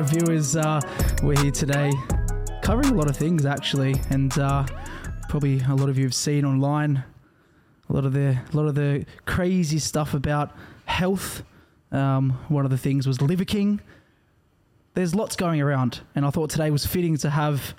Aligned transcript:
right, 0.00 0.10
viewers, 0.10 0.56
uh, 0.56 0.80
we're 1.22 1.40
here 1.40 1.50
today 1.50 1.90
covering 2.60 2.90
a 2.90 2.94
lot 2.94 3.08
of 3.08 3.16
things 3.16 3.46
actually, 3.46 3.94
and 4.10 4.36
uh, 4.38 4.66
probably 5.28 5.60
a 5.60 5.74
lot 5.74 5.88
of 5.88 5.96
you 5.96 6.04
have 6.04 6.14
seen 6.14 6.44
online 6.44 7.02
a 7.88 7.92
lot 7.92 8.04
of 8.04 8.12
the 8.12 8.36
a 8.52 8.56
lot 8.56 8.66
of 8.66 8.74
the 8.74 9.06
crazy 9.24 9.78
stuff 9.78 10.12
about 10.12 10.54
health. 10.84 11.44
Um, 11.92 12.32
one 12.48 12.64
of 12.64 12.70
the 12.70 12.76
things 12.76 13.06
was 13.06 13.22
Liver 13.22 13.44
King. 13.44 13.80
There's 14.94 15.14
lots 15.14 15.34
going 15.34 15.62
around, 15.62 16.00
and 16.14 16.26
I 16.26 16.30
thought 16.30 16.50
today 16.50 16.70
was 16.70 16.84
fitting 16.84 17.16
to 17.18 17.30
have 17.30 17.74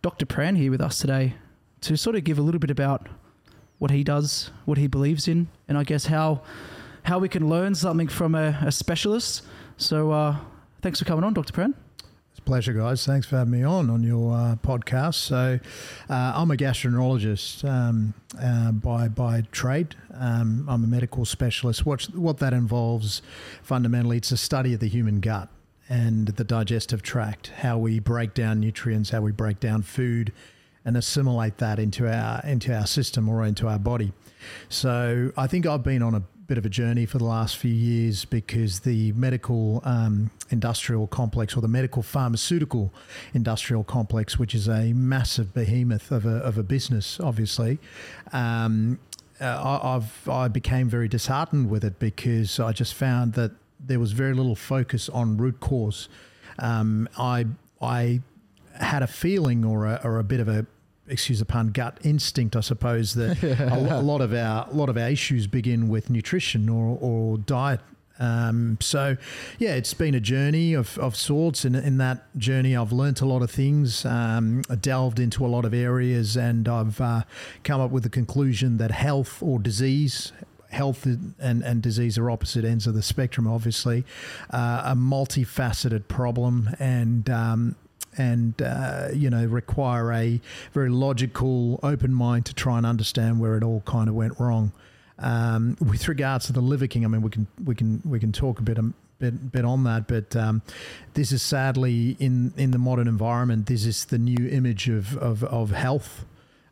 Dr. 0.00 0.26
Pran 0.26 0.56
here 0.56 0.70
with 0.70 0.80
us 0.80 0.98
today 0.98 1.34
to 1.80 1.96
sort 1.96 2.14
of 2.14 2.22
give 2.22 2.38
a 2.38 2.42
little 2.42 2.60
bit 2.60 2.70
about 2.70 3.08
what 3.78 3.90
he 3.90 4.04
does, 4.04 4.50
what 4.64 4.78
he 4.78 4.86
believes 4.86 5.26
in, 5.26 5.48
and 5.66 5.76
I 5.76 5.82
guess 5.82 6.06
how 6.06 6.42
how 7.04 7.18
we 7.18 7.28
can 7.28 7.48
learn 7.48 7.74
something 7.74 8.06
from 8.06 8.36
a, 8.36 8.58
a 8.62 8.70
specialist. 8.70 9.42
So, 9.76 10.12
uh, 10.12 10.36
thanks 10.82 10.98
for 10.98 11.04
coming 11.04 11.24
on, 11.24 11.32
Dr. 11.32 11.52
Pran. 11.52 11.74
It's 12.30 12.38
a 12.38 12.42
pleasure, 12.42 12.72
guys. 12.72 13.06
Thanks 13.06 13.26
for 13.26 13.36
having 13.36 13.52
me 13.52 13.62
on 13.62 13.90
on 13.90 14.02
your 14.02 14.34
uh, 14.34 14.56
podcast. 14.56 15.14
So, 15.14 15.60
uh, 16.08 16.32
I'm 16.34 16.50
a 16.50 16.56
gastroenterologist 16.56 17.68
um, 17.68 18.14
uh, 18.40 18.72
by 18.72 19.08
by 19.08 19.42
trade. 19.52 19.94
Um, 20.14 20.66
I'm 20.68 20.82
a 20.82 20.86
medical 20.86 21.24
specialist. 21.24 21.84
What 21.84 22.04
what 22.14 22.38
that 22.38 22.52
involves, 22.52 23.20
fundamentally, 23.62 24.16
it's 24.16 24.32
a 24.32 24.36
study 24.36 24.74
of 24.74 24.80
the 24.80 24.88
human 24.88 25.20
gut 25.20 25.48
and 25.88 26.28
the 26.28 26.44
digestive 26.44 27.02
tract, 27.02 27.48
how 27.58 27.76
we 27.76 27.98
break 27.98 28.32
down 28.32 28.60
nutrients, 28.60 29.10
how 29.10 29.20
we 29.20 29.30
break 29.30 29.60
down 29.60 29.82
food, 29.82 30.32
and 30.86 30.96
assimilate 30.96 31.58
that 31.58 31.78
into 31.78 32.10
our 32.10 32.40
into 32.44 32.74
our 32.74 32.86
system 32.86 33.28
or 33.28 33.44
into 33.44 33.68
our 33.68 33.78
body. 33.78 34.12
So, 34.70 35.32
I 35.36 35.46
think 35.46 35.66
I've 35.66 35.84
been 35.84 36.02
on 36.02 36.14
a 36.14 36.22
bit 36.52 36.58
of 36.58 36.66
a 36.66 36.68
journey 36.68 37.06
for 37.06 37.16
the 37.16 37.24
last 37.24 37.56
few 37.56 37.72
years 37.72 38.26
because 38.26 38.80
the 38.80 39.10
medical 39.12 39.80
um, 39.86 40.30
industrial 40.50 41.06
complex 41.06 41.56
or 41.56 41.62
the 41.62 41.68
medical 41.68 42.02
pharmaceutical 42.02 42.92
industrial 43.32 43.82
complex, 43.82 44.38
which 44.38 44.54
is 44.54 44.68
a 44.68 44.92
massive 44.92 45.54
behemoth 45.54 46.10
of 46.10 46.26
a, 46.26 46.36
of 46.40 46.58
a 46.58 46.62
business, 46.62 47.18
obviously. 47.20 47.78
Um, 48.34 48.98
uh, 49.40 49.46
I, 49.46 49.96
I've 49.96 50.28
I 50.28 50.48
became 50.48 50.90
very 50.90 51.08
disheartened 51.08 51.70
with 51.70 51.84
it 51.84 51.98
because 51.98 52.60
I 52.60 52.72
just 52.72 52.92
found 52.92 53.32
that 53.32 53.52
there 53.80 53.98
was 53.98 54.12
very 54.12 54.34
little 54.34 54.54
focus 54.54 55.08
on 55.08 55.38
root 55.38 55.58
cause. 55.58 56.10
Um, 56.58 57.08
I 57.16 57.46
I 57.80 58.20
had 58.78 59.02
a 59.02 59.06
feeling 59.06 59.64
or 59.64 59.86
a, 59.86 60.02
or 60.04 60.18
a 60.18 60.24
bit 60.24 60.40
of 60.40 60.48
a 60.48 60.66
excuse 61.08 61.38
the 61.38 61.44
pun, 61.44 61.68
gut 61.68 61.98
instinct, 62.02 62.56
I 62.56 62.60
suppose 62.60 63.14
that 63.14 63.42
a, 63.42 63.98
a, 63.98 64.00
lot 64.00 64.20
of 64.20 64.32
our 64.32 64.68
a 64.68 64.72
lot 64.72 64.88
of 64.88 64.96
our 64.96 65.08
issues 65.08 65.46
begin 65.46 65.88
with 65.88 66.10
nutrition 66.10 66.68
or, 66.68 66.98
or 67.00 67.38
diet. 67.38 67.80
Um, 68.18 68.78
so, 68.80 69.16
yeah, 69.58 69.74
it's 69.74 69.94
been 69.94 70.14
a 70.14 70.20
journey 70.20 70.74
of, 70.74 70.96
of 70.98 71.16
sorts. 71.16 71.64
And 71.64 71.74
in 71.74 71.98
that 71.98 72.36
journey, 72.38 72.76
I've 72.76 72.92
learnt 72.92 73.20
a 73.20 73.26
lot 73.26 73.42
of 73.42 73.50
things, 73.50 74.04
um, 74.04 74.62
delved 74.80 75.18
into 75.18 75.44
a 75.44 75.48
lot 75.48 75.64
of 75.64 75.74
areas, 75.74 76.36
and 76.36 76.68
I've 76.68 77.00
uh, 77.00 77.22
come 77.64 77.80
up 77.80 77.90
with 77.90 78.04
the 78.04 78.10
conclusion 78.10 78.76
that 78.76 78.92
health 78.92 79.42
or 79.42 79.58
disease, 79.58 80.32
health 80.70 81.04
and, 81.04 81.34
and 81.40 81.82
disease 81.82 82.16
are 82.16 82.30
opposite 82.30 82.64
ends 82.64 82.86
of 82.86 82.94
the 82.94 83.02
spectrum, 83.02 83.48
obviously, 83.48 84.04
uh, 84.50 84.82
a 84.84 84.94
multifaceted 84.94 86.06
problem. 86.06 86.70
And 86.78 87.28
um, 87.28 87.76
and 88.16 88.60
uh, 88.62 89.08
you 89.12 89.30
know 89.30 89.46
require 89.46 90.12
a 90.12 90.40
very 90.72 90.90
logical, 90.90 91.80
open 91.82 92.12
mind 92.12 92.46
to 92.46 92.54
try 92.54 92.76
and 92.76 92.86
understand 92.86 93.40
where 93.40 93.56
it 93.56 93.62
all 93.62 93.82
kind 93.86 94.08
of 94.08 94.14
went 94.14 94.38
wrong. 94.38 94.72
Um, 95.18 95.76
with 95.80 96.08
regards 96.08 96.46
to 96.46 96.52
the 96.52 96.60
Liver 96.60 96.86
King, 96.86 97.04
I 97.04 97.08
mean, 97.08 97.22
we 97.22 97.30
can 97.30 97.46
we 97.64 97.74
can 97.74 98.02
we 98.04 98.18
can 98.18 98.32
talk 98.32 98.58
a 98.58 98.62
bit. 98.62 98.78
Um, 98.78 98.94
bit, 99.18 99.52
bit 99.52 99.64
on 99.64 99.84
that, 99.84 100.08
but 100.08 100.34
um, 100.34 100.62
this 101.14 101.30
is 101.30 101.42
sadly 101.42 102.16
in, 102.18 102.52
in 102.56 102.72
the 102.72 102.78
modern 102.78 103.06
environment. 103.06 103.66
This 103.66 103.86
is 103.86 104.06
the 104.06 104.18
new 104.18 104.48
image 104.48 104.88
of, 104.88 105.16
of, 105.16 105.44
of 105.44 105.70
health 105.70 106.24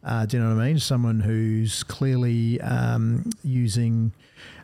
uh, 0.02 0.24
do 0.24 0.36
you 0.36 0.42
know 0.42 0.54
what 0.54 0.62
I 0.62 0.68
mean? 0.68 0.78
Someone 0.78 1.20
who's 1.20 1.82
clearly 1.82 2.60
um, 2.62 3.28
using 3.44 4.12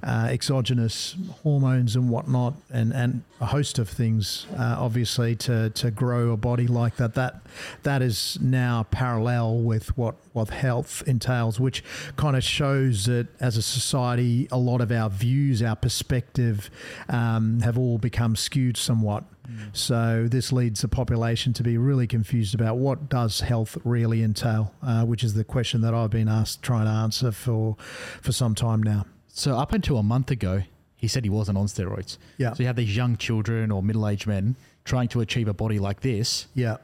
uh, 0.03 0.29
exogenous 0.31 1.15
hormones 1.43 1.95
and 1.95 2.09
whatnot, 2.09 2.55
and, 2.71 2.93
and 2.95 3.23
a 3.41 3.47
host 3.47 3.79
of 3.79 3.89
things, 3.89 4.47
uh, 4.59 4.77
obviously, 4.79 5.37
to, 5.37 5.69
to 5.71 5.91
grow 5.91 6.31
a 6.31 6.37
body 6.37 6.67
like 6.67 6.97
that. 6.97 7.15
That 7.15 7.43
that 7.83 8.01
is 8.01 8.39
now 8.41 8.87
parallel 8.91 9.59
with 9.59 9.97
what 9.99 10.15
what 10.33 10.49
health 10.49 11.03
entails, 11.07 11.61
which 11.61 11.85
kind 12.17 12.37
of 12.37 12.43
shows 12.43 13.05
that 13.07 13.27
as 13.41 13.57
a 13.57 13.63
society, 13.63 14.49
a 14.51 14.59
lot 14.59 14.81
of 14.81 14.91
our 14.91 15.11
views, 15.11 15.63
our 15.63 15.77
perspective, 15.77 16.71
um, 17.09 17.61
have 17.61 17.77
all 17.77 17.99
become 17.99 18.37
skewed 18.37 18.77
somewhat. 18.77 19.25
So 19.73 20.27
this 20.29 20.53
leads 20.53 20.81
the 20.83 20.89
population 20.89 21.53
to 21.55 21.63
be 21.63 21.77
really 21.79 22.07
confused 22.07 22.55
about 22.55 22.77
what 22.79 23.09
does 23.09 23.41
health 23.41 23.77
really 23.85 24.23
entail, 24.23 24.75
uh, 24.83 25.05
which 25.05 25.23
is 25.25 25.35
the 25.35 25.45
question 25.45 25.81
that 25.83 25.95
I've 25.95 26.11
been 26.11 26.29
asked 26.29 26.63
trying 26.63 26.87
to 26.87 26.91
answer 26.91 27.33
for 27.33 27.77
for 28.23 28.33
some 28.33 28.55
time 28.55 28.83
now. 28.83 29.07
So 29.29 29.57
up 29.57 29.73
until 29.73 29.99
a 29.99 30.03
month 30.03 30.31
ago, 30.31 30.63
he 30.97 31.09
said 31.09 31.25
he 31.25 31.31
wasn't 31.31 31.59
on 31.59 31.67
steroids. 31.67 32.17
Yeah. 32.39 32.53
So 32.55 32.63
you 32.63 32.67
have 32.69 32.77
these 32.77 32.97
young 32.97 33.17
children 33.17 33.71
or 33.71 33.83
middle-aged 33.83 34.27
men 34.27 34.57
trying 34.85 35.09
to 35.09 35.21
achieve 35.21 35.47
a 35.49 35.53
body 35.55 35.79
like 35.79 36.01
this. 36.01 36.47
Yeah. 36.55 36.77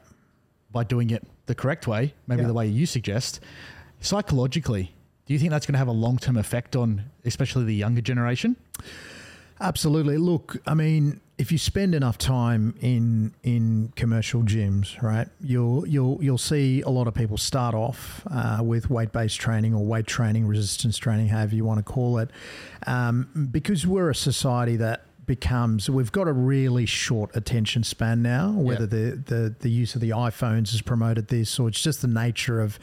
By 0.71 0.83
doing 0.83 1.09
it 1.09 1.25
the 1.47 1.55
correct 1.55 1.87
way, 1.87 2.13
maybe 2.27 2.41
Yeah. 2.41 2.47
the 2.47 2.53
way 2.53 2.67
you 2.67 2.85
suggest. 2.85 3.39
Psychologically, 4.01 4.93
do 5.25 5.33
you 5.33 5.39
think 5.39 5.51
that's 5.51 5.65
going 5.65 5.73
to 5.73 5.79
have 5.79 5.87
a 5.87 5.91
long-term 5.91 6.37
effect 6.37 6.75
on 6.75 7.05
especially 7.25 7.63
the 7.63 7.73
younger 7.75 8.01
generation? 8.01 8.55
Absolutely. 9.59 10.17
Look, 10.17 10.57
I 10.67 10.73
mean, 10.73 11.21
if 11.37 11.51
you 11.51 11.57
spend 11.57 11.95
enough 11.95 12.17
time 12.17 12.75
in 12.79 13.33
in 13.43 13.91
commercial 13.95 14.43
gyms, 14.43 15.01
right, 15.01 15.27
you'll 15.41 15.87
you'll 15.87 16.23
you'll 16.23 16.37
see 16.37 16.81
a 16.81 16.89
lot 16.89 17.07
of 17.07 17.13
people 17.13 17.37
start 17.37 17.73
off 17.73 18.25
uh, 18.29 18.59
with 18.61 18.89
weight 18.89 19.11
based 19.11 19.39
training 19.39 19.73
or 19.73 19.83
weight 19.83 20.05
training, 20.05 20.45
resistance 20.45 20.97
training, 20.97 21.29
however 21.29 21.55
you 21.55 21.65
want 21.65 21.79
to 21.79 21.83
call 21.83 22.19
it, 22.19 22.29
um, 22.85 23.49
because 23.51 23.87
we're 23.87 24.09
a 24.09 24.15
society 24.15 24.75
that 24.75 25.05
becomes 25.25 25.89
we've 25.89 26.11
got 26.11 26.27
a 26.27 26.33
really 26.33 26.85
short 26.85 27.33
attention 27.33 27.81
span 27.81 28.21
now 28.21 28.51
whether 28.51 28.85
the, 28.85 29.15
the 29.25 29.55
the 29.61 29.69
use 29.69 29.95
of 29.95 30.01
the 30.01 30.09
iPhones 30.09 30.71
has 30.71 30.81
promoted 30.81 31.29
this 31.29 31.57
or 31.57 31.69
it's 31.69 31.81
just 31.81 32.01
the 32.01 32.09
nature 32.09 32.59
of 32.59 32.77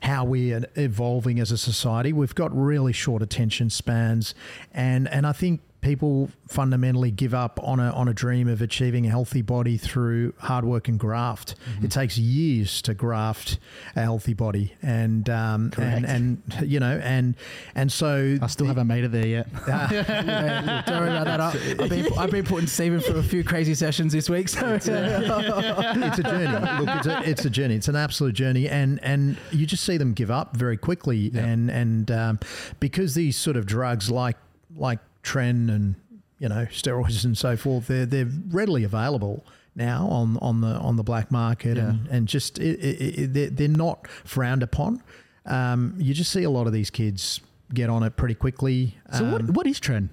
how 0.00 0.24
we 0.24 0.54
are 0.54 0.62
evolving 0.76 1.38
as 1.38 1.52
a 1.52 1.58
society. 1.58 2.12
We've 2.12 2.34
got 2.34 2.50
really 2.56 2.94
short 2.94 3.22
attention 3.22 3.68
spans. 3.68 4.34
And 4.72 5.06
and 5.08 5.26
I 5.26 5.32
think 5.32 5.60
people 5.82 6.30
fundamentally 6.48 7.10
give 7.10 7.34
up 7.34 7.58
on 7.62 7.80
a 7.80 7.90
on 7.90 8.08
a 8.08 8.14
dream 8.14 8.48
of 8.48 8.62
achieving 8.62 9.04
a 9.04 9.10
healthy 9.10 9.42
body 9.42 9.76
through 9.76 10.32
hard 10.38 10.64
work 10.64 10.88
and 10.88 10.98
graft. 10.98 11.56
Mm-hmm. 11.74 11.84
It 11.84 11.90
takes 11.90 12.16
years 12.16 12.80
to 12.82 12.94
graft 12.94 13.58
a 13.96 14.00
healthy 14.00 14.32
body, 14.32 14.74
and 14.80 15.28
um, 15.28 15.72
and 15.76 16.06
and 16.06 16.42
you 16.64 16.80
know 16.80 16.98
and 17.02 17.34
and 17.74 17.92
so 17.92 18.38
I 18.40 18.46
still 18.46 18.66
haven't 18.66 18.86
made 18.86 19.04
it 19.04 19.12
there 19.12 19.26
yet. 19.26 19.48
Yeah, 19.72 20.82
don't 20.86 21.00
worry 21.00 21.10
about 21.16 21.24
that. 21.24 21.40
I- 21.40 21.82
I've 21.82 21.90
been, 21.90 22.18
I've 22.18 22.30
been 22.30 22.44
putting 22.44 22.66
Steven 22.66 23.00
through 23.00 23.18
a 23.18 23.22
few 23.22 23.42
crazy 23.42 23.74
sessions 23.74 24.12
this 24.12 24.30
week. 24.30 24.48
So 24.48 24.74
it's 24.74 24.86
a 24.88 24.92
journey. 26.22 26.46
Look, 26.84 26.96
it's 26.96 27.06
a, 27.06 27.22
it's 27.28 27.44
a 27.44 27.50
journey. 27.50 27.74
It's 27.74 27.88
an 27.88 27.96
absolute 27.96 28.34
journey, 28.34 28.68
and 28.68 29.02
and 29.02 29.36
you 29.50 29.66
just 29.66 29.84
see 29.84 29.96
them 29.96 30.12
give 30.12 30.30
up 30.30 30.56
very 30.56 30.76
quickly, 30.76 31.30
and 31.34 31.70
and 31.70 32.10
um, 32.10 32.38
because 32.80 33.14
these 33.14 33.36
sort 33.36 33.56
of 33.56 33.66
drugs 33.66 34.10
like 34.10 34.36
like 34.76 35.00
tren 35.22 35.68
and 35.70 35.94
you 36.38 36.48
know 36.48 36.66
steroids 36.70 37.24
and 37.24 37.36
so 37.38 37.56
forth, 37.56 37.86
they're 37.86 38.06
they're 38.06 38.30
readily 38.48 38.84
available 38.84 39.44
now 39.74 40.06
on 40.08 40.36
on 40.42 40.60
the 40.60 40.68
on 40.78 40.96
the 40.96 41.02
black 41.02 41.30
market, 41.30 41.78
and 41.78 42.06
and 42.08 42.28
just 42.28 42.58
it, 42.58 42.78
it, 42.80 43.18
it, 43.18 43.32
they're, 43.34 43.50
they're 43.50 43.68
not 43.68 44.06
frowned 44.24 44.62
upon. 44.62 45.02
Um, 45.46 45.94
you 45.98 46.14
just 46.14 46.30
see 46.30 46.42
a 46.44 46.50
lot 46.50 46.66
of 46.66 46.72
these 46.72 46.90
kids 46.90 47.40
get 47.74 47.88
on 47.90 48.02
it 48.02 48.16
pretty 48.16 48.34
quickly. 48.34 48.96
So 49.16 49.24
what, 49.30 49.40
Um, 49.40 49.46
what 49.54 49.66
is 49.66 49.80
tren? 49.80 50.08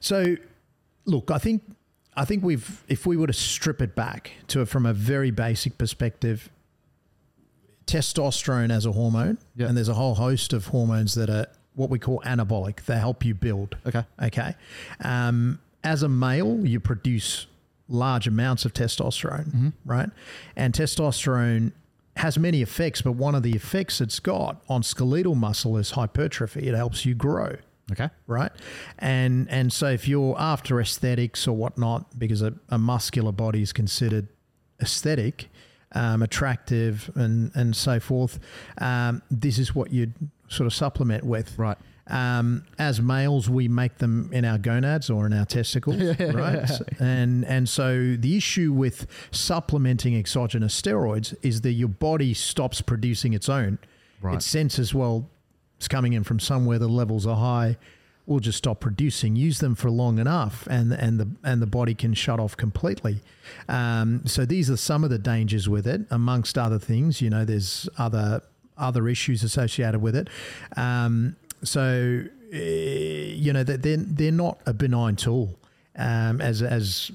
so, 0.00 0.36
look, 1.06 1.30
I 1.30 1.38
think 1.38 1.62
I 2.16 2.24
think 2.24 2.42
we've 2.44 2.84
if 2.88 3.04
we 3.06 3.16
were 3.16 3.26
to 3.26 3.32
strip 3.32 3.82
it 3.82 3.94
back 3.94 4.32
to 4.48 4.64
from 4.66 4.86
a 4.86 4.92
very 4.92 5.30
basic 5.30 5.76
perspective, 5.76 6.48
testosterone 7.86 8.70
as 8.70 8.86
a 8.86 8.92
hormone, 8.92 9.38
Yeah. 9.56 9.66
and 9.68 9.76
there's 9.76 9.88
a 9.88 9.94
whole 9.94 10.14
host 10.14 10.52
of 10.52 10.66
hormones 10.68 11.14
that 11.14 11.28
are 11.30 11.46
what 11.74 11.90
we 11.90 11.98
call 11.98 12.20
anabolic. 12.26 12.84
They 12.84 12.98
help 12.98 13.24
you 13.24 13.34
build. 13.34 13.76
Okay. 13.86 14.04
Okay. 14.22 14.54
Um, 15.02 15.58
as 15.84 16.02
a 16.02 16.08
male, 16.08 16.64
you 16.66 16.80
produce 16.80 17.46
large 17.88 18.26
amounts 18.26 18.64
of 18.64 18.72
testosterone, 18.72 19.72
right? 19.84 20.08
And 20.56 20.72
testosterone 20.72 21.72
has 22.16 22.38
many 22.38 22.62
effects, 22.62 23.02
but 23.02 23.12
one 23.12 23.34
of 23.34 23.42
the 23.42 23.52
effects 23.52 24.00
it's 24.00 24.20
got 24.20 24.62
on 24.68 24.82
skeletal 24.82 25.34
muscle 25.34 25.76
is 25.78 25.92
hypertrophy. 25.92 26.68
It 26.68 26.74
helps 26.74 27.04
you 27.06 27.14
grow 27.14 27.56
Okay. 27.90 28.08
right? 28.26 28.52
And 28.98 29.48
and 29.50 29.72
so 29.72 29.86
if 29.88 30.06
you're 30.06 30.36
after 30.38 30.80
aesthetics 30.80 31.48
or 31.48 31.56
whatnot, 31.56 32.18
because 32.18 32.40
a, 32.42 32.54
a 32.68 32.78
muscular 32.78 33.32
body 33.32 33.60
is 33.62 33.72
considered 33.72 34.28
aesthetic, 34.80 35.48
um, 35.94 36.22
attractive, 36.22 37.10
and 37.14 37.50
and 37.54 37.74
so 37.74 37.98
forth, 37.98 38.38
um, 38.78 39.20
this 39.30 39.58
is 39.58 39.74
what 39.74 39.92
you'd 39.92 40.14
sort 40.52 40.66
of 40.66 40.74
supplement 40.74 41.24
with. 41.24 41.58
Right. 41.58 41.78
Um, 42.08 42.64
as 42.78 43.00
males, 43.00 43.48
we 43.48 43.68
make 43.68 43.98
them 43.98 44.28
in 44.32 44.44
our 44.44 44.58
gonads 44.58 45.08
or 45.08 45.24
in 45.24 45.32
our 45.32 45.44
testicles, 45.44 46.02
right? 46.20 46.68
And 46.98 47.44
and 47.44 47.68
so 47.68 48.16
the 48.16 48.36
issue 48.36 48.72
with 48.72 49.06
supplementing 49.30 50.16
exogenous 50.16 50.80
steroids 50.80 51.34
is 51.42 51.60
that 51.60 51.72
your 51.72 51.88
body 51.88 52.34
stops 52.34 52.80
producing 52.80 53.34
its 53.34 53.48
own. 53.48 53.78
Right. 54.20 54.36
It 54.36 54.42
senses 54.42 54.92
well, 54.92 55.30
it's 55.76 55.88
coming 55.88 56.12
in 56.12 56.24
from 56.24 56.40
somewhere. 56.40 56.78
The 56.78 56.88
levels 56.88 57.26
are 57.26 57.36
high. 57.36 57.76
We'll 58.26 58.40
just 58.40 58.58
stop 58.58 58.78
producing. 58.80 59.34
Use 59.34 59.58
them 59.58 59.74
for 59.74 59.90
long 59.90 60.18
enough, 60.18 60.66
and 60.68 60.92
and 60.92 61.20
the 61.20 61.28
and 61.44 61.62
the 61.62 61.66
body 61.66 61.94
can 61.94 62.14
shut 62.14 62.40
off 62.40 62.56
completely. 62.56 63.20
Um, 63.68 64.22
so 64.26 64.44
these 64.44 64.70
are 64.70 64.76
some 64.76 65.04
of 65.04 65.10
the 65.10 65.18
dangers 65.18 65.68
with 65.68 65.86
it, 65.86 66.02
amongst 66.10 66.58
other 66.58 66.78
things. 66.78 67.20
You 67.20 67.30
know, 67.30 67.44
there's 67.44 67.88
other 67.96 68.42
other 68.82 69.08
issues 69.08 69.42
associated 69.42 70.02
with 70.02 70.16
it. 70.16 70.28
Um, 70.76 71.36
so, 71.62 72.24
uh, 72.52 72.56
you 72.56 73.52
know, 73.52 73.64
they're, 73.64 73.96
they're 73.96 74.32
not 74.32 74.58
a 74.66 74.72
benign 74.72 75.16
tool 75.16 75.58
um, 75.96 76.40
as, 76.40 76.62
as, 76.62 77.10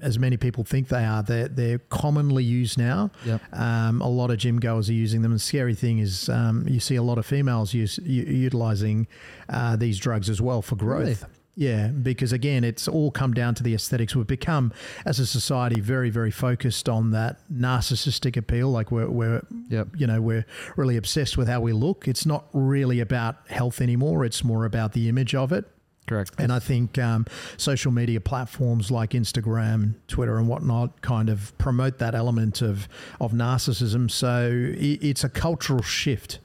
as 0.00 0.18
many 0.18 0.36
people 0.36 0.64
think 0.64 0.88
they 0.88 1.04
are. 1.04 1.22
They're, 1.22 1.48
they're 1.48 1.78
commonly 1.78 2.44
used 2.44 2.76
now. 2.78 3.10
Yep. 3.24 3.40
Um, 3.52 4.02
a 4.02 4.08
lot 4.08 4.30
of 4.30 4.38
gym 4.38 4.60
goers 4.60 4.88
are 4.90 4.92
using 4.92 5.22
them. 5.22 5.32
And 5.32 5.38
the 5.40 5.44
scary 5.44 5.74
thing 5.74 5.98
is 5.98 6.28
um, 6.28 6.66
you 6.68 6.80
see 6.80 6.96
a 6.96 7.02
lot 7.02 7.18
of 7.18 7.26
females 7.26 7.72
use, 7.72 7.98
u- 8.02 8.24
utilizing 8.24 9.06
uh, 9.48 9.76
these 9.76 9.98
drugs 9.98 10.28
as 10.28 10.40
well 10.40 10.62
for 10.62 10.76
growth. 10.76 11.22
Really? 11.22 11.32
Yeah, 11.54 11.88
because 11.88 12.32
again, 12.32 12.64
it's 12.64 12.88
all 12.88 13.10
come 13.10 13.34
down 13.34 13.54
to 13.56 13.62
the 13.62 13.74
aesthetics. 13.74 14.16
We've 14.16 14.26
become, 14.26 14.72
as 15.04 15.18
a 15.18 15.26
society, 15.26 15.80
very, 15.82 16.08
very 16.08 16.30
focused 16.30 16.88
on 16.88 17.10
that 17.10 17.40
narcissistic 17.52 18.38
appeal. 18.38 18.70
Like 18.70 18.90
we're, 18.90 19.10
we're 19.10 19.42
Yep. 19.68 19.88
you 19.96 20.06
know, 20.06 20.22
we're 20.22 20.46
really 20.76 20.96
obsessed 20.96 21.36
with 21.36 21.48
how 21.48 21.60
we 21.60 21.72
look. 21.74 22.08
It's 22.08 22.24
not 22.24 22.46
really 22.54 23.00
about 23.00 23.36
health 23.48 23.82
anymore. 23.82 24.24
It's 24.24 24.42
more 24.42 24.64
about 24.64 24.92
the 24.92 25.08
image 25.10 25.34
of 25.34 25.52
it. 25.52 25.66
Correct. 26.06 26.32
And 26.38 26.52
I 26.52 26.58
think 26.58 26.98
um, 26.98 27.26
social 27.56 27.92
media 27.92 28.20
platforms 28.20 28.90
like 28.90 29.10
Instagram, 29.10 29.94
Twitter, 30.08 30.36
and 30.38 30.48
whatnot 30.48 31.00
kind 31.00 31.28
of 31.28 31.56
promote 31.58 31.98
that 31.98 32.14
element 32.14 32.60
of 32.60 32.88
of 33.20 33.32
narcissism. 33.32 34.10
So 34.10 34.50
it's 34.50 35.22
a 35.22 35.28
cultural 35.28 35.82
shift. 35.82 36.40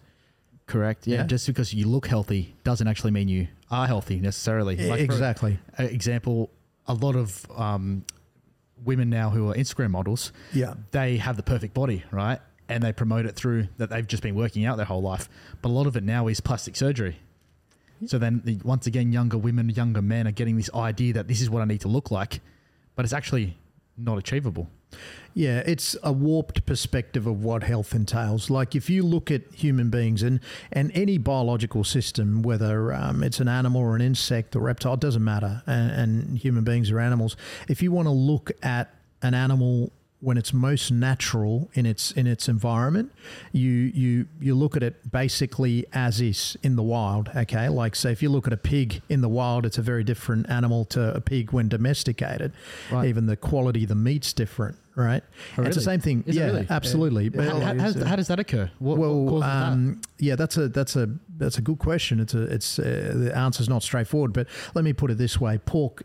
Correct. 0.68 1.08
Yeah. 1.08 1.18
Yeah. 1.18 1.24
Just 1.24 1.48
because 1.48 1.74
you 1.74 1.88
look 1.88 2.08
healthy 2.08 2.56
doesn't 2.64 2.88
actually 2.88 3.12
mean 3.12 3.28
you 3.28 3.48
are 3.72 3.88
healthy 3.88 4.20
necessarily. 4.20 4.76
Like 4.78 5.00
exactly. 5.02 5.60
example, 5.80 6.52
a 6.88 6.94
lot 6.94 7.16
of 7.16 7.46
um, 7.56 8.06
women 8.84 9.10
now 9.10 9.30
who 9.30 9.50
are 9.50 9.56
Instagram 9.56 9.92
models, 9.92 10.32
Yeah. 10.54 10.76
they 10.92 11.18
have 11.18 11.38
the 11.38 11.44
perfect 11.44 11.74
body, 11.74 12.04
right? 12.12 12.40
And 12.70 12.84
they 12.84 12.92
promote 12.92 13.26
it 13.26 13.36
through 13.36 13.70
that 13.78 13.90
they've 13.90 14.06
just 14.06 14.22
been 14.22 14.36
working 14.36 14.66
out 14.66 14.76
their 14.78 14.86
whole 14.86 15.02
life. 15.02 15.30
But 15.62 15.70
a 15.70 15.72
lot 15.72 15.88
of 15.88 15.96
it 15.96 16.04
now 16.04 16.28
is 16.28 16.42
plastic 16.42 16.76
surgery. 16.76 17.18
So 18.06 18.20
then, 18.20 18.42
the, 18.46 18.60
once 18.64 18.86
again, 18.86 19.12
younger 19.12 19.40
women, 19.40 19.70
younger 19.70 20.04
men 20.04 20.28
are 20.28 20.32
getting 20.32 20.56
this 20.56 20.70
idea 20.76 21.14
that 21.14 21.28
this 21.28 21.42
is 21.42 21.50
what 21.50 21.64
I 21.64 21.66
need 21.66 21.82
to 21.82 21.88
look 21.88 22.12
like, 22.12 22.42
but 22.96 23.06
it's 23.06 23.14
actually 23.14 23.58
not 23.98 24.20
achievable. 24.20 24.70
Yeah, 25.34 25.62
it's 25.68 25.96
a 26.02 26.12
warped 26.12 26.66
perspective 26.66 27.28
of 27.28 27.44
what 27.44 27.62
health 27.62 27.94
entails. 27.94 28.50
Like 28.50 28.76
if 28.76 28.90
you 28.90 29.04
look 29.04 29.30
at 29.30 29.42
human 29.54 29.92
beings 29.92 30.24
and 30.24 30.40
and 30.72 30.92
any 30.96 31.20
biological 31.20 31.84
system, 31.84 32.42
whether 32.42 32.92
um, 32.94 33.24
it's 33.24 33.40
an 33.40 33.48
animal 33.48 33.82
or 33.82 33.96
an 33.96 34.02
insect 34.02 34.56
or 34.56 34.62
reptile, 34.62 34.96
it 34.96 35.00
doesn't 35.00 35.24
matter. 35.24 35.62
And, 35.68 35.92
and 35.92 36.38
human 36.40 36.64
beings 36.64 36.90
are 36.90 37.00
animals. 37.00 37.36
If 37.68 37.84
you 37.84 37.92
want 37.92 38.08
to 38.08 38.12
look 38.12 38.52
at 38.64 38.94
an 39.22 39.36
animal 39.36 39.92
when 40.20 40.36
it's 40.36 40.52
most 40.52 40.90
natural 40.92 41.70
in 41.76 41.86
its 41.86 42.12
in 42.12 42.26
its 42.26 42.50
environment, 42.50 43.12
you 43.52 43.70
you 43.70 44.28
you 44.40 44.56
look 44.56 44.76
at 44.76 44.82
it 44.82 45.12
basically 45.12 45.86
as 45.94 46.20
is 46.22 46.58
in 46.64 46.76
the 46.76 46.82
wild. 46.82 47.30
Okay, 47.36 47.70
like 47.70 47.96
say 47.96 48.12
if 48.12 48.24
you 48.24 48.30
look 48.30 48.48
at 48.48 48.54
a 48.54 48.58
pig 48.58 49.02
in 49.10 49.22
the 49.22 49.30
wild, 49.30 49.66
it's 49.66 49.78
a 49.78 49.82
very 49.84 50.04
different 50.04 50.50
animal 50.50 50.86
to 50.86 51.14
a 51.14 51.22
pig 51.22 51.52
when 51.52 51.70
domesticated. 51.70 52.52
Right. 52.92 53.08
Even 53.08 53.28
the 53.28 53.36
quality 53.36 53.84
of 53.84 53.90
the 53.90 53.96
meat's 53.96 54.34
different, 54.34 54.76
right? 54.96 55.22
Oh, 55.58 55.62
It's 55.64 55.76
the 55.76 55.84
same 55.84 56.00
thing. 56.00 56.24
Is 56.26 56.36
yeah, 56.36 56.46
really? 56.46 56.68
absolutely. 56.68 57.26
Yeah. 57.26 57.30
But- 57.36 57.46
How, 57.50 57.60
how, 57.60 57.66
how, 57.78 57.92
does- 57.92 58.04
how 58.04 58.16
does 58.16 58.28
that 58.30 58.40
occur? 58.40 58.72
What, 58.80 58.98
what 58.98 59.10
well, 59.10 59.40
that? 59.42 59.48
um, 59.72 60.02
yeah, 60.18 60.36
that's 60.36 60.58
a 60.58 60.68
that's 60.70 60.96
a 60.96 61.10
that's 61.38 61.60
a 61.60 61.62
good 61.62 61.78
question. 61.78 62.20
It's 62.20 62.34
a 62.34 62.42
it's 62.42 62.80
uh, 62.80 63.12
the 63.16 63.38
answer's 63.38 63.70
not 63.70 63.84
straightforward, 63.84 64.34
but 64.34 64.48
let 64.74 64.84
me 64.84 64.94
put 64.94 65.12
it 65.12 65.20
this 65.20 65.40
way: 65.40 65.60
pork 65.60 66.02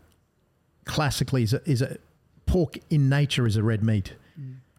classically 0.85 1.41
is 1.43 1.53
a, 1.53 1.61
is 1.69 1.81
a 1.81 1.97
pork 2.53 2.77
in 2.91 3.09
nature 3.09 3.47
is 3.47 3.55
a 3.57 3.63
red 3.63 3.83
meat, 3.83 4.13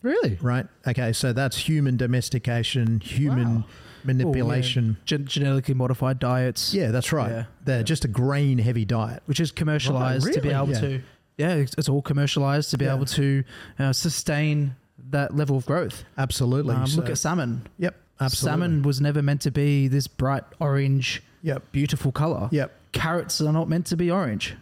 Really? 0.03 0.39
right? 0.41 0.67
Okay, 0.87 1.13
so 1.13 1.33
that's 1.33 1.57
human 1.57 1.97
domestication, 1.97 3.01
human 3.01 3.55
Wow. 3.63 3.65
manipulation. 4.05 4.97
Gen- 5.05 5.25
genetically 5.27 5.75
modified 5.75 6.21
diets, 6.21 6.73
yeah. 6.73 6.93
that's 6.93 7.13
right. 7.13 7.31
Yeah. 7.33 7.45
They're 7.65 7.83
just 7.83 8.05
a 8.05 8.09
grain 8.09 8.59
heavy 8.59 8.85
diet. 8.85 9.23
which 9.27 9.41
is 9.41 9.51
commercialized 9.51 10.33
to 10.33 10.41
be 10.41 10.51
able 10.51 10.69
Yeah. 10.71 10.81
to, 10.81 11.03
yeah, 11.37 11.55
it's, 11.55 11.75
it's 11.77 11.89
all 11.89 12.01
commercialized 12.03 12.71
to 12.71 12.79
be 12.79 12.85
Yeah. 12.85 12.95
able 12.95 13.07
to 13.07 13.43
uh, 13.81 13.93
sustain 13.93 14.77
that 15.11 15.35
level 15.37 15.57
of 15.57 15.67
growth. 15.67 16.05
Absolutely. 16.17 16.75
Um, 16.77 16.87
So- 16.87 17.01
look 17.01 17.11
at 17.11 17.19
salmon. 17.19 17.63
yep. 17.79 17.97
Absolutely. 18.21 18.51
Salmon 18.51 18.83
was 18.83 19.01
never 19.01 19.21
meant 19.21 19.41
to 19.41 19.51
be 19.51 19.89
this 19.89 20.07
bright 20.07 20.45
orange, 20.61 21.25
Yep. 21.43 21.73
beautiful 21.73 22.13
color. 22.13 22.49
Yep. 22.53 22.71
Carrots 22.93 23.41
are 23.41 23.53
not 23.53 23.69
meant 23.69 23.87
to 23.87 23.97
be 23.97 24.09
orange. 24.13 24.55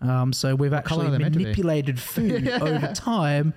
Um, 0.00 0.32
so 0.32 0.54
we've 0.54 0.72
actually 0.74 1.06
are 1.06 1.10
they 1.10 1.18
meant 1.18 1.32
to 1.34 1.38
be? 1.38 1.44
manipulated 1.44 1.98
food 2.14 2.48
over 2.48 2.92
time 2.92 3.54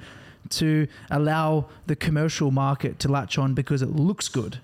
to 0.50 0.88
allow 1.12 1.65
the 1.88 1.95
commercial 1.95 2.50
market 2.51 2.97
to 3.00 3.07
latch 3.09 3.38
on 3.38 3.53
because 3.53 3.81
it 3.81 3.89
looks 3.89 4.27
good. 4.30 4.59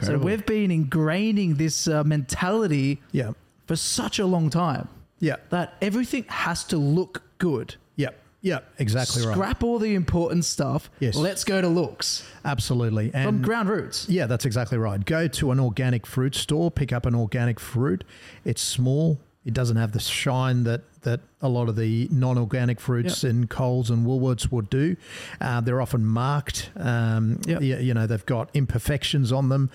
So 0.00 0.16
we've 0.16 0.44
been 0.46 0.70
ingraining 0.70 1.58
this 1.58 1.86
uh, 1.86 2.02
mentality 2.02 3.02
Yep. 3.12 3.36
for 3.66 3.76
such 3.76 4.18
a 4.18 4.24
long 4.26 4.48
time 4.48 4.88
Yep. 5.20 5.50
that 5.50 5.74
everything 5.82 6.24
has 6.28 6.64
to 6.64 6.78
look 6.78 7.22
good. 7.38 7.76
Yep. 7.96 8.18
Yep. 8.40 8.72
Exactly 8.78 9.24
right. 9.26 9.34
Scrap 9.34 9.62
all 9.62 9.78
the 9.78 9.94
important 9.94 10.46
stuff. 10.46 10.90
Yes. 10.98 11.14
Let's 11.14 11.44
go 11.44 11.60
to 11.60 11.68
looks 11.68 12.26
Absolutely. 12.44 13.10
from 13.10 13.42
ground 13.42 13.68
roots. 13.68 14.08
Yeah, 14.08 14.26
that's 14.26 14.46
exactly 14.46 14.78
right. 14.78 15.04
Go 15.04 15.28
to 15.28 15.50
an 15.52 15.60
organic 15.60 16.06
fruit 16.06 16.34
store, 16.34 16.70
pick 16.70 16.90
up 16.92 17.04
an 17.04 17.14
organic 17.14 17.60
fruit. 17.60 18.02
It's 18.46 18.62
small. 18.62 19.20
It 19.44 19.52
doesn't 19.52 19.76
have 19.76 19.92
the 19.92 20.00
shine 20.00 20.64
that, 20.64 20.80
that 21.02 21.20
a 21.42 21.48
lot 21.48 21.68
of 21.68 21.76
the 21.76 22.08
non-organic 22.10 22.80
fruits 22.80 23.24
in 23.24 23.46
Coles 23.48 23.90
and 23.90 24.06
Woolworths 24.06 24.50
would 24.52 24.70
do. 24.70 24.96
Uh, 25.40 25.60
they're 25.60 25.80
often 25.80 26.04
marked. 26.04 26.70
Um, 26.76 27.40
Yep. 27.46 27.62
you, 27.62 27.76
you 27.78 27.94
know, 27.94 28.06
they've 28.06 28.24
got 28.26 28.48
imperfections 28.54 29.32
on 29.32 29.48
them. 29.48 29.70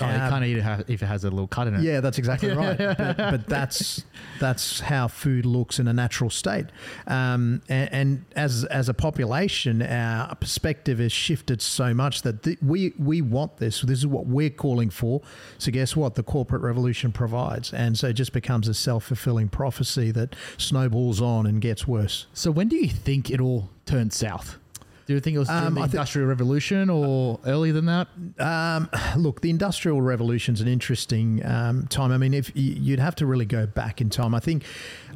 Oh, 0.00 0.04
you 0.06 0.10
Uh, 0.12 0.28
can't 0.30 0.44
eat 0.44 0.56
it 0.58 0.84
if 0.88 1.02
it 1.02 1.06
has 1.06 1.24
a 1.24 1.30
little 1.30 1.46
cut 1.46 1.68
in 1.68 1.74
it. 1.74 1.82
yeah, 1.82 2.00
that's 2.00 2.18
exactly 2.18 2.50
right. 2.54 2.76
But, 2.76 3.16
but 3.16 3.46
that's 3.46 4.04
that's 4.40 4.80
how 4.80 5.08
food 5.08 5.46
looks 5.46 5.78
in 5.78 5.86
a 5.88 5.92
natural 5.92 6.30
state. 6.30 6.66
Um, 7.06 7.62
and, 7.68 7.88
and 7.92 8.24
as 8.36 8.64
as 8.64 8.88
a 8.88 8.94
population, 8.94 9.82
our 9.82 10.34
perspective 10.34 10.98
has 10.98 11.12
shifted 11.12 11.62
so 11.62 11.94
much 11.94 12.22
that 12.22 12.42
th- 12.42 12.58
we 12.62 12.92
we 12.98 13.22
want 13.22 13.58
this. 13.58 13.82
This 13.82 13.98
is 13.98 14.06
what 14.06 14.26
we're 14.26 14.50
calling 14.50 14.90
for. 14.90 15.22
So 15.58 15.70
guess 15.70 15.94
what? 15.96 16.14
The 16.14 16.22
corporate 16.22 16.62
revolution 16.62 17.12
provides, 17.12 17.72
and 17.72 17.96
so 17.98 18.08
it 18.08 18.14
just 18.14 18.32
becomes 18.32 18.68
a 18.68 18.74
self 18.74 19.04
fulfilling 19.04 19.48
prophecy 19.48 20.10
that 20.12 20.34
snowballs 20.58 21.11
on 21.20 21.46
and 21.46 21.60
gets 21.60 21.86
worse. 21.86 22.26
So 22.32 22.50
when 22.50 22.68
do 22.68 22.76
you 22.76 22.88
think 22.88 23.30
it 23.30 23.40
all 23.40 23.68
turned 23.86 24.12
south? 24.12 24.58
Do 25.06 25.14
you 25.14 25.20
think 25.20 25.34
it 25.34 25.40
was 25.40 25.48
during 25.48 25.64
Um, 25.66 25.74
the 25.74 25.80
I 25.80 25.86
thi- 25.88 25.96
Industrial 25.96 26.28
Revolution 26.28 26.88
or 26.88 27.40
earlier 27.44 27.72
than 27.72 27.86
that? 27.86 28.06
Um, 28.38 28.88
look, 29.20 29.40
the 29.40 29.50
Industrial 29.50 30.00
Revolution's 30.00 30.60
an 30.60 30.68
interesting 30.68 31.44
um, 31.44 31.86
time. 31.88 32.12
I 32.12 32.18
mean, 32.18 32.32
if 32.34 32.48
y- 32.54 32.60
you'd 32.62 33.00
have 33.00 33.16
to 33.16 33.26
really 33.26 33.44
go 33.44 33.66
back 33.66 34.00
in 34.00 34.10
time, 34.10 34.32
I 34.34 34.38
think, 34.40 34.64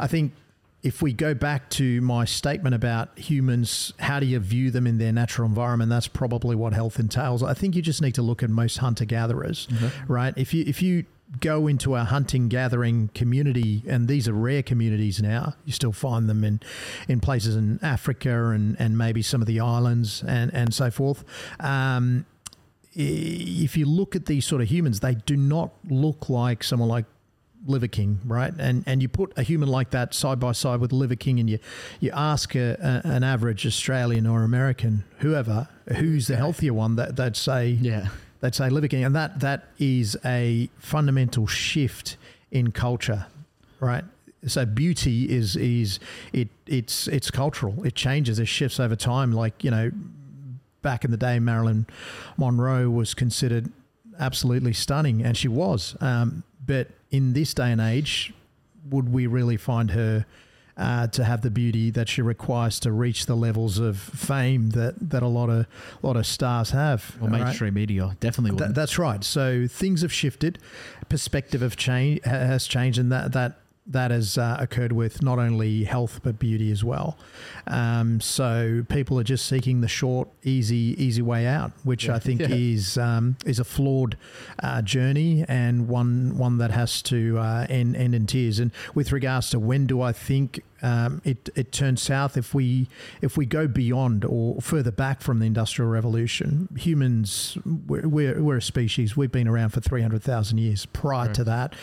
I 0.00 0.08
think 0.08 0.32
if 0.82 1.02
we 1.02 1.12
go 1.12 1.34
back 1.34 1.70
to 1.70 2.00
my 2.00 2.24
statement 2.24 2.74
about 2.74 3.16
humans, 3.18 3.92
how 4.00 4.20
do 4.20 4.26
you 4.26 4.38
view 4.40 4.70
them 4.72 4.86
in 4.88 4.98
their 4.98 5.12
natural 5.12 5.46
environment? 5.48 5.88
That's 5.88 6.08
probably 6.08 6.54
what 6.56 6.72
health 6.72 6.98
entails. 6.98 7.42
I 7.44 7.54
think 7.54 7.74
you 7.76 7.82
just 7.82 8.02
need 8.02 8.14
to 8.16 8.22
look 8.22 8.42
at 8.42 8.50
most 8.50 8.78
hunter 8.78 9.04
gatherers, 9.04 9.66
right? 10.08 10.34
If 10.36 10.52
you 10.52 10.64
if 10.66 10.82
you 10.82 11.04
go 11.40 11.66
into 11.66 11.96
a 11.96 12.04
hunting 12.04 12.48
gathering 12.48 13.08
community 13.14 13.82
and 13.88 14.06
these 14.06 14.28
are 14.28 14.32
rare 14.32 14.62
communities 14.62 15.20
now 15.20 15.54
you 15.64 15.72
still 15.72 15.92
find 15.92 16.28
them 16.28 16.44
in 16.44 16.60
in 17.08 17.20
places 17.20 17.56
in 17.56 17.80
Africa 17.82 18.50
and 18.50 18.76
and 18.78 18.96
maybe 18.96 19.22
some 19.22 19.40
of 19.40 19.46
the 19.46 19.58
islands 19.58 20.22
and 20.26 20.54
and 20.54 20.72
so 20.72 20.90
forth 20.90 21.24
um 21.58 22.24
if 22.98 23.76
you 23.76 23.84
look 23.84 24.16
at 24.16 24.26
these 24.26 24.46
sort 24.46 24.62
of 24.62 24.68
humans, 24.68 25.00
they 25.00 25.14
do 25.14 25.36
not 25.36 25.72
look 25.88 26.30
like 26.30 26.64
someone 26.64 26.88
like 26.88 27.04
Liver 27.66 27.88
King, 27.88 28.20
right? 28.24 28.52
And 28.58 28.84
and 28.86 29.02
you 29.02 29.08
put 29.08 29.32
a 29.36 29.42
human 29.42 29.68
like 29.68 29.90
that 29.90 30.14
side 30.14 30.40
by 30.40 30.52
side 30.52 30.80
with 30.80 30.92
Liver 30.92 31.16
King, 31.16 31.38
and 31.40 31.50
you 31.50 31.58
you 32.00 32.10
ask 32.14 32.54
a, 32.54 33.02
a, 33.04 33.08
an 33.08 33.22
average 33.22 33.66
Australian 33.66 34.26
or 34.26 34.44
American, 34.44 35.04
whoever, 35.18 35.68
who's 35.96 36.26
the 36.28 36.36
healthier 36.36 36.72
one, 36.72 36.96
that 36.96 37.16
they'd 37.16 37.36
say 37.36 37.68
Yeah. 37.68 38.08
They'd 38.40 38.54
say 38.54 38.68
Liver 38.70 38.88
King, 38.88 39.04
and 39.04 39.14
that 39.14 39.40
that 39.40 39.68
is 39.78 40.16
a 40.24 40.68
fundamental 40.78 41.46
shift 41.46 42.16
in 42.50 42.72
culture, 42.72 43.26
right? 43.80 44.04
So 44.46 44.64
beauty 44.64 45.30
is 45.30 45.56
is 45.56 45.98
it 46.32 46.48
it's 46.66 47.08
it's 47.08 47.30
cultural. 47.30 47.84
It 47.84 47.94
changes. 47.94 48.38
It 48.38 48.46
shifts 48.46 48.78
over 48.78 48.96
time. 48.96 49.32
Like 49.32 49.64
you 49.64 49.70
know, 49.70 49.90
back 50.82 51.04
in 51.04 51.10
the 51.10 51.16
day, 51.16 51.38
Marilyn 51.38 51.86
Monroe 52.36 52.88
was 52.90 53.14
considered 53.14 53.72
absolutely 54.18 54.72
stunning, 54.72 55.22
and 55.22 55.36
she 55.36 55.48
was. 55.48 55.96
Um, 56.00 56.44
but 56.64 56.88
in 57.10 57.32
this 57.32 57.54
day 57.54 57.72
and 57.72 57.80
age, 57.80 58.32
would 58.90 59.12
we 59.12 59.26
really 59.26 59.56
find 59.56 59.90
her 59.92 60.26
uh, 60.76 61.06
to 61.08 61.24
have 61.24 61.42
the 61.42 61.50
beauty 61.50 61.90
that 61.90 62.08
she 62.08 62.22
requires 62.22 62.78
to 62.80 62.92
reach 62.92 63.26
the 63.26 63.34
levels 63.34 63.78
of 63.78 63.98
fame 63.98 64.70
that, 64.70 64.94
that 65.10 65.22
a 65.22 65.26
lot 65.26 65.48
of 65.48 65.66
a 66.02 66.06
lot 66.06 66.16
of 66.16 66.26
stars 66.26 66.70
have? 66.70 67.16
Well, 67.20 67.30
all 67.30 67.38
right? 67.38 67.44
mainstream 67.46 67.74
media 67.74 68.16
definitely 68.20 68.58
Th- 68.58 68.74
that's 68.74 68.98
right. 68.98 69.24
So 69.24 69.66
things 69.66 70.02
have 70.02 70.12
shifted, 70.12 70.58
perspective 71.08 71.62
of 71.62 71.76
change 71.76 72.24
has 72.24 72.66
changed, 72.66 72.98
and 72.98 73.10
that 73.12 73.32
that 73.32 73.60
that 73.88 74.10
has 74.10 74.36
uh, 74.36 74.56
occurred 74.58 74.92
with 74.92 75.22
not 75.22 75.38
only 75.38 75.84
health 75.84 76.20
but 76.22 76.38
beauty 76.38 76.70
as 76.72 76.82
well. 76.82 77.16
Um, 77.68 78.20
so 78.20 78.84
people 78.88 79.18
are 79.20 79.24
just 79.24 79.46
seeking 79.46 79.80
the 79.80 79.88
short, 79.88 80.28
easy, 80.42 80.94
easy 80.98 81.22
way 81.22 81.46
out, 81.46 81.72
which 81.84 82.08
I 82.08 82.18
think 82.18 82.40
Yeah. 82.40 82.48
is 82.50 82.98
um, 82.98 83.36
is 83.44 83.58
a 83.60 83.64
flawed 83.64 84.16
uh, 84.62 84.82
journey 84.82 85.44
and 85.48 85.86
one 85.88 86.36
one 86.36 86.58
that 86.58 86.70
has 86.72 87.00
to 87.02 87.38
uh, 87.38 87.66
end 87.68 87.96
end 87.96 88.14
in 88.14 88.26
tears. 88.26 88.58
And 88.58 88.72
with 88.94 89.12
regards 89.12 89.50
to 89.50 89.58
when 89.60 89.86
do 89.86 90.02
I 90.02 90.12
think 90.12 90.62
um, 90.86 91.20
it 91.24 91.48
it 91.56 91.72
turns 91.72 92.00
south. 92.00 92.36
If 92.36 92.54
we 92.54 92.88
if 93.20 93.36
we 93.36 93.44
go 93.44 93.66
beyond 93.66 94.24
or 94.24 94.60
further 94.60 94.92
back 94.92 95.20
from 95.20 95.40
the 95.40 95.46
industrial 95.46 95.90
revolution 95.90 96.68
humans 96.78 97.58
we're, 97.88 98.06
we're, 98.06 98.40
we're 98.40 98.56
a 98.58 98.62
species. 98.62 99.16
We've 99.16 99.32
been 99.32 99.48
around 99.48 99.70
for 99.70 99.80
300,000 99.80 100.58
years. 100.58 100.86
Prior 100.86 101.32
to 101.34 101.44
that 101.44 101.74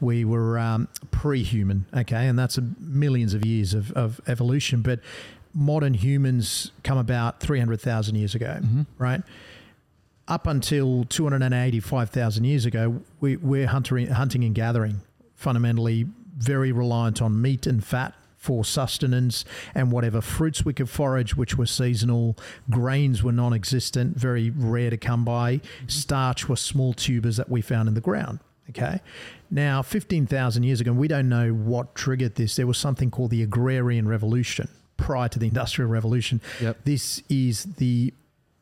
we 0.00 0.24
were 0.24 0.58
um, 0.58 0.88
pre-human 1.12 1.86
okay? 1.96 2.26
And 2.26 2.36
that's 2.36 2.58
a 2.58 2.62
millions 2.80 3.32
of 3.32 3.46
years 3.46 3.74
of, 3.74 3.92
of 3.92 4.20
evolution. 4.26 4.82
But 4.82 5.00
modern 5.54 5.94
humans 5.94 6.72
come 6.82 6.98
about 6.98 7.38
300,000 7.40 8.16
years 8.16 8.34
ago 8.34 8.60
right? 8.98 9.22
Up 10.26 10.46
until 10.46 11.04
285,000 11.04 12.44
years 12.44 12.66
ago, 12.66 13.00
we, 13.20 13.36
we're 13.36 13.66
hunting, 13.66 14.08
hunting 14.08 14.44
and 14.44 14.54
gathering, 14.54 15.00
fundamentally 15.36 16.06
very 16.36 16.70
reliant 16.70 17.22
on 17.22 17.40
meat 17.40 17.66
and 17.66 17.82
fat 17.82 18.14
for 18.38 18.64
sustenance 18.64 19.44
and 19.74 19.92
whatever 19.92 20.20
fruits 20.20 20.64
we 20.64 20.72
could 20.72 20.88
forage, 20.88 21.36
which 21.36 21.58
were 21.58 21.66
seasonal. 21.66 22.36
Grains 22.70 23.22
were 23.22 23.32
non 23.32 23.52
existent, 23.52 24.16
very 24.16 24.48
rare 24.50 24.90
to 24.90 24.96
come 24.96 25.24
by. 25.24 25.56
Mm-hmm. 25.56 25.88
Starch 25.88 26.48
were 26.48 26.56
small 26.56 26.94
tubers 26.94 27.36
that 27.36 27.50
we 27.50 27.60
found 27.60 27.88
in 27.88 27.94
the 27.94 28.00
ground. 28.00 28.38
Okay. 28.70 29.00
Now, 29.50 29.82
15,000 29.82 30.62
years 30.62 30.80
ago, 30.80 30.92
we 30.92 31.08
don't 31.08 31.28
know 31.28 31.50
what 31.50 31.94
triggered 31.94 32.34
this. 32.34 32.56
There 32.56 32.66
was 32.66 32.78
something 32.78 33.10
called 33.10 33.30
the 33.30 33.42
Agrarian 33.42 34.06
Revolution 34.06 34.68
prior 34.96 35.28
to 35.28 35.38
the 35.38 35.46
Industrial 35.46 35.90
Revolution. 35.90 36.40
Yep. 36.60 36.78
This 36.84 37.22
is 37.28 37.64
the 37.76 38.12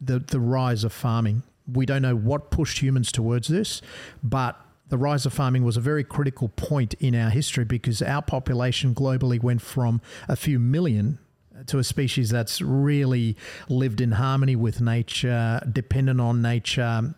the 0.01 0.19
the 0.19 0.41
rise 0.41 0.85
of 0.85 0.93
farming. 0.93 1.43
We 1.71 1.87
don't 1.87 2.03
know 2.03 2.15
what 2.15 2.51
pushed 2.51 2.81
humans 2.81 3.11
towards 3.11 3.49
this, 3.49 3.83
but 4.23 4.61
the 4.89 4.99
rise 4.99 5.27
of 5.27 5.33
farming 5.33 5.65
was 5.65 5.77
a 5.77 5.81
very 5.81 6.05
critical 6.05 6.49
point 6.49 6.95
in 6.95 7.15
our 7.15 7.31
history 7.31 7.65
because 7.65 8.03
our 8.03 8.23
population 8.23 8.95
globally 8.95 9.43
went 9.43 9.61
from 9.63 10.01
a 10.29 10.37
few 10.37 10.59
million 10.59 11.19
to 11.67 11.79
a 11.79 11.85
species 11.85 12.31
that's 12.31 12.61
really 12.61 13.37
lived 13.69 14.01
in 14.01 14.13
harmony 14.13 14.55
with 14.55 14.81
nature, 14.81 15.61
dependent 15.71 16.21
on 16.21 16.43
nature. 16.43 17.15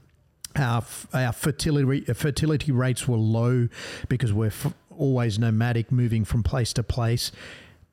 Our, 0.56 0.82
our 1.12 1.32
fertility 1.32 2.12
fertility 2.14 2.72
rates 2.72 3.06
were 3.06 3.18
low 3.18 3.68
because 4.08 4.32
we're 4.32 4.46
f- 4.46 4.72
always 4.96 5.38
nomadic, 5.38 5.92
moving 5.92 6.24
from 6.24 6.42
place 6.42 6.72
to 6.74 6.82
place 6.82 7.30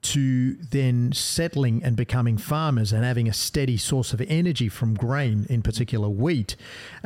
to 0.01 0.53
then 0.53 1.11
settling 1.11 1.83
and 1.83 1.95
becoming 1.95 2.37
farmers 2.37 2.93
and 2.93 3.03
having 3.03 3.27
a 3.27 3.33
steady 3.33 3.75
source 3.75 4.13
of 4.13 4.21
energy 4.21 4.69
from 4.69 4.93
grain, 4.93 5.47
in 5.49 5.63
particular 5.63 6.07
wheat, 6.07 6.55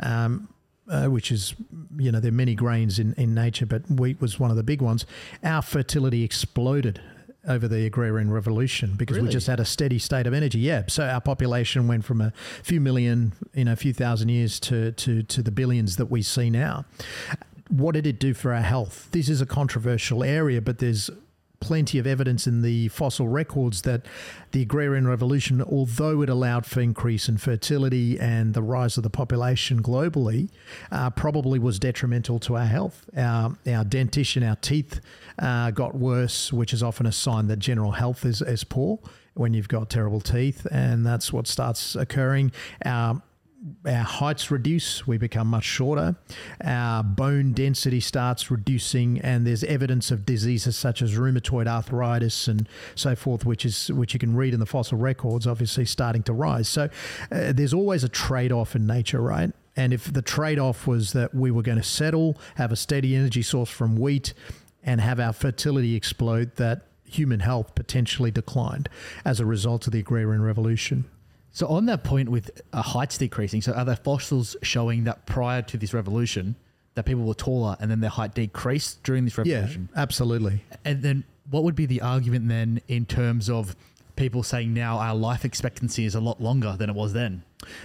um, 0.02 0.48
uh, 0.90 1.06
which 1.06 1.30
is, 1.30 1.54
you 1.96 2.10
know, 2.10 2.20
there 2.20 2.30
are 2.30 2.34
many 2.34 2.54
grains 2.54 2.98
in, 2.98 3.14
in 3.14 3.34
nature, 3.34 3.66
but 3.66 3.88
wheat 3.90 4.20
was 4.20 4.40
one 4.40 4.50
of 4.50 4.56
the 4.56 4.62
big 4.62 4.82
ones. 4.82 5.06
Our 5.42 5.62
fertility 5.62 6.24
exploded 6.24 7.00
over 7.48 7.66
the 7.66 7.86
agrarian 7.86 8.30
revolution 8.30 8.94
because 8.96 9.18
we 9.18 9.28
just 9.28 9.46
had 9.46 9.60
a 9.60 9.64
steady 9.64 9.98
state 9.98 10.26
of 10.26 10.34
energy. 10.34 10.58
Yeah. 10.58 10.82
So 10.88 11.06
our 11.06 11.20
population 11.22 11.88
went 11.88 12.04
from 12.04 12.20
a 12.20 12.32
few 12.62 12.80
million 12.80 13.32
in 13.54 13.66
a 13.66 13.76
few 13.76 13.94
thousand 13.94 14.28
years 14.28 14.60
to, 14.60 14.92
to, 14.92 15.22
to 15.22 15.42
the 15.42 15.50
billions 15.50 15.96
that 15.96 16.06
we 16.06 16.20
see 16.20 16.50
now. 16.50 16.84
What 17.68 17.92
did 17.92 18.06
it 18.06 18.18
do 18.18 18.34
for 18.34 18.52
our 18.52 18.60
health? 18.62 19.08
This 19.12 19.28
is 19.28 19.40
a 19.40 19.46
controversial 19.46 20.22
area, 20.22 20.60
but 20.60 20.78
there's 20.78 21.08
plenty 21.60 21.98
of 21.98 22.06
evidence 22.06 22.46
in 22.46 22.62
the 22.62 22.88
fossil 22.88 23.28
records 23.28 23.82
that 23.82 24.02
the 24.52 24.62
agrarian 24.62 25.06
revolution, 25.06 25.62
although 25.62 26.22
it 26.22 26.28
allowed 26.28 26.66
for 26.66 26.80
increase 26.80 27.28
in 27.28 27.36
fertility 27.36 28.18
and 28.18 28.54
the 28.54 28.62
rise 28.62 28.96
of 28.96 29.02
the 29.02 29.10
population 29.10 29.82
globally, 29.82 30.48
uh, 30.90 31.10
probably 31.10 31.58
was 31.58 31.78
detrimental 31.78 32.38
to 32.40 32.56
our 32.56 32.64
health. 32.64 33.08
Our, 33.16 33.56
our 33.66 33.84
dentition, 33.84 34.42
our 34.42 34.56
teeth 34.56 35.00
uh, 35.38 35.70
got 35.70 35.94
worse, 35.94 36.52
which 36.52 36.72
is 36.72 36.82
often 36.82 37.06
a 37.06 37.12
sign 37.12 37.46
that 37.48 37.58
general 37.58 37.92
health 37.92 38.24
is, 38.24 38.42
is 38.42 38.64
poor 38.64 38.98
when 39.34 39.54
you've 39.54 39.68
got 39.68 39.88
terrible 39.88 40.20
teeth, 40.20 40.66
and 40.70 41.06
that's 41.06 41.32
what 41.32 41.46
starts 41.46 41.94
occurring. 41.94 42.52
Our 43.86 44.04
heights 44.04 44.50
reduce, 44.50 45.06
we 45.06 45.18
become 45.18 45.46
much 45.46 45.64
shorter, 45.64 46.16
our 46.64 47.02
bone 47.02 47.52
density 47.52 48.00
starts 48.00 48.50
reducing, 48.50 49.20
and 49.20 49.46
there's 49.46 49.64
evidence 49.64 50.10
of 50.10 50.24
diseases 50.24 50.76
such 50.76 51.02
as 51.02 51.14
rheumatoid 51.16 51.66
arthritis 51.66 52.48
and 52.48 52.68
so 52.94 53.14
forth, 53.14 53.44
which 53.44 53.64
is 53.66 53.90
which 53.92 54.14
you 54.14 54.18
can 54.18 54.34
read 54.34 54.54
in 54.54 54.60
the 54.60 54.66
fossil 54.66 54.96
records, 54.96 55.46
obviously 55.46 55.84
starting 55.84 56.22
to 56.22 56.32
rise. 56.32 56.68
So 56.68 56.88
uh, 57.30 57.52
there's 57.52 57.74
always 57.74 58.02
a 58.02 58.08
trade-off 58.08 58.74
in 58.74 58.86
nature, 58.86 59.20
right? 59.20 59.52
And 59.76 59.92
if 59.92 60.12
the 60.12 60.22
trade-off 60.22 60.86
was 60.86 61.12
that 61.12 61.34
we 61.34 61.50
were 61.50 61.62
going 61.62 61.78
to 61.78 61.84
settle, 61.84 62.38
have 62.56 62.72
a 62.72 62.76
steady 62.76 63.14
energy 63.14 63.42
source 63.42 63.70
from 63.70 63.96
wheat, 63.96 64.32
and 64.82 65.00
have 65.00 65.20
our 65.20 65.34
fertility 65.34 65.94
explode, 65.94 66.56
that 66.56 66.86
human 67.04 67.40
health 67.40 67.74
potentially 67.74 68.30
declined 68.30 68.88
as 69.24 69.40
a 69.40 69.44
result 69.44 69.86
of 69.86 69.92
the 69.92 69.98
agrarian 69.98 70.42
revolution. 70.42 71.04
So 71.52 71.66
on 71.66 71.86
that 71.86 72.04
point 72.04 72.28
with 72.28 72.50
uh, 72.72 72.82
heights 72.82 73.18
decreasing, 73.18 73.60
so 73.62 73.72
are 73.72 73.84
there 73.84 73.96
fossils 73.96 74.56
showing 74.62 75.04
that 75.04 75.26
prior 75.26 75.62
to 75.62 75.76
this 75.76 75.92
revolution, 75.92 76.54
that 76.94 77.06
people 77.06 77.24
were 77.24 77.34
taller 77.34 77.76
and 77.80 77.90
then 77.90 78.00
their 78.00 78.10
height 78.10 78.34
decreased 78.34 79.02
during 79.02 79.24
this 79.24 79.36
revolution? 79.38 79.88
Yeah, 79.94 80.02
absolutely. 80.02 80.64
And 80.84 81.02
then 81.02 81.24
what 81.50 81.64
would 81.64 81.74
be 81.74 81.86
the 81.86 82.00
argument 82.02 82.48
then 82.48 82.80
in 82.88 83.04
terms 83.06 83.50
of 83.50 83.74
people 84.16 84.42
saying 84.42 84.74
now 84.74 84.98
our 84.98 85.14
life 85.14 85.44
expectancy 85.44 86.04
is 86.04 86.14
a 86.14 86.20
lot 86.20 86.40
longer 86.40 86.76
than 86.78 86.90
it 86.90 86.94
was 86.94 87.12
then? 87.12 87.42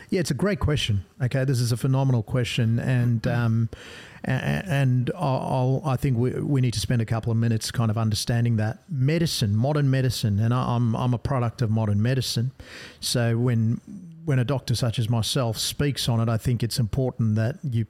Yeah, 0.09 0.19
it's 0.19 0.31
a 0.31 0.35
great 0.35 0.59
question. 0.59 1.03
Okay, 1.21 1.43
this 1.45 1.59
is 1.59 1.71
a 1.71 1.77
phenomenal 1.77 2.23
question, 2.23 2.79
and 2.79 3.25
um, 3.27 3.69
a- 3.75 3.77
a- 3.77 4.14
and 4.27 5.11
I'll, 5.15 5.81
I'll, 5.85 5.95
think 5.97 6.17
we, 6.17 6.31
we 6.31 6.61
need 6.61 6.73
to 6.73 6.79
spend 6.79 7.01
a 7.01 7.05
couple 7.05 7.31
of 7.31 7.37
minutes 7.37 7.71
kind 7.71 7.91
of 7.91 7.97
understanding 7.97 8.57
that 8.57 8.79
medicine, 8.89 9.55
modern 9.55 9.89
medicine, 9.89 10.39
and 10.39 10.53
I- 10.53 10.75
I'm 10.75 10.95
I'm 10.95 11.13
a 11.13 11.17
product 11.17 11.61
of 11.61 11.69
modern 11.69 12.01
medicine. 12.01 12.51
So 12.99 13.37
when 13.37 13.79
when 14.25 14.39
a 14.39 14.43
doctor 14.43 14.73
such 14.75 14.97
as 14.97 15.09
myself 15.09 15.57
speaks 15.57 16.09
on 16.09 16.19
it, 16.19 16.27
I 16.29 16.37
think 16.37 16.63
it's 16.63 16.79
important 16.79 17.35
that 17.35 17.57
you 17.63 17.85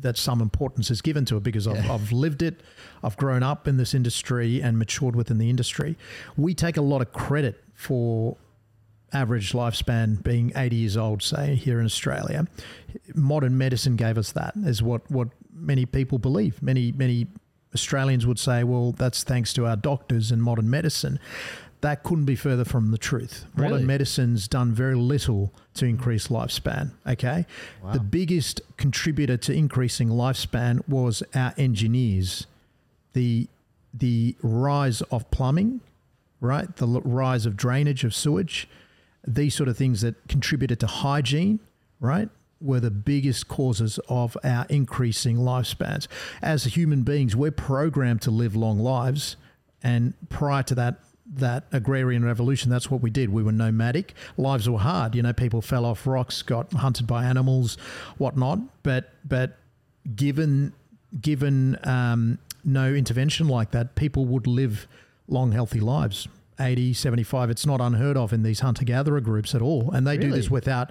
that 0.00 0.16
some 0.16 0.40
importance 0.42 0.90
is 0.90 1.00
given 1.00 1.24
to 1.24 1.36
it 1.36 1.42
because 1.42 1.66
I've, 1.66 1.84
Yeah. 1.84 1.94
I've 1.94 2.12
lived 2.12 2.42
it, 2.42 2.60
I've 3.02 3.16
grown 3.16 3.42
up 3.42 3.66
in 3.66 3.76
this 3.76 3.94
industry 3.94 4.60
and 4.60 4.78
matured 4.78 5.16
within 5.16 5.38
the 5.38 5.48
industry. 5.48 5.96
We 6.36 6.54
take 6.54 6.76
a 6.76 6.82
lot 6.82 7.00
of 7.00 7.12
credit 7.12 7.62
for 7.74 8.36
average 9.12 9.52
lifespan 9.52 10.22
being 10.22 10.52
80 10.54 10.76
years 10.76 10.96
old, 10.96 11.22
say, 11.22 11.54
here 11.54 11.80
in 11.80 11.86
Australia. 11.86 12.46
Modern 13.14 13.56
medicine 13.56 13.96
gave 13.96 14.18
us 14.18 14.32
that, 14.32 14.54
is 14.56 14.82
what, 14.82 15.08
what 15.10 15.28
many 15.56 15.86
people 15.86 16.18
believe. 16.18 16.62
Many, 16.62 16.92
many 16.92 17.26
Australians 17.74 18.26
would 18.26 18.38
say, 18.38 18.64
well, 18.64 18.92
that's 18.92 19.22
thanks 19.24 19.52
to 19.54 19.66
our 19.66 19.76
doctors 19.76 20.30
and 20.30 20.42
modern 20.42 20.68
medicine. 20.70 21.18
That 21.82 22.02
couldn't 22.02 22.24
be 22.24 22.36
further 22.36 22.64
from 22.64 22.90
the 22.90 22.98
truth. 22.98 23.44
Really? 23.54 23.72
Modern 23.72 23.86
medicine's 23.86 24.48
done 24.48 24.72
very 24.72 24.94
little 24.94 25.52
to 25.74 25.84
increase 25.84 26.28
lifespan. 26.28 26.92
Okay. 27.06 27.46
Wow. 27.82 27.92
The 27.92 28.00
biggest 28.00 28.60
contributor 28.76 29.36
to 29.36 29.52
increasing 29.52 30.08
lifespan 30.08 30.86
was 30.88 31.22
our 31.34 31.52
engineers. 31.58 32.46
The 33.12 33.48
the 33.92 34.36
rise 34.42 35.00
of 35.02 35.30
plumbing, 35.30 35.80
right? 36.40 36.74
The 36.76 36.86
l- 36.86 37.00
rise 37.02 37.46
of 37.46 37.56
drainage 37.56 38.04
of 38.04 38.14
sewage, 38.14 38.68
these 39.26 39.54
sort 39.54 39.68
of 39.68 39.76
things 39.76 40.00
that 40.02 40.14
contributed 40.28 40.80
to 40.80 40.86
hygiene, 40.86 41.60
right? 42.00 42.28
Were 42.60 42.80
the 42.80 42.90
biggest 42.90 43.48
causes 43.48 43.98
of 44.08 44.36
our 44.42 44.66
increasing 44.68 45.36
lifespans. 45.36 46.08
As 46.40 46.64
human 46.64 47.02
beings, 47.02 47.36
we're 47.36 47.50
programmed 47.50 48.22
to 48.22 48.30
live 48.30 48.56
long 48.56 48.78
lives, 48.78 49.36
and 49.82 50.14
prior 50.30 50.62
to 50.64 50.74
that, 50.74 51.00
that 51.34 51.64
agrarian 51.72 52.24
revolution, 52.24 52.70
that's 52.70 52.90
what 52.90 53.02
we 53.02 53.10
did. 53.10 53.30
We 53.30 53.42
were 53.42 53.52
nomadic. 53.52 54.14
Lives 54.36 54.68
were 54.68 54.78
hard. 54.78 55.14
You 55.14 55.22
know, 55.22 55.32
people 55.32 55.60
fell 55.60 55.84
off 55.84 56.06
rocks, 56.06 56.42
got 56.42 56.72
hunted 56.72 57.06
by 57.06 57.24
animals, 57.24 57.76
whatnot. 58.16 58.60
But 58.82 59.10
but 59.24 59.58
given 60.14 60.72
given 61.20 61.78
um, 61.84 62.38
no 62.64 62.92
intervention 62.92 63.48
like 63.48 63.70
that, 63.72 63.94
people 63.94 64.24
would 64.26 64.46
live 64.46 64.86
long, 65.28 65.52
healthy 65.52 65.80
lives. 65.80 66.28
80, 66.58 66.94
75. 66.94 67.50
It's 67.50 67.66
not 67.66 67.80
unheard 67.80 68.16
of 68.16 68.32
in 68.32 68.42
these 68.42 68.60
hunter 68.60 68.84
gatherer 68.84 69.20
groups 69.20 69.54
at 69.54 69.62
all. 69.62 69.90
And 69.92 70.06
they 70.06 70.16
do 70.16 70.30
this 70.30 70.50
without 70.50 70.90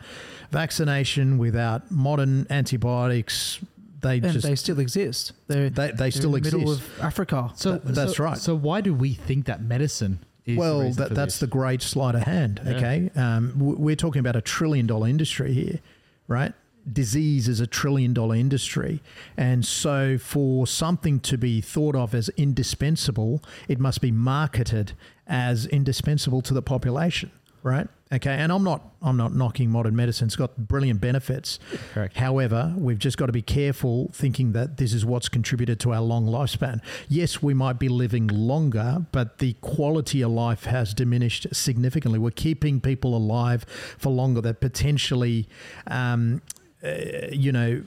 vaccination, 0.51 1.37
without 1.37 1.89
modern 1.91 2.47
antibiotics, 2.49 3.59
they 4.01 4.15
and 4.17 4.31
just 4.33 4.45
they 4.45 4.55
still 4.55 4.79
exist. 4.79 5.33
They're, 5.47 5.69
they, 5.69 5.87
they 5.87 5.93
they're 5.93 6.11
still 6.11 6.35
in 6.35 6.43
the 6.43 6.51
middle 6.51 6.73
exist. 6.73 6.97
of 6.97 7.01
Africa. 7.03 7.51
So 7.55 7.79
Th- 7.79 7.95
that's 7.95 8.17
so- 8.17 8.23
right. 8.23 8.37
So 8.37 8.55
why 8.55 8.81
do 8.81 8.93
we 8.93 9.13
think 9.13 9.45
that 9.45 9.61
medicine 9.61 10.19
is 10.45 10.57
well, 10.57 10.91
that, 10.91 11.09
that's 11.09 11.35
this? 11.35 11.39
the 11.39 11.47
great 11.47 11.81
sleight 11.81 12.13
of 12.15 12.21
hand. 12.23 12.61
Yeah. 12.63 12.71
Okay, 12.73 13.11
um, 13.15 13.53
we're 13.57 13.95
talking 13.95 14.19
about 14.19 14.35
a 14.35 14.41
trillion 14.41 14.85
dollar 14.85 15.07
industry 15.07 15.53
here, 15.53 15.79
right? 16.27 16.53
Disease 16.91 17.47
is 17.47 17.59
a 17.59 17.65
trillion 17.65 18.13
dollar 18.13 18.35
industry, 18.35 19.01
and 19.35 19.65
so 19.65 20.19
for 20.19 20.67
something 20.67 21.19
to 21.21 21.35
be 21.35 21.59
thought 21.61 21.95
of 21.95 22.13
as 22.13 22.29
indispensable, 22.37 23.41
it 23.67 23.79
must 23.79 24.01
be 24.01 24.11
marketed 24.11 24.93
as 25.27 25.65
indispensable 25.65 26.41
to 26.41 26.53
the 26.53 26.61
population, 26.61 27.31
right? 27.63 27.87
Okay, 28.13 28.33
and 28.33 28.51
I'm 28.51 28.63
not 28.63 28.93
I'm 29.01 29.17
not 29.17 29.33
knocking 29.33 29.71
modern 29.71 29.95
medicine; 29.95 30.27
it's 30.27 30.35
got 30.35 30.55
brilliant 30.57 31.01
benefits. 31.01 31.57
correct. 31.93 32.17
However, 32.17 32.73
we've 32.77 32.99
just 32.99 33.17
got 33.17 33.25
to 33.25 33.31
be 33.31 33.41
careful 33.41 34.11
thinking 34.13 34.51
that 34.51 34.77
this 34.77 34.93
is 34.93 35.03
what's 35.03 35.27
contributed 35.27 35.79
to 35.81 35.93
our 35.93 36.01
long 36.01 36.27
lifespan. 36.27 36.81
Yes, 37.09 37.41
we 37.41 37.55
might 37.55 37.79
be 37.79 37.89
living 37.89 38.27
longer, 38.27 39.07
but 39.11 39.39
the 39.39 39.53
quality 39.53 40.21
of 40.21 40.31
life 40.31 40.65
has 40.65 40.93
diminished 40.93 41.47
significantly. 41.51 42.19
We're 42.19 42.29
keeping 42.29 42.79
people 42.79 43.17
alive 43.17 43.65
for 43.97 44.11
longer 44.11 44.41
that 44.41 44.61
potentially, 44.61 45.47
um, 45.87 46.43
uh, 46.83 46.89
you 47.31 47.51
know, 47.51 47.81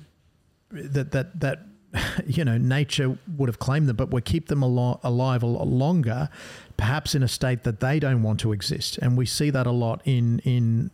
that 0.73 1.13
that 1.13 1.39
that 1.39 1.61
you 2.27 2.45
know 2.45 2.59
nature 2.59 3.17
would 3.37 3.49
have 3.49 3.59
claimed 3.59 3.89
them, 3.89 3.97
but 3.97 4.13
we 4.13 4.21
keep 4.21 4.49
them 4.49 4.63
alo- 4.63 5.01
alive 5.03 5.43
a 5.43 5.47
lot 5.47 5.69
longer, 5.69 6.29
perhaps 6.79 7.15
in 7.15 7.23
a 7.23 7.29
state 7.29 7.65
that 7.65 7.81
they 7.81 8.01
don't 8.01 8.23
want 8.23 8.41
to 8.41 8.53
exist, 8.53 8.99
and 8.99 9.19
we 9.19 9.27
see 9.27 9.51
that 9.51 9.67
a 9.67 9.71
lot 9.71 10.01
in 10.07 10.39
in 10.41 10.91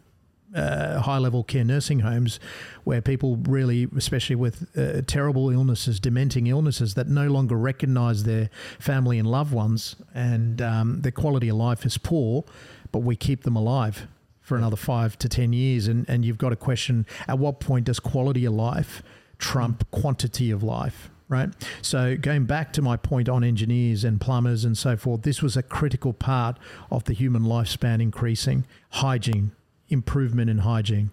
uh, 0.55 1.01
high 1.01 1.19
level 1.19 1.43
care 1.43 1.65
nursing 1.65 2.01
homes 2.01 2.39
where 2.85 3.01
people 3.01 3.37
really, 3.37 3.89
especially 3.97 4.37
with 4.37 4.69
uh, 4.77 5.03
terrible 5.07 5.51
illnesses, 5.51 5.99
dementing 5.99 6.47
illnesses 6.47 6.95
that 6.95 7.09
no 7.09 7.27
longer 7.27 7.57
recognize 7.57 8.25
their 8.25 8.51
family 8.79 9.19
and 9.19 9.29
loved 9.29 9.53
ones, 9.53 9.97
and 10.15 10.63
um, 10.63 11.01
their 11.01 11.13
quality 11.13 11.49
of 11.49 11.57
life 11.57 11.85
is 11.85 11.99
poor, 11.99 12.45
but 12.93 13.01
we 13.01 13.17
keep 13.17 13.43
them 13.43 13.57
alive 13.57 14.07
for 14.41 14.57
another 14.57 14.77
five 14.77 15.19
to 15.19 15.29
10 15.29 15.53
years. 15.53 15.89
And, 15.89 16.09
and 16.09 16.25
you've 16.25 16.39
got 16.39 16.51
to 16.51 16.57
question 16.57 17.07
at 17.27 17.39
what 17.39 17.61
point 17.61 17.87
does 17.87 17.99
quality 17.99 18.45
of 18.45 18.53
life 18.53 19.03
trump 19.39 19.91
quantity 19.91 20.51
of 20.51 20.63
life? 20.63 21.11
Right. 21.27 21.49
So, 21.81 22.17
going 22.17 22.45
back 22.45 22.73
to 22.75 22.83
my 22.83 22.99
point 22.99 23.31
on 23.31 23.43
engineers 23.43 24.05
and 24.05 24.21
plumbers 24.21 24.65
and 24.65 24.77
so 24.77 24.95
forth, 24.97 25.23
this 25.23 25.41
was 25.41 25.57
a 25.57 25.63
critical 25.63 26.13
part 26.13 26.59
of 26.91 27.05
the 27.05 27.15
human 27.15 27.43
lifespan 27.45 28.03
increasing. 28.03 28.67
Hygiene, 28.91 29.53
improvement 29.89 30.51
in 30.51 30.59
hygiene. 30.59 31.11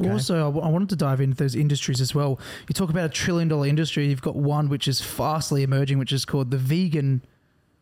Okay. 0.00 0.10
Also, 0.10 0.34
I 0.34 0.50
w- 0.52 0.60
I 0.64 0.68
wanted 0.68 0.88
to 0.90 0.96
dive 0.96 1.20
into 1.20 1.36
those 1.36 1.54
industries 1.54 2.00
as 2.00 2.14
well. 2.14 2.40
You 2.68 2.74
talk 2.74 2.90
about 2.90 3.04
a 3.06 3.08
trillion 3.08 3.48
dollar 3.48 3.66
industry. 3.66 4.06
You've 4.08 4.20
got 4.20 4.34
one 4.36 4.68
which 4.68 4.88
is 4.88 5.00
fastly 5.00 5.62
emerging, 5.62 5.98
which 5.98 6.12
is 6.12 6.24
called 6.24 6.50
the 6.50 6.58
vegan 6.58 7.22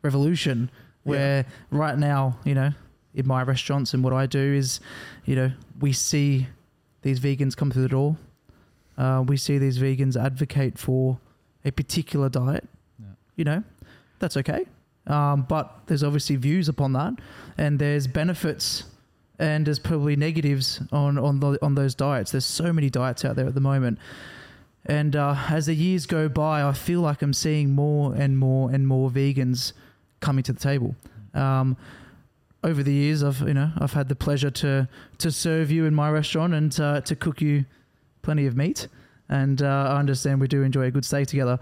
revolution, 0.03 0.71
where 1.05 1.47
right 1.71 1.99
now, 1.99 2.39
you 2.45 2.55
know, 2.55 2.73
in 3.15 3.27
my 3.27 3.43
restaurants 3.43 3.95
and 3.95 4.05
what 4.05 4.13
I 4.13 4.27
do 4.27 4.39
is, 4.39 4.81
you 5.25 5.35
know, 5.35 5.51
we 5.81 5.93
see 5.93 6.47
these 7.03 7.21
vegans 7.21 7.57
come 7.57 7.71
through 7.71 7.83
the 7.83 7.89
door. 7.89 8.17
Uh, 8.97 9.25
we 9.27 9.37
see 9.37 9.59
these 9.59 9.79
vegans 9.79 10.23
advocate 10.23 10.79
for 10.79 11.19
a 11.65 11.71
particular 11.71 12.29
diet. 12.29 12.69
Yeah. 12.99 13.07
You 13.37 13.45
know, 13.45 13.65
that's 14.19 14.37
okay. 14.37 14.67
Um, 15.07 15.43
but 15.49 15.81
there's 15.87 16.03
obviously 16.03 16.37
views 16.37 16.69
upon 16.69 16.93
that, 16.93 17.15
and 17.57 17.79
there's 17.79 18.07
benefits 18.07 18.85
and 19.39 19.67
there's 19.67 19.79
probably 19.79 20.17
negatives 20.17 20.81
on 20.93 21.19
on 21.19 21.41
the, 21.41 21.59
on 21.63 21.75
those 21.75 21.95
diets. 21.95 22.33
There's 22.33 22.45
so 22.45 22.73
many 22.73 22.91
diets 22.91 23.25
out 23.25 23.37
there 23.37 23.47
at 23.47 23.55
the 23.55 23.61
moment, 23.61 23.99
and 24.85 25.15
uh, 25.15 25.37
as 25.49 25.67
the 25.67 25.75
years 25.75 26.07
go 26.07 26.29
by, 26.29 26.63
I 26.63 26.73
feel 26.73 27.01
like 27.01 27.23
I'm 27.23 27.33
seeing 27.33 27.71
more 27.71 28.15
and 28.15 28.39
more 28.39 28.71
and 28.71 28.87
more 28.87 29.11
vegans 29.11 29.73
coming 30.21 30.43
to 30.45 30.53
the 30.53 30.61
table. 30.61 30.97
Um, 31.35 31.77
over 32.65 32.83
the 32.83 32.93
years, 32.93 33.23
I've 33.23 33.41
you 33.41 33.55
know 33.55 33.71
I've 33.79 33.93
had 33.93 34.09
the 34.09 34.17
pleasure 34.17 34.51
to 34.51 34.89
to 35.19 35.31
serve 35.31 35.71
you 35.71 35.87
in 35.87 35.95
my 35.95 36.11
restaurant 36.11 36.55
and 36.55 36.81
uh, 36.81 37.01
to 37.03 37.15
cook 37.15 37.41
you 37.41 37.65
plenty 38.23 38.47
of 38.47 38.57
meat, 38.57 38.89
and 39.29 39.63
uh, 39.63 39.93
I 39.95 39.99
understand 39.99 40.41
we 40.41 40.49
do 40.49 40.63
enjoy 40.63 40.83
a 40.83 40.91
good 40.91 41.05
steak 41.05 41.29
together. 41.29 41.59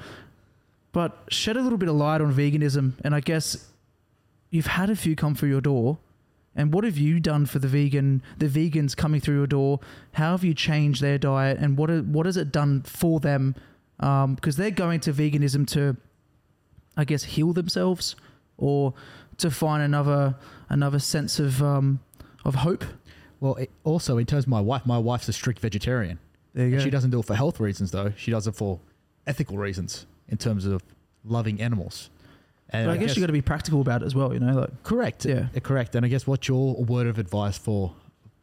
But 0.92 1.24
shed 1.28 1.56
a 1.56 1.60
little 1.60 1.78
bit 1.78 1.88
of 1.88 1.96
light 1.96 2.20
on 2.20 2.32
veganism, 2.32 2.94
and 3.04 3.14
I 3.14 3.20
guess 3.20 3.70
you've 4.50 4.66
had 4.66 4.88
a 4.88 4.96
few 4.96 5.14
come 5.14 5.34
through 5.34 5.50
your 5.50 5.60
door. 5.60 5.98
And 6.58 6.72
what 6.72 6.84
have 6.84 6.96
you 6.96 7.20
done 7.20 7.44
for 7.44 7.58
the 7.58 7.68
vegan, 7.68 8.22
the 8.38 8.46
vegans 8.46 8.96
coming 8.96 9.20
through 9.20 9.36
your 9.36 9.46
door? 9.46 9.80
How 10.12 10.30
have 10.30 10.42
you 10.42 10.54
changed 10.54 11.02
their 11.02 11.18
diet, 11.18 11.58
and 11.58 11.76
what 11.76 11.90
what 12.06 12.24
has 12.24 12.38
it 12.38 12.50
done 12.50 12.82
for 12.82 13.20
them? 13.20 13.54
Because 13.98 14.56
they're 14.56 14.70
going 14.70 15.00
to 15.00 15.12
veganism 15.12 15.66
to, 15.68 15.96
I 16.96 17.04
guess, 17.04 17.24
heal 17.24 17.52
themselves, 17.52 18.16
or 18.56 18.94
to 19.36 19.50
find 19.50 19.82
another 19.82 20.36
another 20.70 20.98
sense 20.98 21.38
of 21.38 21.62
um, 21.62 22.00
of 22.44 22.54
hope. 22.54 22.84
Well, 23.38 23.58
also 23.84 24.16
in 24.16 24.24
terms 24.24 24.44
of 24.44 24.48
my 24.48 24.62
wife, 24.62 24.86
my 24.86 24.96
wife's 24.96 25.28
a 25.28 25.34
strict 25.34 25.60
vegetarian. 25.60 26.18
There 26.56 26.66
you 26.66 26.72
And 26.72 26.80
go. 26.80 26.84
She 26.84 26.90
doesn't 26.90 27.10
do 27.10 27.20
it 27.20 27.26
for 27.26 27.34
health 27.34 27.60
reasons 27.60 27.90
though. 27.90 28.12
She 28.16 28.30
does 28.30 28.46
it 28.46 28.54
for 28.56 28.80
ethical 29.26 29.58
reasons 29.58 30.06
in 30.28 30.38
terms 30.38 30.64
of 30.64 30.82
loving 31.22 31.60
animals. 31.60 32.08
And 32.70 32.86
but 32.86 32.92
I, 32.92 32.96
guess, 32.96 33.14
you've 33.14 33.22
got 33.22 33.26
to 33.26 33.32
be 33.32 33.42
practical 33.42 33.82
about 33.82 34.02
it 34.02 34.06
as 34.06 34.14
well. 34.14 34.32
You 34.32 34.40
know, 34.40 34.60
like 34.60 34.82
correct. 34.82 35.26
Yeah. 35.26 35.48
Uh, 35.54 35.60
correct. 35.60 35.94
And 35.94 36.04
I 36.04 36.08
guess 36.08 36.26
what's 36.26 36.48
your 36.48 36.74
word 36.74 37.06
of 37.06 37.18
advice 37.18 37.58
for 37.58 37.92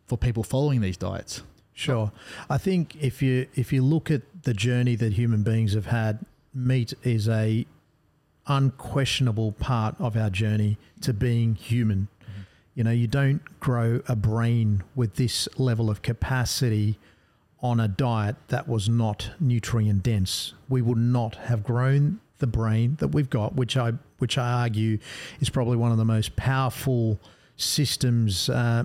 for 0.05 0.17
people 0.17 0.43
following 0.43 0.79
these 0.79 0.95
diets? 0.95 1.41
Sure. 1.73 2.11
I 2.51 2.59
think 2.59 2.95
if 3.01 3.23
you 3.23 3.47
if 3.55 3.73
you 3.73 3.81
look 3.81 4.11
at 4.11 4.21
the 4.43 4.53
journey 4.53 4.95
that 4.95 5.13
human 5.13 5.41
beings 5.41 5.73
have 5.73 5.87
had, 5.87 6.19
meat 6.53 6.93
is 7.01 7.27
a 7.27 7.65
unquestionable 8.45 9.53
part 9.53 9.95
of 9.99 10.15
our 10.15 10.29
journey 10.29 10.77
to 11.01 11.13
being 11.13 11.55
human. 11.55 12.09
You 12.75 12.83
know, 12.83 12.91
you 12.91 13.07
don't 13.07 13.41
grow 13.59 14.01
a 14.07 14.15
brain 14.15 14.83
with 14.95 15.15
this 15.15 15.47
level 15.57 15.89
of 15.89 16.03
capacity 16.03 16.99
on 17.63 17.79
a 17.79 17.87
diet 17.87 18.35
that 18.49 18.67
was 18.67 18.89
not 18.89 19.31
nutrient 19.39 20.03
dense. 20.03 20.53
We 20.67 20.81
would 20.81 20.97
not 20.97 21.35
have 21.35 21.63
grown 21.63 22.19
the 22.39 22.47
brain 22.47 22.97
that 22.99 23.07
we've 23.07 23.29
got, 23.29 23.55
which 23.55 23.77
I 23.77 23.93
which 24.19 24.37
I 24.37 24.51
argue 24.51 24.99
is 25.39 25.49
probably 25.49 25.77
one 25.77 25.91
of 25.91 25.97
the 25.97 26.05
most 26.05 26.35
powerful 26.35 27.19
systems 27.55 28.49
uh, 28.49 28.83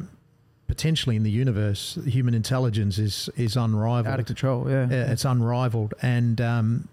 potentially 0.69 1.17
in 1.17 1.25
the 1.25 1.31
universe. 1.31 1.99
Human 2.07 2.35
intelligence 2.35 2.99
is 2.99 3.29
is 3.37 3.57
unrivaled. 3.57 4.07
out 4.15 4.21
of 4.21 4.27
control. 4.27 4.71
Yeah. 4.71 4.87
Yeah, 4.89 5.11
it's 5.11 5.25
unrivaled, 5.25 5.95
and 6.01 6.41
um, 6.41 6.89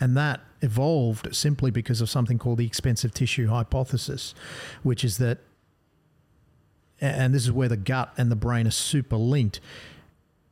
and 0.00 0.16
that 0.16 0.40
evolved 0.60 1.34
simply 1.34 1.70
because 1.70 2.00
of 2.00 2.10
something 2.10 2.38
called 2.38 2.58
the 2.58 2.66
expensive 2.66 3.14
tissue 3.14 3.46
hypothesis, 3.46 4.34
which 4.82 5.04
is 5.04 5.18
that, 5.18 5.38
and 7.00 7.32
this 7.32 7.44
is 7.44 7.52
where 7.52 7.68
the 7.68 7.76
gut 7.76 8.12
and 8.16 8.30
the 8.30 8.36
brain 8.36 8.66
are 8.66 8.72
super 8.72 9.16
linked. 9.16 9.60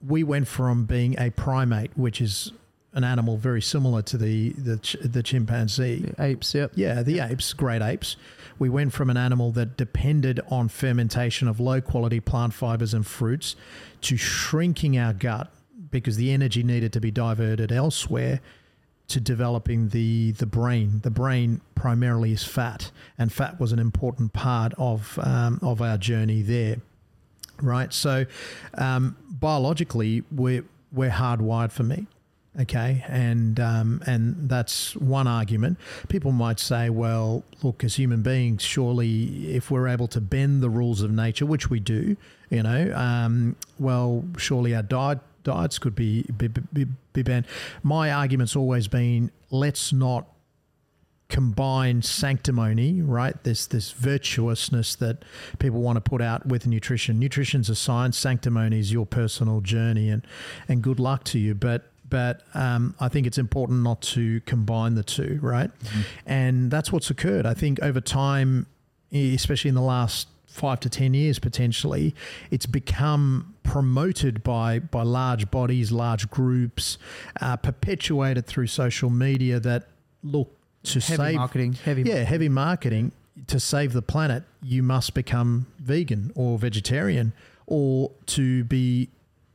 We 0.07 0.23
went 0.25 0.49
from 0.49 0.85
being 0.85 1.19
a 1.19 1.31
primate, 1.31 1.91
which 1.97 2.21
is 2.21 2.53
an 2.93 3.05
animal 3.05 3.37
very 3.37 3.63
similar 3.63 4.03
to 4.03 4.19
the 4.19 4.51
the, 4.51 4.79
ch- 4.79 4.97
the 5.03 5.23
chimpanzee, 5.23 6.13
The 6.17 6.25
apes. 6.25 6.55
Yep. 6.55 6.73
yeah, 6.75 7.03
the 7.03 7.21
apes, 7.21 7.53
great 7.53 7.83
apes. 7.83 8.17
We 8.59 8.69
went 8.69 8.93
from 8.93 9.11
an 9.11 9.17
animal 9.17 9.53
that 9.53 9.77
depended 9.77 10.41
on 10.51 10.69
fermentation 10.69 11.49
of 11.49 11.61
low 11.61 11.81
quality 11.81 12.21
plant 12.21 12.53
fibers 12.53 12.93
and 12.93 13.07
fruits 13.07 13.57
to 14.03 14.17
shrinking 14.17 14.99
our 14.99 15.13
gut 15.13 15.53
because 15.91 16.17
the 16.17 16.31
energy 16.33 16.63
needed 16.63 16.93
to 16.93 17.01
be 17.01 17.11
diverted 17.11 17.73
elsewhere 17.73 18.41
to 19.09 19.21
developing 19.21 19.89
the 19.89 20.33
the 20.33 20.47
brain. 20.47 21.01
The 21.03 21.11
brain 21.11 21.61
primarily 21.75 22.33
is 22.33 22.45
fat, 22.45 22.91
and 23.19 23.33
fat 23.33 23.59
was 23.61 23.73
an 23.73 23.79
important 23.79 24.33
part 24.33 24.73
of 24.79 25.19
um, 25.23 25.59
of 25.63 25.81
our 25.83 25.97
journey 25.99 26.43
there. 26.43 26.77
Right, 27.63 27.93
so 27.93 28.25
um, 28.75 29.17
biologically, 29.40 30.22
we're 30.31 30.64
we're 30.92 31.11
hardwired 31.11 31.72
for 31.72 31.83
meat 31.83 32.07
okay? 32.59 33.05
And 33.09 33.61
um, 33.61 34.03
and 34.07 34.48
that's 34.48 34.96
one 34.96 35.26
argument. 35.26 35.79
People 36.09 36.33
might 36.33 36.59
say 36.59 36.90
well 36.90 37.44
look 37.62 37.85
as 37.85 37.96
human 37.96 38.22
beings 38.22 38.62
surely 38.62 39.55
if 39.55 39.70
we're 39.70 39.88
able 39.88 40.09
to 40.09 40.20
bend 40.20 40.62
the 40.62 40.70
rules 40.70 41.03
of 41.03 41.11
nature 41.11 41.46
which 41.46 41.68
we 41.70 41.79
do 41.79 42.16
you 42.48 42.62
know 42.62 42.92
um, 42.94 43.57
well 43.79 44.24
surely 44.38 44.74
our 44.74 44.83
diet 44.83 45.18
diets 45.44 45.79
could 45.79 45.94
be 45.94 46.22
be, 46.37 46.48
be, 46.48 46.87
be 47.12 47.22
banned 47.22 47.46
my 47.83 48.11
argument's 48.12 48.57
always 48.57 48.88
been 48.88 49.31
let's 49.50 49.92
not 49.92 50.26
combine 51.31 52.03
sanctimony, 52.03 53.01
right? 53.01 53.43
This 53.45 53.66
this 53.66 53.93
virtuousness 53.93 54.95
that 54.97 55.25
people 55.59 55.81
want 55.81 55.97
to 55.97 56.01
put 56.01 56.21
out 56.21 56.45
with 56.47 56.66
nutrition. 56.66 57.19
Nutrition's 57.19 57.71
a 57.71 57.75
science, 57.75 58.19
sanctimony 58.19 58.79
is 58.81 58.93
your 58.93 59.07
personal 59.07 59.61
journey, 59.61 60.11
and 60.11 60.27
and 60.69 60.83
good 60.83 61.01
luck 61.01 61.25
to 61.25 61.38
you. 61.38 61.55
But 61.55 61.90
but 62.11 62.43
um, 62.55 62.95
I 63.01 63.09
think 63.09 63.27
it's 63.27 63.38
important 63.38 63.83
not 63.83 64.03
to 64.03 64.40
combine 64.40 64.97
the 64.97 65.05
two, 65.05 65.38
right? 65.40 65.71
And 66.27 66.71
that's 66.71 66.93
what's 66.93 67.09
occurred. 67.09 67.47
I 67.47 67.55
think 67.55 67.81
over 67.81 68.01
time, 68.01 68.66
especially 69.12 69.69
in 69.69 69.77
the 69.77 69.81
last 69.81 70.27
five 70.47 70.81
to 70.81 70.90
ten 70.90 71.14
years 71.14 71.38
potentially, 71.38 72.14
it's 72.51 72.66
become 72.66 73.55
promoted 73.62 74.43
by 74.43 74.81
by 74.81 75.03
large 75.03 75.51
bodies, 75.51 75.93
large 75.93 76.29
groups, 76.29 76.99
uh, 77.40 77.57
perpetuated 77.57 78.47
through 78.47 78.66
social 78.66 79.11
media 79.11 79.61
that 79.61 79.87
look 80.23 80.60
to 80.85 81.01
heavy 81.01 81.16
save 81.16 81.37
marketing, 81.37 81.73
heavy. 81.75 82.03
yeah, 82.03 82.23
heavy 82.25 82.49
marketing 82.49 83.12
to 83.47 83.61
save 83.61 83.93
the 83.93 84.03
planet, 84.03 84.43
you 84.62 84.83
must 84.83 85.14
become 85.14 85.66
vegan 85.79 86.33
or 86.35 86.59
vegetarian, 86.59 87.33
or 87.66 88.11
to 88.27 88.64
be 88.64 89.09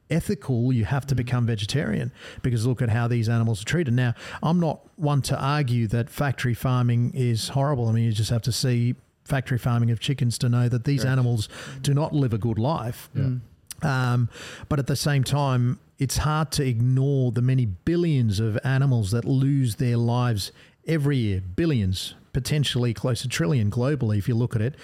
ethical, 0.10 0.72
you 0.72 0.86
have 0.86 1.06
to 1.08 1.16
become 1.16 1.46
vegetarian 1.46 2.12
because 2.42 2.66
look 2.66 2.82
at 2.82 2.90
how 2.90 3.08
these 3.08 3.28
animals 3.28 3.62
are 3.62 3.66
treated. 3.66 3.94
Now, 3.94 4.14
I'm 4.44 4.60
not 4.60 4.82
one 4.98 5.22
to 5.24 5.40
argue 5.40 5.88
that 5.88 6.10
factory 6.10 6.54
farming 6.54 7.12
is 7.14 7.50
horrible. 7.50 7.88
I 7.88 7.92
mean, 7.92 8.06
you 8.06 8.12
just 8.12 8.30
have 8.30 8.44
to 8.44 8.52
see 8.52 8.96
factory 9.24 9.58
farming 9.58 9.92
of 9.92 10.00
chickens 10.00 10.38
to 10.38 10.50
know 10.50 10.70
that 10.70 10.84
these 10.84 11.02
Correct. 11.02 11.12
animals 11.12 11.50
do 11.82 11.94
not 11.94 12.14
live 12.14 12.34
a 12.34 12.38
good 12.38 12.60
life. 12.60 13.10
Yeah. 13.14 13.22
Mm. 13.24 13.42
Um, 13.84 14.30
but 14.70 14.80
at 14.80 14.88
the 14.88 14.96
same 14.96 15.24
time, 15.24 15.80
it's 15.98 16.18
hard 16.18 16.52
to 16.52 16.66
ignore 16.66 17.32
the 17.32 17.42
many 17.42 17.66
billions 17.66 18.40
of 18.40 18.58
animals 18.64 19.12
that 19.12 19.26
lose 19.26 19.76
their 19.76 19.98
lives 19.98 20.52
every 20.88 21.18
year. 21.18 21.42
Billions, 21.56 22.16
potentially 22.34 22.94
close 22.94 23.22
to 23.22 23.28
trillion 23.28 23.72
globally, 23.72 24.18
if 24.18 24.28
you 24.28 24.36
look 24.36 24.56
at 24.56 24.62
it, 24.62 24.76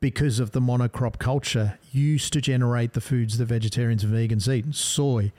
because 0.00 0.40
of 0.40 0.50
the 0.50 0.60
monocrop 0.60 1.18
culture 1.18 1.78
used 1.92 2.32
to 2.32 2.40
generate 2.40 2.92
the 2.92 3.00
foods 3.00 3.38
that 3.38 3.46
vegetarians 3.46 4.02
and 4.04 4.12
vegans 4.12 4.52
eat 4.52 4.74
soy, 4.74 5.32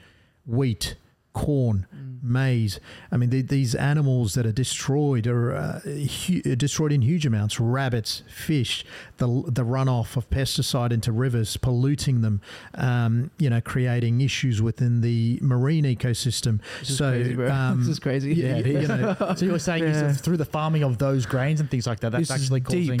wheat, 0.46 0.96
corn, 1.34 1.86
maize. 2.22 2.80
I 3.12 3.18
mean, 3.18 3.28
the, 3.28 3.42
these 3.42 3.74
animals 3.74 4.32
that 4.34 4.46
are 4.46 4.52
destroyed 4.52 5.26
are 5.26 5.54
uh, 5.54 5.80
hu- 5.80 6.40
destroyed 6.56 6.92
in 6.92 7.02
huge 7.02 7.26
amounts. 7.26 7.60
Rabbits, 7.60 8.22
fish, 8.28 8.84
the 9.18 9.26
the 9.26 9.64
runoff 9.64 10.16
of 10.16 10.30
pesticide 10.30 10.90
into 10.92 11.12
rivers, 11.12 11.56
polluting 11.58 12.22
them. 12.22 12.40
Um, 12.74 13.30
you 13.38 13.50
know, 13.50 13.60
creating 13.60 14.20
issues 14.22 14.62
within 14.62 15.02
the 15.02 15.38
marine 15.42 15.84
ecosystem. 15.84 16.60
This 16.80 16.90
is 16.90 16.96
so 16.98 17.10
crazy, 17.10 17.34
bro. 17.34 17.50
um, 17.52 17.80
this 17.80 17.88
is 17.88 17.98
crazy. 17.98 18.32
yeah, 18.34 18.56
you 18.58 18.88
know, 18.88 19.16
So 19.36 19.44
you're 19.44 19.58
saying 19.58 19.84
Yeah. 19.84 20.12
through 20.12 20.38
the 20.38 20.44
farming 20.46 20.82
of 20.84 20.96
those 20.98 21.26
grains 21.26 21.60
and 21.60 21.70
things 21.70 21.86
like 21.86 22.00
that, 22.00 22.12
that's 22.12 22.28
This 22.28 22.42
actually 22.42 22.60
deep. 22.60 23.00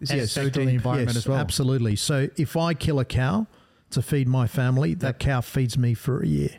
an 0.00 0.06
so 0.26 0.40
effect 0.42 0.54
the 0.54 0.64
deep. 0.64 0.74
environment 0.74 1.10
yes, 1.10 1.16
as 1.18 1.28
well. 1.28 1.38
Absolutely. 1.38 1.96
So 1.96 2.28
if 2.36 2.56
I 2.56 2.74
kill 2.74 2.98
a 2.98 3.04
cow 3.04 3.46
to 3.90 4.02
feed 4.02 4.26
my 4.26 4.46
family, 4.48 4.94
that 4.94 5.18
cow 5.20 5.40
feeds 5.42 5.78
me 5.78 5.94
for 5.94 6.22
a 6.22 6.26
year. 6.26 6.50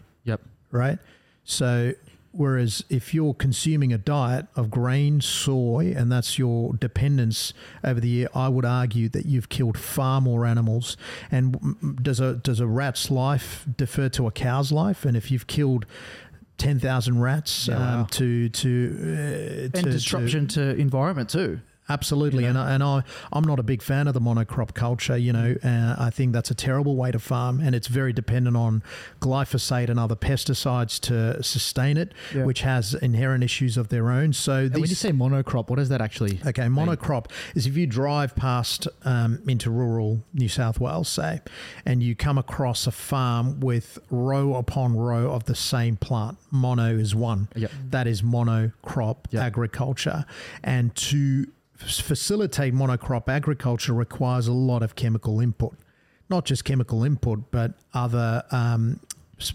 Right? 0.76 1.00
So, 1.44 1.94
whereas 2.32 2.84
if 2.90 3.14
you're 3.14 3.34
consuming 3.34 3.94
a 3.94 3.98
diet 3.98 4.48
of 4.56 4.70
grain, 4.70 5.22
soy, 5.22 5.94
and 5.96 6.12
that's 6.12 6.38
your 6.38 6.74
dependence 6.74 7.54
over 7.84 8.00
the 8.00 8.10
year, 8.10 8.28
I 8.36 8.50
would 8.50 8.66
argue 8.66 9.08
that 9.10 9.26
you've 9.26 9.48
killed 9.50 9.78
far 9.78 10.20
more 10.22 10.46
animals. 10.46 10.98
And 11.32 11.98
does 12.04 12.20
a 12.20 12.34
does 12.34 12.60
a 12.60 12.68
rat's 12.68 13.10
life 13.12 13.66
defer 13.78 14.10
to 14.10 14.28
a 14.28 14.32
cow's 14.32 14.72
life? 14.72 15.06
And 15.06 15.16
if 15.16 15.32
you've 15.32 15.48
killed 15.48 15.86
ten 16.58 16.80
thousand 16.80 17.20
rats 17.22 17.68
Yeah, 17.68 17.78
wow. 17.80 18.00
um, 18.02 18.06
to 18.08 18.50
to, 18.50 18.70
uh, 19.00 19.64
and 19.66 19.74
to- 19.74 19.82
to- 19.84 19.92
disruption 19.92 20.48
to 20.50 20.76
environment 20.76 21.30
too. 21.30 21.62
Absolutely, 21.88 22.44
You 22.44 22.50
and? 22.50 22.58
I, 22.58 22.72
and 22.74 22.84
I 22.84 23.04
I'm 23.32 23.44
not 23.44 23.60
a 23.60 23.64
big 23.64 23.82
fan 23.82 24.08
of 24.08 24.14
the 24.14 24.22
monocrop 24.22 24.74
culture. 24.74 25.16
You 25.18 25.34
know, 25.34 25.56
uh, 25.64 25.96
I 26.00 26.10
think 26.10 26.34
that's 26.34 26.50
a 26.52 26.56
terrible 26.56 26.96
way 26.96 27.12
to 27.12 27.20
farm, 27.20 27.60
and 27.60 27.76
it's 27.76 27.88
very 27.88 28.12
dependent 28.14 28.58
on 28.58 28.82
glyphosate 29.22 29.90
and 29.90 30.00
other 30.00 30.16
pesticides 30.16 31.00
to 31.02 31.42
sustain 31.44 31.98
it, 31.98 32.14
Yeah. 32.34 32.46
which 32.46 32.62
has 32.62 32.94
inherent 32.96 33.44
issues 33.44 33.78
of 33.78 33.90
their 33.90 34.10
own. 34.12 34.34
So 34.34 34.66
And 34.66 34.74
when 34.74 34.82
you 34.90 34.96
say 34.96 35.12
monocrop, 35.12 35.70
what 35.70 35.78
does 35.78 35.90
that 35.90 36.02
actually? 36.02 36.40
Okay, 36.46 36.64
monocrop 36.64 37.28
is 37.54 37.68
if 37.68 37.78
you 37.78 37.86
drive 37.88 38.36
past 38.36 38.88
um, 39.04 39.40
into 39.48 39.70
rural 39.70 40.24
New 40.34 40.50
South 40.50 40.80
Wales, 40.80 41.08
say, 41.10 41.42
and 41.86 42.02
you 42.02 42.16
come 42.16 42.38
across 42.38 42.88
a 42.88 42.92
farm 42.92 43.60
with 43.60 44.00
row 44.10 44.56
upon 44.56 44.96
row 44.98 45.32
of 45.32 45.46
the 45.46 45.56
same 45.56 45.96
plant. 45.98 46.38
Mono 46.52 46.96
is 46.96 47.14
one. 47.14 47.48
Yep. 47.56 47.72
That 47.92 48.08
is 48.08 48.22
monocrop 48.22 49.18
Yep. 49.32 49.44
agriculture. 49.44 50.26
And 50.64 50.96
to 50.96 51.48
facilitate 51.78 52.74
monocrop 52.74 53.30
agriculture 53.30 53.94
requires 53.94 54.48
a 54.48 54.54
lot 54.54 54.82
of 54.82 54.96
chemical 54.96 55.40
input. 55.40 55.76
Not 56.30 56.46
just 56.46 56.66
chemical 56.66 57.04
input, 57.04 57.52
but 57.52 57.74
other 57.94 58.44
um, 58.52 59.00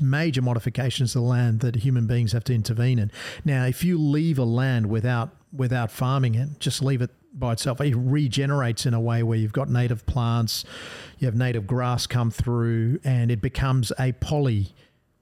major 0.01 0.43
modifications 0.43 1.13
to 1.13 1.19
the 1.19 1.25
land 1.25 1.61
that 1.61 1.77
human 1.77 2.07
beings 2.07 2.33
have 2.33 2.45
to 2.45 2.55
intervene 2.55 2.99
in. 2.99 3.11
Now, 3.45 3.65
if 3.65 3.83
you 3.83 3.99
leave 3.99 4.39
a 4.39 4.45
land 4.45 4.87
without 4.87 5.31
without 5.53 5.91
farming 5.91 6.37
it, 6.37 6.61
just 6.61 6.81
leave 6.81 7.03
it 7.03 7.11
by 7.33 7.53
itself, 7.53 7.81
it 7.81 7.95
regenerates 7.97 8.87
in 8.87 8.95
a 8.95 9.01
way 9.01 9.23
where 9.23 9.39
you've 9.39 9.53
got 9.53 9.69
native 9.69 10.07
plants, 10.07 10.65
you 11.19 11.27
have 11.27 11.35
native 11.35 11.67
grass 11.67 12.07
come 12.07 12.31
through, 12.31 13.01
and 13.05 13.31
it 13.31 13.41
becomes 13.41 13.93
a 13.99 14.13
poly 14.13 14.75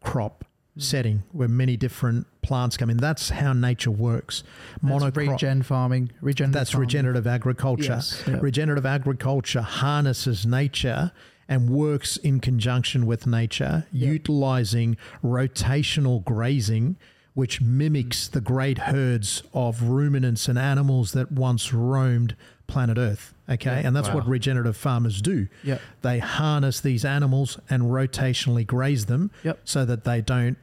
crop 0.03 0.45
Mm. 0.79 0.83
setting 0.83 1.23
where 1.33 1.49
many 1.49 1.77
different 1.77 2.27
plants 2.43 2.77
come 2.77 2.89
in. 2.91 2.97
That's 2.97 3.31
how 3.31 3.53
nature 3.53 3.91
works. 3.91 4.45
Monocrop- 4.83 5.17
regen 5.17 5.63
farming. 5.63 6.11
Regenerative 6.21 6.53
that's 6.55 6.71
farming. 6.71 6.87
regenerative 6.87 7.27
agriculture. 7.27 7.83
Yes, 7.85 8.23
yeah. 8.27 8.39
Regenerative 8.41 8.87
agriculture 8.87 9.63
harnesses 9.63 10.47
nature 10.47 11.13
and 11.49 11.71
works 11.71 12.17
in 12.19 12.41
conjunction 12.41 13.07
with 13.07 13.27
nature, 13.27 13.87
Yeah. 13.93 14.11
utilizing 14.11 14.97
rotational 15.25 16.25
grazing, 16.25 16.97
which 17.35 17.61
mimics 17.61 18.29
mm. 18.29 18.33
the 18.33 18.41
great 18.41 18.79
herds 18.79 19.43
of 19.55 19.83
ruminants 19.83 20.49
and 20.49 20.59
animals 20.59 21.13
that 21.13 21.31
once 21.33 21.73
roamed 21.73 22.35
planet 22.67 22.99
Earth. 22.99 23.33
Okay. 23.49 23.81
Yeah. 23.81 23.87
And 23.87 23.97
that's 23.97 24.09
Wow. 24.09 24.17
what 24.17 24.29
regenerative 24.29 24.77
farmers 24.77 25.23
do. 25.23 25.49
Yep. 25.65 25.81
They 26.03 26.19
harness 26.19 26.81
these 26.81 27.05
animals 27.05 27.59
and 27.71 27.85
rotationally 27.85 28.67
graze 28.67 29.07
them 29.07 29.31
Yep. 29.43 29.61
so 29.65 29.85
that 29.87 30.05
they 30.05 30.21
don't 30.21 30.59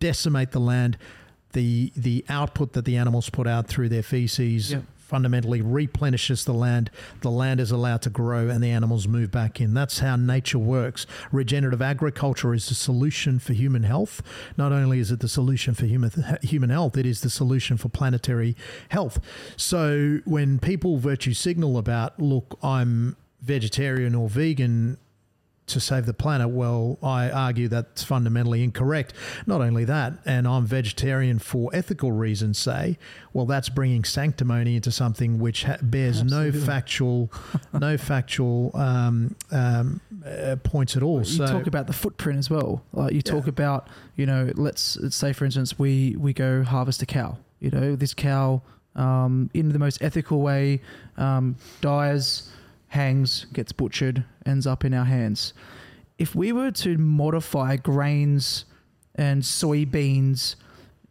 decimate 0.00 0.52
the 0.52 0.60
land. 0.60 0.96
The 1.52 1.92
the 1.96 2.24
output 2.28 2.74
that 2.74 2.84
the 2.84 2.96
animals 2.96 3.30
put 3.30 3.46
out 3.46 3.66
through 3.66 3.88
their 3.88 4.02
feces 4.02 4.72
Yep. 4.72 4.82
fundamentally 4.98 5.62
replenishes 5.62 6.44
the 6.44 6.52
land. 6.52 6.90
The 7.22 7.30
land 7.30 7.58
is 7.60 7.70
allowed 7.70 8.02
to 8.02 8.10
grow 8.10 8.50
and 8.50 8.62
the 8.62 8.68
animals 8.70 9.08
move 9.08 9.30
back 9.30 9.58
in. 9.58 9.72
That's 9.72 10.00
how 10.00 10.16
nature 10.16 10.58
works. 10.58 11.06
Regenerative 11.32 11.80
agriculture 11.80 12.52
is 12.52 12.68
the 12.68 12.74
solution 12.74 13.38
for 13.38 13.54
human 13.54 13.84
health. 13.84 14.20
Not 14.58 14.70
only 14.72 14.98
is 14.98 15.10
it 15.10 15.20
the 15.20 15.28
solution 15.28 15.72
for 15.72 15.86
human 15.86 16.10
human 16.42 16.68
health, 16.68 16.98
it 16.98 17.06
is 17.06 17.22
the 17.22 17.30
solution 17.30 17.78
for 17.78 17.88
planetary 17.88 18.54
health. 18.90 19.18
So 19.56 20.18
when 20.26 20.58
people 20.58 20.98
virtue 20.98 21.32
signal 21.32 21.78
about, 21.78 22.20
look, 22.20 22.58
I'm 22.62 23.16
vegetarian 23.40 24.14
or 24.14 24.28
vegan 24.28 24.98
to 25.68 25.80
save 25.80 26.06
the 26.06 26.14
planet, 26.14 26.48
well, 26.50 26.98
I 27.02 27.30
argue 27.30 27.68
that's 27.68 28.02
fundamentally 28.02 28.62
incorrect. 28.62 29.12
Not 29.46 29.60
only 29.60 29.84
that, 29.84 30.14
and 30.24 30.46
I'm 30.46 30.66
vegetarian 30.66 31.38
for 31.38 31.70
ethical 31.74 32.12
reasons, 32.12 32.58
say, 32.58 32.98
well, 33.32 33.46
that's 33.46 33.68
bringing 33.68 34.04
sanctimony 34.04 34.76
into 34.76 34.90
something 34.90 35.38
which 35.38 35.64
ha- 35.64 35.76
bears 35.82 36.20
Absolutely. 36.20 36.60
no 36.60 36.66
factual, 36.66 37.32
no 37.72 37.96
factual 37.96 38.70
um, 38.74 39.34
um, 39.50 40.00
uh, 40.26 40.56
points 40.64 40.96
at 40.96 41.02
all. 41.02 41.18
You 41.18 41.24
so, 41.24 41.46
talk 41.46 41.66
about 41.66 41.86
the 41.86 41.92
footprint 41.92 42.38
as 42.38 42.50
well. 42.50 42.82
Like 42.92 43.12
you 43.12 43.22
talk 43.22 43.44
Yeah. 43.44 43.50
about, 43.50 43.88
you 44.16 44.26
know, 44.26 44.50
let's, 44.54 44.96
let's 44.98 45.16
say 45.16 45.32
for 45.32 45.44
instance, 45.44 45.78
we 45.78 46.16
we 46.18 46.32
go 46.32 46.62
harvest 46.62 47.02
a 47.02 47.06
cow. 47.06 47.38
You 47.60 47.70
know, 47.70 47.96
this 47.96 48.14
cow, 48.14 48.62
um, 48.96 49.50
in 49.54 49.68
the 49.70 49.78
most 49.78 50.02
ethical 50.02 50.40
way, 50.40 50.80
um, 51.16 51.56
dies, 51.80 52.48
hangs, 52.88 53.46
gets 53.52 53.72
butchered, 53.72 54.24
ends 54.46 54.66
up 54.66 54.84
in 54.84 54.94
our 54.94 55.04
hands. 55.04 55.52
If 56.18 56.34
we 56.34 56.52
were 56.52 56.70
to 56.72 56.98
modify 56.98 57.76
grains 57.76 58.64
and 59.14 59.42
soybeans 59.42 60.56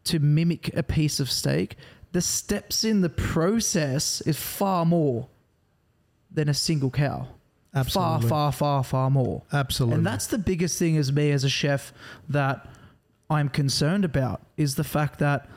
to 0.06 0.20
mimic 0.20 0.76
a 0.76 0.84
piece 0.84 1.20
of 1.20 1.30
steak, 1.32 1.76
the 2.12 2.22
steps 2.22 2.84
in 2.84 3.02
the 3.02 3.10
process 3.10 4.22
is 4.22 4.38
far 4.38 4.86
more 4.86 5.28
than 6.32 6.50
a 6.50 6.54
single 6.54 6.90
cow. 6.90 7.28
absolutely, 7.74 8.22
Far, 8.22 8.30
far, 8.30 8.52
far, 8.52 8.84
far 8.84 9.10
more. 9.10 9.44
absolutely, 9.54 9.98
And 9.98 10.06
that's 10.06 10.28
the 10.28 10.38
biggest 10.38 10.80
thing 10.80 10.98
as 10.98 11.12
me 11.12 11.32
as 11.32 11.44
a 11.44 11.50
chef 11.50 11.94
that 12.30 12.68
I'm 13.30 13.50
concerned 13.50 14.04
about 14.06 14.42
is 14.56 14.76
the 14.76 14.84
fact 14.84 15.20
that 15.20 15.50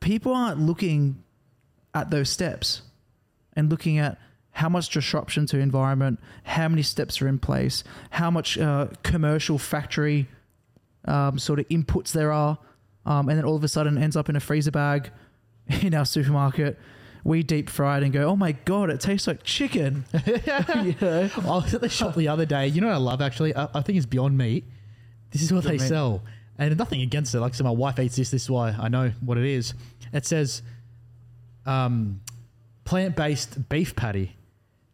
people 0.00 0.34
aren't 0.34 0.60
looking 0.60 1.22
at 1.94 2.10
those 2.10 2.30
steps 2.30 2.82
and 3.54 3.70
looking 3.70 3.98
at 3.98 4.18
how 4.52 4.68
much 4.68 4.90
disruption 4.90 5.46
to 5.46 5.58
environment, 5.58 6.20
how 6.44 6.68
many 6.68 6.82
steps 6.82 7.20
are 7.22 7.28
in 7.28 7.38
place, 7.38 7.82
how 8.10 8.30
much 8.30 8.58
uh, 8.58 8.88
commercial 9.02 9.58
factory 9.58 10.28
um, 11.06 11.38
sort 11.38 11.58
of 11.58 11.68
inputs 11.68 12.12
there 12.12 12.30
are, 12.30 12.58
um, 13.06 13.28
and 13.28 13.38
then 13.38 13.44
all 13.44 13.56
of 13.56 13.64
a 13.64 13.68
sudden 13.68 13.98
ends 13.98 14.16
up 14.16 14.28
in 14.28 14.36
a 14.36 14.40
freezer 14.40 14.70
bag 14.70 15.10
in 15.82 15.94
our 15.94 16.04
supermarket. 16.04 16.78
We 17.24 17.44
deep 17.44 17.70
fry 17.70 17.98
it 17.98 18.02
and 18.02 18.12
go, 18.12 18.24
oh 18.24 18.36
my 18.36 18.52
god, 18.52 18.90
it 18.90 19.00
tastes 19.00 19.26
like 19.28 19.42
chicken. 19.42 20.04
you 20.26 20.94
know? 21.00 21.30
I 21.36 21.40
was 21.46 21.72
at 21.72 21.80
the 21.80 21.88
shop 21.88 22.14
the 22.14 22.28
other 22.28 22.44
day. 22.44 22.66
You 22.66 22.80
know 22.80 22.88
what 22.88 22.94
I 22.94 22.98
love 22.98 23.22
actually? 23.22 23.54
I, 23.54 23.68
I 23.74 23.80
think 23.80 23.96
it's 23.96 24.06
Beyond 24.06 24.36
Meat. 24.36 24.64
This 25.30 25.42
is 25.42 25.52
what 25.52 25.62
Beyond 25.62 25.78
they 25.78 25.82
Meat. 25.82 25.88
sell, 25.88 26.22
and 26.58 26.76
nothing 26.76 27.00
against 27.00 27.34
it. 27.34 27.40
Like, 27.40 27.54
so 27.54 27.64
my 27.64 27.70
wife 27.70 27.98
eats 27.98 28.16
this. 28.16 28.30
This 28.30 28.42
is 28.42 28.50
why 28.50 28.76
I 28.78 28.88
know 28.88 29.12
what 29.20 29.38
it 29.38 29.44
is. 29.44 29.72
It 30.12 30.26
says, 30.26 30.62
um, 31.64 32.20
plant-based 32.84 33.68
beef 33.68 33.96
patty. 33.96 34.36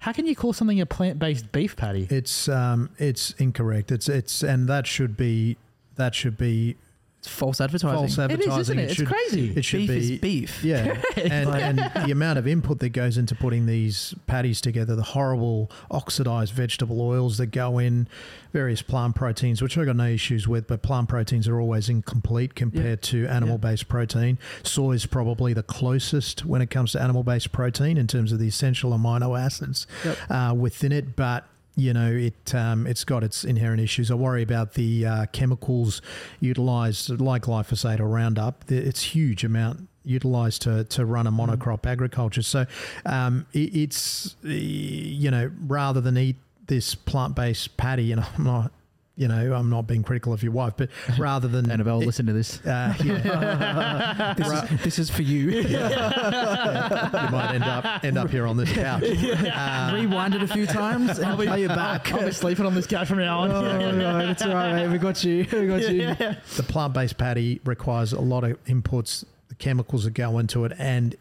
How 0.00 0.12
can 0.12 0.26
you 0.26 0.36
call 0.36 0.52
something 0.52 0.80
a 0.80 0.86
plant-based 0.86 1.50
beef 1.50 1.76
patty? 1.76 2.06
It's 2.10 2.48
um, 2.48 2.90
it's 2.98 3.32
incorrect. 3.32 3.90
It's 3.90 4.08
it's 4.08 4.42
and 4.42 4.68
that 4.68 4.86
should 4.86 5.16
be 5.16 5.56
that 5.96 6.14
should 6.14 6.36
be 6.36 6.76
It's 7.18 7.26
false 7.26 7.60
advertising. 7.60 7.96
false 7.98 8.16
advertising. 8.16 8.52
is, 8.52 8.58
isn't 8.60 8.78
it? 8.78 8.82
It's 8.84 8.94
should 8.94 9.08
crazy. 9.08 9.52
it 9.56 9.64
should 9.64 9.78
beef 9.78 9.88
be 9.88 9.96
is 10.14 10.20
beef. 10.20 10.64
Yeah, 10.64 11.02
and, 11.16 11.48
and 11.50 11.78
the 12.06 12.12
amount 12.12 12.38
of 12.38 12.46
input 12.46 12.78
that 12.78 12.90
goes 12.90 13.18
into 13.18 13.34
putting 13.34 13.66
these 13.66 14.14
patties 14.28 14.60
together, 14.60 14.94
the 14.94 15.02
horrible 15.02 15.68
oxidized 15.90 16.52
vegetable 16.54 17.00
oils 17.00 17.36
that 17.38 17.46
go 17.46 17.78
in, 17.78 18.06
various 18.52 18.82
plant 18.82 19.16
proteins, 19.16 19.60
which 19.60 19.76
I've 19.76 19.86
got 19.86 19.96
no 19.96 20.06
issues 20.06 20.46
with, 20.46 20.68
but 20.68 20.82
plant 20.82 21.08
proteins 21.08 21.48
are 21.48 21.60
always 21.60 21.88
incomplete 21.88 22.54
compared 22.54 23.02
to 23.02 23.26
animal 23.26 23.58
based 23.58 23.88
protein. 23.88 24.38
Soy 24.62 24.92
is 24.92 25.04
probably 25.04 25.52
the 25.52 25.64
closest 25.64 26.44
when 26.44 26.62
it 26.62 26.70
comes 26.70 26.92
to 26.92 27.02
animal 27.02 27.24
based 27.24 27.50
protein 27.50 27.98
in 27.98 28.06
terms 28.06 28.30
of 28.30 28.38
the 28.38 28.46
essential 28.46 28.92
amino 28.92 29.36
acids 29.36 29.88
Yep. 30.04 30.18
uh, 30.30 30.54
within 30.56 30.92
it, 30.92 31.16
but 31.16 31.46
you 31.78 31.92
know 31.94 32.10
it 32.10 32.54
um, 32.54 32.86
it's 32.86 33.04
got 33.04 33.22
its 33.22 33.44
inherent 33.44 33.80
issues. 33.80 34.10
I 34.10 34.14
worry 34.14 34.42
about 34.42 34.74
the 34.74 35.06
uh, 35.06 35.26
chemicals 35.26 36.02
utilized 36.40 37.08
like 37.20 37.42
glyphosate 37.42 38.00
or 38.00 38.08
Roundup. 38.08 38.64
It's 38.70 39.02
huge 39.02 39.44
amount 39.44 39.88
utilized 40.04 40.62
to 40.62 40.84
to 40.84 41.04
run 41.04 41.26
a 41.26 41.32
monocrop 41.32 41.86
agriculture. 41.86 42.42
So 42.42 42.66
um, 43.06 43.46
it, 43.52 43.76
it's 43.76 44.36
you 44.42 45.30
know 45.30 45.50
rather 45.66 46.00
than 46.00 46.18
eat 46.18 46.36
this 46.66 46.94
plant 46.94 47.36
based 47.36 47.76
patty, 47.76 48.10
and 48.12 48.24
I'm 48.36 48.44
not. 48.44 48.72
You 49.18 49.26
know, 49.26 49.52
I'm 49.52 49.68
not 49.68 49.88
being 49.88 50.04
critical 50.04 50.32
of 50.32 50.44
your 50.44 50.52
wife, 50.52 50.74
but 50.76 50.90
rather 51.18 51.48
than 51.48 51.70
Annabelle, 51.70 52.00
it- 52.00 52.06
listen 52.06 52.26
to 52.26 52.32
this. 52.32 52.64
uh, 52.64 52.94
yeah, 53.04 54.34
this, 54.38 54.48
is, 54.48 54.80
this 54.84 54.98
is 55.00 55.10
for 55.10 55.22
you. 55.22 55.50
you 55.60 55.78
might 55.78 57.50
end 57.54 57.64
up 57.64 58.04
end 58.04 58.16
up 58.16 58.30
here 58.30 58.46
on 58.46 58.56
this 58.56 58.72
couch. 58.72 59.02
Um, 59.02 59.94
Rewind 59.94 60.34
it 60.34 60.42
a 60.42 60.48
few 60.48 60.66
times 60.66 61.18
and 61.18 61.26
I'll 61.26 61.36
play 61.36 61.64
it 61.64 61.68
back. 61.68 62.12
I'll 62.12 62.24
be 62.24 62.32
sleeping 62.32 62.64
on 62.64 62.74
this 62.74 62.86
couch 62.86 63.08
from 63.08 63.18
now 63.18 63.40
on. 63.40 63.50
Oh, 63.50 63.90
no, 63.90 64.18
that's 64.26 64.42
all 64.42 64.54
right, 64.54 64.72
mate. 64.74 64.88
We 64.88 64.98
got 64.98 65.22
you. 65.24 65.46
We 65.52 65.66
got 65.66 65.82
you. 65.90 66.14
the 66.56 66.62
plant-based 66.68 67.18
patty 67.18 67.60
requires 67.64 68.12
a 68.12 68.20
lot 68.20 68.44
of 68.44 68.62
inputs, 68.66 69.24
the 69.48 69.54
chemicals 69.56 70.04
that 70.04 70.12
go 70.14 70.38
into 70.38 70.64
it, 70.64 70.72
and 70.78 71.16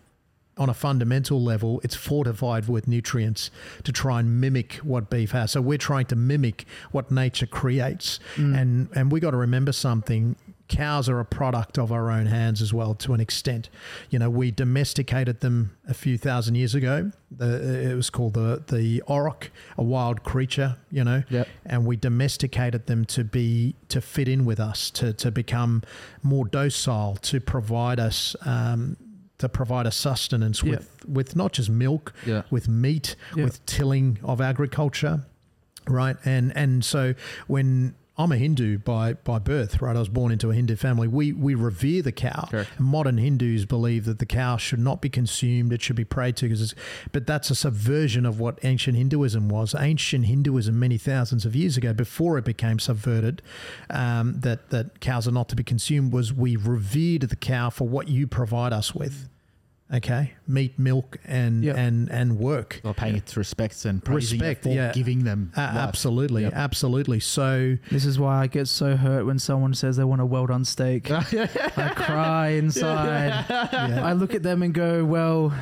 on 0.57 0.69
a 0.69 0.73
fundamental 0.73 1.41
level, 1.41 1.79
it's 1.83 1.95
fortified 1.95 2.67
with 2.67 2.87
nutrients 2.87 3.51
to 3.83 3.91
try 3.91 4.19
and 4.19 4.41
mimic 4.41 4.73
what 4.75 5.09
beef 5.09 5.31
has. 5.31 5.51
So 5.51 5.61
we're 5.61 5.77
trying 5.77 6.05
to 6.07 6.15
mimic 6.15 6.65
what 6.91 7.11
nature 7.11 7.45
creates, 7.47 8.19
and 8.35 8.89
and 8.95 9.11
we 9.11 9.19
got 9.19 9.31
to 9.31 9.37
remember 9.37 9.71
something. 9.71 10.35
Cows 10.69 11.07
are 11.07 11.21
a 11.21 11.25
product 11.25 11.77
of 11.79 11.93
our 11.93 12.11
own 12.11 12.25
hands 12.25 12.61
as 12.61 12.73
well, 12.73 12.93
to 12.95 13.13
an 13.13 13.21
extent. 13.21 13.69
You 14.09 14.19
know, 14.19 14.29
we 14.29 14.51
domesticated 14.51 15.39
them 15.39 15.77
a 15.87 15.93
few 15.93 16.17
thousand 16.17 16.55
years 16.55 16.75
ago. 16.75 17.09
The, 17.31 17.91
it 17.91 17.95
was 17.95 18.09
called 18.09 18.33
the 18.33 18.61
the 18.67 19.01
auroch, 19.07 19.49
a 19.77 19.83
wild 19.83 20.23
creature. 20.23 20.75
You 20.91 21.05
know, 21.05 21.23
Yep. 21.29 21.47
and 21.65 21.85
we 21.85 21.95
domesticated 21.95 22.87
them 22.87 23.05
to 23.05 23.23
be 23.23 23.75
to 23.87 24.01
fit 24.01 24.27
in 24.27 24.43
with 24.43 24.59
us, 24.59 24.91
to 24.91 25.13
to 25.13 25.31
become 25.31 25.83
more 26.21 26.45
docile, 26.45 27.15
to 27.21 27.39
provide 27.39 27.99
us. 28.01 28.35
Um, 28.45 28.97
to 29.39 29.47
provide 29.49 29.85
us 29.85 29.95
sustenance 29.95 30.63
Yeah. 30.63 30.71
with, 30.71 31.05
with 31.07 31.35
not 31.35 31.53
just 31.53 31.69
milk, 31.69 32.13
Yeah. 32.25 32.43
with 32.49 32.67
meat, 32.67 33.15
Yeah. 33.35 33.45
with 33.45 33.65
tilling 33.65 34.19
of 34.23 34.41
agriculture, 34.41 35.23
right? 35.87 36.17
And 36.25 36.55
and 36.57 36.83
so 36.83 37.13
when 37.47 37.95
I'm 38.19 38.31
a 38.31 38.37
Hindu 38.37 38.79
by 38.79 39.13
by 39.13 39.37
birth, 39.37 39.79
right? 39.79 39.95
I 39.95 39.99
was 39.99 40.09
born 40.09 40.31
into 40.31 40.49
a 40.49 40.53
Hindu 40.55 40.75
family. 40.75 41.07
We 41.07 41.33
we 41.33 41.53
revere 41.53 42.01
the 42.01 42.11
cow. 42.11 42.47
Correct. 42.49 42.79
Modern 42.79 43.17
Hindus 43.17 43.65
believe 43.65 44.05
that 44.05 44.17
the 44.17 44.25
cow 44.25 44.57
should 44.57 44.79
not 44.79 45.01
be 45.01 45.09
consumed; 45.09 45.71
it 45.71 45.81
should 45.83 45.95
be 45.95 46.03
prayed 46.03 46.35
to. 46.37 46.49
Because, 46.49 46.73
but 47.11 47.27
that's 47.27 47.51
a 47.51 47.55
subversion 47.55 48.25
of 48.25 48.39
what 48.39 48.57
ancient 48.63 48.97
Hinduism 48.97 49.49
was. 49.49 49.75
Ancient 49.75 50.25
Hinduism, 50.25 50.77
many 50.79 50.97
thousands 50.97 51.45
of 51.45 51.55
years 51.55 51.77
ago, 51.77 51.93
before 51.93 52.39
it 52.39 52.45
became 52.45 52.79
subverted, 52.79 53.43
um, 53.91 54.39
that 54.39 54.71
that 54.71 54.99
cows 54.99 55.27
are 55.27 55.31
not 55.31 55.47
to 55.49 55.55
be 55.55 55.63
consumed, 55.63 56.11
was 56.11 56.33
we 56.33 56.55
revered 56.55 57.21
the 57.21 57.35
cow 57.35 57.69
for 57.69 57.87
what 57.87 58.07
you 58.07 58.25
provide 58.25 58.73
us 58.73 58.95
with. 58.95 59.29
Okay, 59.93 60.33
meat, 60.45 60.77
milk, 60.77 61.17
and 61.23 61.63
Yep. 61.63 61.77
and 61.77 62.11
and 62.11 62.37
work. 62.37 62.81
Or 62.83 62.93
paying 62.93 63.15
its 63.15 63.37
respects 63.37 63.85
and 63.85 64.03
praising 64.03 64.39
Respect, 64.39 64.65
it 64.65 64.69
for 64.69 64.75
yeah. 64.75 64.91
giving 64.91 65.23
them 65.23 65.51
A- 65.55 65.61
life. 65.61 65.75
absolutely, 65.77 66.41
Yep. 66.43 66.53
absolutely. 66.55 67.19
So 67.21 67.77
This 67.89 68.03
is 68.05 68.19
why 68.19 68.37
I 68.41 68.47
get 68.47 68.67
so 68.67 68.97
hurt 68.97 69.25
when 69.25 69.39
someone 69.39 69.73
says 69.73 69.95
they 69.95 70.03
want 70.03 70.19
a 70.19 70.25
well 70.25 70.45
done 70.45 70.65
steak. 70.65 71.09
I 71.11 71.93
cry 71.95 72.49
inside. 72.49 73.45
yeah, 73.49 74.01
I 74.03 74.11
look 74.11 74.35
at 74.35 74.43
them 74.43 74.61
and 74.61 74.73
go, 74.73 75.05
well, 75.05 75.53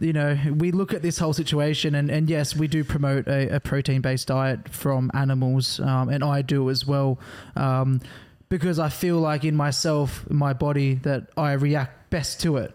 you 0.00 0.12
know, 0.12 0.36
we 0.56 0.72
look 0.72 0.92
at 0.92 1.02
this 1.02 1.18
whole 1.18 1.32
situation, 1.34 1.94
and, 1.94 2.10
and 2.10 2.28
yes, 2.28 2.56
we 2.56 2.66
do 2.66 2.82
promote 2.82 3.28
a, 3.28 3.56
a 3.56 3.60
protein 3.60 4.00
based 4.00 4.26
diet 4.26 4.68
from 4.70 5.08
animals, 5.14 5.78
um, 5.78 6.08
and 6.08 6.24
I 6.24 6.42
do 6.42 6.68
as 6.68 6.84
well, 6.84 7.20
um, 7.54 8.00
because 8.48 8.80
I 8.80 8.88
feel 8.88 9.18
like 9.20 9.44
in 9.44 9.54
myself, 9.54 10.28
my 10.28 10.52
body, 10.52 10.94
that 11.04 11.28
I 11.36 11.52
react 11.52 12.10
best 12.10 12.40
to 12.40 12.56
it. 12.56 12.74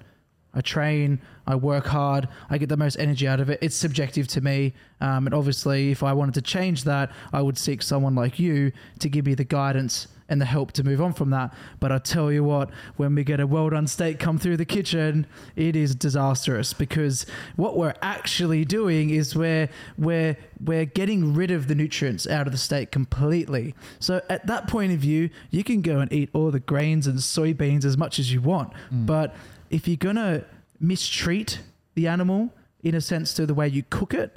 I 0.58 0.62
train, 0.62 1.22
I 1.46 1.54
work 1.54 1.86
hard, 1.86 2.28
I 2.50 2.58
get 2.58 2.68
the 2.68 2.78
most 2.78 2.98
energy 2.98 3.28
out 3.28 3.40
of 3.40 3.52
it. 3.52 3.60
It's 3.62 3.76
subjective 3.76 4.28
to 4.30 4.42
me. 4.42 4.74
Um, 5.00 5.28
and 5.28 5.36
obviously, 5.36 5.92
if 5.92 6.02
I 6.02 6.14
wanted 6.14 6.34
to 6.34 6.42
change 6.42 6.84
that, 6.86 7.12
I 7.32 7.44
would 7.44 7.60
seek 7.60 7.84
someone 7.84 8.16
like 8.16 8.40
you 8.40 8.72
to 9.00 9.08
give 9.08 9.28
me 9.28 9.36
the 9.36 9.44
guidance 9.44 10.08
and 10.30 10.42
the 10.42 10.46
help 10.46 10.72
to 10.74 10.84
move 10.84 11.00
on 11.00 11.14
from 11.14 11.30
that. 11.30 11.54
But 11.80 11.92
I 11.92 12.00
tell 12.00 12.32
you 12.32 12.44
what, 12.44 12.72
when 12.98 13.16
we 13.16 13.24
get 13.24 13.40
a 13.40 13.48
well 13.48 13.70
done 13.70 13.86
steak 13.86 14.20
come 14.20 14.38
through 14.38 14.58
the 14.58 14.66
kitchen, 14.66 15.28
it 15.56 15.76
is 15.76 15.94
disastrous 15.94 16.74
because 16.74 17.28
what 17.56 17.78
we're 17.78 17.96
actually 18.02 18.66
doing 18.66 19.12
is 19.12 19.36
we're 19.36 19.70
we're 19.98 20.36
we're 20.60 20.86
getting 20.86 21.36
rid 21.36 21.52
of 21.52 21.68
the 21.68 21.76
nutrients 21.76 22.28
out 22.28 22.48
of 22.48 22.52
the 22.52 22.58
steak 22.58 22.92
completely. 22.92 23.76
So 24.00 24.22
at 24.28 24.48
that 24.48 24.68
point 24.68 24.92
of 24.92 25.00
view, 25.00 25.30
you 25.52 25.64
can 25.64 25.82
go 25.82 26.00
and 26.00 26.12
eat 26.12 26.30
all 26.34 26.50
the 26.50 26.60
grains 26.60 27.08
and 27.08 27.20
soybeans 27.20 27.86
as 27.86 27.96
much 27.96 28.20
as 28.20 28.34
you 28.34 28.42
want, 28.42 28.74
but 28.92 29.36
if 29.70 29.88
you're 29.88 29.98
gonna 29.98 30.44
mistreat 30.80 31.60
the 31.96 32.08
animal 32.08 32.54
in 32.84 32.96
a 32.96 33.02
sense 33.02 33.34
to 33.34 33.46
the 33.46 33.54
way 33.54 33.68
you 33.68 33.84
cook 33.90 34.14
it, 34.14 34.36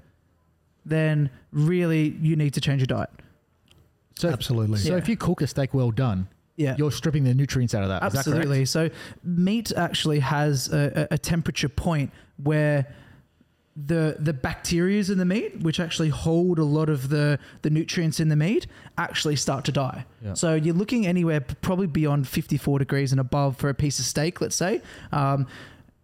then 0.84 1.30
really 1.52 2.08
you 2.20 2.36
need 2.36 2.54
to 2.54 2.60
change 2.60 2.80
your 2.80 2.86
diet. 2.86 3.10
So, 4.18 4.28
absolutely. 4.28 4.78
so 4.78 4.92
Yeah. 4.92 4.98
if 4.98 5.08
you 5.08 5.16
cook 5.16 5.40
a 5.42 5.46
steak 5.46 5.72
well 5.74 5.90
done, 5.90 6.28
Yeah. 6.56 6.74
you're 6.76 6.90
stripping 6.92 7.24
the 7.24 7.34
nutrients 7.34 7.74
out 7.74 7.82
of 7.82 7.88
that. 7.88 8.02
Is 8.04 8.12
that 8.12 8.24
correct? 8.24 8.38
Absolutely. 8.38 8.64
So 8.66 8.90
meat 9.24 9.72
actually 9.76 10.20
has 10.20 10.72
a, 10.72 11.08
a 11.10 11.14
a 11.14 11.18
temperature 11.18 11.68
point 11.68 12.10
where 12.42 12.86
the 13.76 14.16
the 14.18 14.32
bacterias 14.32 15.10
in 15.10 15.18
the 15.18 15.24
meat, 15.24 15.60
which 15.60 15.80
actually 15.80 16.08
hold 16.08 16.58
a 16.58 16.64
lot 16.64 16.88
of 16.88 17.08
the 17.08 17.38
the 17.62 17.70
nutrients 17.70 18.20
in 18.20 18.28
the 18.28 18.36
meat, 18.36 18.66
actually 18.98 19.36
start 19.36 19.64
to 19.66 19.72
die. 19.72 20.04
Yeah. 20.22 20.34
So 20.34 20.54
you're 20.54 20.74
looking 20.74 21.06
anywhere 21.06 21.40
probably 21.40 21.86
beyond 21.86 22.28
54 22.28 22.78
degrees 22.80 23.12
and 23.12 23.20
above 23.20 23.56
for 23.56 23.68
a 23.68 23.74
piece 23.74 23.98
of 23.98 24.04
steak, 24.04 24.40
let's 24.40 24.56
say. 24.56 24.82
Um, 25.12 25.46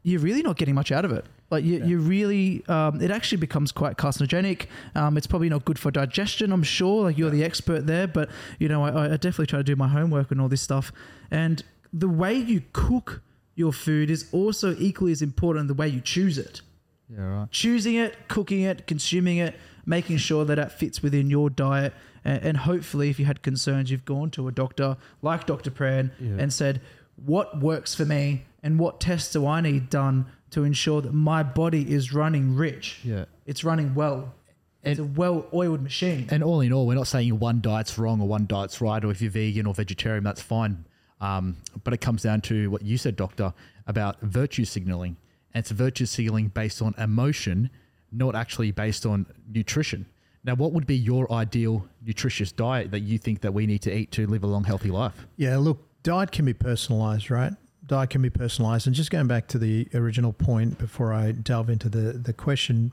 you're 0.03 0.21
really 0.21 0.43
not 0.43 0.57
getting 0.57 0.75
much 0.77 0.93
out 0.93 1.05
of 1.05 1.11
it. 1.11 1.25
Like 1.51 1.65
you, 1.65 1.85
you 1.85 1.99
really, 1.99 2.65
um, 2.69 3.01
it 3.01 3.11
actually 3.11 3.39
becomes 3.39 3.71
quite 3.71 3.97
carcinogenic. 3.97 4.67
Um, 4.95 5.17
it's 5.17 5.27
probably 5.27 5.49
not 5.49 5.65
good 5.65 5.79
for 5.79 5.91
digestion. 5.91 6.53
I'm 6.53 6.63
sure. 6.63 7.05
Like 7.05 7.19
you're 7.19 7.31
the 7.31 7.45
expert 7.45 7.87
there, 7.87 8.07
but 8.07 8.31
you 8.59 8.69
know, 8.69 8.85
I, 8.85 9.05
I 9.05 9.17
definitely 9.17 9.47
try 9.47 9.59
to 9.59 9.65
do 9.65 9.77
my 9.77 9.89
homework 9.89 10.31
and 10.31 10.41
all 10.41 10.49
this 10.49 10.63
stuff. 10.63 10.93
And 11.31 11.63
the 11.93 12.09
way 12.09 12.35
you 12.35 12.63
cook 12.73 13.23
your 13.55 13.73
food 13.73 14.11
is 14.11 14.29
also 14.33 14.77
equally 14.79 15.13
as 15.13 15.23
important 15.23 15.69
the 15.69 15.75
way 15.75 15.89
you 15.89 16.01
choose 16.01 16.39
it. 16.39 16.63
Yeah, 17.09 17.21
right. 17.41 17.51
Choosing 17.51 17.95
it, 17.95 18.29
cooking 18.29 18.63
it, 18.63 18.87
consuming 18.87 19.39
it, 19.39 19.55
making 19.85 20.17
sure 20.19 20.45
that 20.45 20.59
it 20.59 20.73
fits 20.73 21.03
within 21.03 21.31
your 21.31 21.49
diet. 21.51 21.95
And, 22.25 22.43
and 22.43 22.57
hopefully, 22.57 23.11
if 23.11 23.19
you 23.21 23.25
had 23.27 23.43
concerns, 23.43 23.91
you've 23.91 24.05
gone 24.05 24.31
to 24.33 24.49
a 24.49 24.53
doctor 24.53 24.97
like 25.23 25.47
Dr. 25.47 25.71
Pran 25.71 26.11
Yeah. 26.21 26.37
and 26.39 26.53
said, 26.53 26.81
What 27.25 27.61
works 27.61 27.95
for 27.95 28.05
me 28.05 28.45
and 28.63 28.79
what 28.79 29.01
tests 29.01 29.33
do 29.33 29.47
I 29.47 29.61
need 29.61 29.89
done 29.91 30.27
to 30.51 30.65
ensure 30.65 31.01
that 31.03 31.13
my 31.13 31.43
body 31.43 31.93
is 31.93 32.13
running 32.13 32.57
rich? 32.57 33.01
Yeah. 33.05 33.27
It's 33.47 33.63
running 33.63 33.95
well. 33.95 34.35
It's 34.83 35.01
a 35.01 35.05
well 35.05 35.47
oiled 35.53 35.83
machine. 35.83 36.27
And 36.31 36.43
all 36.45 36.61
in 36.61 36.73
all, 36.73 36.87
we're 36.87 36.95
not 36.95 37.09
saying 37.09 37.39
one 37.41 37.61
diet's 37.61 37.99
wrong 37.99 38.21
or 38.21 38.29
one 38.29 38.47
diet's 38.47 38.81
right, 38.81 39.05
or 39.05 39.11
if 39.11 39.21
you're 39.21 39.31
vegan 39.33 39.67
or 39.67 39.75
vegetarian, 39.75 40.23
that's 40.25 40.41
fine. 40.43 40.85
Um, 41.21 41.57
but 41.83 41.93
it 41.95 41.99
comes 42.01 42.23
down 42.23 42.41
to 42.43 42.71
what 42.71 42.83
you 42.83 42.97
said, 42.99 43.17
doctor, 43.17 43.53
about 43.87 44.21
virtue 44.21 44.65
signaling. 44.65 45.17
And 45.57 45.63
it's 45.63 45.71
virtue 45.71 46.05
signaling 46.05 46.49
based 46.49 46.83
on 46.83 46.95
emotion, 46.99 47.71
not 48.13 48.35
actually 48.35 48.73
based 48.73 49.07
on 49.07 49.25
nutrition. 49.51 50.05
Now, 50.45 50.55
what 50.55 50.73
would 50.73 50.87
be 50.87 50.95
your 50.95 51.33
ideal 51.33 51.89
nutritious 52.05 52.53
diet 52.53 52.91
that 52.91 53.01
you 53.01 53.17
think 53.17 53.41
that 53.41 53.55
we 53.55 53.67
need 53.67 53.81
to 53.81 53.91
eat 53.97 54.13
to 54.13 54.27
live 54.27 54.45
a 54.45 54.47
long, 54.47 54.65
healthy 54.65 54.91
life? 54.91 55.27
Yeah, 55.39 55.57
look, 55.57 55.79
diet 56.03 56.31
can 56.31 56.45
be 56.45 56.53
personalized, 56.53 57.31
right? 57.31 57.55
Diet 57.87 58.11
can 58.11 58.21
be 58.21 58.29
personalized. 58.29 58.87
And 58.87 58.95
just 58.95 59.11
going 59.11 59.29
back 59.29 59.47
to 59.47 59.57
the 59.59 59.89
original 59.95 60.35
point 60.35 60.77
before 60.77 61.15
I 61.15 61.33
delve 61.33 61.71
into 61.71 61.89
the, 61.89 62.13
the 62.13 62.35
question, 62.35 62.93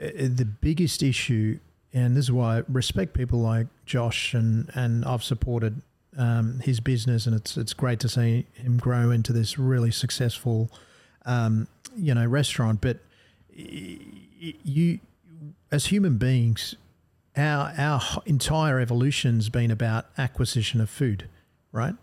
uh, 0.00 0.06
the 0.18 0.46
biggest 0.60 1.02
issue, 1.02 1.58
and 1.92 2.16
this 2.16 2.26
is 2.26 2.30
why 2.30 2.58
I 2.58 2.62
respect 2.68 3.12
people 3.12 3.40
like 3.40 3.66
Josh, 3.86 4.34
and, 4.34 4.70
and 4.72 5.04
I've 5.04 5.24
supported 5.24 5.82
um, 6.16 6.60
his 6.60 6.78
business, 6.78 7.26
and 7.26 7.34
it's 7.34 7.56
it's 7.56 7.72
great 7.72 7.98
to 8.00 8.08
see 8.08 8.46
him 8.54 8.78
grow 8.78 9.10
into 9.10 9.32
this 9.32 9.58
really 9.58 9.90
successful, 9.90 10.70
um, 11.26 11.66
you 11.96 12.14
know, 12.14 12.26
restaurant. 12.26 12.80
But 12.80 12.98
you, 13.54 15.00
as 15.70 15.86
human 15.86 16.18
beings, 16.18 16.74
our 17.36 17.72
our 17.76 18.02
entire 18.26 18.80
evolution's 18.80 19.48
been 19.48 19.70
about 19.70 20.06
acquisition 20.16 20.80
of 20.80 20.90
food, 20.90 21.28
right? 21.72 21.94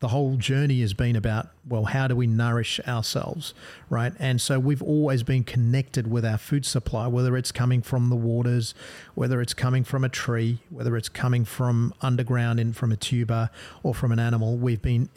The 0.00 0.08
whole 0.08 0.34
journey 0.36 0.80
has 0.80 0.94
been 0.94 1.14
about 1.14 1.50
well, 1.68 1.84
how 1.84 2.08
do 2.08 2.16
we 2.16 2.26
nourish 2.26 2.80
ourselves, 2.88 3.54
right? 3.88 4.12
And 4.18 4.40
so 4.40 4.58
we've 4.58 4.82
always 4.82 5.22
been 5.22 5.44
connected 5.44 6.10
with 6.10 6.24
our 6.24 6.38
food 6.38 6.66
supply, 6.66 7.06
whether 7.06 7.36
it's 7.36 7.52
coming 7.52 7.82
from 7.82 8.10
the 8.10 8.16
waters, 8.16 8.74
whether 9.14 9.40
it's 9.40 9.54
coming 9.54 9.84
from 9.84 10.02
a 10.02 10.08
tree, 10.08 10.58
whether 10.70 10.96
it's 10.96 11.08
coming 11.08 11.44
from 11.44 11.94
underground 12.00 12.58
in 12.58 12.72
from 12.72 12.90
a 12.90 12.96
tuber 12.96 13.50
or 13.84 13.94
from 13.94 14.10
an 14.10 14.18
animal. 14.18 14.56
We've 14.56 14.82
been 14.82 15.08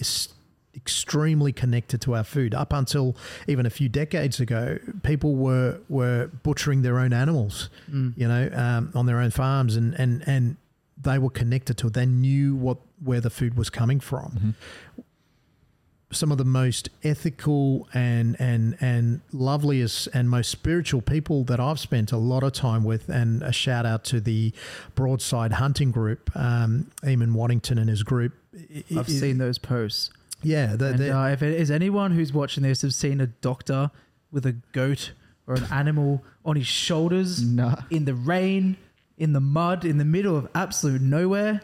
extremely 0.75 1.51
connected 1.53 2.01
to 2.01 2.15
our 2.15 2.23
food 2.23 2.53
up 2.53 2.73
until 2.73 3.15
even 3.47 3.65
a 3.65 3.69
few 3.69 3.89
decades 3.89 4.39
ago 4.39 4.77
people 5.03 5.35
were 5.35 5.79
were 5.89 6.29
butchering 6.43 6.81
their 6.81 6.99
own 6.99 7.13
animals 7.13 7.69
you 7.87 8.27
know 8.27 8.49
um, 8.53 8.91
on 8.93 9.05
their 9.05 9.19
own 9.19 9.31
farms 9.31 9.75
and 9.75 9.93
and 9.95 10.23
and 10.27 10.57
they 11.01 11.17
were 11.17 11.29
connected 11.29 11.77
to 11.77 11.87
it 11.87 11.93
they 11.93 12.05
knew 12.05 12.55
what 12.55 12.77
where 13.03 13.21
the 13.21 13.29
food 13.29 13.55
was 13.57 13.69
coming 13.69 13.99
from 13.99 14.55
some 16.11 16.31
of 16.31 16.37
the 16.37 16.45
most 16.45 16.89
ethical 17.03 17.87
and 17.93 18.35
and 18.39 18.77
and 18.79 19.21
loveliest 19.31 20.07
and 20.13 20.29
most 20.29 20.49
spiritual 20.49 21.01
people 21.01 21.43
that 21.45 21.59
I've 21.59 21.79
spent 21.79 22.11
a 22.11 22.17
lot 22.17 22.43
of 22.43 22.53
time 22.53 22.83
with. 22.83 23.09
And 23.09 23.43
a 23.43 23.51
shout 23.51 23.85
out 23.85 24.03
to 24.05 24.19
the 24.19 24.53
Broadside 24.95 25.53
Hunting 25.53 25.91
Group, 25.91 26.31
um, 26.35 26.91
Eamon 27.03 27.33
Waddington 27.33 27.77
and 27.77 27.89
his 27.89 28.03
group. 28.03 28.33
I've 28.91 29.09
I- 29.09 29.11
seen 29.11 29.37
those 29.37 29.57
posts. 29.57 30.11
Yeah, 30.43 30.73
And 30.73 30.83
uh, 31.01 31.29
if 31.31 31.41
it 31.41 31.59
is 31.59 31.71
anyone 31.71 32.11
who's 32.11 32.31
watching 32.31 32.63
this 32.63 32.81
have 32.83 32.93
seen 32.93 33.19
a 33.21 33.27
doctor 33.27 33.89
with 34.31 34.45
a 34.45 34.53
goat 34.73 35.11
or 35.47 35.55
an 35.55 35.65
animal 35.71 36.23
on 36.43 36.55
his 36.55 36.67
shoulders 36.67 37.43
Nah. 37.43 37.75
in 37.89 38.05
the 38.05 38.13
rain, 38.13 38.77
in 39.17 39.33
the 39.33 39.39
mud, 39.39 39.85
in 39.85 39.97
the 39.97 40.05
middle 40.05 40.35
of 40.35 40.47
absolute 40.53 41.01
nowhere, 41.01 41.61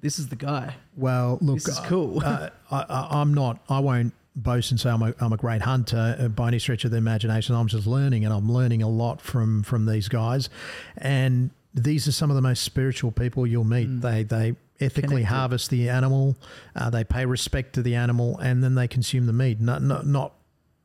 this 0.00 0.18
is 0.18 0.28
the 0.28 0.36
guy. 0.36 0.76
well, 0.96 1.38
look, 1.40 1.56
This 1.56 1.68
is 1.68 1.78
cool. 1.80 2.22
uh, 2.24 2.50
I, 2.70 3.08
I'm 3.10 3.34
not. 3.34 3.58
I 3.68 3.78
won't 3.80 4.14
boast 4.34 4.70
and 4.70 4.80
say 4.80 4.88
I'm 4.90 5.02
a, 5.02 5.14
I'm 5.20 5.32
a 5.32 5.36
great 5.36 5.60
hunter 5.62 6.16
uh, 6.18 6.28
by 6.28 6.48
any 6.48 6.58
stretch 6.58 6.84
of 6.86 6.90
the 6.90 6.96
imagination. 6.96 7.54
I'm 7.54 7.68
just 7.68 7.86
learning, 7.86 8.24
and 8.24 8.32
I'm 8.32 8.50
learning 8.50 8.82
a 8.82 8.88
lot 8.88 9.20
from 9.20 9.62
from 9.62 9.86
these 9.86 10.08
guys. 10.08 10.48
And 10.96 11.50
these 11.74 12.08
are 12.08 12.12
some 12.12 12.30
of 12.30 12.36
the 12.36 12.42
most 12.42 12.62
spiritual 12.62 13.12
people 13.12 13.46
you'll 13.46 13.64
meet. 13.64 13.88
Mm. 13.88 14.00
They 14.00 14.22
they 14.24 14.56
ethically 14.82 15.08
Connected. 15.22 15.26
harvest 15.34 15.70
the 15.70 15.88
animal. 15.88 16.36
Uh, 16.76 16.90
they 16.90 17.04
pay 17.04 17.24
respect 17.26 17.72
to 17.74 17.82
the 17.82 17.94
animal, 17.94 18.38
and 18.38 18.62
then 18.62 18.74
they 18.74 18.88
consume 18.88 19.26
the 19.26 19.32
meat. 19.32 19.60
Not 19.60 19.82
not 19.82 20.06
not 20.06 20.34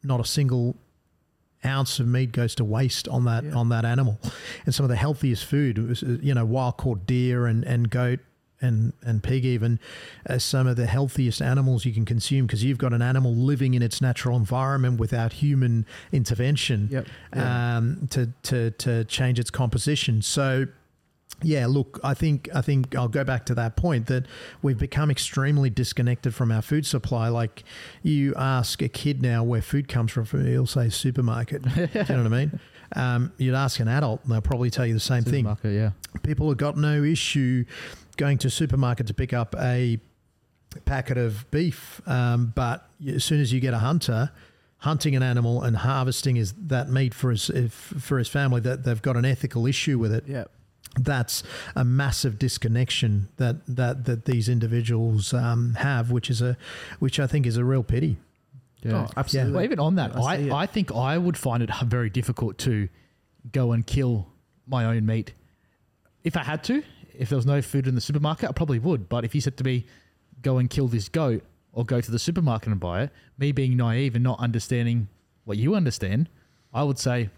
not 0.04 0.20
a 0.20 0.26
single 0.26 0.76
ounce 1.66 2.00
of 2.00 2.08
meat 2.08 2.32
goes 2.32 2.54
to 2.56 2.64
waste 2.64 3.08
on 3.08 3.26
that 3.26 3.44
Yeah. 3.44 3.54
on 3.56 3.70
that 3.70 3.84
animal. 3.86 4.20
And 4.66 4.74
some 4.76 4.84
of 4.84 4.90
the 4.90 4.96
healthiest 4.96 5.44
food, 5.46 5.78
was, 5.90 6.04
uh, 6.04 6.18
you 6.22 6.34
know, 6.34 6.46
wild 6.46 6.78
caught 6.78 7.06
deer 7.06 7.46
and 7.48 7.64
and 7.66 7.90
goat 7.90 8.20
and 8.62 8.94
and 9.04 9.22
pig 9.22 9.46
even 9.46 9.80
as 10.26 10.44
some 10.44 10.66
of 10.66 10.76
the 10.78 10.88
healthiest 10.88 11.42
animals 11.44 11.86
you 11.86 11.94
can 11.94 12.06
consume 12.06 12.46
because 12.48 12.64
you've 12.64 12.78
got 12.80 12.92
an 12.94 13.02
animal 13.04 13.36
living 13.36 13.74
in 13.76 13.84
its 13.84 14.02
natural 14.02 14.36
environment 14.38 15.00
without 15.00 15.34
human 15.34 15.86
intervention 16.12 16.88
Yep. 16.92 17.08
um, 17.34 18.08
to 18.12 18.28
to 18.44 18.72
to 18.72 19.04
change 19.06 19.40
its 19.40 19.50
composition. 19.50 20.22
So. 20.22 20.68
Yeah, 21.44 21.68
look, 21.68 22.00
I 22.04 22.14
think 22.16 22.50
I 22.54 22.62
think 22.62 22.96
I'll 22.96 23.08
go 23.08 23.24
back 23.24 23.46
to 23.48 23.56
that 23.56 23.76
point 23.76 24.08
that 24.08 24.26
we've 24.62 24.78
become 24.78 25.12
extremely 25.12 25.70
disconnected 25.70 26.34
from 26.34 26.52
our 26.52 26.64
food 26.64 26.86
supply. 26.86 27.30
Like 27.30 27.64
you 28.02 28.34
ask 28.36 28.82
a 28.82 28.90
kid 28.90 29.22
now 29.22 29.44
where 29.44 29.62
food 29.62 29.88
comes 29.88 30.12
from, 30.12 30.26
he'll 30.26 30.66
say 30.66 30.90
supermarket. 30.90 31.62
Do 31.64 31.82
you 31.82 31.88
know 31.94 32.24
what 32.24 32.26
I 32.26 32.30
mean? 32.30 32.60
Um, 32.96 33.34
you'd 33.38 33.54
ask 33.54 33.82
an 33.82 33.90
adult, 33.90 34.24
and 34.24 34.32
they'll 34.32 34.40
probably 34.40 34.70
tell 34.70 34.86
you 34.86 34.94
the 34.94 35.02
same 35.02 35.22
thing 35.22 35.44
Supermarket, 35.44 35.74
yeah. 35.74 35.92
people 36.24 36.48
have 36.48 36.58
got 36.58 36.78
no 36.78 37.04
issue 37.04 37.66
going 38.16 38.38
to 38.38 38.50
supermarket 38.50 39.08
to 39.08 39.14
pick 39.14 39.34
up 39.34 39.54
a 39.60 40.00
packet 40.86 41.18
of 41.18 41.52
beef, 41.52 42.00
um, 42.08 42.54
but 42.56 42.90
as 43.06 43.26
soon 43.26 43.42
as 43.42 43.52
you 43.52 43.60
get 43.60 43.74
a 43.74 43.80
hunter 43.80 44.32
hunting 44.80 45.16
an 45.16 45.24
animal 45.24 45.64
and 45.64 45.78
harvesting 45.78 46.38
is 46.38 46.54
that 46.54 46.90
meat 46.90 47.14
for 47.14 47.32
his 47.32 47.50
if, 47.50 47.74
for 47.74 48.18
his 48.18 48.28
family, 48.28 48.62
that 48.62 48.84
they've 48.84 49.02
got 49.02 49.18
an 49.18 49.26
ethical 49.26 49.66
issue 49.66 49.98
with 49.98 50.14
it. 50.14 50.24
Yeah. 50.28 50.46
That's 51.00 51.44
a 51.76 51.84
massive 51.84 52.40
disconnection 52.40 53.30
that 53.38 53.66
that 53.68 54.06
that 54.06 54.26
these 54.26 54.50
individuals 54.50 55.34
um, 55.34 55.76
have, 55.76 56.12
which 56.12 56.30
is 56.30 56.42
a 56.42 56.58
which 57.00 57.20
I 57.20 57.28
think 57.28 57.46
is 57.46 57.58
a 57.58 57.64
real 57.64 57.84
pity. 57.84 58.18
Yeah. 58.84 59.08
Oh, 59.08 59.12
absolutely. 59.18 59.54
Well, 59.54 59.64
even 59.64 59.80
on 59.80 59.96
that, 59.96 60.16
I. 60.16 60.50
I, 60.50 60.62
I 60.64 60.66
think 60.66 60.92
I 60.92 61.18
would 61.18 61.38
find 61.38 61.64
it 61.64 61.70
very 61.86 62.10
difficult 62.10 62.58
to 62.60 62.90
go 63.52 63.72
and 63.72 63.86
kill 63.86 64.28
my 64.68 64.86
own 64.86 65.06
meat. 65.06 65.34
If 66.24 66.36
I 66.38 66.44
had 66.44 66.64
to, 66.66 66.84
if 67.18 67.30
there 67.30 67.38
was 67.38 67.46
no 67.46 67.62
food 67.62 67.88
in 67.88 67.96
the 67.96 68.02
supermarket, 68.02 68.50
I 68.50 68.52
probably 68.52 68.80
would. 68.80 69.10
But 69.10 69.26
if 69.26 69.34
you 69.34 69.42
said 69.42 69.58
to 69.58 69.64
me, 69.64 69.86
go 70.42 70.58
and 70.58 70.70
kill 70.70 70.88
this 70.88 71.10
goat 71.10 71.44
or 71.74 71.86
go 71.86 72.02
to 72.02 72.12
the 72.12 72.20
supermarket 72.20 72.70
and 72.70 72.80
buy 72.80 73.04
it, 73.04 73.12
me 73.38 73.52
being 73.52 73.78
naive 73.78 74.16
and 74.16 74.24
not 74.24 74.40
understanding 74.40 75.08
what 75.46 75.58
you 75.58 75.76
understand, 75.76 76.30
I 76.74 76.84
would 76.84 77.00
say, 77.00 77.30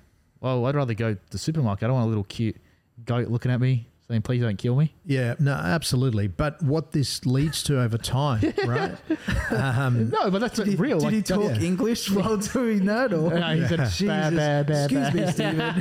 well, 0.41 0.65
I'd 0.65 0.76
rather 0.76 0.93
go 0.93 1.13
to 1.13 1.19
the 1.30 1.38
supermarket. 1.38 1.84
I 1.84 1.88
don't 1.88 1.95
want 1.95 2.06
a 2.06 2.10
little 2.10 2.24
cute 2.26 2.58
goat 3.05 3.29
looking 3.29 3.51
at 3.51 3.59
me 3.59 3.88
saying, 4.10 4.22
please 4.24 4.41
don't 4.41 4.58
kill 4.58 4.76
me. 4.76 4.93
Yeah, 5.06 5.36
no, 5.39 5.54
absolutely. 5.54 6.28
But 6.28 6.62
what 6.63 6.91
this 6.93 7.26
leads 7.28 7.62
to 7.63 7.80
over 7.80 7.98
time, 7.98 8.41
right? 8.65 8.95
Um, 9.52 10.10
No, 10.10 10.30
but 10.32 10.39
that's 10.41 10.56
Did 10.58 10.67
he, 10.67 10.76
real. 10.76 11.00
did 11.00 11.06
like, 11.06 11.13
he 11.13 11.22
talk 11.24 11.43
yeah. 11.56 11.60
English 11.62 12.10
while 12.12 12.38
doing 12.54 12.86
that? 12.86 13.13
Or 13.13 13.34
Yeah, 13.34 13.56
he 13.56 13.67
said, 13.67 13.80
Jesus. 13.80 14.08
"Bah, 14.08 14.30
bah, 14.32 14.63
bah, 14.63 14.74
Excuse 14.84 15.13
me, 15.13 15.32
Steven. 15.32 15.74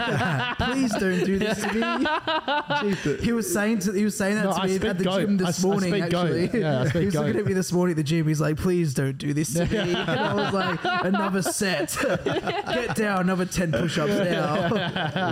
Please 0.58 0.92
don't 0.94 1.24
do 1.24 1.38
this 1.38 1.60
to 1.62 3.16
me. 3.16 3.16
he 3.24 3.32
was 3.32 3.50
saying 3.52 3.80
to, 3.80 3.92
he 3.92 4.04
was 4.04 4.16
saying 4.16 4.36
that 4.36 4.44
No, 4.44 4.52
to 4.52 4.66
me 4.66 4.74
at 4.88 4.98
the 4.98 5.04
goat. 5.04 5.20
gym 5.20 5.36
this 5.36 5.62
I 5.64 5.66
morning. 5.66 5.90
goat. 5.90 6.02
actually, 6.14 6.60
Yeah, 6.60 6.80
I 6.82 6.88
he 6.88 7.04
was 7.06 7.14
looking 7.14 7.36
at 7.36 7.46
me 7.46 7.52
this 7.52 7.72
morning 7.72 7.92
at 7.92 7.96
the 7.96 8.02
gym. 8.02 8.26
He's 8.28 8.40
like, 8.40 8.56
"Please 8.56 8.94
don't 8.94 9.16
do 9.18 9.32
this 9.34 9.52
to 9.54 9.66
me." 9.66 9.78
And 9.78 9.96
I 10.10 10.34
was 10.34 10.52
like, 10.54 10.80
"Another 10.82 11.42
set. 11.42 11.96
Get 12.24 12.94
down. 12.96 13.20
Another 13.22 13.44
ten 13.46 13.70
push-ups 13.72 14.12
now." 14.12 14.70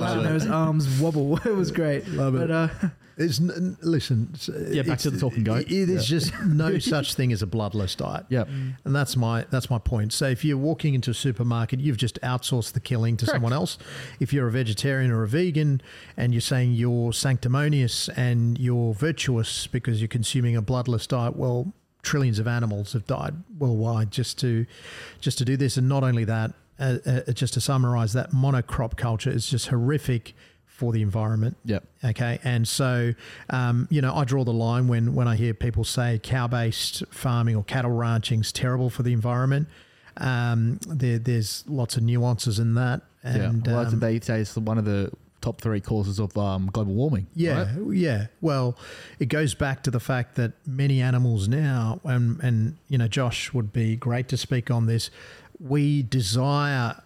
Watching 0.01 0.23
those 0.25 0.47
arms 0.47 1.01
wobble. 1.01 1.37
It 1.39 1.55
was 1.55 1.71
great. 1.71 2.07
Love 2.09 2.35
it. 2.37 2.49
But 2.49 2.51
uh, 2.51 2.69
It's 3.19 3.41
n- 3.41 3.51
n- 3.57 3.77
listen. 3.81 4.35
Yeah, 4.71 4.83
back 4.83 4.99
to 4.99 5.11
the 5.11 5.19
talking 5.19 5.43
goat. 5.43 5.71
It 5.71 5.89
is 5.89 6.07
just 6.07 6.39
no 6.45 6.79
such 6.95 7.15
thing 7.15 7.33
as 7.33 7.41
a 7.41 7.47
bloodless 7.47 7.95
diet. 7.95 8.27
Yep. 8.29 8.49
and 8.85 8.95
that's 8.95 9.17
my 9.17 9.47
that's 9.51 9.71
my 9.71 9.79
point. 9.79 10.13
So 10.13 10.27
if 10.29 10.45
you're 10.45 10.59
walking 10.59 10.93
into 10.95 11.13
a 11.13 11.15
supermarket, 11.15 11.81
you've 11.81 11.97
just 11.97 12.21
outsourced 12.21 12.73
the 12.73 12.81
killing 12.81 13.17
to 13.17 13.25
Correct. 13.25 13.37
someone 13.37 13.55
else. 13.55 13.79
If 14.21 14.33
you're 14.35 14.49
a 14.49 14.53
vegetarian 14.53 15.11
or 15.11 15.23
a 15.23 15.29
vegan, 15.29 15.81
and 16.17 16.35
you're 16.35 16.43
saying 16.43 16.73
you're 16.75 17.13
sanctimonious 17.15 18.09
and 18.11 18.59
you're 18.59 18.93
virtuous 18.93 19.67
because 19.67 20.01
you're 20.01 20.09
consuming 20.09 20.55
a 20.55 20.61
bloodless 20.63 21.07
diet, 21.07 21.37
well, 21.37 21.73
trillions 22.03 22.39
of 22.39 22.47
animals 22.47 22.93
have 22.93 23.07
died 23.07 23.35
worldwide 23.59 24.11
just 24.11 24.39
to 24.41 24.67
just 25.21 25.39
to 25.39 25.45
do 25.47 25.57
this. 25.57 25.79
And 25.79 25.89
not 25.89 26.05
only 26.05 26.25
that, 26.25 26.53
uh, 26.79 26.99
uh, 27.07 27.33
just 27.33 27.55
to 27.55 27.63
summarize, 27.63 28.13
that 28.13 28.33
monocrop 28.33 28.99
culture 28.99 29.31
is 29.31 29.49
just 29.49 29.69
horrific 29.69 30.35
for 30.77 30.93
the 30.93 31.01
environment. 31.01 31.57
Yep. 31.65 31.85
Okay, 32.05 32.39
and 32.45 32.69
so 32.69 33.15
um, 33.49 33.89
you 33.91 34.03
know, 34.03 34.15
I 34.15 34.25
draw 34.25 34.45
the 34.45 34.53
line 34.53 34.89
when 34.89 35.15
when 35.15 35.27
I 35.27 35.35
hear 35.35 35.55
people 35.55 35.85
say 35.85 36.21
cow-based 36.23 37.05
farming 37.11 37.57
or 37.57 37.65
cattle 37.65 37.93
ranching 37.93 38.41
is 38.41 38.53
terrible 38.53 38.91
for 38.91 39.03
the 39.03 39.13
environment. 39.13 39.69
Um, 40.19 40.79
there, 40.87 41.19
there's 41.19 41.65
lots 41.67 41.97
of 41.97 42.03
nuances 42.03 42.59
in 42.59 42.75
that, 42.75 43.01
and 43.23 43.67
yeah. 43.67 43.73
Well, 43.73 43.87
um, 43.87 43.99
they 43.99 44.21
say 44.21 44.41
it's 44.41 44.55
one 44.57 44.77
of 44.77 44.85
the 44.85 45.11
top 45.41 45.61
three 45.63 45.81
causes 45.81 46.19
of 46.19 46.37
um, 46.37 46.69
global 46.73 46.93
warming. 46.95 47.27
yeah, 47.35 47.75
right? 47.75 47.97
yeah. 47.97 48.27
Well, 48.43 48.77
it 49.19 49.27
goes 49.27 49.55
back 49.55 49.83
to 49.85 49.91
the 49.91 50.01
fact 50.01 50.35
that 50.35 50.53
many 50.67 51.01
animals 51.01 51.49
now, 51.49 52.01
and 52.05 52.39
and 52.43 52.77
you 52.89 52.99
know, 52.99 53.09
Josh 53.09 53.55
would 53.55 53.73
be 53.73 53.97
great 53.97 54.29
to 54.29 54.37
speak 54.37 54.71
on 54.71 54.85
this. 54.85 55.11
We 55.59 56.03
desire 56.03 57.01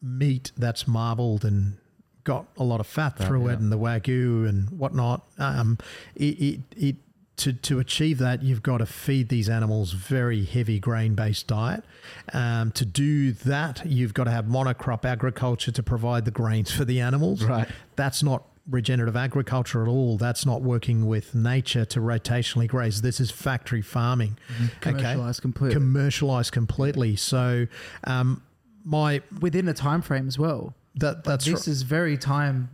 meat 0.00 0.50
that's 0.56 0.88
marbled 0.88 1.44
and 1.44 1.76
got 2.24 2.46
a 2.56 2.64
lot 2.64 2.80
of 2.80 2.86
fat 2.86 3.18
Fat, 3.18 3.26
through 3.26 3.46
yeah. 3.46 3.54
it, 3.54 3.58
and 3.58 3.72
the 3.72 3.78
wagyu 3.78 4.48
and 4.48 4.70
whatnot. 4.70 5.22
Um, 5.38 5.78
it, 6.14 6.40
it 6.40 6.60
it 6.76 6.96
to 7.38 7.52
to 7.52 7.78
achieve 7.78 8.18
that, 8.18 8.42
you've 8.42 8.62
got 8.62 8.78
to 8.78 8.86
feed 8.86 9.28
these 9.28 9.48
animals 9.48 9.92
very 9.92 10.44
heavy 10.44 10.78
grain 10.78 11.14
based 11.14 11.46
diet. 11.46 11.84
Um, 12.32 12.70
to 12.72 12.84
do 12.84 13.32
that, 13.32 13.82
you've 13.84 14.14
got 14.14 14.24
to 14.24 14.30
have 14.30 14.44
monocrop 14.44 15.04
agriculture 15.04 15.72
to 15.72 15.82
provide 15.82 16.24
the 16.24 16.30
grains 16.30 16.70
for 16.70 16.84
the 16.84 17.00
animals 17.00 17.42
Right. 17.44 17.68
that's 17.96 18.22
not 18.22 18.44
regenerative 18.70 19.16
agriculture 19.16 19.82
at 19.82 19.88
all. 19.88 20.16
That's 20.18 20.46
not 20.46 20.62
working 20.62 21.06
with 21.06 21.34
nature 21.34 21.84
to 21.86 22.00
rotationally 22.00 22.68
graze. 22.68 23.02
This 23.02 23.18
is 23.18 23.30
factory 23.30 23.82
farming. 23.82 24.38
commercialized 24.80 25.42
completely 25.42 25.74
Commercialized 25.74 26.52
completely. 26.52 27.16
So, 27.16 27.66
um, 28.04 28.42
my 28.84 29.22
within 29.40 29.66
a 29.68 29.74
time 29.74 30.02
frame 30.02 30.28
as 30.28 30.38
well. 30.38 30.74
That 30.96 31.24
that's 31.24 31.44
this 31.44 31.68
is 31.68 31.82
very 31.82 32.16
time, 32.16 32.70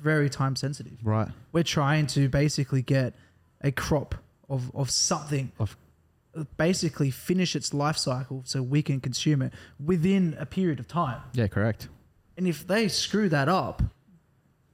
very 0.00 0.28
time 0.28 0.56
sensitive. 0.56 0.98
Right. 1.02 1.28
We're 1.52 1.62
trying 1.64 2.06
to 2.08 2.28
basically 2.28 2.82
get 2.82 3.14
a 3.60 3.72
crop 3.72 4.14
of 4.48 4.74
of 4.74 4.90
something 4.90 5.52
Of- 5.58 5.76
basically 6.56 7.10
finish 7.10 7.54
its 7.54 7.74
life 7.74 7.96
cycle 7.98 8.42
so 8.44 8.62
we 8.62 8.82
can 8.82 9.00
consume 9.00 9.42
it 9.42 9.52
within 9.84 10.34
a 10.38 10.46
period 10.46 10.80
of 10.80 10.88
time. 10.88 11.20
Yeah, 11.34 11.46
correct. 11.46 11.88
And 12.36 12.46
if 12.48 12.66
they 12.66 12.88
screw 12.88 13.28
that 13.28 13.48
up, 13.48 13.82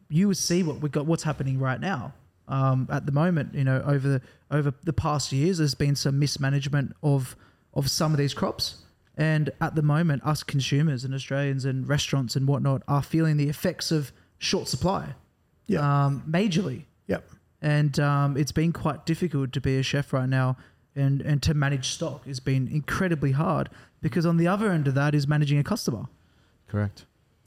you 0.09 0.29
would 0.29 0.37
see 0.37 0.63
what 0.63 0.81
we 0.81 0.89
got, 0.89 1.07
what's 1.07 1.25
happening 1.25 1.59
right 1.59 1.81
now. 1.81 2.15
Um, 2.47 2.89
at 2.91 3.05
the 3.05 3.13
moment, 3.13 3.55
you 3.55 3.65
know, 3.65 3.83
over 3.85 4.09
the 4.09 4.23
over 4.51 4.73
the 4.85 4.93
past 4.93 5.33
years, 5.33 5.59
there's 5.59 5.75
been 5.75 5.97
some 5.97 6.19
mismanagement 6.19 6.97
of 7.03 7.37
of 7.75 7.91
some 7.91 8.13
of 8.13 8.19
these 8.19 8.33
crops, 8.33 8.79
and 9.19 9.51
at 9.61 9.75
the 9.75 9.83
moment, 9.83 10.25
us 10.25 10.43
consumers 10.43 11.05
and 11.05 11.13
Australians 11.13 11.65
and 11.67 11.87
restaurants 11.89 12.37
and 12.37 12.47
whatnot 12.49 12.83
are 12.89 13.03
feeling 13.03 13.37
the 13.37 13.49
effects 13.49 13.91
of 13.91 14.13
short 14.39 14.69
supply, 14.69 15.15
Yeah. 15.67 15.81
um, 16.07 16.23
majorly 16.31 16.85
Yep. 17.09 17.29
and 17.61 17.99
um, 17.99 18.37
it's 18.37 18.53
been 18.53 18.73
quite 18.73 19.05
difficult 19.05 19.53
to 19.53 19.61
be 19.61 19.77
a 19.77 19.83
chef 19.83 20.13
right 20.13 20.29
now 20.29 20.57
and, 20.95 21.21
and 21.21 21.43
to 21.43 21.53
manage 21.55 21.89
stock 21.91 22.25
has 22.27 22.39
been 22.41 22.69
incredibly 22.69 23.33
hard 23.33 23.69
because 24.01 24.25
on 24.25 24.37
the 24.37 24.47
other 24.47 24.71
end 24.71 24.87
of 24.89 24.95
that 24.95 25.15
is 25.15 25.27
managing 25.27 25.59
a 25.59 25.65
customer 25.65 26.07
Correct. 26.69 27.05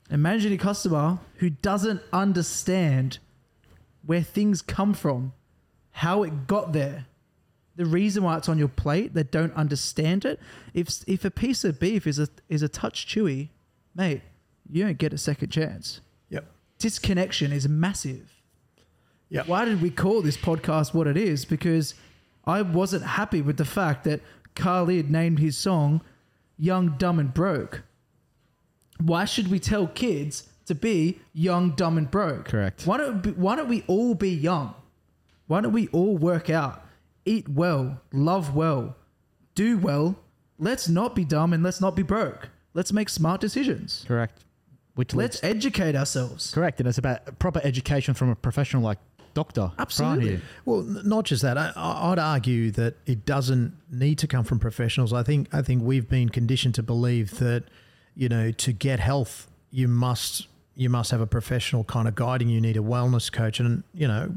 and 0.10 0.22
managing 0.22 0.52
a 0.54 0.58
customer 0.58 1.20
who 1.38 1.50
doesn't 1.50 2.02
understand 2.12 3.20
where 4.06 4.22
things 4.22 4.62
come 4.62 4.94
from 4.94 5.32
how 5.92 6.24
it 6.24 6.48
got 6.48 6.74
there 6.74 7.06
the 7.76 7.86
reason 7.86 8.24
why 8.24 8.38
it's 8.38 8.50
on 8.50 8.58
your 8.58 8.68
plate 8.68 9.14
they 9.14 9.24
don't 9.24 9.54
understand 9.56 10.26
it 10.26 10.40
if 10.74 10.90
if 11.08 11.24
a 11.26 11.32
piece 11.32 11.64
of 11.64 11.80
beef 11.80 12.06
is 12.06 12.20
a 12.20 12.28
is 12.50 12.62
a 12.62 12.70
touch 12.70 13.08
chewy 13.08 13.50
mate 13.96 14.22
you 14.70 14.84
don't 14.84 14.98
get 14.98 15.14
a 15.14 15.18
second 15.18 15.50
chance 15.50 16.02
Yep. 16.30 16.46
disconnection 16.80 17.52
is 17.52 17.68
massive 17.68 18.34
Yep. 19.30 19.48
why 19.48 19.66
did 19.66 19.82
we 19.82 19.90
call 19.90 20.22
this 20.22 20.36
podcast 20.38 20.94
what 20.94 21.08
it 21.08 21.16
is? 21.16 21.46
Because 21.46 21.94
I 22.46 22.62
wasn't 22.62 23.04
happy 23.04 23.42
with 23.42 23.56
the 23.56 23.64
fact 23.66 24.04
that 24.04 24.20
Khalid 24.56 25.10
named 25.10 25.40
his 25.40 25.58
song 25.58 26.02
Young, 26.58 26.96
Dumb, 26.98 27.18
and 27.18 27.34
Broke. 27.34 27.84
Why 29.00 29.26
should 29.26 29.50
we 29.50 29.58
tell 29.58 29.88
kids 29.88 30.50
to 30.66 30.76
be 30.76 31.20
young, 31.34 31.72
dumb, 31.72 31.98
and 31.98 32.12
broke? 32.12 32.46
Correct. 32.46 32.86
Why 32.86 32.98
don't, 32.98 33.38
why 33.38 33.56
don't 33.56 33.70
we 33.70 33.84
all 33.88 34.14
be 34.16 34.30
young? 34.30 34.76
Why 35.48 35.62
don't 35.62 35.72
we 35.74 35.88
all 35.88 36.18
work 36.18 36.50
out, 36.50 36.86
eat 37.26 37.48
well, 37.50 38.02
love 38.12 38.56
well, 38.56 38.96
do 39.56 39.78
well? 39.78 40.18
Let's 40.60 40.88
not 40.88 41.16
be 41.16 41.26
dumb 41.26 41.54
and 41.54 41.64
let's 41.64 41.82
not 41.82 41.96
be 41.96 42.04
broke. 42.04 42.50
Let's 42.74 42.94
make 42.94 43.10
smart 43.10 43.42
decisions. 43.42 44.06
Correct. 44.08 44.44
Which 44.96 45.14
Let's 45.16 45.42
leads, 45.42 45.56
educate 45.56 45.96
ourselves. 45.96 46.52
correct, 46.54 46.80
and 46.80 46.88
it's 46.88 46.98
about 46.98 47.40
proper 47.40 47.62
education 47.64 48.14
from 48.14 48.30
a 48.30 48.36
professional 48.36 48.82
like 48.84 48.98
doctor. 49.34 49.72
Absolutely. 49.80 50.30
here. 50.32 50.42
Well, 50.66 50.82
n- 50.82 51.02
not 51.06 51.24
just 51.26 51.42
that. 51.44 51.58
I, 51.58 51.72
I- 51.76 52.12
I'd 52.12 52.20
argue 52.20 52.72
that 52.72 52.96
it 53.06 53.26
doesn't 53.26 53.74
need 53.90 54.18
to 54.20 54.28
come 54.28 54.44
from 54.44 54.60
professionals. 54.60 55.14
I 55.14 55.24
think 55.24 55.48
I 55.54 55.62
think 55.62 55.82
we've 55.84 56.10
been 56.10 56.28
conditioned 56.30 56.76
to 56.76 56.84
believe 56.84 57.40
that 57.40 57.64
you 58.16 58.28
know 58.28 58.52
to 58.52 58.74
get 58.74 59.00
health 59.00 59.48
you 59.72 59.88
must 59.88 60.48
you 60.76 60.90
must 60.90 61.12
have 61.12 61.22
a 61.22 61.28
professional 61.28 61.86
kind 61.86 62.08
of 62.08 62.16
guiding. 62.16 62.50
You 62.50 62.60
need 62.60 62.76
a 62.78 62.82
wellness 62.82 63.32
coach, 63.32 63.60
and 63.62 63.84
you 63.94 64.08
know, 64.10 64.36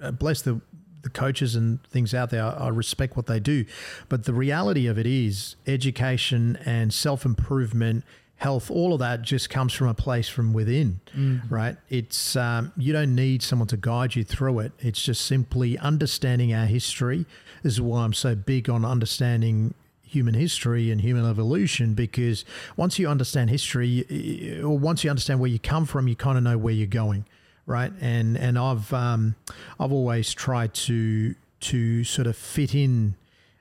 uh, 0.00 0.10
bless 0.10 0.42
the 0.42 0.60
the 1.06 1.10
coaches 1.18 1.54
and 1.54 1.82
things 1.88 2.12
out 2.14 2.30
there. 2.30 2.44
I, 2.44 2.50
I 2.50 2.68
respect 2.68 3.16
what 3.16 3.26
they 3.26 3.40
do, 3.40 3.64
but 4.08 4.24
the 4.24 4.34
reality 4.34 4.86
of 4.86 4.98
it 4.98 5.06
is 5.06 5.56
education 5.66 6.58
and 6.64 6.92
self 6.92 7.24
improvement. 7.24 8.04
Health, 8.38 8.70
all 8.70 8.92
of 8.92 8.98
that 8.98 9.22
just 9.22 9.48
comes 9.48 9.72
from 9.72 9.88
a 9.88 9.94
place 9.94 10.28
from 10.28 10.52
within, 10.52 11.00
right? 11.48 11.78
It's 11.88 12.36
um, 12.36 12.70
you 12.76 12.92
don't 12.92 13.14
need 13.14 13.42
someone 13.42 13.68
to 13.68 13.78
guide 13.78 14.14
you 14.14 14.24
through 14.24 14.58
it. 14.58 14.72
It's 14.78 15.02
just 15.02 15.24
simply 15.24 15.78
understanding 15.78 16.52
our 16.52 16.66
history. 16.66 17.24
This 17.62 17.72
is 17.72 17.80
why 17.80 18.04
I'm 18.04 18.12
so 18.12 18.34
big 18.34 18.68
on 18.68 18.84
understanding 18.84 19.72
human 20.02 20.34
history 20.34 20.90
and 20.90 21.00
human 21.00 21.24
evolution 21.28 21.94
because 21.94 22.44
once 22.76 22.98
you 22.98 23.08
understand 23.08 23.48
history 23.50 24.60
or 24.62 24.78
once 24.78 25.02
you 25.02 25.10
understand 25.10 25.40
where 25.40 25.50
you 25.50 25.58
come 25.58 25.84
from 25.84 26.06
you 26.06 26.14
kind 26.14 26.38
of 26.38 26.44
know 26.44 26.56
where 26.56 26.72
you're 26.72 26.86
going 26.86 27.24
right 27.66 27.92
and 28.00 28.36
and 28.36 28.58
I've 28.58 28.92
um, 28.92 29.34
I've 29.78 29.92
always 29.92 30.32
tried 30.32 30.72
to 30.74 31.34
to 31.60 32.04
sort 32.04 32.26
of 32.26 32.36
fit 32.36 32.74
in 32.74 33.16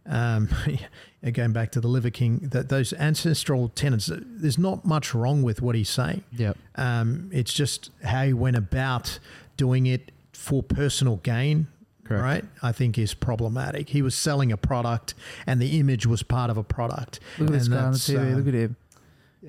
um, 0.06 0.50
going 1.34 1.52
back 1.54 1.72
to 1.72 1.82
the 1.82 1.88
liver 1.88 2.12
king 2.12 2.50
that 2.52 2.70
those 2.70 2.94
ancestral 2.94 3.70
tenets 3.70 4.10
there's 4.14 4.58
not 4.60 4.86
much 4.86 5.16
wrong 5.16 5.42
with 5.42 5.62
what 5.62 5.74
he's 5.76 5.90
saying 5.90 6.24
Yep. 6.38 6.58
um, 6.76 7.30
it's 7.34 7.52
just 7.54 7.90
how 8.04 8.26
he 8.26 8.34
went 8.34 8.56
about 8.58 9.18
doing 9.58 9.86
it 9.88 10.12
for 10.34 10.62
personal 10.62 11.16
gain. 11.18 11.68
Correct. 12.04 12.22
Right, 12.24 12.46
I 12.62 12.72
think 12.72 13.00
is 13.00 13.16
problematic. 13.16 13.90
He 13.90 14.04
was 14.04 14.14
selling 14.14 14.52
a 14.52 14.58
product, 14.58 15.16
and 15.48 15.60
the 15.60 15.80
image 15.80 16.06
was 16.06 16.22
part 16.22 16.52
of 16.52 16.58
a 16.58 16.62
product. 16.64 17.20
Look 17.40 17.48
at 17.50 17.54
this 17.54 17.68
guy 17.68 17.78
on 17.78 17.84
the 17.86 17.98
that's, 17.98 18.08
TV. 18.10 18.32
uh, 18.34 18.36
Look 18.38 18.48
at 18.48 18.54
him. 18.54 18.76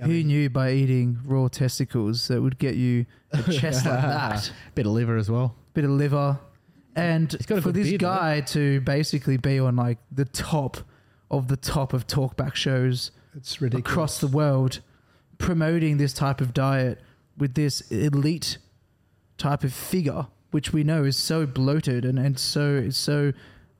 I 0.00 0.04
Who 0.06 0.12
mean- 0.12 0.26
knew 0.26 0.50
by 0.50 0.72
eating 0.72 1.18
raw 1.24 1.48
testicles 1.48 2.28
that 2.28 2.42
would 2.42 2.58
get 2.58 2.74
you 2.76 3.06
a 3.32 3.42
chest 3.52 3.86
like 3.86 4.02
that? 4.02 4.52
Bit 4.74 4.86
of 4.86 4.92
liver 4.92 5.16
as 5.16 5.30
well. 5.30 5.54
Bit 5.74 5.84
of 5.84 5.90
liver. 5.90 6.38
And 6.94 7.30
He's 7.32 7.46
got 7.46 7.58
a 7.58 7.62
for 7.62 7.68
good 7.72 7.74
this 7.82 7.88
beard, 7.88 8.00
though. 8.02 8.06
guy 8.16 8.40
to 8.40 8.80
basically 8.80 9.36
be 9.36 9.58
on 9.58 9.76
like 9.76 9.98
the 10.10 10.24
top 10.24 10.78
of 11.30 11.48
the 11.48 11.56
top 11.56 11.92
of 11.92 12.06
talkback 12.06 12.54
shows 12.54 13.10
It's 13.34 13.60
ridiculous. 13.60 13.90
across 13.92 14.20
the 14.20 14.28
world, 14.28 14.80
promoting 15.38 15.96
this 15.98 16.12
type 16.12 16.40
of 16.40 16.54
diet 16.54 17.00
with 17.36 17.54
this 17.54 17.80
elite 17.90 18.58
type 19.38 19.64
of 19.64 19.72
figure, 19.72 20.26
which 20.50 20.72
we 20.72 20.82
know 20.84 21.04
is 21.04 21.16
so 21.16 21.44
bloated 21.46 22.04
and, 22.06 22.18
and 22.18 22.38
so 22.38 22.76
it's 22.76 22.96
so 22.96 23.32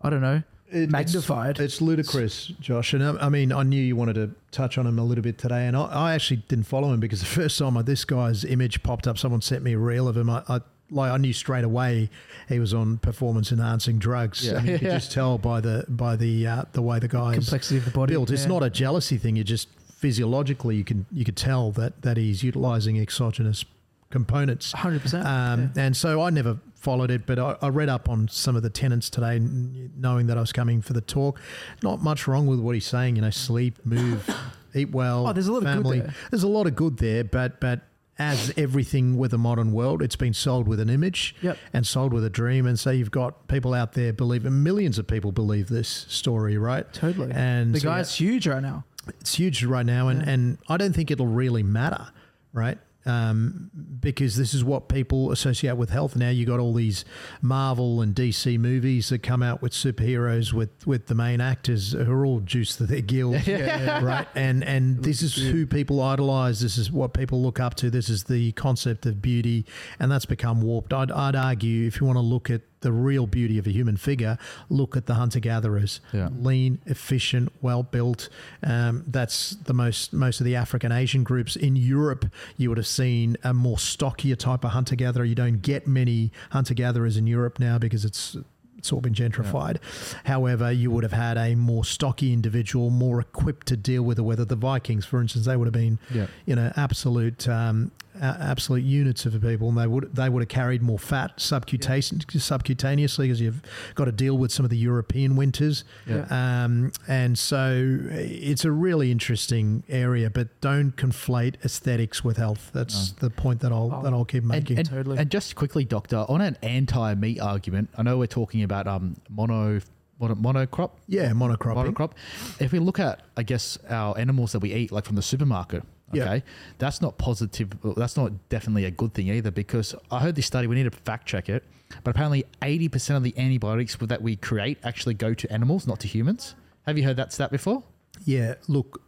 I 0.03 0.11
don't 0.11 0.21
know 0.21 0.43
It- 0.71 0.77
it's- 0.85 0.91
magnified. 0.93 1.61
It's, 1.61 1.81
ludicrous, 1.81 2.47
Josh. 2.61 2.93
And 2.93 3.03
I, 3.05 3.27
I 3.27 3.29
mean, 3.29 3.53
I 3.53 3.63
knew 3.63 3.83
you 3.83 3.97
wanted 3.97 4.15
to 4.15 4.31
touch 4.51 4.79
on 4.79 4.87
him 4.87 4.99
a 4.99 5.05
little 5.05 5.23
bit 5.23 5.39
today, 5.39 5.67
and 5.67 5.77
I, 5.77 5.85
I 5.85 6.15
actually 6.15 6.43
didn't 6.49 6.67
follow 6.67 6.93
him 6.93 7.01
because 7.01 7.21
the 7.21 7.27
first 7.27 7.59
time 7.59 7.81
this 7.85 8.05
guy's 8.05 8.45
image 8.45 8.83
popped 8.83 9.07
up, 9.07 9.17
someone 9.19 9.41
sent 9.43 9.63
me 9.63 9.73
a 9.75 9.79
reel 9.79 10.09
of 10.09 10.17
him. 10.17 10.29
I, 10.31 10.43
I 10.49 10.61
like 10.91 11.11
I 11.11 11.17
knew 11.17 11.33
straight 11.33 11.65
away 11.65 12.11
he 12.49 12.61
was 12.61 12.73
on 12.73 12.99
performance 12.99 13.51
enhancing 13.51 13.99
drugs. 13.99 14.47
Yeah. 14.47 14.59
And 14.59 14.69
you 14.69 14.79
could 14.79 14.91
just 14.91 15.11
tell 15.11 15.37
by 15.37 15.61
the 15.61 15.85
by 15.89 16.15
the 16.17 16.47
uh, 16.47 16.65
the 16.73 16.83
way 16.83 16.99
the 17.01 17.09
guy's 17.09 17.35
complexity 17.35 17.79
of 17.79 17.85
the 17.85 17.91
body. 17.91 18.13
built. 18.13 18.31
It's 18.31 18.47
not 18.47 18.63
a 18.63 18.71
jealousy 18.71 19.19
thing. 19.19 19.35
You 19.37 19.43
just 19.45 19.69
physiologically 19.97 20.77
you 20.77 20.85
can 20.85 21.05
you 21.11 21.25
could 21.25 21.37
tell 21.37 21.73
that 21.73 22.03
that 22.03 22.17
he's 22.17 22.43
utilizing 22.45 22.99
exogenous 23.01 23.65
components. 24.11 24.73
hundred 24.73 25.03
percent. 25.03 25.27
Um, 25.27 25.73
And 25.77 25.97
so 25.97 26.23
I 26.23 26.31
never 26.31 26.59
followed 26.87 27.11
it, 27.11 27.27
but 27.27 27.37
I, 27.41 27.57
I 27.61 27.69
read 27.69 27.89
up 27.89 28.09
on 28.09 28.29
some 28.29 28.55
of 28.55 28.63
the 28.63 28.71
tenants 28.71 29.11
today, 29.11 29.41
knowing 29.41 30.29
that 30.29 30.37
I 30.39 30.41
was 30.41 30.53
coming 30.53 30.81
for 30.83 30.93
the 30.93 31.01
talk. 31.01 31.41
Not 31.83 32.01
much 32.01 32.29
wrong 32.29 32.47
with 32.47 32.61
what 32.61 32.77
he's 32.77 32.87
saying. 32.87 33.17
You 33.17 33.23
know, 33.23 33.31
sleep, 33.31 33.85
move, 33.85 34.21
eat 34.75 34.93
well. 34.93 35.27
Oh, 35.27 35.33
there's 35.33 35.49
a 35.49 35.53
lot 35.53 35.67
of 35.67 35.83
good 35.83 35.93
there. 36.01 36.15
There's 36.31 36.45
a 36.45 36.49
lot 36.49 36.69
of 36.69 36.77
good 36.77 36.99
there, 36.99 37.25
but 37.25 37.59
but 37.61 37.81
as 38.21 38.53
everything 38.57 39.19
with 39.19 39.33
the 39.33 39.39
modern 39.39 39.73
world, 39.73 40.01
it's 40.01 40.15
been 40.17 40.33
sold 40.33 40.69
with 40.69 40.79
an 40.81 40.89
image 40.89 41.35
Yep. 41.43 41.59
and 41.75 41.85
sold 41.87 42.13
with 42.15 42.25
a 42.25 42.31
dream. 42.31 42.65
And 42.67 42.79
so 42.79 42.91
you've 42.91 43.11
got 43.11 43.47
people 43.49 43.75
out 43.75 43.93
there 43.95 44.13
believing, 44.13 44.63
millions 44.63 44.97
of 44.99 45.07
people 45.09 45.33
believe 45.33 45.69
this 45.69 46.07
story, 46.09 46.57
right? 46.57 46.91
Totally. 46.95 47.31
And 47.33 47.75
the 47.75 47.81
so, 47.81 47.89
yeah, 47.89 47.97
guy's 47.97 48.15
huge 48.15 48.47
right 48.49 48.63
now. 48.63 48.85
it's 49.21 49.35
huge 49.35 49.63
right 49.65 49.85
now, 49.85 50.09
and, 50.09 50.21
Yeah. 50.23 50.31
and 50.33 50.59
I 50.69 50.77
don't 50.79 50.95
think 50.95 51.11
it'll 51.11 51.27
really 51.27 51.63
matter, 51.63 52.07
right? 52.55 52.79
Um, 53.07 53.71
because 54.01 54.37
this 54.37 54.55
is 54.55 54.65
what 54.65 54.89
people 54.89 55.31
associate 55.33 55.77
with 55.77 55.91
health. 55.91 56.17
Now 56.17 56.31
you 56.31 56.45
got 56.45 56.61
all 56.61 56.75
these 56.75 57.05
Marvel 57.41 58.01
and 58.01 58.15
DC 58.15 58.59
movies 58.59 59.09
that 59.09 59.23
come 59.23 59.43
out 59.43 59.63
with 59.63 59.73
superheroes 59.73 60.53
with, 60.53 60.87
with 60.87 61.07
the 61.07 61.15
main 61.15 61.41
actors 61.41 61.93
who 61.93 62.11
are 62.11 62.25
all 62.25 62.41
juiced 62.41 62.79
to 62.79 62.87
their 62.87 63.01
gills, 63.01 63.47
right? 63.49 64.27
And 64.35 64.65
and 64.65 65.03
this 65.03 65.23
is 65.23 65.35
who 65.35 65.67
people 65.67 66.03
idolize. 66.03 66.61
This 66.61 66.79
is 66.79 66.91
what 66.91 67.15
people 67.15 67.43
look 67.43 67.61
up 67.61 67.75
to. 67.77 67.91
This 67.91 68.09
is 68.09 68.25
the 68.25 68.53
concept 68.53 69.07
of 69.07 69.23
beauty, 69.23 69.67
and 69.99 70.11
that's 70.11 70.27
become 70.27 70.61
warped. 70.61 70.93
I'd, 70.93 71.11
I'd 71.11 71.37
argue 71.37 71.87
if 71.87 72.01
you 72.01 72.07
want 72.07 72.17
to 72.17 72.23
look 72.23 72.51
at 72.51 72.63
the 72.87 72.93
real 72.93 73.27
beauty 73.27 73.59
of 73.59 73.67
a 73.67 73.71
human 73.73 73.97
figure, 73.97 74.39
look 74.69 74.97
at 74.97 75.07
the 75.07 75.15
hunter 75.15 75.41
gatherers 75.41 76.01
Yeah. 76.13 76.29
lean, 76.49 76.79
efficient, 76.87 77.53
well 77.61 77.83
built. 77.83 78.29
Um, 78.63 79.03
that's 79.09 79.57
the 79.69 79.75
most 79.75 80.13
most 80.13 80.41
of 80.41 80.45
the 80.47 80.55
African 80.57 80.93
Asian 80.93 81.23
groups 81.25 81.57
in 81.57 81.75
Europe. 81.75 82.25
You 82.57 82.69
would 82.71 82.79
have 82.79 82.87
seen 83.03 83.37
a 83.43 83.53
more 83.53 83.79
stockier 83.79 84.37
type 84.37 84.65
of 84.65 84.71
hunter 84.71 84.97
gatherer. 84.97 85.25
You 85.25 85.35
don't 85.35 85.61
get 85.63 85.87
many 85.87 86.31
hunter 86.51 86.75
gatherers 86.75 87.17
in 87.17 87.27
Europe 87.27 87.59
now 87.59 87.77
because 87.79 88.05
it's 88.05 88.37
it's 88.79 88.93
all 88.93 89.01
been 89.01 89.15
gentrified. 89.15 89.79
However, 90.25 90.71
you 90.71 90.91
would 90.93 91.03
have 91.03 91.13
had 91.13 91.37
a 91.39 91.55
more 91.57 91.85
stocky 91.85 92.33
individual, 92.33 92.91
more 92.91 93.19
equipped 93.21 93.67
to 93.69 93.77
deal 93.77 94.03
with 94.03 94.17
the 94.19 94.23
weather. 94.23 94.45
The 94.45 94.55
Vikings, 94.55 95.05
for 95.05 95.21
instance, 95.21 95.47
they 95.47 95.57
would 95.57 95.67
have 95.67 95.73
been 95.85 95.99
Yeah. 96.15 96.27
you 96.45 96.55
know 96.55 96.73
absolute 96.77 97.49
um, 97.49 97.91
absolute 98.21 98.85
units 98.85 99.27
of 99.27 99.41
people, 99.41 99.69
and 99.69 99.79
they 99.79 99.87
would 99.87 100.15
they 100.15 100.29
would 100.29 100.43
have 100.43 100.49
carried 100.49 100.83
more 100.83 100.99
fat 100.99 101.41
subcutaneous, 101.41 102.11
subcutaneously 102.13 103.25
because 103.25 103.41
you've 103.41 103.63
got 103.95 104.07
to 104.07 104.13
deal 104.13 104.37
with 104.39 104.51
some 104.53 104.65
of 104.65 104.71
the 104.71 104.77
European 104.77 105.37
winters, 105.37 105.85
Yeah. 106.07 106.27
um, 106.31 106.93
and 107.09 107.39
so 107.39 107.99
it's 108.11 108.65
a 108.65 108.71
really 108.71 109.11
interesting 109.11 109.83
area. 109.89 110.31
But 110.31 110.61
don't 110.61 110.97
conflate 110.97 111.55
aesthetics 111.65 112.25
with 112.25 112.37
health. 112.37 112.71
That's 112.73 113.13
the 113.13 113.31
point 113.31 113.61
that 113.61 113.73
I'll 113.73 113.91
Oh. 113.93 114.03
that 114.03 114.13
I'll 114.13 114.25
keep 114.25 114.45
making. 114.45 114.79
and, 114.79 114.89
Totally. 114.89 115.19
and 115.19 115.31
just 115.31 115.55
quickly, 115.55 115.85
Doctor, 115.85 116.25
on 116.29 116.41
an 116.41 116.57
anti-meat 116.63 117.41
argument, 117.41 117.91
I 117.97 118.03
know 118.03 118.19
we're 118.19 118.27
talking 118.27 118.63
about 118.63 118.87
um 118.87 119.17
mono, 119.29 119.81
mono 120.19 120.35
monocrop, 120.35 120.91
yeah, 121.09 121.31
monocropping. 121.33 121.93
monocrop. 121.95 122.13
If 122.59 122.73
we 122.73 122.79
look 122.79 122.99
at, 122.99 123.21
I 123.37 123.43
guess, 123.43 123.79
our 123.89 124.17
animals 124.19 124.53
that 124.53 124.61
we 124.61 124.73
eat, 124.73 124.91
like 124.93 125.05
from 125.05 125.17
the 125.17 125.23
supermarket, 125.23 125.83
Okay, 126.15 126.43
that's 126.79 127.03
not 127.03 127.19
positive. 127.19 127.71
That's 127.97 128.17
not 128.17 128.49
definitely 128.49 128.85
a 128.85 128.91
good 128.91 129.13
thing 129.13 129.29
either. 129.29 129.51
Because 129.51 129.95
I 130.11 130.21
heard 130.21 130.37
this 130.37 130.47
study. 130.47 130.67
We 130.67 130.77
need 130.77 130.85
to 130.85 130.97
fact 130.97 131.27
check 131.27 131.49
it. 131.49 131.65
But 132.05 132.13
apparently, 132.13 132.45
eighty 132.63 132.89
percent 132.89 133.17
of 133.17 133.23
the 133.23 133.37
antibiotics 133.37 133.97
that 133.97 134.23
we 134.23 134.37
create 134.37 134.79
actually 134.85 135.15
go 135.15 135.35
to 135.35 135.53
animals, 135.53 135.87
not 135.87 136.01
to 136.01 136.09
humans. 136.09 136.55
Have 136.87 136.97
you 136.97 137.05
heard 137.05 137.17
that 137.17 137.33
stat 137.33 137.51
before? 137.51 137.83
Yeah, 138.25 138.55
look, 138.69 139.03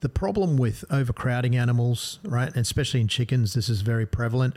the 0.00 0.08
problem 0.08 0.56
with 0.56 0.84
overcrowding 0.90 1.56
animals, 1.56 2.20
right, 2.22 2.48
and 2.48 2.58
especially 2.58 3.00
in 3.00 3.08
chickens, 3.08 3.54
this 3.54 3.68
is 3.68 3.80
very 3.80 4.06
prevalent. 4.06 4.56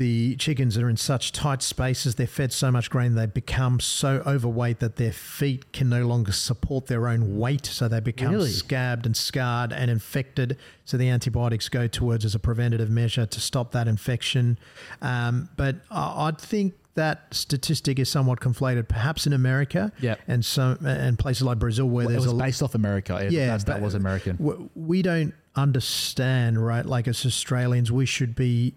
The 0.00 0.34
chickens 0.36 0.78
are 0.78 0.88
in 0.88 0.96
such 0.96 1.30
tight 1.30 1.60
spaces, 1.60 2.14
they're 2.14 2.26
fed 2.26 2.54
so 2.54 2.70
much 2.72 2.88
grain, 2.88 3.16
they 3.16 3.26
become 3.26 3.80
so 3.80 4.22
overweight 4.26 4.78
that 4.78 4.96
their 4.96 5.12
feet 5.12 5.74
can 5.74 5.90
no 5.90 6.06
longer 6.06 6.32
support 6.32 6.86
their 6.86 7.06
own 7.06 7.36
weight. 7.36 7.66
So 7.66 7.86
they 7.86 8.00
become 8.00 8.32
Really? 8.32 8.48
scabbed 8.48 9.04
and 9.04 9.14
scarred 9.14 9.74
and 9.74 9.90
infected. 9.90 10.56
So 10.86 10.96
the 10.96 11.10
antibiotics 11.10 11.68
go 11.68 11.86
towards 11.86 12.24
as 12.24 12.34
a 12.34 12.38
preventative 12.38 12.88
measure 12.88 13.26
to 13.26 13.40
stop 13.42 13.72
that 13.72 13.86
infection. 13.88 14.58
Um, 15.02 15.50
but 15.58 15.76
I 15.90 16.28
I 16.28 16.30
think 16.32 16.72
that 16.94 17.26
statistic 17.34 17.98
is 17.98 18.08
somewhat 18.08 18.40
conflated, 18.40 18.88
perhaps 18.88 19.26
in 19.26 19.34
America 19.34 19.92
Yep. 20.00 20.18
and 20.26 20.42
some 20.44 20.78
and 20.86 21.18
places 21.18 21.42
like 21.42 21.58
Brazil 21.58 21.84
where 21.90 22.06
Well, 22.06 22.08
it 22.08 22.12
there's 22.12 22.24
was 22.24 22.32
a 22.32 22.36
based 22.42 22.62
off 22.62 22.74
America. 22.74 23.18
Yeah, 23.30 23.48
Yeah, 23.48 23.56
that, 23.58 23.82
was 23.82 23.94
American. 23.94 24.70
we 24.74 25.02
don't 25.02 25.34
understand, 25.56 26.64
right? 26.64 26.86
Like 26.86 27.06
as 27.06 27.26
Australians, 27.26 27.92
we 27.92 28.06
should 28.06 28.34
be, 28.34 28.74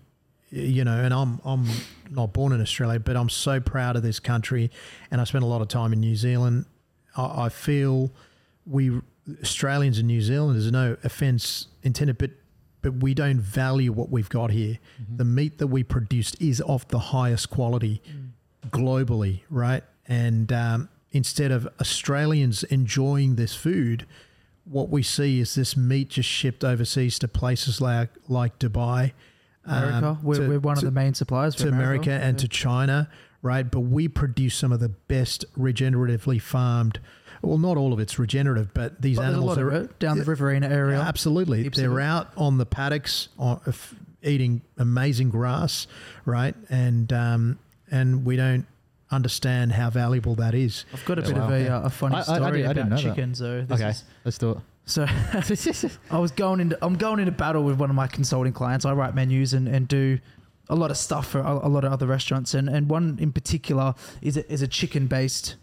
you 0.53 0.83
know, 0.83 0.99
and 1.03 1.13
I'm 1.13 1.41
I'm 1.43 1.65
not 2.11 2.31
born 2.31 2.53
in 2.53 2.61
Australia, 2.61 2.99
but 2.99 3.15
I'm 3.17 3.29
so 3.29 3.59
proud 3.59 3.95
of 3.95 4.03
this 4.03 4.19
country, 4.19 4.69
and 5.09 5.19
I 5.19 5.23
spent 5.23 5.43
a 5.43 5.47
lot 5.47 5.61
of 5.61 5.67
time 5.67 5.93
in 5.93 5.99
New 5.99 6.15
Zealand. 6.15 6.65
I, 7.17 7.45
I 7.45 7.49
feel 7.49 8.11
we 8.65 9.01
Australians 9.41 9.97
and 9.97 10.07
New 10.07 10.21
Zealanders, 10.21 10.71
no 10.71 10.97
offense 11.03 11.67
intended, 11.81 12.17
but 12.17 12.31
but 12.81 12.95
we 12.95 13.13
don't 13.13 13.39
value 13.39 13.91
what 13.93 14.09
we've 14.09 14.29
got 14.29 14.51
here. 14.51 14.77
The 15.15 15.23
meat 15.23 15.57
that 15.57 15.67
we 15.67 15.83
produced 15.83 16.39
is 16.41 16.59
of 16.61 16.85
the 16.89 16.99
highest 16.99 17.49
quality 17.49 18.01
globally, 18.69 19.41
right? 19.49 19.83
And 20.05 20.51
um, 20.51 20.89
instead 21.13 21.51
of 21.51 21.65
Australians 21.79 22.63
enjoying 22.65 23.37
this 23.37 23.55
food, 23.55 24.05
what 24.65 24.89
we 24.89 25.01
see 25.01 25.39
is 25.39 25.55
this 25.55 25.77
meat 25.77 26.09
just 26.09 26.27
shipped 26.27 26.63
overseas 26.65 27.17
to 27.19 27.27
places 27.27 27.79
like 27.81 28.09
like 28.27 28.59
Dubai, 28.59 29.13
um, 29.65 29.83
America. 29.83 30.17
we're, 30.23 30.35
to- 30.35 30.47
we're 30.49 30.59
one 30.59 30.75
to- 30.77 30.85
of 30.87 30.93
the 30.93 30.99
main 30.99 31.13
suppliers 31.13 31.55
for 31.55 31.63
to 31.63 31.69
America, 31.69 32.11
and 32.11 32.35
Yeah. 32.37 32.41
to 32.41 32.47
China, 32.47 33.09
right? 33.41 33.69
But 33.69 33.81
we 33.81 34.07
produce 34.07 34.55
some 34.55 34.71
of 34.71 34.79
the 34.79 34.89
best 34.89 35.45
regeneratively 35.57 36.41
farmed. 36.41 36.99
Well, 37.41 37.57
not 37.57 37.75
all 37.75 37.91
of 37.91 37.99
it's 37.99 38.17
regenerative, 38.17 38.73
but 38.73 39.01
these 39.01 39.17
But 39.17 39.23
there's 39.23 39.33
a 39.33 39.37
animals 39.37 39.57
lot 39.57 39.63
are 39.63 39.69
of 39.71 39.83
it 39.85 39.99
down 39.99 40.17
the 40.17 40.23
Riverina 40.23 40.69
area. 40.69 40.99
Absolutely, 41.01 41.63
Heaps 41.63 41.77
they're 41.77 41.99
out 41.99 42.31
on 42.37 42.57
the 42.57 42.65
paddocks 42.65 43.27
on, 43.37 43.59
f- 43.67 43.95
eating 44.21 44.61
amazing 44.77 45.29
grass, 45.29 45.85
right? 46.25 46.55
And 46.69 47.11
um, 47.11 47.59
and 47.91 48.23
we 48.23 48.37
don't 48.37 48.65
understand 49.11 49.73
how 49.73 49.89
valuable 49.89 50.35
that 50.35 50.55
is. 50.55 50.85
I've 50.93 51.03
got 51.05 51.19
a 51.19 51.21
Yeah, 51.23 51.27
bit 51.27 51.37
wow. 51.37 51.43
of 51.43 51.51
a, 51.51 51.63
Yeah. 51.63 51.77
uh, 51.77 51.81
a 51.81 51.89
funny 51.89 52.15
I- 52.15 52.17
I- 52.17 52.21
I 52.21 52.23
story 52.23 52.39
didn't- 52.39 52.47
I 52.69 52.73
didn't 52.73 52.87
about 52.87 52.89
know 52.89 52.95
that. 52.95 53.01
chicken. 53.15 53.35
So 53.35 53.61
this 53.67 53.79
Okay, 53.81 53.89
is, 53.89 54.03
let's 54.23 54.37
do 54.37 54.51
it. 54.51 54.57
So 54.85 55.05
I 56.11 56.17
was 56.19 56.31
going 56.31 56.59
into 56.59 56.77
I'm 56.81 56.95
going 56.95 57.19
into 57.19 57.31
battle 57.31 57.63
with 57.63 57.77
one 57.79 57.89
of 57.89 57.95
my 57.95 58.07
consulting 58.07 58.53
clients. 58.53 58.85
I 58.85 58.93
write 58.93 59.15
menus 59.15 59.53
and, 59.53 59.67
and 59.67 59.87
do 59.87 60.19
a 60.69 60.75
lot 60.75 60.91
of 60.91 60.97
stuff 60.97 61.27
for 61.27 61.39
a, 61.39 61.67
a 61.67 61.69
lot 61.69 61.83
of 61.83 61.91
other 61.91 62.07
restaurants, 62.07 62.53
and, 62.53 62.69
and 62.69 62.89
one 62.89 63.17
in 63.19 63.31
particular 63.31 63.95
is 64.21 64.37
a, 64.37 64.51
is 64.51 64.61
a 64.61 64.67
chicken 64.67 65.07
based 65.07 65.55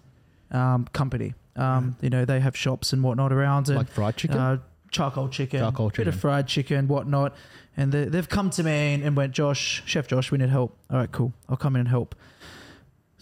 um, 0.51 0.87
company. 0.93 1.35
Um, 1.57 1.97
you 2.01 2.11
know, 2.11 2.25
they 2.25 2.41
have 2.41 2.57
shops 2.57 2.93
and 2.93 3.03
whatnot 3.03 3.33
around, 3.33 3.69
and 3.69 3.77
like 3.79 3.89
fried 3.89 4.17
chicken. 4.17 4.39
uh, 4.39 4.59
charcoal 4.91 5.29
chicken, 5.29 5.61
Charcoal 5.61 5.89
bit 5.89 5.97
chicken. 5.97 6.09
of 6.15 6.21
fried 6.21 6.47
chicken, 6.47 6.89
whatnot. 6.89 7.35
And 7.77 7.93
they, 7.93 8.05
they've 8.07 8.29
come 8.29 8.51
to 8.51 8.63
me 8.63 8.95
and, 8.95 9.03
and 9.03 9.17
went, 9.17 9.33
Josh, 9.33 9.83
Chef 9.87 10.07
Josh, 10.07 10.31
we 10.33 10.39
need 10.39 10.49
help. 10.51 10.77
All 10.91 10.99
right, 10.99 11.11
cool. 11.13 11.33
I'll 11.49 11.57
come 11.57 11.77
in 11.77 11.81
and 11.81 11.89
help. 11.89 12.15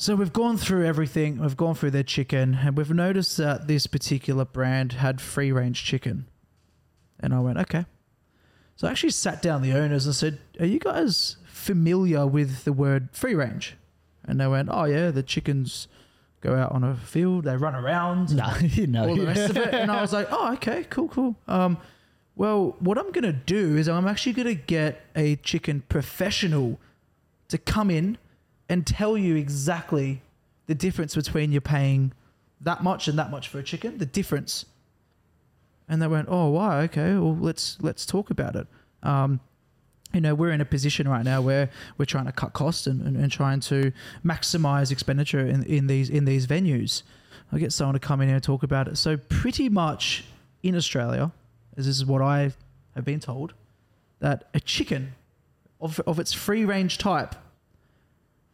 So 0.01 0.15
we've 0.15 0.33
gone 0.33 0.57
through 0.57 0.87
everything. 0.87 1.41
We've 1.41 1.57
gone 1.57 1.75
through 1.75 1.91
their 1.91 2.05
chicken, 2.05 2.61
and 2.63 2.77
we've 2.77 2.89
noticed 2.93 3.37
that 3.39 3.67
this 3.67 3.89
particular 3.89 4.45
brand 4.45 4.93
had 4.93 5.21
free 5.21 5.51
range 5.51 5.85
chicken. 5.85 6.29
And 7.19 7.35
I 7.35 7.41
went, 7.41 7.59
okay. 7.59 7.85
So 8.77 8.87
I 8.87 8.93
actually 8.93 9.11
sat 9.11 9.43
down 9.43 9.61
the 9.61 9.73
owners 9.73 10.07
and 10.07 10.15
said, 10.15 10.39
Are 10.61 10.67
you 10.67 10.79
guys 10.79 11.39
familiar 11.47 12.29
with 12.29 12.63
the 12.63 12.73
word 12.73 13.09
free 13.11 13.35
range? 13.35 13.77
And 14.25 14.41
they 14.41 14.47
went, 14.47 14.69
Oh, 14.71 14.85
yeah, 14.85 15.11
the 15.11 15.25
chickens 15.25 15.89
go 16.43 16.55
out 16.55 16.71
on 16.71 16.85
a 16.85 16.95
field, 16.95 17.43
they 17.43 17.57
run 17.57 17.75
around. 17.75 18.37
no, 18.37 18.55
you 18.61 18.87
know. 18.87 19.09
all 19.09 19.17
the 19.17 19.27
rest 19.27 19.51
of 19.51 19.57
it. 19.57 19.75
And 19.75 19.91
I 19.91 20.01
was 20.01 20.13
like, 20.13 20.29
oh, 20.31 20.53
okay, 20.53 20.85
cool, 20.85 21.09
cool. 21.09 21.35
Um, 21.49 21.77
well, 22.37 22.77
what 22.79 22.99
I'm 22.99 23.11
gonna 23.11 23.33
do 23.33 23.77
is 23.77 23.89
I'm 23.89 24.07
actually 24.07 24.35
gonna 24.35 24.55
get 24.55 25.05
a 25.17 25.35
chicken 25.35 25.83
professional 25.89 26.79
to 27.49 27.59
come 27.59 27.91
in 27.91 28.17
and 28.69 28.87
tell 28.87 29.17
you 29.17 29.37
exactly 29.37 30.23
the 30.67 30.75
difference 30.75 31.15
between 31.15 31.53
you 31.53 31.61
paying 31.61 32.13
that 32.61 32.83
much 32.83 33.09
and 33.09 33.19
that 33.19 33.31
much 33.31 33.49
for 33.49 33.59
a 33.59 33.63
chicken. 33.63 33.99
The 33.99 34.07
difference. 34.07 34.67
And 35.89 36.03
they 36.03 36.07
went, 36.07 36.29
oh, 36.31 36.51
why? 36.51 36.83
okay. 36.83 37.15
Well, 37.15 37.37
let's 37.37 37.79
let's 37.81 38.05
talk 38.05 38.31
about 38.31 38.57
it. 38.57 38.67
Um, 39.03 39.41
you 40.13 40.21
know, 40.21 40.35
we're 40.35 40.53
in 40.53 40.61
a 40.61 40.65
position 40.65 41.09
right 41.09 41.25
now 41.25 41.41
where 41.43 41.71
we're 41.97 42.07
trying 42.07 42.25
to 42.27 42.33
cut 42.33 42.53
costs 42.53 42.87
and, 42.87 43.03
and, 43.03 43.17
and 43.17 43.31
trying 43.31 43.61
to 43.61 43.93
maximize 44.25 44.91
expenditure 44.91 45.47
in, 45.47 45.63
in 45.65 45.87
these 45.87 46.11
in 46.11 46.25
these 46.25 46.47
venues. 46.47 47.03
I 47.53 47.59
get 47.59 47.73
someone 47.73 47.95
to 47.95 48.01
come 48.01 48.21
in 48.21 48.29
here 48.29 48.37
and 48.37 48.45
talk 48.45 48.63
about 48.63 48.89
it. 48.89 48.99
So 48.99 49.17
pretty 49.17 49.69
much 49.69 50.25
in 50.63 50.75
Australia, 50.75 51.33
as 51.77 51.87
this 51.87 51.97
is 51.97 52.05
what 52.05 52.21
I 52.21 52.53
have 52.95 53.05
been 53.05 53.21
told, 53.21 53.55
that 54.21 54.49
a 54.53 54.61
chicken 54.61 55.15
of, 55.81 56.01
of 56.01 56.19
its 56.19 56.33
free 56.33 56.65
range 56.65 56.99
type, 56.99 57.35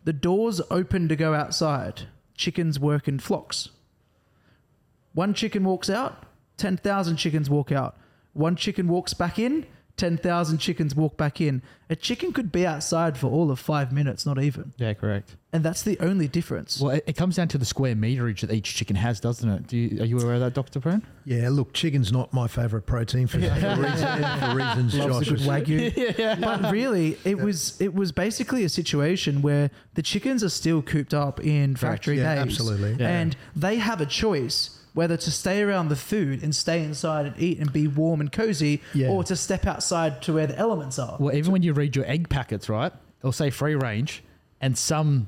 the 0.05 0.13
doors 0.13 0.61
open 0.71 1.09
to 1.09 1.17
go 1.17 1.35
outside. 1.35 2.03
Chickens 2.37 2.79
work 2.79 3.09
in 3.09 3.19
flocks. 3.19 3.71
One 5.13 5.35
chicken 5.35 5.65
walks 5.65 5.89
out, 5.89 6.25
10,000 6.57 7.17
chickens 7.17 7.49
walk 7.49 7.73
out. 7.73 7.97
One 8.33 8.57
chicken 8.57 8.89
walks 8.89 9.15
back 9.15 9.39
in, 9.39 9.67
10,000 9.97 10.59
chickens 10.59 10.95
walk 10.95 11.17
back 11.17 11.41
in. 11.41 11.63
A 11.89 11.95
chicken 11.97 12.33
could 12.33 12.51
be 12.51 12.67
outside 12.67 13.17
for 13.17 13.29
all 13.29 13.51
of 13.51 13.61
five 13.61 13.93
minutes, 13.93 14.27
not 14.27 14.43
even. 14.43 14.73
Yeah, 14.79 14.95
correct. 14.95 15.37
And 15.53 15.63
that's 15.63 15.83
the 15.83 15.97
only 16.01 16.27
difference. 16.27 16.81
Well, 16.81 16.91
it, 16.93 17.05
it 17.07 17.13
comes 17.17 17.37
down 17.37 17.47
to 17.49 17.59
the 17.59 17.65
square 17.65 17.95
meterage 17.95 18.41
that 18.41 18.51
each 18.51 18.75
chicken 18.75 18.97
has, 18.97 19.21
doesn't 19.21 19.49
it? 19.49 19.67
Do 19.69 19.77
you, 19.77 20.03
are 20.03 20.05
you 20.05 20.19
aware 20.19 20.35
of 20.35 20.41
that, 20.41 20.55
Doctor 20.55 20.81
Pran? 20.81 21.03
Yeah, 21.25 21.49
look, 21.51 21.73
chicken's 21.75 22.11
not 22.11 22.33
my 22.33 22.49
favourite 22.49 22.87
protein 22.87 23.29
for, 23.29 23.39
for, 23.39 23.47
reason, 23.47 24.41
for 24.41 24.57
reasons 24.57 24.95
Josh 24.95 25.29
good 25.29 25.33
was- 25.33 25.47
wagyu. 25.47 26.41
But 26.41 26.73
really, 26.73 27.17
it 27.25 27.39
was 27.39 27.81
it 27.81 27.95
was 27.95 28.11
basically 28.11 28.65
a 28.65 28.69
situation 28.69 29.43
where 29.43 29.71
the 29.95 30.03
chickens 30.03 30.43
are 30.43 30.49
still 30.49 30.83
cooped 30.83 31.15
up 31.15 31.39
in 31.45 31.77
factory 31.77 32.19
Yeah, 32.19 32.37
caves, 32.43 32.59
absolutely. 32.59 32.97
Yeah. 32.99 33.11
and 33.21 33.37
they 33.55 33.77
have 33.77 34.01
a 34.01 34.07
choice 34.07 34.81
whether 34.95 35.17
to 35.17 35.31
stay 35.31 35.61
around 35.63 35.89
the 35.89 35.97
food 35.97 36.43
and 36.43 36.55
stay 36.55 36.83
inside 36.83 37.27
and 37.27 37.35
eat 37.39 37.59
and 37.59 37.73
be 37.73 37.87
warm 37.87 38.21
and 38.21 38.31
cozy, 38.33 38.81
Yeah. 38.95 39.09
or 39.09 39.23
to 39.25 39.37
step 39.37 39.67
outside 39.67 40.23
to 40.23 40.33
where 40.33 40.47
the 40.47 40.57
elements 40.57 40.99
are. 40.99 41.17
Well, 41.21 41.35
even 41.35 41.53
when 41.53 41.63
you 41.63 41.73
read 41.73 41.95
your 41.97 42.07
egg 42.09 42.29
packets, 42.29 42.69
right? 42.69 42.93
It'll 43.21 43.33
say 43.33 43.51
free 43.51 43.75
range, 43.75 44.23
and 44.61 44.79
some 44.79 45.27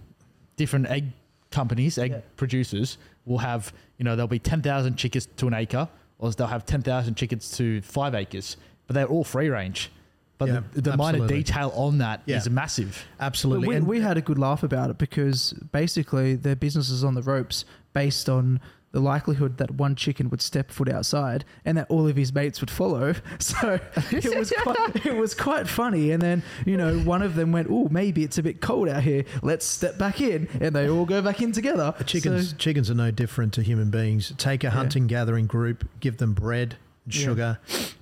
different 0.56 0.86
egg 0.86 1.12
companies, 1.50 1.98
egg 1.98 2.10
Yeah. 2.12 2.20
producers, 2.36 2.96
will 3.24 3.38
have, 3.38 3.72
you 3.98 4.04
know, 4.04 4.14
there'll 4.14 4.28
be 4.28 4.38
10,000 4.38 4.96
chickens 4.96 5.26
to 5.36 5.46
an 5.48 5.54
acre, 5.54 5.88
or 6.18 6.30
they'll 6.30 6.46
have 6.46 6.64
10,000 6.64 7.16
chickens 7.16 7.50
to 7.56 7.80
five 7.82 8.14
acres, 8.14 8.56
but 8.86 8.94
they're 8.94 9.06
all 9.08 9.24
free 9.24 9.48
range. 9.50 9.90
But 10.38 10.48
Yeah, 10.48 10.60
the, 10.74 10.80
the 10.82 10.96
minor 10.98 11.26
detail 11.26 11.72
on 11.74 11.98
that 11.98 12.20
is 12.26 12.46
Yeah. 12.46 12.52
massive. 12.52 13.04
Absolutely. 13.18 13.68
we, 13.68 13.74
And- 13.76 13.86
we 13.86 14.00
had 14.00 14.16
a 14.16 14.20
good 14.20 14.38
laugh 14.38 14.62
about 14.62 14.90
it 14.90 14.98
because 14.98 15.54
basically 15.72 16.36
their 16.36 16.54
business 16.56 16.90
is 16.90 17.02
on 17.02 17.14
the 17.14 17.22
ropes 17.22 17.64
based 17.94 18.28
on 18.28 18.60
the 18.96 19.02
likelihood 19.02 19.58
that 19.58 19.70
one 19.72 19.94
chicken 19.94 20.30
would 20.30 20.40
step 20.40 20.70
foot 20.70 20.88
outside 20.88 21.44
and 21.66 21.76
that 21.76 21.86
all 21.90 22.08
of 22.08 22.16
his 22.16 22.32
mates 22.32 22.62
would 22.62 22.70
follow. 22.70 23.14
So 23.38 23.78
it 24.10 24.34
was 24.34 24.50
quite, 24.62 25.04
it 25.06 25.14
was 25.14 25.34
quite 25.34 25.68
funny. 25.68 26.10
And 26.12 26.22
then 26.22 26.42
you 26.64 26.78
know 26.78 26.98
one 27.00 27.20
of 27.20 27.34
them 27.34 27.52
went, 27.52 27.68
"Oh, 27.70 27.88
maybe 27.90 28.24
it's 28.24 28.38
a 28.38 28.42
bit 28.42 28.62
cold 28.62 28.88
out 28.88 29.02
here. 29.02 29.24
Let's 29.42 29.66
step 29.66 29.98
back 29.98 30.22
in," 30.22 30.48
and 30.60 30.74
they 30.74 30.88
all 30.88 31.04
go 31.04 31.20
back 31.20 31.42
in 31.42 31.52
together. 31.52 31.94
Chickens, 32.06 32.50
So- 32.50 32.56
chickens 32.56 32.90
are 32.90 32.94
no 32.94 33.10
different 33.10 33.52
to 33.54 33.62
human 33.62 33.90
beings. 33.90 34.32
Take 34.38 34.64
a 34.64 34.70
hunting 34.70 35.06
gathering 35.06 35.46
group, 35.46 35.86
give 36.00 36.16
them 36.16 36.32
bread 36.32 36.76
and 37.06 37.14
Yeah. 37.14 37.24
sugar, 37.24 37.58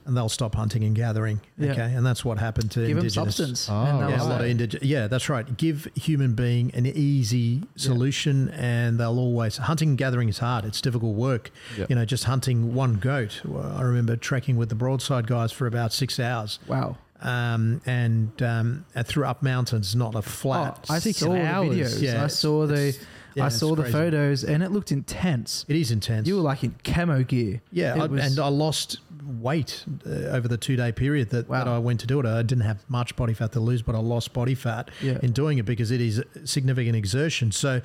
and 0.07 0.17
they'll 0.17 0.29
stop 0.29 0.55
hunting 0.57 0.83
and 0.83 0.97
gathering. 0.97 1.41
Yeah. 1.57 1.73
Okay, 1.73 1.93
and 1.95 2.05
that's 2.05 2.25
what 2.25 2.39
happened 2.39 2.71
to 2.73 2.81
give 2.81 2.97
them 2.97 3.05
indigenous. 3.05 3.37
substance. 3.37 3.69
Oh, 3.71 3.75
and 3.85 4.01
they'll 4.01 4.11
Yeah, 4.11 4.23
a 4.23 4.25
lot 4.25 4.41
of 4.41 4.47
say- 4.47 4.55
indig- 4.55 4.79
Yeah, 4.83 5.07
that's 5.07 5.29
right. 5.29 5.57
Give 5.57 5.87
human 5.95 6.33
being 6.35 6.71
an 6.75 6.87
easy 6.87 7.63
solution, 7.77 8.49
and 8.51 8.99
they'll 8.99 9.19
always 9.19 9.59
hunting 9.59 9.91
and 9.91 9.99
gathering 9.99 10.29
is 10.29 10.39
hard. 10.39 10.65
It's 10.65 10.81
difficult 10.81 11.15
work. 11.15 11.51
Yep. 11.79 11.91
You 11.91 11.97
know, 11.97 12.05
just 12.05 12.25
hunting 12.25 12.75
one 12.75 12.95
goat. 12.95 13.43
I 13.47 13.83
remember 13.83 14.17
trekking 14.17 14.57
with 14.57 14.69
the 14.71 14.75
broadside 14.75 15.27
guys 15.27 15.53
for 15.53 15.67
about 15.67 15.93
six 15.93 16.19
hours, 16.19 16.59
wow. 16.67 16.97
um, 17.21 17.81
and 17.87 18.31
um, 18.43 18.85
and 18.95 19.07
through 19.07 19.27
up 19.27 19.43
mountains, 19.43 19.95
not 19.95 20.15
a 20.15 20.23
flat. 20.23 20.87
Oh, 20.91 20.95
I 20.95 20.99
Six 20.99 21.19
saw 21.19 21.35
hours. 21.35 21.71
the 21.71 21.83
videos. 21.83 22.03
Yeah, 22.03 22.25
I 22.25 22.27
saw 22.29 22.67
the. 22.67 22.97
Yeah, 23.35 23.47
I 23.47 23.49
saw 23.49 23.75
the 23.75 23.83
crazy. 23.83 23.93
photos 23.93 24.45
and 24.45 24.63
it 24.63 24.71
looked 24.71 24.93
intense. 24.93 25.65
It 25.69 25.77
is 25.77 25.91
intense. 25.91 26.29
You 26.29 26.37
were 26.37 26.43
like 26.43 26.63
in 26.65 26.75
camo 26.85 27.23
gear. 27.25 27.61
Yeah, 27.73 27.95
I, 28.03 28.07
was- 28.07 28.25
and 28.25 28.39
I 28.39 28.49
lost 28.49 29.01
weight 29.41 29.85
uh, 30.07 30.11
over 30.37 30.47
the 30.49 30.57
two 30.59 30.77
day 30.77 30.93
period 30.93 31.31
that, 31.31 31.49
that 31.49 31.67
I 31.69 31.79
went 31.79 32.01
to 32.01 32.07
do 32.07 32.21
it. 32.21 32.27
I 32.27 32.43
didn't 32.43 32.65
have 32.65 32.85
much 32.89 33.17
body 33.17 33.33
fat 33.35 33.53
to 33.53 33.61
lose, 33.61 33.83
but 33.83 33.95
I 33.95 33.99
lost 33.99 34.33
body 34.33 34.55
fat 34.55 34.91
Yeah. 35.01 35.19
in 35.23 35.33
doing 35.33 35.59
it 35.59 35.65
because 35.65 35.91
it 35.91 36.01
is 36.01 36.23
significant 36.45 36.95
exertion. 36.97 37.51
So 37.53 37.81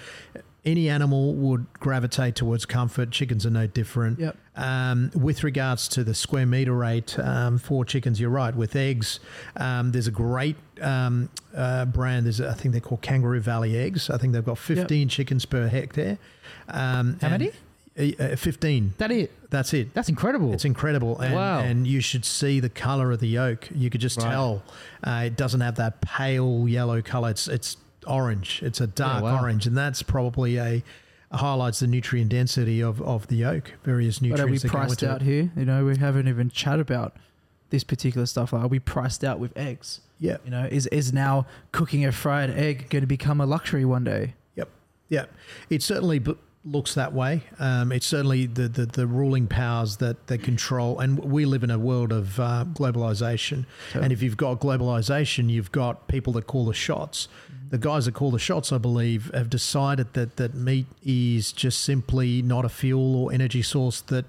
any 0.65 0.89
animal 0.89 1.33
would 1.35 1.65
gravitate 1.73 2.35
towards 2.35 2.65
comfort. 2.65 3.11
Chickens 3.11 3.45
are 3.45 3.49
no 3.49 3.65
different. 3.67 4.19
Yep. 4.19 4.37
Um, 4.59 5.09
with 5.15 5.45
regards 5.45 5.87
to 5.89 6.03
the 6.03 6.13
square 6.13 6.45
meter 6.45 6.73
rate 6.73 7.17
um, 7.17 7.57
for 7.59 7.85
chickens, 7.85 8.19
you're 8.19 8.29
right. 8.29 8.53
With 8.53 8.75
eggs, 8.75 9.21
um, 9.55 9.93
there's 9.93 10.07
a 10.07 10.11
great 10.11 10.57
um, 10.81 11.29
uh, 11.55 11.85
brand. 11.85 12.25
There's 12.25 12.41
I 12.41 12.53
think 12.53 12.73
they're 12.73 12.81
called 12.81 13.01
Kangaroo 13.01 13.39
Valley 13.39 13.77
Eggs. 13.77 14.09
I 14.09 14.17
think 14.17 14.33
they've 14.33 14.43
got 14.43 14.57
15 14.57 15.07
chickens 15.07 15.45
per 15.45 15.69
hectare. 15.69 16.17
Um, 16.67 17.17
How 17.21 17.29
many? 17.29 17.51
Uh, 17.97 18.35
15. 18.35 18.93
That 18.97 19.11
it. 19.11 19.31
That's 19.49 19.73
it. 19.73 19.93
That's 19.93 20.09
incredible. 20.09 20.53
It's 20.53 20.65
incredible, 20.65 21.19
and, 21.19 21.33
Wow. 21.33 21.59
and 21.59 21.87
you 21.87 22.01
should 22.01 22.23
see 22.23 22.59
the 22.59 22.69
color 22.69 23.11
of 23.11 23.19
the 23.19 23.27
yolk. 23.27 23.67
You 23.73 23.89
could 23.89 24.01
just 24.01 24.17
Right. 24.19 24.29
tell 24.29 24.63
uh, 25.03 25.23
it 25.25 25.37
doesn't 25.37 25.61
have 25.61 25.75
that 25.75 26.01
pale 26.01 26.65
yellow 26.67 27.01
color. 27.01 27.29
It's 27.31 27.47
it's 27.47 27.77
orange. 28.07 28.61
It's 28.63 28.81
a 28.81 28.87
dark 28.87 29.23
wow. 29.23 29.41
orange, 29.41 29.67
and 29.67 29.77
that's 29.77 30.01
probably 30.01 30.57
a 30.57 30.83
highlights 31.31 31.79
the 31.79 31.87
nutrient 31.87 32.29
density 32.29 32.81
of, 32.81 33.01
of 33.01 33.27
the 33.27 33.37
yolk. 33.37 33.71
Various 33.83 34.21
nutrients. 34.21 34.41
But 34.41 34.43
are 34.43 34.47
we 34.47 34.51
nutrients. 34.53 34.63
that 34.63 34.67
go 34.69 34.77
priced 34.77 35.03
out 35.03 35.21
it. 35.21 35.25
here? 35.25 35.51
You 35.55 35.65
know, 35.65 35.85
we 35.85 35.97
haven't 35.97 36.27
even 36.27 36.49
chat 36.49 36.79
about 36.79 37.15
this 37.69 37.83
particular 37.83 38.25
stuff. 38.25 38.53
Are 38.53 38.67
we 38.67 38.79
priced 38.79 39.23
out 39.23 39.39
with 39.39 39.55
eggs? 39.57 40.01
Yeah. 40.19 40.37
You 40.43 40.51
know, 40.51 40.67
is 40.69 40.87
is 40.87 41.13
now 41.13 41.45
cooking 41.71 42.05
a 42.05 42.11
fried 42.11 42.49
egg 42.49 42.89
going 42.89 43.01
to 43.01 43.07
become 43.07 43.39
a 43.39 43.45
luxury 43.45 43.85
one 43.85 44.03
day? 44.03 44.33
Yep. 44.55 44.69
Yep. 45.09 45.33
It 45.69 45.83
certainly 45.83 46.19
b- 46.19 46.35
looks 46.71 46.93
that 46.93 47.13
way. 47.13 47.43
Um, 47.59 47.91
it's 47.91 48.05
certainly 48.05 48.45
the, 48.45 48.67
the, 48.67 48.85
the 48.85 49.07
ruling 49.07 49.47
powers 49.47 49.97
that, 49.97 50.27
that 50.27 50.43
control, 50.43 50.99
and 50.99 51.19
we 51.19 51.45
live 51.45 51.63
in 51.63 51.71
a 51.71 51.79
world 51.79 52.11
of 52.11 52.39
uh, 52.39 52.65
globalization. 52.73 53.65
And 53.93 54.13
if 54.13 54.21
you've 54.21 54.37
got 54.37 54.59
globalization, 54.59 55.49
you've 55.49 55.71
got 55.71 56.07
people 56.07 56.33
that 56.33 56.47
call 56.47 56.65
the 56.65 56.73
shots. 56.73 57.27
The 57.69 57.77
guys 57.77 58.05
that 58.05 58.13
call 58.13 58.31
the 58.31 58.39
shots, 58.39 58.71
I 58.71 58.77
believe, 58.77 59.31
have 59.33 59.49
decided 59.49 60.13
that, 60.13 60.37
that 60.37 60.55
meat 60.55 60.87
is 61.03 61.51
just 61.51 61.81
simply 61.81 62.41
not 62.41 62.65
a 62.65 62.69
fuel 62.69 63.15
or 63.15 63.31
energy 63.31 63.61
source 63.61 64.01
that 64.01 64.25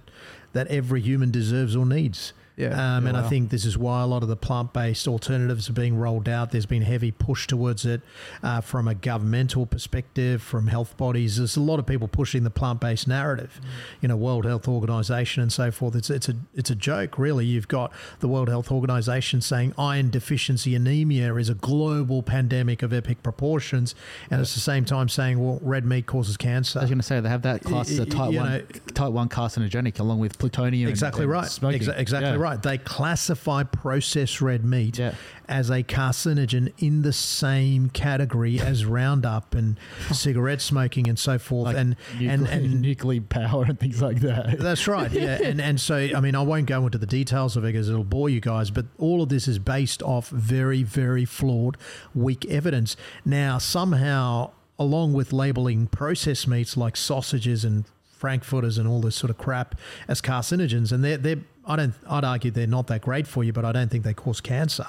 that 0.52 0.66
every 0.68 1.00
human 1.00 1.30
deserves 1.30 1.76
or 1.76 1.86
needs. 1.86 2.32
Yeah. 2.60 2.96
Um, 2.96 3.04
Yeah, 3.04 3.08
and 3.10 3.16
I 3.16 3.28
think 3.28 3.50
this 3.50 3.64
is 3.64 3.78
why 3.78 4.02
a 4.02 4.06
lot 4.06 4.22
of 4.22 4.28
the 4.28 4.36
plant 4.36 4.72
based 4.72 5.08
alternatives 5.08 5.68
are 5.70 5.72
being 5.72 5.96
rolled 5.96 6.28
out. 6.28 6.50
There's 6.50 6.66
been 6.66 6.82
heavy 6.82 7.10
push 7.10 7.46
towards 7.46 7.86
it 7.86 8.02
uh, 8.42 8.60
from 8.60 8.86
a 8.88 8.94
governmental 8.94 9.66
perspective, 9.66 10.42
from 10.42 10.66
health 10.66 10.96
bodies. 10.96 11.36
There's 11.38 11.56
a 11.56 11.60
lot 11.60 11.78
of 11.78 11.86
people 11.86 12.08
pushing 12.08 12.44
the 12.44 12.50
plant 12.50 12.80
based 12.80 13.08
narrative, 13.08 13.60
you 14.00 14.08
know, 14.08 14.16
World 14.16 14.44
Health 14.44 14.68
Organization 14.68 15.42
and 15.42 15.52
so 15.52 15.70
forth. 15.70 15.94
It's, 15.96 16.10
it's, 16.10 16.28
a, 16.28 16.34
it's 16.54 16.70
a 16.70 16.74
joke, 16.74 17.18
really. 17.18 17.46
You've 17.46 17.68
got 17.68 17.92
the 18.20 18.28
World 18.28 18.48
Health 18.48 18.70
Organization 18.70 19.40
saying 19.40 19.72
iron 19.78 20.10
deficiency 20.10 20.74
anemia 20.74 21.34
is 21.36 21.48
a 21.48 21.54
global 21.54 22.22
pandemic 22.22 22.82
of 22.82 22.92
epic 22.92 23.22
proportions. 23.22 23.94
And 24.30 24.40
at 24.40 24.46
the 24.48 24.60
same 24.60 24.84
time 24.84 25.08
saying, 25.08 25.38
well, 25.44 25.58
red 25.62 25.84
meat 25.84 26.06
causes 26.06 26.36
cancer. 26.36 26.78
I 26.78 26.82
was 26.82 26.90
going 26.90 26.98
to 26.98 27.04
say 27.06 27.20
they 27.20 27.28
have 27.28 27.42
that 27.42 27.62
class 27.62 27.90
as 27.90 27.98
a 27.98 28.02
Y- 28.02 28.08
y- 28.10 28.16
type 28.16 28.32
you 28.32 28.38
one, 28.38 28.50
know- 28.52 28.62
type 28.94 29.12
one 29.12 29.28
carcinogenic 29.28 29.98
along 30.00 30.18
with 30.18 30.38
plutonium. 30.38 30.88
and- 30.88 30.90
Exactly 30.90 31.22
and 31.22 31.30
right. 31.32 31.46
Smoking. 31.48 31.80
Exa- 31.80 31.98
exactly 31.98 32.30
Yeah. 32.30 32.36
right. 32.36 32.49
They 32.56 32.78
classify 32.78 33.62
processed 33.64 34.40
red 34.40 34.64
meat 34.64 34.98
Yeah. 34.98 35.14
as 35.48 35.70
a 35.70 35.82
carcinogen 35.82 36.72
in 36.78 37.02
the 37.02 37.12
same 37.12 37.90
category 37.90 38.60
as 38.60 38.84
Roundup 38.84 39.54
and 39.54 39.78
cigarette 40.12 40.60
smoking 40.60 41.08
and 41.08 41.18
so 41.18 41.38
forth. 41.38 41.66
Like 41.66 41.76
and 41.76 41.96
and 42.18 42.42
nuclear, 42.42 42.52
and 42.52 42.80
nuclear 42.82 43.20
power 43.20 43.64
and 43.64 43.78
things 43.78 44.00
like 44.02 44.20
that. 44.20 44.58
that's 44.58 44.86
right. 44.88 45.10
Yeah. 45.10 45.38
And 45.42 45.60
and 45.60 45.80
so 45.80 45.96
I 46.14 46.20
mean 46.20 46.34
I 46.34 46.42
won't 46.42 46.66
go 46.66 46.84
into 46.86 46.98
the 46.98 47.06
details 47.06 47.56
of 47.56 47.64
it 47.64 47.72
because 47.72 47.88
it'll 47.88 48.04
bore 48.04 48.28
you 48.28 48.40
guys, 48.40 48.70
but 48.70 48.86
all 48.98 49.22
of 49.22 49.28
this 49.28 49.48
is 49.48 49.58
based 49.58 50.02
off 50.02 50.28
very, 50.28 50.82
very 50.82 51.24
flawed, 51.24 51.76
weak 52.14 52.44
evidence. 52.46 52.96
Now 53.24 53.58
somehow 53.58 54.50
along 54.78 55.12
with 55.12 55.32
labeling 55.32 55.86
processed 55.86 56.48
meats 56.48 56.76
like 56.76 56.96
sausages 56.96 57.64
and 57.64 57.84
frankfurters 58.10 58.76
and 58.78 58.86
all 58.88 59.00
this 59.00 59.16
sort 59.16 59.30
of 59.30 59.38
crap 59.38 59.74
as 60.08 60.20
carcinogens, 60.20 60.92
and 60.92 61.02
they're 61.02 61.16
they're 61.16 61.38
I 61.66 61.76
don't 61.76 61.94
I'd 62.08 62.24
argue 62.24 62.50
they're 62.50 62.66
not 62.66 62.86
that 62.88 63.02
great 63.02 63.26
for 63.26 63.44
you, 63.44 63.52
but 63.52 63.64
I 63.64 63.72
don't 63.72 63.90
think 63.90 64.04
they 64.04 64.14
cause 64.14 64.40
cancer. 64.40 64.86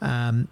Um, 0.00 0.48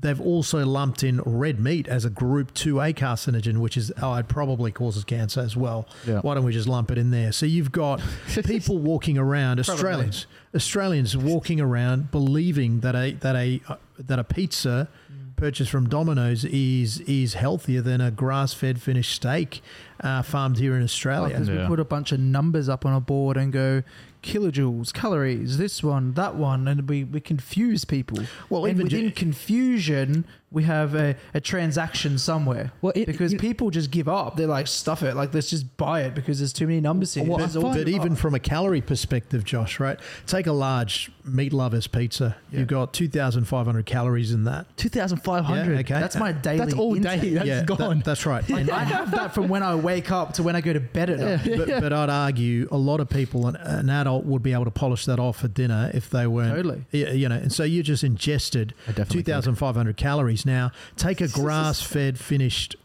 They've 0.00 0.20
also 0.20 0.66
lumped 0.66 1.04
in 1.04 1.20
red 1.24 1.60
meat 1.60 1.86
as 1.86 2.04
a 2.04 2.10
group 2.10 2.52
2A 2.54 2.94
carcinogen, 2.96 3.58
which 3.58 3.76
is, 3.76 3.92
oh, 4.02 4.14
it 4.14 4.26
probably 4.26 4.72
causes 4.72 5.04
cancer 5.04 5.38
as 5.40 5.56
well. 5.56 5.86
Yeah. 6.04 6.18
Why 6.22 6.34
don't 6.34 6.42
we 6.42 6.52
just 6.52 6.66
lump 6.66 6.90
it 6.90 6.98
in 6.98 7.12
there? 7.12 7.30
So 7.30 7.46
you've 7.46 7.70
got 7.70 8.02
people 8.44 8.78
walking 8.78 9.16
around, 9.16 9.60
Australians, 9.60 10.26
Australians 10.56 11.16
walking 11.16 11.60
around 11.60 12.10
believing 12.10 12.80
that 12.80 12.96
a 12.96 13.12
that 13.20 13.36
a 13.36 13.60
uh, 13.68 13.76
that 14.00 14.18
a 14.18 14.24
pizza 14.24 14.88
purchased 15.36 15.70
from 15.70 15.88
Domino's 15.88 16.44
is 16.46 16.98
is 17.02 17.34
healthier 17.34 17.80
than 17.80 18.00
a 18.00 18.10
grass-fed 18.10 18.80
finished 18.82 19.12
steak 19.14 19.62
uh, 20.00 20.22
farmed 20.22 20.58
here 20.58 20.74
in 20.76 20.82
Australia. 20.82 21.28
Because 21.34 21.48
we 21.48 21.56
Yeah. 21.58 21.68
put 21.68 21.78
a 21.78 21.84
bunch 21.84 22.10
of 22.10 22.18
numbers 22.18 22.68
up 22.68 22.84
on 22.84 22.92
a 22.92 23.00
board 23.00 23.36
and 23.36 23.52
go 23.52 23.84
kilojoules, 24.22 24.92
calories, 24.92 25.58
this 25.58 25.82
one, 25.82 26.14
that 26.14 26.34
one, 26.36 26.68
and 26.68 26.88
we, 26.88 27.04
we 27.04 27.20
confuse 27.20 27.84
people. 27.84 28.18
Well, 28.48 28.64
and 28.64 28.78
within 28.78 29.08
ju- 29.08 29.10
confusion, 29.12 30.24
we 30.52 30.64
have 30.64 30.94
a, 30.94 31.16
a 31.34 31.40
transaction 31.40 32.18
somewhere. 32.18 32.72
Well, 32.82 32.92
it- 32.94 33.06
because 33.06 33.32
you- 33.32 33.38
people 33.38 33.70
just 33.70 33.90
give 33.90 34.08
up. 34.08 34.36
They're 34.36 34.46
like, 34.46 34.66
stuff 34.66 35.02
it. 35.02 35.14
Like, 35.16 35.32
let's 35.34 35.50
just 35.50 35.76
buy 35.76 36.02
it 36.02 36.14
because 36.14 36.38
there's 36.38 36.52
too 36.52 36.66
many 36.66 36.80
numbers 36.80 37.14
here. 37.14 37.24
Well, 37.24 37.36
I 37.38 37.40
There's 37.40 37.56
all- 37.56 37.62
find- 37.62 37.76
But 37.84 37.88
even 37.88 38.14
from 38.16 38.34
a 38.34 38.38
calorie 38.38 38.80
perspective, 38.80 39.44
Josh, 39.44 39.80
right? 39.80 39.98
Take 40.26 40.46
a 40.46 40.52
large 40.52 41.10
meat 41.24 41.52
lovers 41.52 41.86
pizza. 41.86 42.36
Yeah. 42.50 42.60
You've 42.60 42.68
got 42.68 42.92
2,500 42.92 43.86
calories 43.86 44.32
in 44.32 44.44
that. 44.44 44.66
2,500. 44.76 45.72
Yeah, 45.72 45.78
okay. 45.80 45.94
that's 46.00 46.16
my 46.16 46.32
daily 46.32 46.58
That's 46.58 46.74
all 46.74 46.94
intake. 46.94 47.20
day. 47.20 47.30
That's 47.34 47.48
that- 47.48 47.66
gone. 47.66 48.02
that's 48.04 48.26
right. 48.26 48.48
And- 48.50 48.70
I 48.70 48.84
have 48.84 49.10
that 49.12 49.34
from 49.34 49.48
when 49.48 49.62
I 49.62 49.74
wake 49.74 50.10
up 50.10 50.34
to 50.34 50.42
when 50.42 50.54
I 50.56 50.60
go 50.60 50.72
to 50.72 50.80
bed 50.80 51.10
at 51.10 51.18
night. 51.18 51.56
but, 51.56 51.68
but 51.80 51.92
I'd 51.92 52.10
argue 52.10 52.68
a 52.70 52.76
lot 52.76 53.00
of 53.00 53.08
people, 53.08 53.46
an, 53.46 53.56
an 53.56 53.88
adult 53.90 54.24
would 54.24 54.42
be 54.42 54.52
able 54.52 54.64
to 54.64 54.70
polish 54.70 55.04
that 55.06 55.18
off 55.18 55.38
for 55.40 55.48
dinner 55.48 55.90
if 55.94 56.10
they 56.10 56.26
weren't. 56.26 56.54
Totally. 56.54 56.84
You 56.92 57.28
know, 57.28 57.36
and 57.36 57.52
so 57.52 57.64
you 57.64 57.82
just 57.82 58.04
ingested 58.04 58.74
I 58.86 58.90
definitely 58.92 59.22
could. 59.22 59.26
2,500 59.26 59.96
calories. 59.96 60.41
Now, 60.44 60.72
take 60.96 61.20
a 61.20 61.28
grass 61.40 61.82
fed 61.82 62.18
finished. 62.18 62.76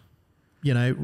You 0.68 0.74
know, 0.74 0.96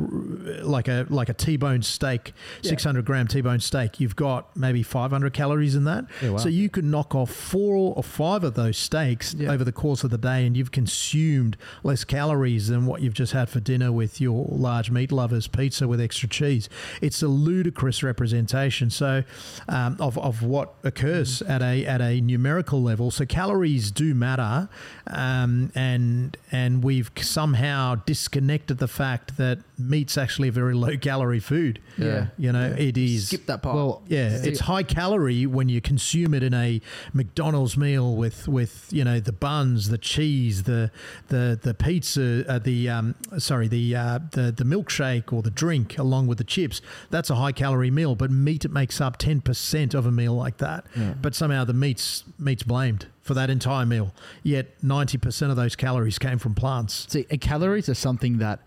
like 0.63 0.87
a 0.89 1.05
like 1.09 1.29
a 1.29 1.33
T-bone 1.33 1.83
steak, 1.83 2.33
Yeah. 2.63 2.69
600 2.71 3.05
gram 3.05 3.27
T-bone 3.27 3.61
steak. 3.61 3.99
You've 4.01 4.15
got 4.17 4.55
maybe 4.57 4.83
500 4.83 5.31
calories 5.31 5.73
in 5.75 5.85
that. 5.85 6.05
Yeah, 6.21 6.31
wow. 6.31 6.37
So 6.37 6.49
you 6.49 6.67
could 6.69 6.83
knock 6.83 7.15
off 7.15 7.31
four 7.31 7.75
or 7.95 8.03
five 8.03 8.43
of 8.43 8.55
those 8.55 8.77
steaks 8.77 9.33
Yeah. 9.33 9.51
over 9.51 9.63
the 9.63 9.71
course 9.71 10.03
of 10.03 10.09
the 10.09 10.17
day, 10.17 10.45
and 10.45 10.57
you've 10.57 10.71
consumed 10.71 11.55
less 11.81 12.03
calories 12.03 12.67
than 12.67 12.85
what 12.85 13.01
you've 13.01 13.13
just 13.13 13.31
had 13.31 13.47
for 13.47 13.61
dinner 13.61 13.89
with 13.91 14.19
your 14.19 14.47
large 14.49 14.91
meat 14.91 15.11
lovers 15.11 15.47
pizza 15.47 15.87
with 15.87 16.01
extra 16.01 16.27
cheese. 16.27 16.67
It's 17.01 17.21
a 17.23 17.27
ludicrous 17.29 18.03
representation. 18.03 18.89
So 18.89 19.23
um, 19.69 19.95
of, 19.99 20.17
of 20.17 20.43
what 20.43 20.73
occurs 20.83 21.41
at 21.43 21.61
a 21.61 21.85
at 21.85 22.01
a 22.01 22.19
numerical 22.19 22.81
level. 22.83 23.11
So 23.11 23.25
calories 23.25 23.91
do 23.91 24.13
matter, 24.13 24.67
um, 25.07 25.71
and 25.73 26.35
and 26.51 26.83
we've 26.83 27.09
somehow 27.21 27.95
disconnected 28.05 28.79
the 28.79 28.87
fact 28.87 29.37
that 29.37 29.52
meat's 29.77 30.17
actually 30.17 30.47
a 30.47 30.51
very 30.51 30.73
low 30.73 30.97
calorie 30.97 31.39
food. 31.39 31.79
Yeah. 31.97 32.27
You 32.37 32.51
know, 32.51 32.73
it 32.77 32.97
is. 32.97 33.27
Skip 33.27 33.45
that 33.47 33.61
part. 33.61 33.75
Well, 33.75 34.03
Yeah, 34.07 34.37
See- 34.37 34.49
it's 34.49 34.61
high 34.61 34.83
calorie 34.83 35.45
when 35.45 35.69
you 35.69 35.81
consume 35.81 36.33
it 36.33 36.43
in 36.43 36.53
a 36.53 36.81
McDonald's 37.13 37.77
meal 37.77 38.15
with, 38.15 38.47
with 38.47 38.87
you 38.91 39.03
know 39.03 39.19
the 39.19 39.31
buns, 39.31 39.89
the 39.89 39.97
cheese, 39.97 40.63
the 40.63 40.91
the 41.27 41.59
the 41.61 41.73
pizza, 41.73 42.45
uh, 42.49 42.59
the 42.59 42.89
um, 42.89 43.15
sorry 43.37 43.67
the 43.67 43.95
uh, 43.95 44.19
the 44.31 44.51
the 44.51 44.63
milkshake 44.63 45.31
or 45.33 45.41
the 45.41 45.51
drink 45.51 45.97
along 45.97 46.27
with 46.27 46.37
the 46.37 46.43
chips. 46.43 46.81
That's 47.09 47.29
a 47.29 47.35
high 47.35 47.51
calorie 47.51 47.91
meal, 47.91 48.15
but 48.15 48.31
meat 48.31 48.65
it 48.65 48.71
makes 48.71 48.99
up 49.01 49.17
ten 49.17 49.41
percent 49.41 49.93
of 49.93 50.05
a 50.05 50.11
meal 50.11 50.33
like 50.33 50.57
that. 50.57 50.85
Yeah. 50.95 51.13
But 51.21 51.35
somehow 51.35 51.63
the 51.65 51.73
meat's 51.73 52.23
meat's 52.39 52.63
blamed 52.63 53.07
for 53.21 53.33
that 53.33 53.49
entire 53.49 53.85
meal. 53.85 54.13
Yet 54.43 54.71
ninety 54.83 55.17
percent 55.17 55.51
of 55.51 55.57
those 55.57 55.75
calories 55.75 56.17
came 56.19 56.37
from 56.39 56.55
plants. 56.55 57.05
See, 57.09 57.23
calories 57.23 57.89
are 57.89 57.93
something 57.95 58.37
that 58.39 58.59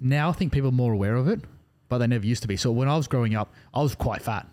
now 0.00 0.28
I 0.28 0.32
think 0.32 0.52
people 0.52 0.68
are 0.68 0.72
more 0.72 0.92
aware 0.92 1.16
of 1.16 1.28
it, 1.28 1.40
but 1.88 1.98
they 1.98 2.06
never 2.06 2.26
used 2.26 2.42
to 2.42 2.48
be. 2.48 2.56
So 2.56 2.70
when 2.70 2.88
I 2.88 2.96
was 2.96 3.08
growing 3.08 3.34
up, 3.34 3.52
I 3.74 3.82
was 3.82 3.94
quite 3.94 4.22
fat. 4.22 4.46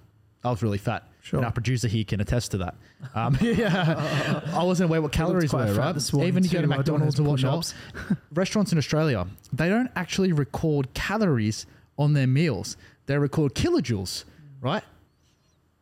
I 0.43 0.49
was 0.49 0.61
really 0.61 0.77
fat. 0.77 1.07
Sure. 1.21 1.39
And 1.39 1.45
our 1.45 1.51
producer 1.51 1.87
here 1.87 2.03
can 2.03 2.21
attest 2.21 2.51
to 2.51 2.57
that. 2.59 2.75
Um, 3.13 3.37
yeah, 3.41 4.41
I 4.53 4.63
wasn't 4.63 4.89
aware 4.89 4.99
what 4.99 5.11
calories 5.11 5.53
were, 5.53 5.71
right? 5.73 6.13
Even 6.15 6.43
you 6.43 6.49
go 6.49 6.61
to 6.61 6.67
too. 6.67 6.73
I 6.73 6.77
don't 6.81 6.99
McDonald's 7.01 7.17
have 7.17 7.27
whatnot, 7.27 7.73
restaurants 8.33 8.71
in 8.71 8.79
Australia, 8.79 9.27
they 9.53 9.69
don't 9.69 9.91
actually 9.95 10.31
record 10.31 10.91
calories 10.95 11.67
on 11.99 12.13
their 12.13 12.25
meals. 12.25 12.77
They 13.05 13.17
record 13.19 13.53
kilojoules, 13.53 14.23
right? 14.59 14.83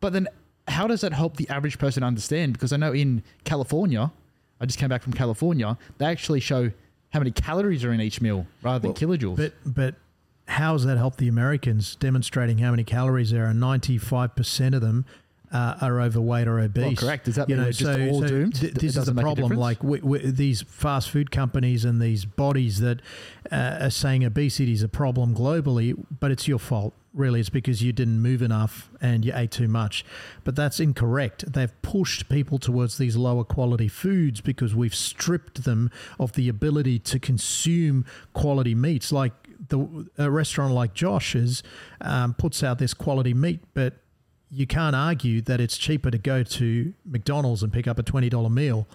But 0.00 0.12
then 0.12 0.28
how 0.68 0.86
does 0.86 1.00
that 1.00 1.14
help 1.14 1.38
the 1.38 1.48
average 1.48 1.78
person 1.78 2.02
understand? 2.02 2.52
Because 2.52 2.74
I 2.74 2.76
know 2.76 2.92
in 2.92 3.22
California, 3.44 4.12
I 4.60 4.66
just 4.66 4.78
came 4.78 4.90
back 4.90 5.02
from 5.02 5.14
California, 5.14 5.78
they 5.96 6.04
actually 6.04 6.40
show 6.40 6.70
how 7.14 7.20
many 7.20 7.30
calories 7.30 7.84
are 7.84 7.92
in 7.92 8.00
each 8.00 8.20
meal 8.20 8.44
rather 8.60 8.80
than 8.80 8.90
Well, 8.90 9.16
kilojoules. 9.16 9.36
But 9.36 9.54
but 9.64 9.94
how 10.48 10.72
has 10.72 10.84
that 10.84 10.98
helped 10.98 11.18
the 11.18 11.28
Americans? 11.28 11.94
Demonstrating 11.96 12.58
how 12.58 12.72
many 12.72 12.82
calories 12.84 13.30
there 13.30 13.46
are. 13.46 13.54
Ninety 13.54 13.96
five 13.96 14.34
percent 14.34 14.74
of 14.74 14.80
them 14.82 15.06
uh, 15.54 15.76
are 15.80 16.00
overweight 16.00 16.48
or 16.48 16.58
obese. 16.58 16.84
Well, 16.84 16.96
correct. 16.96 17.26
Does 17.26 17.36
that 17.36 17.48
mean 17.48 17.58
we're 17.58 17.70
just 17.70 17.98
all 18.10 18.20
doomed? 18.20 18.56
th- 18.56 18.74
this 18.74 18.96
is 18.96 19.06
the 19.06 19.12
a 19.12 19.14
problem. 19.14 19.52
Like 19.52 19.84
we, 19.84 20.00
we, 20.00 20.18
these 20.18 20.62
fast 20.62 21.10
food 21.10 21.30
companies 21.30 21.84
and 21.84 22.02
these 22.02 22.24
bodies 22.24 22.80
that 22.80 23.00
uh, 23.52 23.78
are 23.82 23.90
saying 23.90 24.24
obesity 24.24 24.72
is 24.72 24.82
a 24.82 24.88
problem 24.88 25.32
globally, 25.32 25.94
but 26.20 26.32
it's 26.32 26.48
your 26.48 26.58
fault. 26.58 26.92
Really, 27.12 27.38
it's 27.38 27.50
because 27.50 27.80
you 27.80 27.92
didn't 27.92 28.20
move 28.20 28.42
enough 28.42 28.90
and 29.00 29.24
you 29.24 29.32
ate 29.32 29.52
too 29.52 29.68
much. 29.68 30.04
But 30.42 30.56
that's 30.56 30.80
incorrect. 30.80 31.52
They've 31.52 31.70
pushed 31.82 32.28
people 32.28 32.58
towards 32.58 32.98
these 32.98 33.16
lower 33.16 33.44
quality 33.44 33.86
foods 33.86 34.40
because 34.40 34.74
we've 34.74 34.96
stripped 34.96 35.62
them 35.62 35.92
of 36.18 36.32
the 36.32 36.48
ability 36.48 36.98
to 36.98 37.20
consume 37.20 38.04
quality 38.32 38.74
meats. 38.74 39.12
Like 39.12 39.32
the 39.68 40.10
a 40.18 40.28
restaurant 40.28 40.74
like 40.74 40.94
Josh's 40.94 41.62
um, 42.00 42.34
puts 42.34 42.64
out 42.64 42.80
this 42.80 42.94
quality 42.94 43.32
meat, 43.32 43.60
but 43.74 43.94
you 44.50 44.66
can't 44.66 44.94
argue 44.94 45.40
that 45.42 45.60
it's 45.60 45.76
cheaper 45.76 46.10
to 46.10 46.18
go 46.18 46.42
to 46.42 46.94
McDonald's 47.04 47.62
and 47.62 47.72
pick 47.72 47.86
up 47.86 47.98
a 47.98 48.02
twenty 48.02 48.28
dollar 48.28 48.50
meal. 48.50 48.86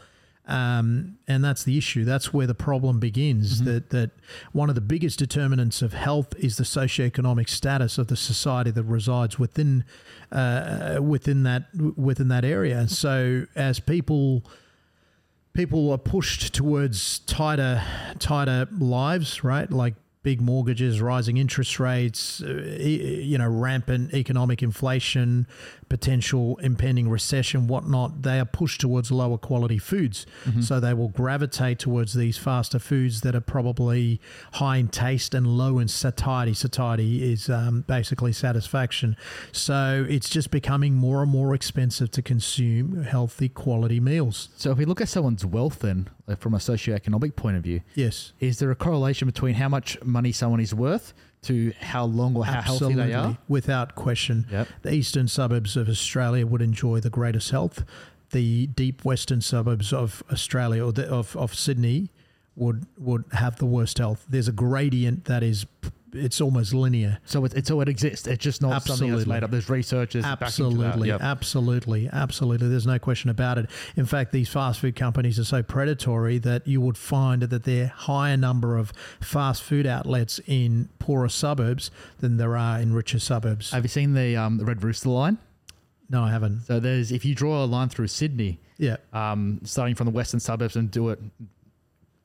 Um, 0.48 1.20
and 1.28 1.44
that's 1.44 1.64
the 1.64 1.78
issue. 1.78 2.06
That's 2.06 2.34
where 2.34 2.48
the 2.48 2.56
problem 2.56 3.00
begins. 3.00 3.64
That 3.66 3.92
that 3.92 4.12
one 4.52 4.68
of 4.70 4.76
the 4.76 4.82
biggest 4.82 5.20
determinants 5.20 5.84
of 5.84 5.94
health 5.94 6.34
is 6.40 6.58
the 6.58 6.64
socioeconomic 6.64 7.48
status 7.50 8.00
of 8.00 8.08
the 8.08 8.16
society 8.16 8.72
that 8.72 8.84
resides 8.84 9.38
within 9.38 9.86
uh, 10.32 10.98
within 11.02 11.44
that 11.44 11.68
within 11.96 12.30
that 12.30 12.44
area. 12.44 12.88
So 12.88 13.46
as 13.56 13.80
people 13.80 14.44
people 15.54 15.92
are 15.92 16.00
pushed 16.00 16.54
towards 16.54 17.20
tighter 17.20 17.84
tighter 18.18 18.68
lives, 18.72 19.44
right? 19.44 19.70
Like 19.70 19.94
big 20.30 20.42
mortgages, 20.42 21.02
rising 21.02 21.38
interest 21.38 21.80
rates, 21.80 22.44
uh, 22.44 22.78
you 22.80 23.36
know, 23.36 23.48
rampant 23.48 24.14
economic 24.14 24.62
inflation, 24.62 25.48
potential 25.96 26.56
impending 26.62 27.10
recession, 27.10 27.66
whatnot. 27.66 28.22
They 28.22 28.40
are 28.40 28.46
pushed 28.46 28.80
towards 28.80 29.10
lower 29.10 29.40
quality 29.40 29.80
foods, 29.80 30.28
so 30.62 30.80
they 30.80 30.94
will 30.94 31.10
gravitate 31.10 31.80
towards 31.80 32.14
these 32.14 32.38
faster 32.38 32.78
foods 32.78 33.22
that 33.22 33.34
are 33.34 33.42
probably 33.42 34.22
high 34.54 34.78
in 34.78 34.90
taste 34.90 35.34
and 35.34 35.48
low 35.48 35.80
in 35.80 35.88
satiety. 35.88 36.54
Satiety 36.54 37.34
is 37.34 37.50
um, 37.50 37.82
basically 37.88 38.32
satisfaction. 38.32 39.18
So 39.52 40.06
it's 40.08 40.30
just 40.30 40.52
becoming 40.52 40.94
more 40.94 41.24
and 41.24 41.32
more 41.32 41.56
expensive 41.56 42.12
to 42.12 42.22
consume 42.22 43.04
healthy 43.04 43.50
quality 43.50 44.00
meals. 44.00 44.50
So 44.58 44.70
if 44.72 44.78
we 44.78 44.86
look 44.86 45.02
at 45.02 45.10
someone's 45.10 45.44
wealth, 45.44 45.80
then 45.80 46.08
Uh, 46.30 46.36
from 46.36 46.54
a 46.54 46.58
socioeconomic 46.58 47.36
point 47.36 47.58
of 47.58 47.64
view, 47.64 47.82
Yes. 47.96 48.34
is 48.40 48.60
there 48.60 48.70
a 48.70 48.76
correlation 48.76 49.26
between 49.26 49.56
how 49.56 49.68
much 49.68 49.98
money 50.04 50.32
someone 50.32 50.60
is 50.60 50.76
worth 50.76 51.14
to 51.42 51.74
how 51.80 52.06
long 52.06 52.36
or 52.36 52.46
how 52.46 52.62
healthy 52.62 52.94
they 52.94 53.14
are? 53.14 53.38
without 53.48 53.96
question. 53.96 54.46
Yep. 54.52 54.68
The 54.84 54.94
eastern 54.94 55.28
suburbs 55.28 55.76
of 55.76 55.90
Australia 55.90 56.46
would 56.46 56.62
enjoy 56.62 57.00
the 57.00 57.10
greatest 57.10 57.50
health. 57.50 57.84
The 58.32 58.68
deep 58.68 59.04
western 59.04 59.42
suburbs 59.42 59.92
of 59.92 60.22
Australia 60.32 60.86
or 60.86 60.92
the, 60.94 61.08
of 61.10 61.36
of 61.36 61.56
Sydney 61.56 62.12
would 62.60 62.86
would 62.98 63.24
have 63.32 63.56
the 63.58 63.66
worst 63.66 63.98
health. 63.98 64.26
There's 64.30 64.48
a 64.48 64.52
gradient 64.52 65.26
that 65.26 65.42
is 65.42 65.66
it's 66.12 66.42
almost 66.42 66.74
linear. 66.74 67.20
So 67.26 67.46
it, 67.46 67.54
it's 67.54 67.70
all 67.70 67.82
it 67.82 67.88
exists. 67.88 68.26
It's 68.26 68.44
just 68.44 68.64
not 68.64 68.70
something 68.82 69.10
that's 69.12 69.22
Absolutely. 69.22 69.32
made 69.32 69.44
up. 69.44 69.52
There's 69.52 69.70
researchers. 69.70 70.26
Absolutely, 70.26 71.10
Yep. 71.10 71.22
absolutely, 71.22 72.10
absolutely. 72.12 72.68
There's 72.68 72.88
no 72.88 72.98
question 72.98 73.30
about 73.30 73.60
it. 73.60 73.70
In 73.96 74.08
fact, 74.08 74.32
these 74.32 74.50
fast 74.50 74.80
food 74.80 74.96
companies 74.96 75.38
are 75.38 75.44
so 75.44 75.62
predatory 75.62 76.40
that 76.40 76.68
you 76.68 76.82
would 76.82 76.98
find 76.98 77.44
that 77.44 77.64
there 77.64 77.84
are 77.86 77.88
higher 77.90 78.38
number 78.38 78.76
of 78.76 78.92
fast 79.22 79.62
food 79.62 79.86
outlets 79.86 80.40
in 80.48 80.90
poorer 80.98 81.30
suburbs 81.30 81.92
than 82.22 82.38
there 82.38 82.58
are 82.58 82.80
in 82.80 82.92
richer 82.92 83.20
suburbs. 83.20 83.70
Have 83.70 83.84
you 83.84 83.90
seen 83.90 84.16
the 84.16 84.36
um, 84.36 84.58
the 84.58 84.66
Red 84.66 84.84
Rooster 84.84 85.10
line? 85.10 85.38
no, 86.10 86.24
I 86.24 86.32
haven't. 86.32 86.62
So 86.62 86.80
there's 86.80 87.12
if 87.12 87.24
you 87.24 87.36
draw 87.36 87.64
a 87.64 87.68
line 87.68 87.90
through 87.90 88.08
Sydney, 88.08 88.58
Yeah. 88.80 88.98
um, 89.14 89.62
starting 89.64 89.94
from 89.94 90.06
the 90.06 90.12
western 90.12 90.40
suburbs 90.40 90.76
and 90.76 90.90
do 90.90 91.10
it 91.10 91.20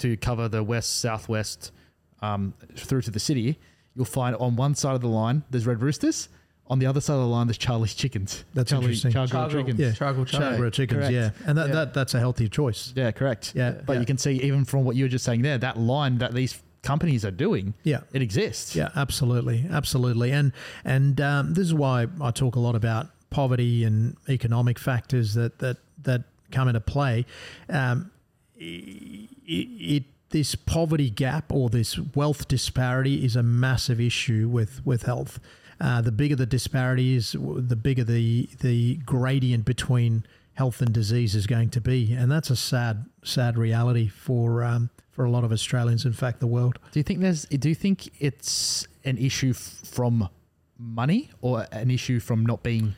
to 0.05 0.17
cover 0.17 0.49
the 0.49 0.63
west, 0.63 1.01
southwest, 1.01 1.73
um, 2.21 2.53
through 2.77 3.03
to 3.03 3.11
the 3.11 3.21
city, 3.21 3.59
you'll 3.95 4.05
find 4.05 4.37
on 4.37 4.57
one 4.57 4.75
side 4.75 4.95
of 4.95 5.01
the 5.01 5.09
line 5.09 5.43
there's 5.51 5.67
Red 5.67 5.81
Roosters. 5.83 6.29
On 6.67 6.79
the 6.79 6.87
other 6.87 7.01
side 7.01 7.15
of 7.15 7.21
the 7.21 7.27
line, 7.27 7.47
there's 7.47 7.59
Charlie's 7.59 7.95
Chickens. 7.95 8.43
That's 8.55 8.71
Charlie, 8.71 8.87
interesting. 8.87 9.13
Charlie 9.13 9.29
Chargrilled. 9.29 9.67
Chickens. 9.67 9.81
Yeah. 9.81 9.93
Charcoal 9.93 10.25
char- 10.25 10.57
Char 10.57 10.71
chickens, 10.71 10.99
correct. 10.99 11.13
yeah, 11.13 11.31
and 11.47 11.59
that, 11.59 11.69
Yeah. 11.69 11.75
that 11.75 11.95
that's 11.95 12.15
a 12.15 12.19
healthy 12.19 12.49
choice. 12.49 12.93
Yeah, 12.97 13.11
correct. 13.13 13.53
Yeah, 13.55 13.73
But 13.85 13.95
yeah. 13.95 14.01
you 14.01 14.07
can 14.07 14.17
see 14.19 14.33
even 14.43 14.65
from 14.65 14.85
what 14.85 14.97
you 14.97 15.05
were 15.05 15.09
just 15.11 15.25
saying 15.27 15.43
there, 15.43 15.59
that 15.59 15.77
line 15.79 16.19
that 16.19 16.33
these 16.33 16.63
companies 16.83 17.23
are 17.25 17.31
doing, 17.31 17.75
Yeah, 17.83 18.01
it 18.15 18.23
exists. 18.23 18.75
yeah, 18.75 18.89
absolutely, 18.97 19.67
absolutely, 19.71 20.33
and 20.33 20.53
and 20.87 21.21
um, 21.21 21.53
this 21.55 21.65
is 21.67 21.75
why 21.75 22.07
I 22.21 22.31
talk 22.31 22.57
a 22.57 22.61
lot 22.61 22.75
about 22.75 23.09
poverty 23.31 23.85
and 23.85 24.17
economic 24.31 24.79
factors 24.79 25.35
that 25.35 25.59
that 25.59 25.77
that 26.03 26.23
come 26.51 26.69
into 26.69 26.81
play. 26.81 27.27
Um, 27.69 28.11
it, 29.47 29.53
it 29.53 30.05
this 30.31 30.55
poverty 30.55 31.11
gap 31.11 31.53
or 31.53 31.71
this 31.71 31.99
wealth 32.15 32.49
disparity 32.49 33.25
is 33.25 33.37
a 33.37 33.43
massive 33.43 34.01
issue 34.01 34.49
with 34.49 34.85
with 34.85 35.05
health. 35.05 35.39
Uh, 35.81 36.01
the 36.01 36.13
bigger 36.13 36.37
the 36.37 36.47
disparity 36.47 37.15
is, 37.17 37.33
the 37.33 37.77
bigger 37.77 38.05
the 38.05 38.49
the 38.61 38.97
gradient 38.97 39.65
between 39.65 40.25
health 40.55 40.81
and 40.81 40.93
disease 40.93 41.35
is 41.35 41.47
going 41.47 41.69
to 41.69 41.81
be, 41.81 42.13
and 42.13 42.31
that's 42.31 42.51
a 42.51 42.57
sad 42.57 43.07
sad 43.25 43.59
reality 43.59 44.09
for 44.09 44.63
um, 44.65 44.91
for 45.11 45.25
a 45.25 45.31
lot 45.31 45.45
of 45.45 45.53
Australians. 45.53 46.05
In 46.05 46.13
fact, 46.13 46.41
the 46.41 46.47
world. 46.47 46.79
Do 46.93 46.99
you 46.99 47.05
think 47.05 47.21
there's? 47.21 47.45
Do 47.45 47.69
you 47.69 47.75
think 47.75 48.11
it's 48.21 48.87
an 49.05 49.19
issue 49.19 49.51
f- 49.51 49.57
from 49.85 50.29
money 50.79 51.31
or 51.41 51.67
an 51.73 51.91
issue 51.91 52.21
from 52.21 52.45
not 52.45 52.63
being, 52.63 52.95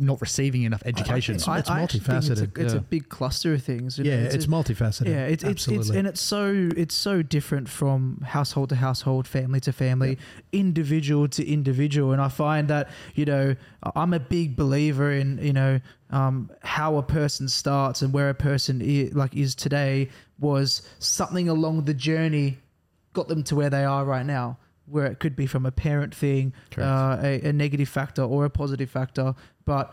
not 0.00 0.20
receiving 0.20 0.62
enough 0.64 0.82
education? 0.84 1.36
It's- 1.36 1.46
I, 1.48 1.58
it's 1.58 1.70
I 1.70 1.82
actually 1.82 2.00
multifaceted, 2.00 2.30
It's, 2.30 2.40
a, 2.58 2.64
it's 2.64 2.72
yeah. 2.74 2.78
a 2.80 2.82
big 2.82 3.08
cluster 3.08 3.54
of 3.54 3.62
things. 3.62 3.98
you 3.98 4.04
know, 4.04 4.10
Yeah, 4.10 4.16
it's, 4.24 4.44
a- 4.44 4.48
multifaceted. 4.48 5.06
Yeah, 5.08 5.26
it's 5.26 5.44
it's, 5.44 5.66
it's 5.66 5.68
Absolutely. 5.68 5.98
and 5.98 6.08
it's 6.08 6.20
so 6.20 6.68
it's 6.76 6.94
so 6.94 7.22
different 7.22 7.68
from 7.68 8.20
household 8.26 8.70
to 8.70 8.74
household, 8.76 9.26
family 9.28 9.60
to 9.60 9.72
family, 9.72 10.18
individual 10.52 11.28
to 11.28 11.46
individual, 11.46 12.12
and 12.12 12.20
I 12.20 12.28
find 12.28 12.68
that 12.68 12.88
you 13.14 13.24
know 13.24 13.54
I'm 13.94 14.12
a 14.12 14.20
big 14.20 14.56
believer 14.56 15.12
in 15.12 15.38
you 15.42 15.52
know 15.52 15.80
um, 16.10 16.50
how 16.62 16.96
a 16.96 17.02
person 17.02 17.48
starts 17.48 18.02
and 18.02 18.12
where 18.12 18.28
a 18.30 18.34
person 18.34 18.80
is, 18.80 19.14
like 19.14 19.34
is 19.36 19.54
today 19.54 20.08
was 20.38 20.82
something 20.98 21.48
along 21.48 21.84
the 21.84 21.94
journey 21.94 22.58
got 23.12 23.28
them 23.28 23.42
to 23.44 23.56
where 23.56 23.70
they 23.70 23.84
are 23.84 24.04
right 24.04 24.26
now. 24.26 24.58
Where 24.86 25.06
it 25.06 25.18
could 25.18 25.34
be 25.34 25.46
from 25.46 25.66
a 25.66 25.72
parent 25.72 26.14
thing, 26.14 26.52
uh, 26.78 27.18
a, 27.20 27.40
a 27.48 27.52
negative 27.52 27.88
factor 27.88 28.22
or 28.22 28.44
a 28.44 28.50
positive 28.50 28.88
factor, 28.88 29.34
but 29.64 29.92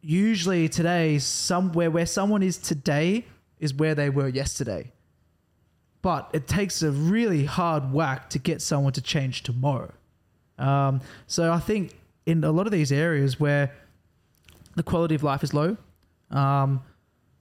usually 0.00 0.68
today 0.68 1.18
somewhere 1.18 1.90
where 1.90 2.06
someone 2.06 2.42
is 2.42 2.56
today 2.58 3.26
is 3.58 3.74
where 3.74 3.94
they 3.94 4.10
were 4.10 4.28
yesterday. 4.28 4.92
But 6.02 6.30
it 6.32 6.46
takes 6.46 6.82
a 6.82 6.90
really 6.90 7.44
hard 7.46 7.92
whack 7.92 8.30
to 8.30 8.38
get 8.38 8.62
someone 8.62 8.92
to 8.92 9.00
change 9.00 9.42
tomorrow. 9.42 9.92
Um, 10.58 11.00
so 11.26 11.52
i 11.52 11.58
think 11.58 11.94
in 12.26 12.44
a 12.44 12.52
lot 12.52 12.66
of 12.66 12.72
these 12.72 12.92
areas 12.92 13.40
where 13.40 13.74
the 14.76 14.82
quality 14.82 15.14
of 15.14 15.22
life 15.24 15.42
is 15.42 15.52
low 15.52 15.76
um, 16.30 16.80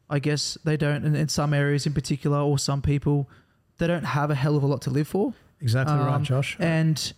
i 0.09 0.17
guess 0.17 0.57
they 0.63 0.75
don't 0.77 1.05
in, 1.05 1.15
in 1.15 1.29
some 1.29 1.53
areas 1.53 1.85
in 1.85 1.93
particular 1.93 2.39
or 2.39 2.57
some 2.57 2.81
people 2.81 3.29
they 3.77 3.85
don't 3.85 4.03
have 4.03 4.31
a 4.31 4.35
hell 4.35 4.55
of 4.55 4.63
a 4.63 4.65
lot 4.65 4.81
to 4.81 4.89
live 4.89 5.07
for 5.07 5.33
exactly 5.63 5.95
right, 5.95 6.13
um, 6.13 6.23
Josh. 6.23 6.55
and 6.59 7.13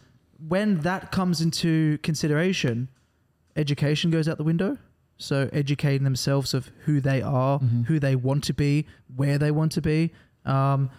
when 0.47 0.79
that 0.81 1.11
comes 1.11 1.41
into 1.41 1.97
consideration, 1.99 2.87
education 3.55 4.11
goes 4.11 4.27
out 4.29 4.37
the 4.37 4.43
window. 4.43 4.77
So 5.17 5.49
educating 5.53 6.03
themselves 6.03 6.53
of 6.53 6.69
who 6.85 6.99
they 7.01 7.21
are, 7.21 7.59
Mhm. 7.59 7.85
who 7.85 7.99
they 7.99 8.15
want 8.15 8.43
to 8.45 8.53
be, 8.53 8.85
where 9.15 9.37
they 9.37 9.49
want 9.51 9.71
to 9.73 9.81
be. 9.81 10.11
Um, 10.45 10.89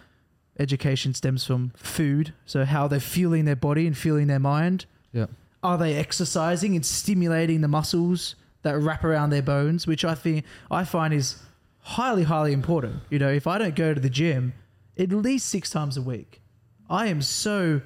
education 0.59 1.13
stems 1.13 1.45
from 1.45 1.71
food, 1.75 2.33
so 2.45 2.65
how 2.65 2.87
they're 2.87 2.99
fueling 2.99 3.45
their 3.45 3.55
body 3.55 3.85
and 3.85 3.95
fueling 3.95 4.27
their 4.27 4.39
mind. 4.39 4.85
Yeah. 5.13 5.27
Are 5.61 5.77
they 5.77 5.95
exercising 5.95 6.75
and 6.75 6.85
stimulating 6.85 7.61
the 7.61 7.67
muscles 7.67 8.35
that 8.63 8.77
wrap 8.79 9.03
around 9.03 9.29
their 9.29 9.41
bones, 9.43 9.85
which 9.85 10.03
I 10.03 10.15
think 10.15 10.43
I 10.71 10.83
find 10.83 11.13
is 11.13 11.37
highly, 11.81 12.23
highly 12.23 12.53
important. 12.53 12.95
You 13.09 13.19
know, 13.19 13.29
if 13.31 13.45
I 13.47 13.57
don't 13.59 13.75
go 13.75 13.93
to 13.93 13.99
the 14.01 14.09
gym 14.09 14.53
at 14.97 15.09
least 15.11 15.45
six 15.47 15.69
times 15.69 15.95
a 15.95 16.01
week, 16.01 16.41
I 16.89 17.07
am 17.07 17.21
so, 17.21 17.81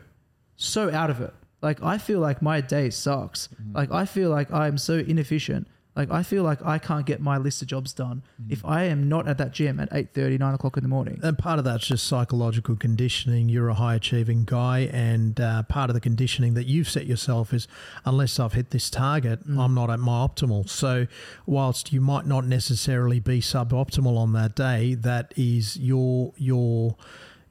so 0.56 0.92
out 0.92 1.10
of 1.10 1.22
it. 1.22 1.34
Like 1.62 1.84
I 1.84 1.98
feel 1.98 2.20
like 2.20 2.42
my 2.42 2.62
day 2.62 2.90
sucks. 2.90 3.50
Like 3.74 3.92
I 3.92 4.06
feel 4.06 4.30
like 4.30 4.52
I'm 4.52 4.78
so 4.78 4.96
inefficient. 4.96 5.68
Like 5.96 6.10
I 6.10 6.24
feel 6.24 6.44
like 6.44 6.66
I 6.66 6.80
can't 6.80 7.06
get 7.06 7.20
my 7.20 7.38
list 7.38 7.62
of 7.62 7.68
jobs 7.68 7.92
done 7.92 8.24
if 8.50 8.64
I 8.64 8.84
am 8.86 9.10
not 9.10 9.28
at 9.28 9.38
that 9.40 9.52
gym 9.52 9.78
at 9.78 9.92
8.30, 9.92 10.40
9 10.40 10.54
o'clock 10.54 10.78
in 10.78 10.84
the 10.84 10.90
morning. 10.90 11.20
And 11.22 11.38
part 11.38 11.60
of 11.60 11.66
that's 11.66 11.86
just 11.86 12.08
psychological 12.08 12.78
conditioning. 12.78 13.50
You're 13.50 13.68
a 13.68 13.74
high 13.74 13.96
achieving 13.96 14.46
guy, 14.46 14.90
and 14.94 15.40
uh, 15.40 15.64
part 15.64 15.90
of 15.90 15.94
the 15.94 16.00
conditioning 16.00 16.54
that 16.54 16.66
you've 16.66 16.90
set 16.90 17.08
yourself 17.08 17.54
is 17.54 17.68
unless 18.06 18.40
I've 18.40 18.54
hit 18.54 18.70
this 18.70 18.90
target, 18.90 19.46
Mm. 19.46 19.60
I'm 19.60 19.74
not 19.74 19.90
at 19.90 20.00
my 20.00 20.26
optimal. 20.26 20.70
So, 20.70 21.08
whilst 21.46 21.92
you 21.92 22.00
might 22.00 22.26
not 22.26 22.46
necessarily 22.46 23.20
be 23.20 23.42
suboptimal 23.42 24.18
on 24.18 24.32
that 24.34 24.56
day, 24.56 24.94
that 24.96 25.34
is 25.36 25.78
your 25.78 26.32
your 26.38 26.96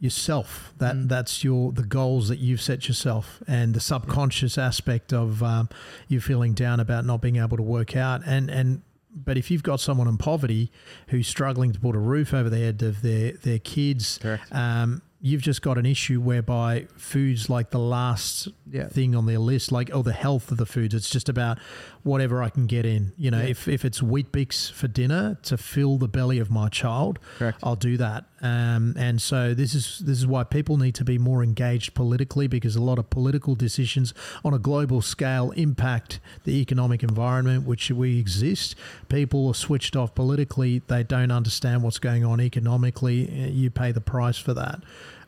yourself. 0.00 0.72
That 0.78 0.96
Mm. 0.96 1.08
that's 1.08 1.44
your 1.44 1.72
the 1.72 1.84
goals 1.84 2.28
that 2.28 2.38
you've 2.38 2.60
set 2.62 2.88
yourself, 2.88 3.42
and 3.46 3.74
the 3.74 3.80
subconscious 3.80 4.58
aspect 4.58 5.12
of 5.12 5.42
um, 5.42 5.68
you 6.08 6.20
feeling 6.20 6.54
down 6.54 6.80
about 6.80 7.04
not 7.04 7.20
being 7.20 7.36
able 7.36 7.56
to 7.58 7.62
work 7.62 7.94
out. 7.96 8.22
And 8.26 8.50
and 8.50 8.82
but 9.14 9.36
if 9.36 9.50
you've 9.50 9.62
got 9.64 9.80
someone 9.80 10.08
in 10.08 10.16
poverty 10.16 10.70
who's 11.08 11.28
struggling 11.28 11.72
to 11.72 11.80
put 11.80 11.94
a 11.94 11.98
roof 11.98 12.32
over 12.32 12.48
the 12.48 12.58
head 12.58 12.82
of 12.82 13.02
their 13.02 13.32
their 13.32 13.58
kids, 13.58 14.18
um, 14.52 15.02
you've 15.20 15.42
just 15.42 15.60
got 15.60 15.76
an 15.76 15.84
issue 15.84 16.18
whereby 16.18 16.86
food's 16.96 17.50
like 17.50 17.70
the 17.70 17.78
last 17.78 18.48
Yeah. 18.70 18.86
thing 18.88 19.14
on 19.14 19.26
their 19.26 19.38
list, 19.38 19.70
like 19.70 19.90
oh 19.92 20.02
the 20.02 20.14
health 20.14 20.50
of 20.50 20.56
the 20.56 20.64
foods. 20.64 20.94
It's 20.94 21.10
just 21.10 21.28
about 21.28 21.58
whatever 22.02 22.42
I 22.42 22.48
can 22.48 22.66
get 22.66 22.86
in. 22.86 23.12
You 23.16 23.30
know, 23.30 23.40
Yeah. 23.40 23.48
if 23.48 23.68
if 23.68 23.84
it's 23.84 24.00
Weet-Bix 24.02 24.70
for 24.72 24.88
dinner 24.88 25.36
to 25.42 25.56
fill 25.56 25.98
the 25.98 26.08
belly 26.08 26.38
of 26.38 26.50
my 26.50 26.68
child, 26.68 27.18
Correct. 27.38 27.58
I'll 27.62 27.76
do 27.76 27.96
that. 27.98 28.24
Um, 28.42 28.94
and 28.96 29.20
so 29.20 29.52
this 29.52 29.74
is 29.74 29.98
this 30.06 30.18
is 30.18 30.26
why 30.26 30.44
people 30.44 30.78
need 30.78 30.94
to 30.94 31.04
be 31.04 31.18
more 31.18 31.42
engaged 31.42 31.92
politically 31.94 32.46
because 32.46 32.74
a 32.74 32.80
lot 32.82 32.98
of 32.98 33.10
political 33.10 33.54
decisions 33.54 34.14
on 34.44 34.54
a 34.54 34.58
global 34.58 35.02
scale 35.02 35.50
impact 35.56 36.20
the 36.44 36.58
economic 36.60 37.02
environment 37.02 37.66
which 37.66 37.90
we 37.90 38.18
exist. 38.18 38.74
People 39.10 39.48
are 39.48 39.54
switched 39.54 39.94
off 39.94 40.14
politically; 40.14 40.80
they 40.86 41.02
don't 41.02 41.30
understand 41.30 41.82
what's 41.82 41.98
going 41.98 42.24
on 42.24 42.40
economically. 42.40 43.50
You 43.50 43.70
pay 43.70 43.92
the 43.92 44.00
price 44.00 44.38
for 44.38 44.54
that. 44.54 44.80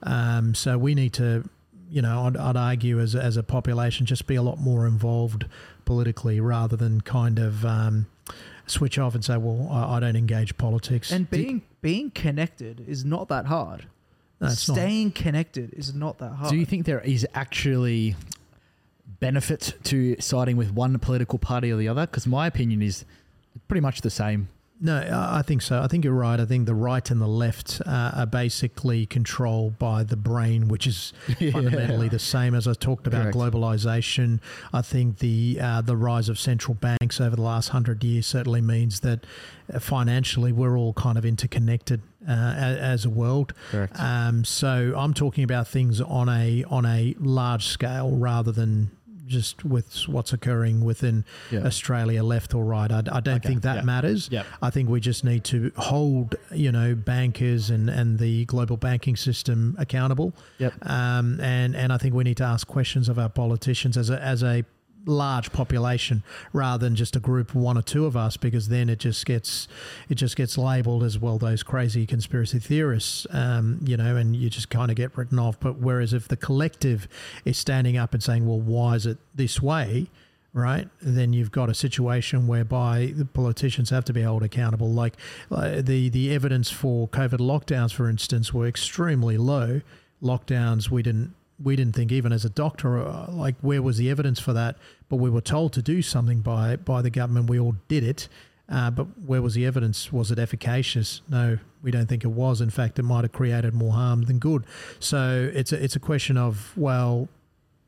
Um, 0.02 0.54
so 0.54 0.78
we 0.78 0.94
need 0.94 1.12
to. 1.14 1.44
You 1.92 2.00
know, 2.00 2.26
I'd, 2.26 2.36
I'd 2.36 2.56
argue 2.56 3.00
as, 3.00 3.14
as 3.14 3.36
a 3.36 3.42
population, 3.42 4.06
just 4.06 4.26
be 4.26 4.34
a 4.34 4.42
lot 4.42 4.58
more 4.58 4.86
involved 4.86 5.44
politically 5.84 6.40
rather 6.40 6.74
than 6.76 7.02
kind 7.02 7.38
of 7.38 7.66
um, 7.66 8.06
switch 8.66 8.98
off 8.98 9.14
and 9.14 9.22
say, 9.24 9.36
"Well, 9.36 9.68
I, 9.70 9.96
I 9.96 10.00
don't 10.00 10.16
engage 10.16 10.56
politics." 10.56 11.12
And 11.12 11.28
Do- 11.30 11.36
being 11.36 11.62
being 11.82 12.10
connected 12.10 12.84
is 12.88 13.04
not 13.04 13.28
that 13.28 13.46
hard. 13.46 13.86
No, 14.40 14.46
it's 14.48 14.66
not. 14.68 14.74
Staying 14.74 15.12
connected 15.12 15.74
is 15.74 15.94
not 15.94 16.18
that 16.18 16.32
hard. 16.32 16.50
Do 16.50 16.56
you 16.56 16.64
think 16.64 16.86
there 16.86 17.00
is 17.00 17.26
actually 17.34 18.16
benefit 19.20 19.74
to 19.84 20.16
siding 20.18 20.56
with 20.56 20.72
one 20.72 20.98
political 20.98 21.38
party 21.38 21.70
or 21.70 21.76
the 21.76 21.88
other? 21.88 22.06
Because 22.06 22.26
my 22.26 22.46
opinion 22.46 22.82
is 22.82 23.04
pretty 23.68 23.80
much 23.82 24.00
the 24.00 24.10
same. 24.10 24.48
No, 24.84 25.08
I 25.12 25.42
think 25.42 25.62
so. 25.62 25.80
I 25.80 25.86
think 25.86 26.04
you're 26.04 26.12
right. 26.12 26.40
I 26.40 26.44
think 26.44 26.66
the 26.66 26.74
right 26.74 27.08
and 27.08 27.20
the 27.20 27.28
left 27.28 27.80
uh, 27.86 28.10
are 28.16 28.26
basically 28.26 29.06
controlled 29.06 29.78
by 29.78 30.02
the 30.02 30.16
brain, 30.16 30.66
which 30.66 30.88
is 30.88 31.12
fundamentally 31.52 32.08
the 32.08 32.18
same 32.18 32.52
as 32.52 32.66
I 32.66 32.74
talked 32.74 33.06
about 33.06 33.32
Correct. 33.32 33.36
globalization. 33.36 34.40
I 34.72 34.82
think 34.82 35.18
the 35.18 35.60
uh, 35.62 35.82
the 35.82 35.96
rise 35.96 36.28
of 36.28 36.36
central 36.36 36.74
banks 36.74 37.20
over 37.20 37.36
the 37.36 37.42
last 37.42 37.68
hundred 37.68 38.02
years 38.02 38.26
certainly 38.26 38.60
means 38.60 39.00
that 39.00 39.24
uh, 39.72 39.78
financially 39.78 40.50
we're 40.50 40.76
all 40.76 40.94
kind 40.94 41.16
of 41.16 41.24
interconnected 41.24 42.02
uh, 42.28 42.32
as, 42.32 43.04
a 43.04 43.10
world. 43.10 43.54
Um, 43.94 44.44
so 44.44 44.94
I'm 44.96 45.14
talking 45.14 45.44
about 45.44 45.68
things 45.68 46.00
on 46.00 46.28
a 46.28 46.64
on 46.64 46.84
a 46.86 47.14
large 47.20 47.66
scale 47.66 48.10
rather 48.10 48.50
than 48.50 48.90
just 49.32 49.64
with 49.64 50.06
what's 50.06 50.32
occurring 50.32 50.84
within 50.84 51.24
Yeah. 51.50 51.64
Australia, 51.66 52.22
left 52.22 52.54
or 52.54 52.64
right. 52.64 52.90
I, 52.92 52.98
I 52.98 53.20
don't 53.20 53.28
Okay, 53.36 53.48
think 53.48 53.62
that 53.62 53.76
yeah. 53.76 53.82
matters. 53.82 54.28
Yep. 54.30 54.46
I 54.60 54.70
think 54.70 54.88
we 54.88 55.00
just 55.00 55.24
need 55.24 55.42
to 55.44 55.72
hold, 55.76 56.36
you 56.52 56.70
know, 56.70 56.94
bankers 56.94 57.70
and, 57.70 57.88
and 57.90 58.18
the 58.18 58.44
global 58.44 58.76
banking 58.76 59.16
system 59.16 59.74
accountable. 59.78 60.34
Yep. 60.58 60.74
Um, 60.88 61.40
and, 61.40 61.74
and 61.74 61.92
I 61.92 61.98
think 61.98 62.14
we 62.14 62.24
need 62.24 62.36
to 62.36 62.44
ask 62.44 62.66
questions 62.66 63.08
of 63.08 63.18
our 63.18 63.28
politicians 63.28 63.96
as 63.96 64.10
a, 64.10 64.20
as 64.22 64.42
a 64.42 64.64
large 65.04 65.52
population 65.52 66.22
rather 66.52 66.86
than 66.86 66.94
just 66.94 67.16
a 67.16 67.20
group 67.20 67.54
one 67.54 67.76
or 67.76 67.82
two 67.82 68.06
of 68.06 68.16
us 68.16 68.36
because 68.36 68.68
then 68.68 68.88
it 68.88 68.98
just 68.98 69.26
gets 69.26 69.68
it 70.08 70.14
just 70.14 70.36
gets 70.36 70.56
labeled 70.56 71.02
as 71.02 71.18
well 71.18 71.38
those 71.38 71.62
crazy 71.62 72.06
conspiracy 72.06 72.58
theorists 72.58 73.26
um, 73.30 73.78
you 73.84 73.96
know 73.96 74.16
and 74.16 74.36
you 74.36 74.48
just 74.48 74.70
kind 74.70 74.90
of 74.90 74.96
get 74.96 75.16
written 75.16 75.38
off. 75.38 75.58
But 75.58 75.78
whereas 75.78 76.12
if 76.12 76.28
the 76.28 76.36
collective 76.36 77.08
is 77.44 77.58
standing 77.58 77.96
up 77.96 78.14
and 78.14 78.22
saying 78.22 78.46
well 78.46 78.60
why 78.60 78.94
is 78.94 79.06
it 79.06 79.18
this 79.34 79.60
way 79.60 80.08
right 80.52 80.88
then 81.00 81.32
you've 81.32 81.50
got 81.50 81.70
a 81.70 81.74
situation 81.74 82.46
whereby 82.46 83.12
the 83.16 83.24
politicians 83.24 83.90
have 83.90 84.04
to 84.04 84.12
be 84.12 84.20
held 84.20 84.42
accountable. 84.42 84.92
Like 84.92 85.14
uh, 85.50 85.82
the 85.82 86.08
the 86.08 86.34
evidence 86.34 86.70
for 86.70 87.08
covid 87.08 87.38
lockdowns 87.38 87.92
for 87.92 88.08
instance 88.08 88.52
were 88.52 88.66
extremely 88.66 89.36
low. 89.36 89.80
Lockdowns 90.22 90.90
we 90.90 91.02
didn't 91.02 91.34
we 91.62 91.76
didn't 91.76 91.94
think 91.94 92.12
even 92.12 92.32
as 92.32 92.44
a 92.44 92.50
doctor 92.50 92.98
uh, 92.98 93.30
like 93.30 93.56
where 93.60 93.82
was 93.82 93.96
the 93.96 94.10
evidence 94.10 94.40
for 94.40 94.52
that? 94.52 94.76
But 95.08 95.16
we 95.16 95.30
were 95.30 95.40
told 95.40 95.72
to 95.74 95.82
do 95.82 96.02
something 96.02 96.40
by 96.40 96.76
by 96.76 97.02
the 97.02 97.10
government. 97.10 97.48
We 97.48 97.58
all 97.58 97.76
did 97.88 98.04
it. 98.04 98.28
Uh, 98.68 98.90
but 98.90 99.04
where 99.26 99.42
was 99.42 99.54
the 99.54 99.66
evidence? 99.66 100.12
Was 100.12 100.30
it 100.30 100.38
efficacious? 100.38 101.20
No 101.28 101.58
we 101.82 101.90
don't 101.90 102.06
think 102.06 102.24
it 102.24 102.30
was. 102.30 102.60
In 102.60 102.70
fact 102.70 102.98
it 102.98 103.02
might 103.02 103.24
have 103.24 103.32
created 103.32 103.74
more 103.74 103.92
harm 103.92 104.22
than 104.22 104.38
good. 104.38 104.64
So 105.00 105.50
it's 105.52 105.72
a, 105.72 105.82
it's 105.82 105.96
a 105.96 106.00
question 106.00 106.36
of 106.36 106.72
well 106.76 107.28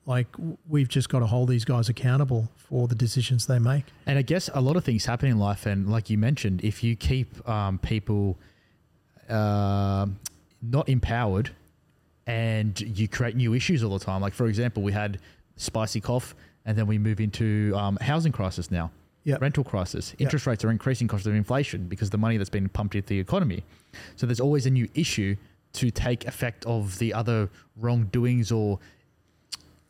like 0.07 0.27
we've 0.69 0.89
just 0.89 1.09
got 1.09 1.21
to 1.21 1.27
hold 1.27 1.49
these 1.49 1.65
guys 1.65 1.89
accountable 1.89 2.51
for 2.57 2.89
the 2.89 2.95
decisions 2.95 3.47
they 3.47 3.59
make. 3.59 3.85
And 4.07 4.19
I 4.19 4.23
guess 4.23 4.51
a 4.53 4.61
lot 4.61 4.77
of 4.77 4.85
things 4.85 5.07
happen 5.07 5.29
in 5.31 5.39
life, 5.39 5.67
and 5.67 5.91
like 5.91 6.11
you 6.11 6.19
mentioned, 6.19 6.63
if 6.63 6.85
you 6.85 6.97
keep 6.97 7.49
um, 7.49 7.79
people 7.79 8.39
uh, 9.29 10.07
not 10.63 10.89
empowered 10.89 11.51
and 12.27 12.81
you 12.81 13.07
create 13.09 13.37
new 13.37 13.55
issues 13.55 13.83
all 13.85 13.97
the 13.99 14.05
time, 14.05 14.21
like 14.21 14.33
for 14.35 14.47
example, 14.47 14.83
we 14.83 14.93
had 14.93 15.19
spicy 15.57 16.01
cough, 16.01 16.35
and 16.65 16.77
then 16.79 16.87
we 16.87 16.99
move 16.99 17.21
into 17.21 17.73
um, 17.77 17.97
housing 18.01 18.33
crisis 18.33 18.71
now, 18.71 18.91
Yep. 19.25 19.41
rental 19.43 19.65
crisis. 19.65 20.15
Interest 20.19 20.47
rates 20.47 20.65
are 20.65 20.71
increasing 20.71 21.07
because 21.07 21.27
of 21.27 21.35
inflation 21.35 21.87
because 21.87 22.09
of 22.09 22.13
the 22.13 22.19
money 22.19 22.37
that's 22.37 22.51
been 22.51 22.69
pumped 22.69 22.95
into 22.95 23.09
the 23.09 23.19
economy. 23.21 23.63
So 24.17 24.27
there's 24.27 24.41
always 24.41 24.67
a 24.67 24.71
new 24.71 24.89
issue 24.95 25.37
to 25.75 25.91
take 25.91 26.27
effect 26.27 26.65
of 26.67 26.99
the 26.99 27.13
other 27.13 27.51
wrongdoings 27.77 28.51
or 28.53 28.79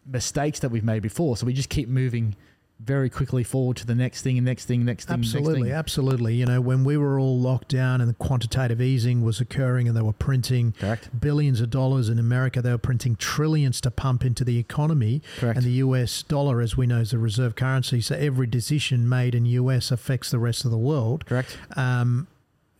mistakes 0.07 0.61
that 0.61 0.70
we've 0.70 0.85
made 0.85 1.03
before. 1.03 1.37
So 1.37 1.47
we 1.47 1.53
just 1.53 1.68
keep 1.68 1.89
moving 1.89 2.37
very 2.81 3.09
quickly 3.09 3.43
forward 3.45 3.77
to 3.79 3.87
the 3.87 3.95
next 3.95 4.22
thing 4.22 4.37
and 4.37 4.45
next 4.45 4.66
thing, 4.66 4.85
next 4.85 5.07
thing, 5.07 5.14
Absolutely, 5.14 5.53
next 5.53 5.64
thing. 5.64 5.72
absolutely. 5.72 6.35
You 6.35 6.45
know, 6.47 6.61
when 6.61 6.85
we 6.85 6.97
were 6.97 7.18
all 7.18 7.39
locked 7.39 7.68
down 7.68 8.01
and 8.01 8.11
the 8.11 8.14
quantitative 8.14 8.81
easing 8.81 9.22
was 9.22 9.41
occurring 9.41 9.89
and 9.89 9.97
they 9.97 10.03
were 10.03 10.12
printing 10.12 10.75
Correct. 10.79 11.09
billions 11.18 11.61
of 11.61 11.70
dollars 11.70 12.09
in 12.09 12.18
America, 12.18 12.61
they 12.61 12.70
were 12.72 12.79
printing 12.79 13.16
trillions 13.16 13.81
to 13.83 13.91
pump 13.91 14.25
into 14.25 14.45
the 14.45 14.59
economy. 14.59 15.22
Correct. 15.39 15.57
And 15.57 15.64
the 15.66 15.72
US 15.75 16.22
dollar, 16.22 16.61
as 16.61 16.77
we 16.77 16.87
know, 16.87 17.01
is 17.01 17.12
the 17.12 17.18
reserve 17.18 17.55
currency. 17.55 18.01
So 18.01 18.16
every 18.16 18.47
decision 18.47 19.09
made 19.09 19.35
in 19.35 19.47
US 19.47 19.91
affects 19.91 20.31
the 20.31 20.39
rest 20.39 20.64
of 20.64 20.70
the 20.70 20.79
world. 20.79 21.25
Correct. 21.27 21.57
Um, 21.77 22.27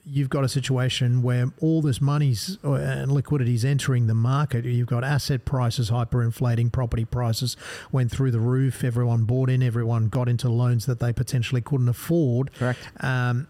you've 0.07 0.29
got 0.29 0.45
a 0.45 0.49
situation 0.49 1.23
where 1.23 1.47
all 1.61 1.81
this 1.81 2.01
money's 2.01 2.59
uh, 2.63 2.73
and 2.75 3.11
liquidity 3.11 3.55
is 3.55 3.65
entering 3.65 4.07
the 4.07 4.15
market. 4.15 4.65
You've 4.65 4.87
got 4.87 5.03
asset 5.03 5.45
prices 5.45 5.91
hyperinflating, 5.91 6.73
property 6.73 7.05
prices 7.05 7.57
went 7.91 8.11
through 8.11 8.31
the 8.31 8.41
roof. 8.41 8.85
Everyone 8.85 9.25
bought 9.25 9.49
in, 9.49 9.63
everyone 9.63 10.09
got 10.09 10.29
into 10.29 10.49
loans 10.49 10.87
that 10.87 11.01
they 11.01 11.13
potentially 11.13 11.61
couldn't 11.61 11.89
afford. 11.89 12.53
Correct. 12.55 12.79
Um, 13.01 13.49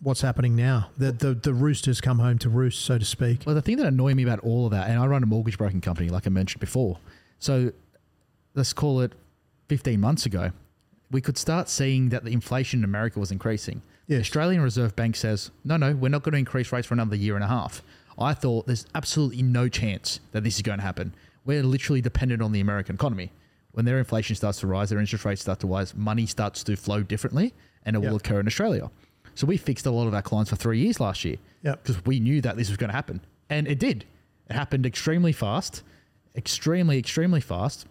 what's 0.00 0.20
happening 0.20 0.56
now? 0.56 0.90
The, 0.96 1.12
the 1.12 1.34
the 1.34 1.54
roosters 1.54 2.00
come 2.00 2.18
home 2.18 2.38
to 2.38 2.48
roost, 2.48 2.84
so 2.84 2.98
to 2.98 3.04
speak. 3.04 3.42
Well, 3.46 3.54
the 3.54 3.62
thing 3.62 3.76
that 3.76 3.86
annoyed 3.86 4.16
me 4.16 4.24
about 4.24 4.40
all 4.40 4.66
of 4.66 4.72
that, 4.72 4.88
and 4.88 4.98
I 4.98 5.06
run 5.06 5.22
a 5.22 5.26
mortgage 5.26 5.58
broking 5.58 5.80
company, 5.80 6.08
like 6.08 6.26
I 6.26 6.30
mentioned 6.30 6.60
before. 6.60 6.98
So 7.38 7.72
let's 8.54 8.72
call 8.72 9.00
it 9.00 9.12
15 9.68 10.00
months 10.00 10.26
ago, 10.26 10.50
we 11.10 11.20
could 11.20 11.38
start 11.38 11.68
seeing 11.68 12.08
that 12.08 12.24
the 12.24 12.32
inflation 12.32 12.80
in 12.80 12.84
America 12.84 13.20
was 13.20 13.30
increasing. 13.30 13.82
The. 14.08 14.18
Australian 14.20 14.62
Reserve 14.62 14.96
Bank 14.96 15.16
says, 15.16 15.50
no, 15.64 15.76
no, 15.76 15.94
we're 15.94 16.08
not 16.08 16.22
going 16.22 16.32
to 16.32 16.38
increase 16.38 16.72
rates 16.72 16.86
for 16.86 16.94
another 16.94 17.16
year 17.16 17.34
and 17.34 17.44
a 17.44 17.48
half. 17.48 17.82
I 18.18 18.34
thought 18.34 18.66
there's 18.66 18.86
absolutely 18.94 19.42
no 19.42 19.68
chance 19.68 20.18
that 20.32 20.42
this 20.42 20.56
is 20.56 20.62
going 20.62 20.78
to 20.78 20.84
happen. 20.84 21.14
We're 21.44 21.62
literally 21.62 22.00
dependent 22.00 22.42
on 22.42 22.52
the 22.52 22.60
American 22.60 22.96
economy. 22.96 23.30
When 23.72 23.84
their 23.84 23.98
inflation 23.98 24.34
starts 24.34 24.60
to 24.60 24.66
rise, 24.66 24.90
their 24.90 24.98
interest 24.98 25.24
rates 25.24 25.42
start 25.42 25.60
to 25.60 25.66
rise, 25.66 25.94
money 25.94 26.26
starts 26.26 26.64
to 26.64 26.74
flow 26.76 27.02
differently, 27.02 27.54
and 27.84 27.94
it 27.96 28.02
Yep. 28.02 28.10
will 28.10 28.16
occur 28.16 28.40
in 28.40 28.46
Australia. 28.46 28.90
So 29.34 29.46
we 29.46 29.56
fixed 29.56 29.86
a 29.86 29.90
lot 29.90 30.08
of 30.08 30.14
our 30.14 30.22
clients 30.22 30.50
for 30.50 30.56
three 30.56 30.80
years 30.80 30.98
last 30.98 31.24
year 31.24 31.36
Yep. 31.62 31.82
because 31.84 32.04
we 32.04 32.18
knew 32.18 32.40
that 32.40 32.56
this 32.56 32.68
was 32.68 32.76
going 32.76 32.88
to 32.90 32.96
happen. 32.96 33.20
And 33.50 33.68
it 33.68 33.78
did. 33.78 34.04
It 34.50 34.54
happened 34.54 34.84
extremely 34.84 35.32
fast, 35.32 35.82
extremely, 36.34 36.98
extremely 36.98 37.40
fast. 37.40 37.86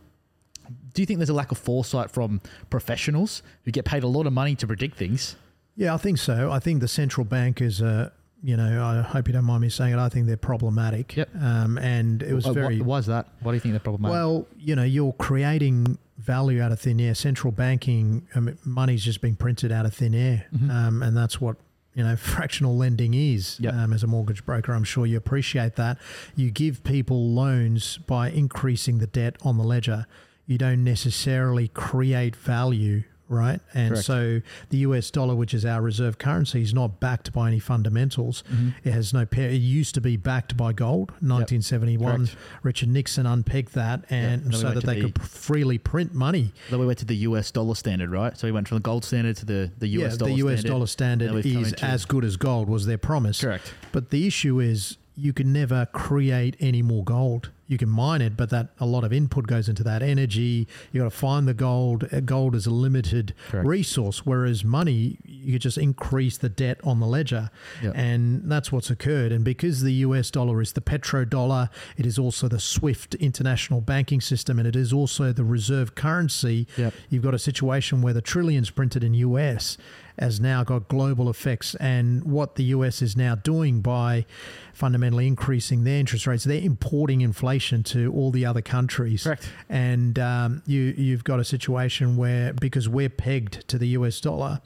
Do 0.94 1.02
you 1.02 1.06
think 1.06 1.20
there's 1.20 1.30
a 1.30 1.34
lack 1.34 1.52
of 1.52 1.58
foresight 1.58 2.12
from 2.12 2.42
professionals 2.70 3.44
who 3.64 3.72
get 3.72 3.86
paid 3.86 4.04
a 4.04 4.08
lot 4.08 4.28
of 4.28 4.34
money 4.34 4.56
to 4.56 4.68
predict 4.68 4.98
things? 4.98 5.36
Yeah, 5.78 5.94
I 5.94 5.98
think 5.98 6.18
so. 6.18 6.52
I 6.52 6.60
think 6.60 6.82
the 6.82 6.88
central 6.88 7.24
bankers 7.24 7.82
are, 7.82 8.12
you 8.44 8.58
know, 8.58 8.84
I 8.84 9.02
hope 9.04 9.28
you 9.28 9.34
don't 9.34 9.46
mind 9.46 9.62
me 9.62 9.70
saying 9.70 9.94
it. 9.94 10.00
I 10.00 10.10
think 10.10 10.26
they're 10.28 10.36
problematic. 10.36 11.16
Yep. 11.16 11.30
Um, 11.40 11.78
and 11.78 12.22
it 12.24 12.34
was 12.34 12.46
Uh, 12.48 12.54
very 12.54 12.82
Why 12.82 12.98
is 12.98 13.06
that? 13.06 13.28
Why 13.42 13.52
do 13.52 13.56
you 13.56 13.60
think 13.62 13.74
they're 13.74 13.80
problematic? 13.80 14.12
Well, 14.14 14.48
you 14.58 14.76
know, 14.76 14.84
you're 14.84 15.14
creating 15.14 15.98
value 16.18 16.62
out 16.62 16.72
of 16.72 16.80
thin 16.80 17.00
air. 17.00 17.14
Central 17.14 17.52
banking, 17.52 18.28
I 18.36 18.40
mean, 18.40 18.58
money's 18.66 19.04
just 19.04 19.22
being 19.22 19.36
printed 19.36 19.72
out 19.72 19.86
of 19.86 19.94
thin 19.94 20.16
air, 20.16 20.46
Mhm. 20.56 20.70
um, 20.72 21.04
and 21.04 21.16
that's 21.16 21.40
what 21.40 21.58
you 21.94 22.04
know 22.04 22.16
fractional 22.34 22.76
lending 22.76 23.14
is. 23.14 23.60
Yep. 23.60 23.74
Um, 23.74 23.94
as 23.94 24.02
a 24.04 24.08
mortgage 24.08 24.44
broker, 24.46 24.74
I'm 24.74 24.84
sure 24.84 25.06
you 25.06 25.18
appreciate 25.18 25.76
that. 25.76 26.00
You 26.36 26.50
give 26.50 26.84
people 26.84 27.30
loans 27.34 27.98
by 28.08 28.32
increasing 28.32 28.98
the 28.98 29.08
debt 29.08 29.36
on 29.44 29.58
the 29.58 29.64
ledger. 29.64 30.08
You 30.48 30.58
don't 30.58 30.84
necessarily 30.84 31.68
create 31.68 32.36
value 32.36 33.04
right? 33.30 33.60
And 33.74 33.90
Correct. 33.90 34.06
so 34.06 34.42
the 34.70 34.78
US 34.80 35.12
dollar, 35.12 35.36
which 35.36 35.54
is 35.54 35.66
our 35.66 35.82
reserve 35.82 36.18
currency, 36.18 36.62
is 36.62 36.74
not 36.74 37.00
backed 37.00 37.34
by 37.34 37.48
any 37.48 37.60
fundamentals. 37.60 38.44
Mm-hmm. 38.52 38.70
It 38.84 38.92
has 38.92 39.14
no 39.14 39.26
pair. 39.26 39.50
It 39.50 39.56
used 39.56 39.94
to 39.96 40.02
be 40.02 40.18
backed 40.18 40.56
by 40.58 40.74
gold. 40.74 41.12
1971, 41.22 42.28
Correct. 42.28 42.36
Richard 42.64 42.90
Nixon 42.90 43.26
unpegged 43.26 43.72
that, 43.72 44.06
and 44.10 44.46
we 44.46 44.56
so 44.56 44.66
went 44.66 44.76
that 44.76 44.86
they 44.86 45.02
the- 45.02 45.12
could 45.12 45.22
freely 45.22 45.78
print 45.78 46.14
money. 46.14 46.54
Then 46.70 46.80
we 46.80 46.86
went 46.86 47.00
to 47.00 47.06
the 47.06 47.16
US 47.18 47.52
dollar 47.52 47.76
standard, 47.76 48.10
right? 48.12 48.38
So 48.38 48.48
we 48.48 48.52
went 48.52 48.68
from 48.68 48.78
the 48.78 48.82
gold 48.84 49.06
standard 49.06 49.36
to 49.38 49.46
the, 49.46 49.72
the 49.78 49.88
US 49.88 50.14
yeah, 50.14 50.18
dollar 50.18 50.32
the 50.32 50.38
US 50.38 50.60
standard. 50.60 50.70
dollar 50.70 50.88
standard 50.88 51.46
is 51.46 51.74
as 51.74 52.06
good 52.06 52.24
as 52.24 52.38
gold 52.38 52.70
was 52.70 52.86
their 52.86 52.98
promise. 52.98 53.42
Correct. 53.42 53.74
But 53.92 54.10
the 54.10 54.28
issue 54.28 54.60
is 54.60 54.98
you 55.18 55.34
can 55.34 55.52
never 55.52 55.88
create 55.88 56.56
any 56.60 56.82
more 56.84 57.04
gold. 57.04 57.50
You 57.70 57.78
can 57.78 57.90
mine 57.90 58.22
it, 58.22 58.38
but 58.38 58.50
that 58.52 58.70
a 58.80 58.86
lot 58.86 59.04
of 59.04 59.12
input 59.12 59.46
goes 59.48 59.68
into 59.68 59.84
that 59.84 60.02
energy. 60.02 60.68
You 60.94 61.02
got 61.02 61.12
to 61.12 61.18
find 61.18 61.48
the 61.48 61.54
gold. 61.54 62.08
Uh, 62.14 62.22
Gold 62.22 62.56
is 62.56 62.66
a 62.66 62.70
limited 62.70 63.34
Correct. 63.50 63.68
resource, 63.68 64.26
whereas 64.26 64.64
money 64.64 65.18
you 65.26 65.52
could 65.54 65.62
just 65.64 65.78
increase 65.78 66.38
the 66.38 66.48
debt 66.48 66.80
on 66.86 67.00
the 67.02 67.08
ledger, 67.08 67.50
Yep. 67.84 67.94
and 67.96 68.50
that's 68.50 68.72
what's 68.72 68.90
occurred. 68.90 69.32
And 69.34 69.44
because 69.44 69.82
the 69.82 69.92
U.S. 70.08 70.32
dollar 70.32 70.62
is 70.62 70.74
the 70.74 70.82
petrodollar, 70.82 71.70
it 71.98 72.06
is 72.06 72.18
also 72.18 72.48
the 72.48 72.60
SWIFT 72.60 73.16
international 73.16 73.82
banking 73.82 74.22
system, 74.22 74.60
and 74.60 74.68
it 74.68 74.76
is 74.78 74.94
also 74.94 75.34
the 75.34 75.44
reserve 75.44 75.94
currency. 75.96 76.68
Yep. 76.78 76.94
You've 77.10 77.24
got 77.24 77.34
a 77.34 77.40
situation 77.40 78.02
where 78.02 78.14
the 78.14 78.22
trillions 78.22 78.70
printed 78.70 79.04
in 79.04 79.14
US 79.16 79.78
has 80.20 80.40
now 80.40 80.64
got 80.64 80.88
global 80.88 81.30
effects, 81.30 81.76
and 81.76 82.24
what 82.24 82.56
the 82.56 82.64
US 82.66 83.02
is 83.02 83.16
now 83.16 83.36
doing 83.36 83.82
by 83.82 84.26
fundamentally 84.74 85.28
increasing 85.28 85.84
their 85.84 86.00
interest 86.00 86.28
rates, 86.28 86.44
they're 86.44 86.62
importing 86.62 87.22
inflation 87.22 87.84
to 87.84 88.12
all 88.14 88.32
the 88.32 88.46
other 88.46 88.62
countries. 88.62 89.24
Correct. 89.24 89.50
And 89.70 90.18
um, 90.20 90.64
you 90.66 90.94
you've 90.98 91.24
got 91.24 91.40
a 91.40 91.44
situation 91.44 92.18
where 92.18 92.54
because 92.54 92.88
we're 92.90 93.10
pegged 93.10 93.68
to 93.70 93.78
the 93.78 93.88
US 93.90 94.20
dollar, 94.22 94.62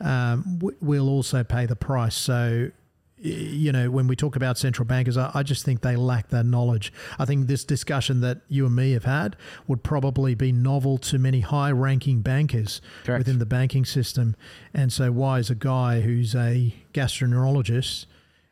um, 0.00 0.58
we- 0.60 0.74
we'll 0.80 1.08
also 1.08 1.42
pay 1.44 1.66
the 1.66 1.76
price. 1.76 2.14
So 2.16 2.70
you 3.18 3.72
know, 3.72 3.90
when 3.90 4.06
we 4.06 4.14
talk 4.14 4.36
about 4.36 4.58
central 4.58 4.84
bankers, 4.84 5.16
I, 5.16 5.30
I 5.34 5.42
just 5.42 5.64
think 5.64 5.80
they 5.80 5.96
lack 5.96 6.28
that 6.28 6.44
knowledge. 6.44 6.92
I 7.18 7.24
think 7.24 7.46
this 7.46 7.64
discussion 7.64 8.20
that 8.20 8.42
you 8.48 8.66
and 8.66 8.76
me 8.76 8.92
have 8.92 9.04
had 9.04 9.36
would 9.66 9.82
probably 9.82 10.34
be 10.34 10.52
novel 10.52 10.98
to 10.98 11.18
many 11.18 11.40
high 11.40 11.70
ranking 11.70 12.20
bankers 12.20 12.80
Correct. 13.04 13.20
within 13.20 13.38
the 13.38 13.46
banking 13.46 13.84
system. 13.86 14.36
And 14.74 14.92
so, 14.92 15.10
why 15.12 15.38
is 15.38 15.48
a 15.48 15.54
guy 15.54 16.02
who's 16.02 16.34
a 16.34 16.74
gastroenterologist 16.92 18.06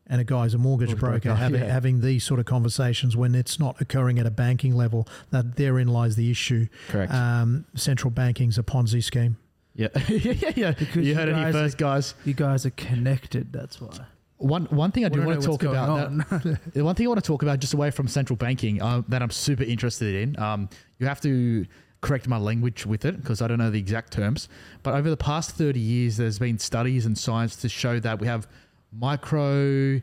and 0.07 0.21
a 0.21 0.25
guy 0.25 0.45
who's 0.45 0.55
a 0.55 0.59
mortgage, 0.59 0.89
Mortgage 0.89 1.01
broker, 1.01 1.21
broker, 1.29 1.35
having, 1.35 1.61
yeah. 1.63 1.73
having 1.73 2.01
these 2.01 2.25
sort 2.25 2.41
of 2.41 2.47
conversations 2.47 3.17
when 3.17 3.35
it's 3.35 3.59
not 3.59 3.81
occurring 3.81 4.19
at 4.19 4.27
a 4.27 4.31
banking 4.31 4.75
level? 4.75 5.07
That 5.31 5.57
therein 5.57 5.89
lies 5.89 6.17
the 6.17 6.31
issue. 6.31 6.69
Correct. 6.89 7.13
Um, 7.13 7.67
central 7.75 8.11
banking's 8.11 8.59
a 8.59 8.63
Ponzi 8.63 9.03
scheme. 9.03 9.37
yeah. 9.75 9.89
yeah, 10.09 10.33
yeah, 10.33 10.53
yeah. 10.57 10.71
Because 10.73 10.97
You 10.97 11.03
you 11.03 11.15
heard 11.15 11.29
it 11.29 11.37
here 11.37 11.53
first, 11.53 11.77
guys. 11.79 12.15
You 12.25 12.33
guys 12.35 12.65
are 12.65 12.71
connected. 12.71 13.53
That's 13.53 13.81
why. 13.81 14.07
One 14.39 14.65
one 14.67 14.91
thing 14.91 15.05
I 15.05 15.09
do 15.09 15.23
want 15.23 15.41
to 15.41 15.47
talk 15.47 15.63
about 15.63 16.11
that, 16.31 16.59
the 16.75 16.85
one 16.85 16.95
thing 16.95 17.07
I 17.07 17.09
want 17.09 17.23
to 17.23 17.27
talk 17.27 17.43
about 17.43 17.61
just 17.61 17.73
away 17.73 17.91
from 17.91 18.09
central 18.09 18.37
banking 18.37 18.83
uh, 18.83 19.03
that 19.09 19.23
I'm 19.23 19.31
super 19.31 19.63
interested 19.63 20.15
in. 20.15 20.39
Um, 20.39 20.69
you 20.99 21.07
have 21.07 21.21
to 21.23 21.65
correct 22.01 22.29
my 22.29 22.37
language 22.37 22.85
with 22.85 23.05
it 23.05 23.17
because 23.21 23.41
I 23.41 23.49
don't 23.49 23.59
know 23.59 23.71
the 23.71 23.79
exact 23.79 24.13
terms. 24.13 24.49
But 24.83 24.95
over 24.95 25.09
the 25.09 25.17
past 25.17 25.53
30 25.53 25.81
years, 25.81 26.17
there's 26.19 26.39
been 26.39 26.59
studies 26.59 27.07
and 27.07 27.17
science 27.17 27.57
to 27.57 27.69
show 27.69 27.99
that 28.01 28.21
we 28.21 28.27
have 28.27 28.47
micro 28.93 30.01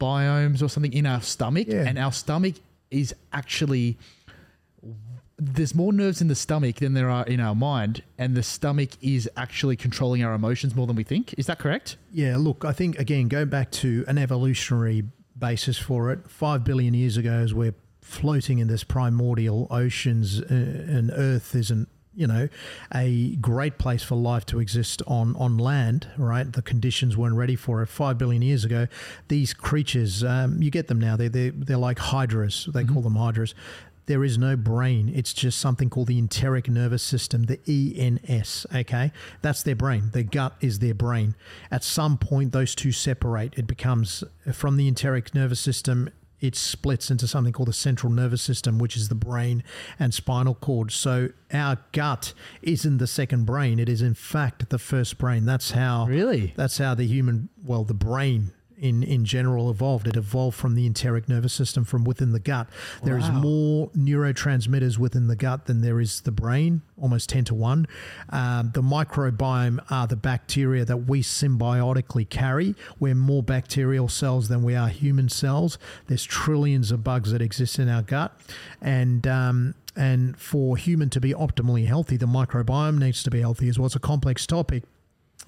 biomes 0.00 0.62
or 0.62 0.68
something 0.68 0.92
in 0.92 1.04
our 1.04 1.20
stomach, 1.20 1.66
Yeah. 1.68 1.84
and 1.86 1.98
our 1.98 2.12
stomach 2.12 2.54
is 2.90 3.14
actually 3.32 3.98
there's 5.40 5.74
more 5.74 5.92
nerves 5.92 6.20
in 6.20 6.28
the 6.28 6.34
stomach 6.34 6.76
than 6.76 6.92
there 6.92 7.08
are 7.08 7.24
in 7.24 7.40
our 7.40 7.54
mind, 7.54 8.02
and 8.18 8.36
the 8.36 8.42
stomach 8.42 8.90
is 9.00 9.28
actually 9.36 9.76
controlling 9.76 10.22
our 10.22 10.34
emotions 10.34 10.74
more 10.74 10.86
than 10.86 10.96
we 10.96 11.04
think. 11.04 11.34
Is 11.38 11.46
that 11.46 11.58
correct? 11.58 11.96
Yeah, 12.12 12.36
look, 12.36 12.64
I 12.64 12.72
think 12.72 12.98
again, 12.98 13.28
going 13.28 13.48
back 13.48 13.70
to 13.72 14.04
an 14.06 14.18
evolutionary 14.18 15.04
basis 15.38 15.78
for 15.78 16.12
it. 16.12 16.30
Five 16.30 16.62
billion 16.62 16.94
years 16.94 17.16
ago, 17.16 17.32
as 17.32 17.54
we're 17.54 17.74
floating 18.02 18.58
in 18.58 18.68
this 18.68 18.84
primordial 18.84 19.66
oceans, 19.70 20.40
uh, 20.40 20.44
and 20.50 21.10
Earth 21.10 21.54
isn't, 21.54 21.88
you 22.14 22.26
know, 22.26 22.48
a 22.94 23.36
great 23.36 23.78
place 23.78 24.02
for 24.02 24.16
life 24.16 24.44
to 24.46 24.58
exist 24.60 25.00
on 25.06 25.34
on 25.36 25.56
land. 25.56 26.08
Right, 26.18 26.52
the 26.52 26.60
conditions 26.62 27.16
weren't 27.16 27.36
ready 27.36 27.56
for 27.56 27.82
it. 27.82 27.86
Five 27.88 28.18
billion 28.18 28.42
years 28.42 28.64
ago, 28.64 28.88
these 29.28 29.54
creatures, 29.54 30.22
um, 30.22 30.62
you 30.62 30.70
get 30.70 30.88
them 30.88 30.98
now. 30.98 31.16
They 31.16 31.28
they 31.28 31.50
they're 31.50 31.78
like 31.78 31.98
hydras. 31.98 32.68
They 32.72 32.84
call 32.84 33.00
them 33.00 33.16
hydras. 33.16 33.54
There 34.10 34.24
is 34.24 34.36
no 34.36 34.56
brain. 34.56 35.12
It's 35.14 35.32
just 35.32 35.60
something 35.60 35.88
called 35.88 36.08
the 36.08 36.18
enteric 36.18 36.68
nervous 36.68 37.00
system, 37.00 37.44
the 37.44 37.60
ENS. 37.68 38.66
Okay. 38.74 39.12
That's 39.40 39.62
their 39.62 39.76
brain. 39.76 40.10
Their 40.12 40.24
gut 40.24 40.56
is 40.60 40.80
their 40.80 40.94
brain. 40.94 41.36
At 41.70 41.84
some 41.84 42.18
point, 42.18 42.50
those 42.50 42.74
two 42.74 42.90
separate. 42.90 43.54
It 43.56 43.68
becomes 43.68 44.24
from 44.52 44.76
the 44.76 44.88
enteric 44.88 45.32
nervous 45.32 45.60
system, 45.60 46.10
it 46.40 46.56
splits 46.56 47.08
into 47.08 47.28
something 47.28 47.52
called 47.52 47.68
the 47.68 47.72
central 47.72 48.12
nervous 48.12 48.42
system, 48.42 48.80
which 48.80 48.96
is 48.96 49.10
the 49.10 49.14
brain 49.14 49.62
and 49.96 50.12
spinal 50.12 50.56
cord. 50.56 50.90
So 50.90 51.28
our 51.52 51.78
gut 51.92 52.32
isn't 52.62 52.98
the 52.98 53.06
second 53.06 53.44
brain. 53.44 53.78
It 53.78 53.88
is, 53.88 54.02
in 54.02 54.14
fact, 54.14 54.70
the 54.70 54.78
first 54.80 55.18
brain. 55.18 55.44
That's 55.44 55.70
how. 55.70 56.06
Really? 56.06 56.52
That's 56.56 56.78
how 56.78 56.96
the 56.96 57.06
human, 57.06 57.48
well, 57.64 57.84
the 57.84 57.94
brain 57.94 58.54
in, 58.80 59.02
in 59.02 59.24
general 59.24 59.70
evolved. 59.70 60.06
It 60.06 60.16
evolved 60.16 60.56
from 60.56 60.74
the 60.74 60.86
enteric 60.86 61.28
nervous 61.28 61.52
system 61.52 61.84
from 61.84 62.04
within 62.04 62.32
the 62.32 62.40
gut. 62.40 62.68
There 63.04 63.18
is 63.18 63.28
Wow. 63.28 63.40
more 63.40 63.90
neurotransmitters 63.90 64.98
within 64.98 65.28
the 65.28 65.36
gut 65.36 65.66
than 65.66 65.82
there 65.82 66.00
is 66.00 66.22
the 66.22 66.32
brain, 66.32 66.82
almost 67.00 67.28
10 67.28 67.44
to 67.46 67.54
1. 67.54 67.86
Um, 68.30 68.70
the 68.74 68.82
microbiome 68.82 69.80
are 69.90 70.06
the 70.06 70.16
bacteria 70.16 70.84
that 70.84 71.06
we 71.08 71.22
symbiotically 71.22 72.28
carry. 72.28 72.74
We're 72.98 73.14
more 73.14 73.42
bacterial 73.42 74.08
cells 74.08 74.48
than 74.48 74.62
we 74.62 74.74
are 74.74 74.88
human 74.88 75.28
cells. 75.28 75.78
There's 76.06 76.24
trillions 76.24 76.90
of 76.90 77.04
bugs 77.04 77.32
that 77.32 77.42
exist 77.42 77.78
in 77.78 77.88
our 77.88 78.02
gut. 78.02 78.36
And, 78.80 79.26
um, 79.26 79.74
and 79.96 80.38
for 80.38 80.76
human 80.76 81.10
to 81.10 81.20
be 81.20 81.34
optimally 81.34 81.86
healthy, 81.86 82.16
the 82.16 82.26
microbiome 82.26 82.98
needs 82.98 83.22
to 83.24 83.30
be 83.30 83.40
healthy 83.40 83.68
as 83.68 83.78
well. 83.78 83.86
It's 83.86 83.96
a 83.96 84.00
complex 84.00 84.46
topic 84.46 84.84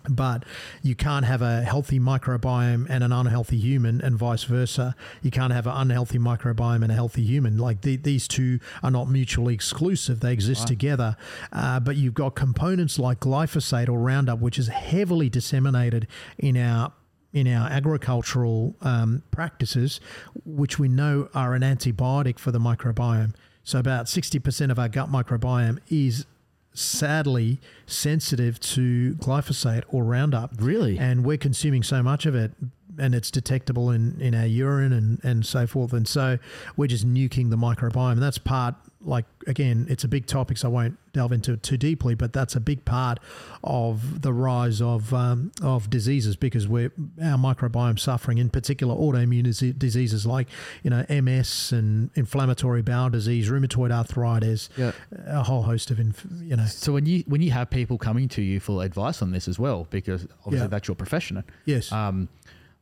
but 0.09 0.44
you 0.82 0.94
can't 0.94 1.24
have 1.24 1.42
a 1.42 1.62
healthy 1.62 1.98
microbiome 1.98 2.86
and 2.88 3.05
an 3.05 3.12
unhealthy 3.12 3.59
human 3.59 4.00
and 4.00 4.16
vice 4.16 4.44
versa. 4.44 4.94
You 5.22 5.30
can't 5.30 5.53
have 5.53 5.66
an 5.66 5.74
unhealthy 5.74 6.18
microbiome 6.18 6.82
and 6.82 6.90
a 6.90 6.94
healthy 6.94 7.22
human. 7.22 7.59
Like 7.59 7.82
the, 7.82 7.96
these 7.96 8.26
two 8.28 8.59
are 8.82 8.90
not 8.90 9.09
mutually 9.09 9.55
exclusive. 9.55 10.20
They 10.20 10.32
exist 10.32 10.66
together. 10.66 11.16
Uh, 11.53 11.80
but 11.80 11.96
you've 11.96 12.14
got 12.14 12.34
components 12.34 12.98
like 12.98 13.20
glyphosate 13.20 13.88
or 13.88 13.98
roundup 13.98 14.40
which 14.40 14.59
is 14.59 14.68
heavily 14.68 15.28
disseminated 15.28 16.07
in 16.38 16.57
our 16.57 16.92
in 17.32 17.48
our 17.48 17.68
agricultural 17.70 18.76
um, 18.82 19.22
practices, 19.30 20.00
which 20.44 20.78
we 20.78 20.86
know 20.86 21.30
are 21.34 21.55
an 21.55 21.62
antibiotic 21.62 22.38
for 22.38 22.50
the 22.50 22.59
microbiome. 22.59 23.34
So, 23.64 23.78
about 23.78 24.07
60% 24.07 24.70
of 24.70 24.78
our 24.78 24.88
gut 24.88 25.11
microbiome 25.11 25.78
is 25.88 26.26
sadly 26.74 27.60
sensitive 27.86 28.58
to 28.60 29.14
glyphosate 29.14 29.82
or 29.88 30.04
Roundup. 30.04 30.52
Really? 30.58 30.98
And 30.98 31.24
we're 31.24 31.36
consuming 31.36 31.82
so 31.82 32.02
much 32.02 32.26
of 32.26 32.34
it, 32.34 32.52
and 32.98 33.14
it's 33.14 33.30
detectable 33.30 33.90
in, 33.90 34.20
in 34.20 34.34
our 34.34 34.46
urine 34.46 34.92
and, 34.92 35.20
and 35.22 35.46
so 35.46 35.66
forth. 35.66 35.92
And 35.92 36.06
so 36.06 36.38
we're 36.76 36.88
just 36.88 37.06
nuking 37.06 37.50
the 37.50 37.56
microbiome. 37.56 38.12
And 38.12 38.22
that's 38.22 38.38
part, 38.38 38.74
like, 39.05 39.24
again, 39.46 39.86
it's 39.88 40.05
a 40.05 40.09
big 40.09 40.26
topic, 40.26 40.59
so 40.59 40.68
I 40.68 40.70
won't 40.70 40.98
delve 41.12 41.32
into 41.32 41.53
it 41.53 41.62
too 41.62 41.76
deeply, 41.76 42.14
but 42.14 42.32
that's 42.32 42.55
a 42.57 42.61
big 42.61 42.84
part 42.84 43.18
of 43.64 44.22
the 44.22 44.32
rise 44.32 44.80
of, 44.80 45.12
um, 45.12 45.53
of 45.61 45.90
diseases 45.90 46.36
because 46.36 46.66
we're, 46.68 46.92
our 47.22 47.36
microbiome 47.36 47.98
suffering, 47.98 48.38
in 48.38 48.48
particular 48.50 48.94
autoimmune 48.94 49.44
diseases 49.78 50.24
like, 50.26 50.48
you 50.82 50.90
know, 50.90 51.05
MS 51.09 51.72
and 51.72 52.11
inflammatory 52.14 52.82
bowel 52.82 53.11
disease, 53.11 53.48
rheumatoid 53.50 53.90
arthritis, 53.92 54.68
Yeah. 54.76 54.92
a 55.26 55.42
whole 55.42 55.62
host 55.62 55.90
of, 55.90 55.98
inf- 56.00 56.26
you 56.40 56.57
know, 56.57 56.66
So 56.66 56.92
when 56.92 57.07
you 57.07 57.24
when 57.26 57.42
you 57.42 57.50
have 57.50 57.70
people 57.70 57.98
coming 57.98 58.28
to 58.30 58.42
you 58.42 58.61
for 58.61 58.84
advice 58.84 59.20
on 59.22 59.32
this 59.32 59.48
as 59.48 59.59
well, 59.59 59.86
because 59.90 60.26
obviously 60.46 60.64
Yeah. 60.64 60.66
that's 60.68 60.88
your 60.88 60.94
profession. 60.94 61.42
yes. 61.64 61.90
Um, 61.92 62.28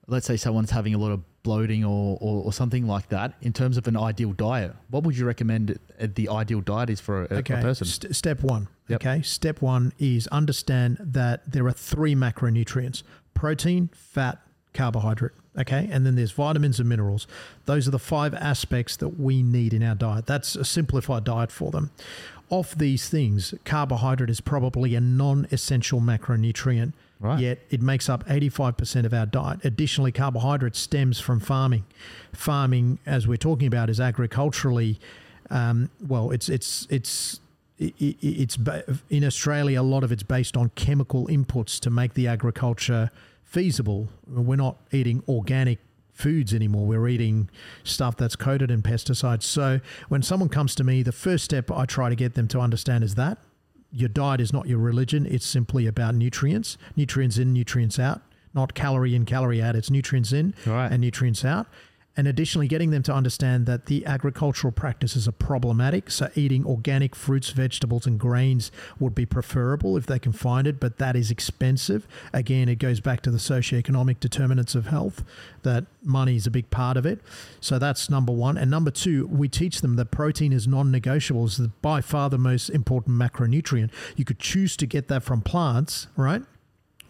let's 0.06 0.26
say 0.26 0.36
someone's 0.36 0.70
having 0.72 0.92
a 0.94 0.98
lot 0.98 1.12
of 1.12 1.22
bloating 1.42 1.84
or, 1.84 2.18
or, 2.20 2.44
or 2.44 2.52
something 2.52 2.86
like 2.86 3.08
that. 3.08 3.34
In 3.40 3.52
terms 3.52 3.76
of 3.76 3.86
an 3.88 3.96
ideal 3.96 4.32
diet, 4.32 4.74
what 4.90 5.04
would 5.04 5.16
you 5.16 5.26
recommend 5.26 5.78
the 5.98 6.28
ideal 6.28 6.60
diet 6.60 6.90
is 6.90 7.00
for 7.00 7.24
a, 7.24 7.38
a 7.38 7.42
person? 7.42 7.86
St- 7.86 8.14
step 8.14 8.42
one. 8.42 8.68
Yep. 8.88 9.00
Okay. 9.00 9.22
Step 9.22 9.62
one 9.62 9.92
is 9.98 10.26
understand 10.28 10.98
that 11.00 11.50
there 11.50 11.66
are 11.66 11.72
three 11.72 12.14
macronutrients 12.14 13.02
protein, 13.34 13.88
fat, 13.94 14.38
carbohydrate. 14.74 15.32
Okay. 15.58 15.88
And 15.90 16.06
then 16.06 16.16
there's 16.16 16.32
vitamins 16.32 16.78
and 16.78 16.88
minerals. 16.88 17.26
Those 17.64 17.88
are 17.88 17.90
the 17.90 17.98
five 17.98 18.34
aspects 18.34 18.96
that 18.98 19.20
we 19.20 19.42
need 19.42 19.72
in 19.72 19.82
our 19.82 19.94
diet. 19.94 20.26
That's 20.26 20.56
a 20.56 20.64
simplified 20.64 21.24
diet 21.24 21.50
for 21.50 21.70
them. 21.70 21.90
Of 22.50 22.78
these 22.78 23.08
things, 23.08 23.54
carbohydrate 23.64 24.30
is 24.30 24.40
probably 24.40 24.94
a 24.94 25.00
non 25.00 25.46
essential 25.52 26.00
macronutrient. 26.00 26.92
Right. 27.20 27.38
Yet 27.38 27.58
it 27.68 27.82
makes 27.82 28.08
up 28.08 28.26
85% 28.26 29.04
of 29.04 29.12
our 29.12 29.26
diet. 29.26 29.60
Additionally, 29.62 30.10
carbohydrate 30.10 30.74
stems 30.74 31.20
from 31.20 31.38
farming. 31.38 31.84
Farming, 32.32 32.98
as 33.04 33.28
we're 33.28 33.36
talking 33.36 33.66
about, 33.66 33.90
is 33.90 34.00
agriculturally, 34.00 34.98
um, 35.50 35.90
well, 36.06 36.30
it's 36.30 36.48
it's 36.48 36.86
it's 36.88 37.40
it's 37.78 38.56
in 39.10 39.24
Australia. 39.24 39.80
A 39.80 39.82
lot 39.82 40.02
of 40.02 40.12
it's 40.12 40.22
based 40.22 40.56
on 40.56 40.70
chemical 40.70 41.26
inputs 41.26 41.78
to 41.80 41.90
make 41.90 42.14
the 42.14 42.26
agriculture 42.26 43.10
feasible. 43.44 44.08
We're 44.26 44.56
not 44.56 44.76
eating 44.90 45.22
organic 45.28 45.78
foods 46.12 46.54
anymore. 46.54 46.86
We're 46.86 47.08
eating 47.08 47.50
stuff 47.84 48.16
that's 48.16 48.36
coated 48.36 48.70
in 48.70 48.82
pesticides. 48.82 49.42
So 49.42 49.80
when 50.08 50.22
someone 50.22 50.48
comes 50.48 50.74
to 50.76 50.84
me, 50.84 51.02
the 51.02 51.12
first 51.12 51.44
step 51.44 51.70
I 51.70 51.84
try 51.84 52.08
to 52.08 52.14
get 52.14 52.34
them 52.34 52.48
to 52.48 52.60
understand 52.60 53.04
is 53.04 53.14
that 53.16 53.38
your 53.92 54.08
diet 54.08 54.40
is 54.40 54.52
not 54.52 54.66
your 54.68 54.78
religion. 54.78 55.26
It's 55.26 55.46
simply 55.46 55.86
about 55.86 56.14
nutrients, 56.14 56.76
nutrients 56.96 57.38
in, 57.38 57.52
nutrients 57.52 57.98
out, 57.98 58.22
not 58.54 58.74
calorie 58.74 59.14
in, 59.14 59.24
calorie 59.24 59.62
out. 59.62 59.74
It's 59.76 59.90
nutrients 59.90 60.32
in 60.32 60.54
Right. 60.66 60.90
and 60.90 61.00
nutrients 61.00 61.44
out. 61.44 61.66
And 62.16 62.26
additionally, 62.26 62.66
getting 62.66 62.90
them 62.90 63.04
to 63.04 63.14
understand 63.14 63.66
that 63.66 63.86
the 63.86 64.04
agricultural 64.04 64.72
practices 64.72 65.28
are 65.28 65.32
problematic. 65.32 66.10
So, 66.10 66.28
eating 66.34 66.66
organic 66.66 67.14
fruits, 67.14 67.50
vegetables, 67.50 68.04
and 68.04 68.18
grains 68.18 68.72
would 68.98 69.14
be 69.14 69.24
preferable 69.24 69.96
if 69.96 70.06
they 70.06 70.18
can 70.18 70.32
find 70.32 70.66
it, 70.66 70.80
but 70.80 70.98
that 70.98 71.14
is 71.14 71.30
expensive. 71.30 72.08
Again, 72.32 72.68
it 72.68 72.76
goes 72.80 72.98
back 73.00 73.20
to 73.22 73.30
the 73.30 73.38
socioeconomic 73.38 74.18
determinants 74.18 74.74
of 74.74 74.86
health, 74.86 75.24
that 75.62 75.86
money 76.02 76.34
is 76.34 76.46
a 76.46 76.50
big 76.50 76.68
part 76.70 76.96
of 76.96 77.06
it. 77.06 77.20
So, 77.60 77.78
that's 77.78 78.10
number 78.10 78.32
one. 78.32 78.58
And 78.58 78.70
number 78.70 78.90
two, 78.90 79.28
we 79.28 79.48
teach 79.48 79.80
them 79.80 79.94
that 79.94 80.10
protein 80.10 80.52
is 80.52 80.66
non 80.66 80.90
negotiable, 80.90 81.46
it's 81.46 81.58
by 81.58 82.00
far 82.00 82.28
the 82.28 82.38
most 82.38 82.70
important 82.70 83.16
macronutrient. 83.16 83.90
You 84.16 84.24
could 84.24 84.40
choose 84.40 84.76
to 84.78 84.86
get 84.86 85.06
that 85.08 85.22
from 85.22 85.42
plants, 85.42 86.08
right? 86.16 86.42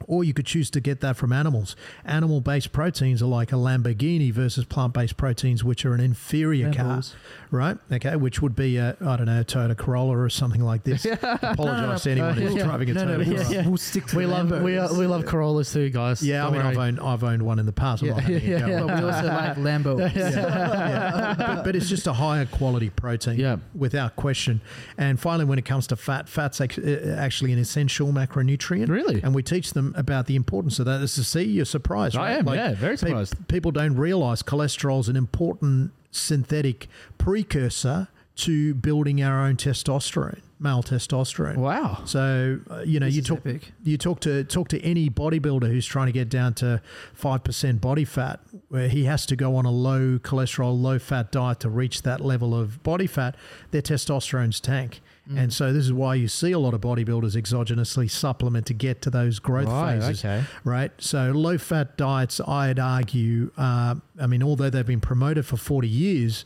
Or 0.06 0.24
you 0.24 0.32
could 0.34 0.46
choose 0.46 0.70
to 0.70 0.80
get 0.80 1.00
that 1.00 1.16
from 1.16 1.32
animals. 1.32 1.76
Animal 2.04 2.40
based 2.40 2.72
proteins 2.72 3.22
are 3.22 3.26
like 3.26 3.52
a 3.52 3.56
Lamborghini 3.56 4.32
versus 4.32 4.64
plant 4.64 4.92
based 4.94 5.16
proteins, 5.16 5.62
which 5.64 5.84
are 5.84 5.94
an 5.94 6.00
inferior 6.00 6.70
Lamborghs. 6.70 7.12
car, 7.12 7.18
right? 7.50 7.78
Okay, 7.92 8.16
which 8.16 8.40
would 8.42 8.54
be 8.56 8.76
a, 8.76 8.96
I 9.00 9.16
don't 9.16 9.26
know, 9.26 9.40
a 9.40 9.44
Toyota 9.44 9.76
Corolla 9.76 10.16
or 10.18 10.28
something 10.28 10.62
like 10.62 10.84
this. 10.84 11.04
Apologize 11.22 12.02
to 12.04 12.10
anyone 12.10 12.34
who's 12.34 12.54
Yeah. 12.54 12.64
driving 12.64 12.90
a 12.90 12.94
No, 12.94 13.00
Toyota 13.04 13.06
no, 13.18 13.24
Corolla. 13.24 13.42
we'll, 13.44 13.52
Yeah. 13.52 13.68
we'll 13.68 13.76
stick 13.76 14.06
to 14.06 14.16
we 14.16 14.26
love 14.26 14.50
we, 14.50 14.56
Lambos. 14.72 14.96
we 14.98 15.06
love 15.06 15.26
Corollas 15.26 15.72
too, 15.72 15.90
guys. 15.90 16.22
Yeah, 16.22 16.42
I 16.46 16.50
Don't 16.50 16.58
mean, 16.58 16.66
I've 16.66 16.78
owned, 16.78 17.00
I've 17.00 17.24
owned 17.24 17.42
one 17.42 17.58
in 17.58 17.66
the 17.66 17.72
past. 17.72 18.02
I'm 18.02 18.08
Yeah, 18.08 18.14
not 18.14 18.22
letting 18.22 18.36
it 18.36 18.42
yeah, 18.44 18.58
go. 18.60 18.66
yeah. 18.68 18.80
But 18.84 18.96
we 19.02 19.08
also 19.10 19.26
like 19.26 19.56
Lambo. 19.56 20.14
yeah. 20.16 21.34
but, 21.36 21.64
but 21.64 21.76
it's 21.76 21.88
just 21.88 22.06
a 22.06 22.12
higher 22.12 22.46
quality 22.46 22.90
protein, 22.90 23.38
Yeah. 23.38 23.56
without 23.74 24.16
question. 24.16 24.60
And 24.98 25.18
finally, 25.20 25.44
when 25.44 25.58
it 25.58 25.64
comes 25.64 25.86
to 25.88 25.96
fat, 25.96 26.28
fat's 26.28 26.60
ac- 26.60 26.82
uh, 26.82 27.14
actually 27.16 27.52
an 27.52 27.58
essential 27.58 28.12
macronutrient. 28.12 28.88
Really? 28.88 29.22
And 29.22 29.34
we 29.34 29.42
teach 29.42 29.72
them 29.72 29.89
about 29.96 30.26
the 30.26 30.36
importance 30.36 30.78
of 30.78 30.86
that. 30.86 30.98
This 30.98 31.18
is 31.18 31.28
see, 31.28 31.42
you're 31.44 31.64
surprised, 31.64 32.16
I 32.16 32.36
right? 32.36 32.38
am, 32.38 32.54
yeah, 32.54 32.74
very 32.74 32.94
pe- 32.94 33.08
surprised. 33.08 33.48
people 33.48 33.70
don't 33.72 33.96
realize 33.96 34.42
cholesterol 34.42 35.00
is 35.00 35.08
an 35.08 35.16
important 35.16 35.92
synthetic 36.10 36.88
precursor 37.18 38.08
to 38.36 38.74
building 38.74 39.22
our 39.22 39.44
own 39.46 39.56
testosterone, 39.56 40.40
male 40.58 40.82
testosterone. 40.82 41.56
Wow. 41.56 42.02
So 42.06 42.58
uh, 42.70 42.80
you 42.80 42.98
know, 42.98 43.06
This 43.06 43.16
you 43.16 43.22
talk 43.22 43.40
epic. 43.40 43.72
you 43.84 43.98
talk 43.98 44.20
to 44.20 44.44
talk 44.44 44.68
to 44.68 44.80
any 44.82 45.10
bodybuilder 45.10 45.68
who's 45.68 45.84
trying 45.86 46.06
to 46.06 46.12
get 46.12 46.28
down 46.30 46.54
to 46.54 46.80
five 47.12 47.44
percent 47.44 47.80
body 47.82 48.04
fat, 48.06 48.40
where 48.68 48.88
he 48.88 49.04
has 49.04 49.26
to 49.26 49.36
go 49.36 49.56
on 49.56 49.66
a 49.66 49.70
low 49.70 50.18
cholesterol, 50.18 50.80
low 50.80 50.98
fat 50.98 51.30
diet 51.30 51.60
to 51.60 51.68
reach 51.68 52.02
that 52.02 52.20
level 52.22 52.54
of 52.54 52.82
body 52.82 53.06
fat. 53.06 53.36
Their 53.72 53.82
testosterone's 53.82 54.58
tank, 54.60 55.02
Mm. 55.30 55.38
and 55.38 55.52
so 55.52 55.72
this 55.72 55.84
is 55.84 55.92
why 55.92 56.14
you 56.16 56.26
see 56.28 56.52
a 56.52 56.58
lot 56.58 56.74
of 56.74 56.80
bodybuilders 56.80 57.36
exogenously 57.36 58.10
supplement 58.10 58.66
to 58.66 58.74
get 58.74 59.00
to 59.02 59.10
those 59.10 59.38
growth 59.38 59.68
Right, 59.68 60.00
phases 60.00 60.24
okay. 60.24 60.44
right? 60.64 60.92
So 60.98 61.30
low 61.30 61.56
fat 61.58 61.96
diets, 61.96 62.40
I'd 62.40 62.78
argue, 62.78 63.52
uh, 63.56 63.94
I 64.20 64.26
mean, 64.26 64.42
although 64.42 64.70
they've 64.70 64.86
been 64.86 65.00
promoted 65.00 65.46
for 65.46 65.56
40 65.56 65.86
years, 65.88 66.44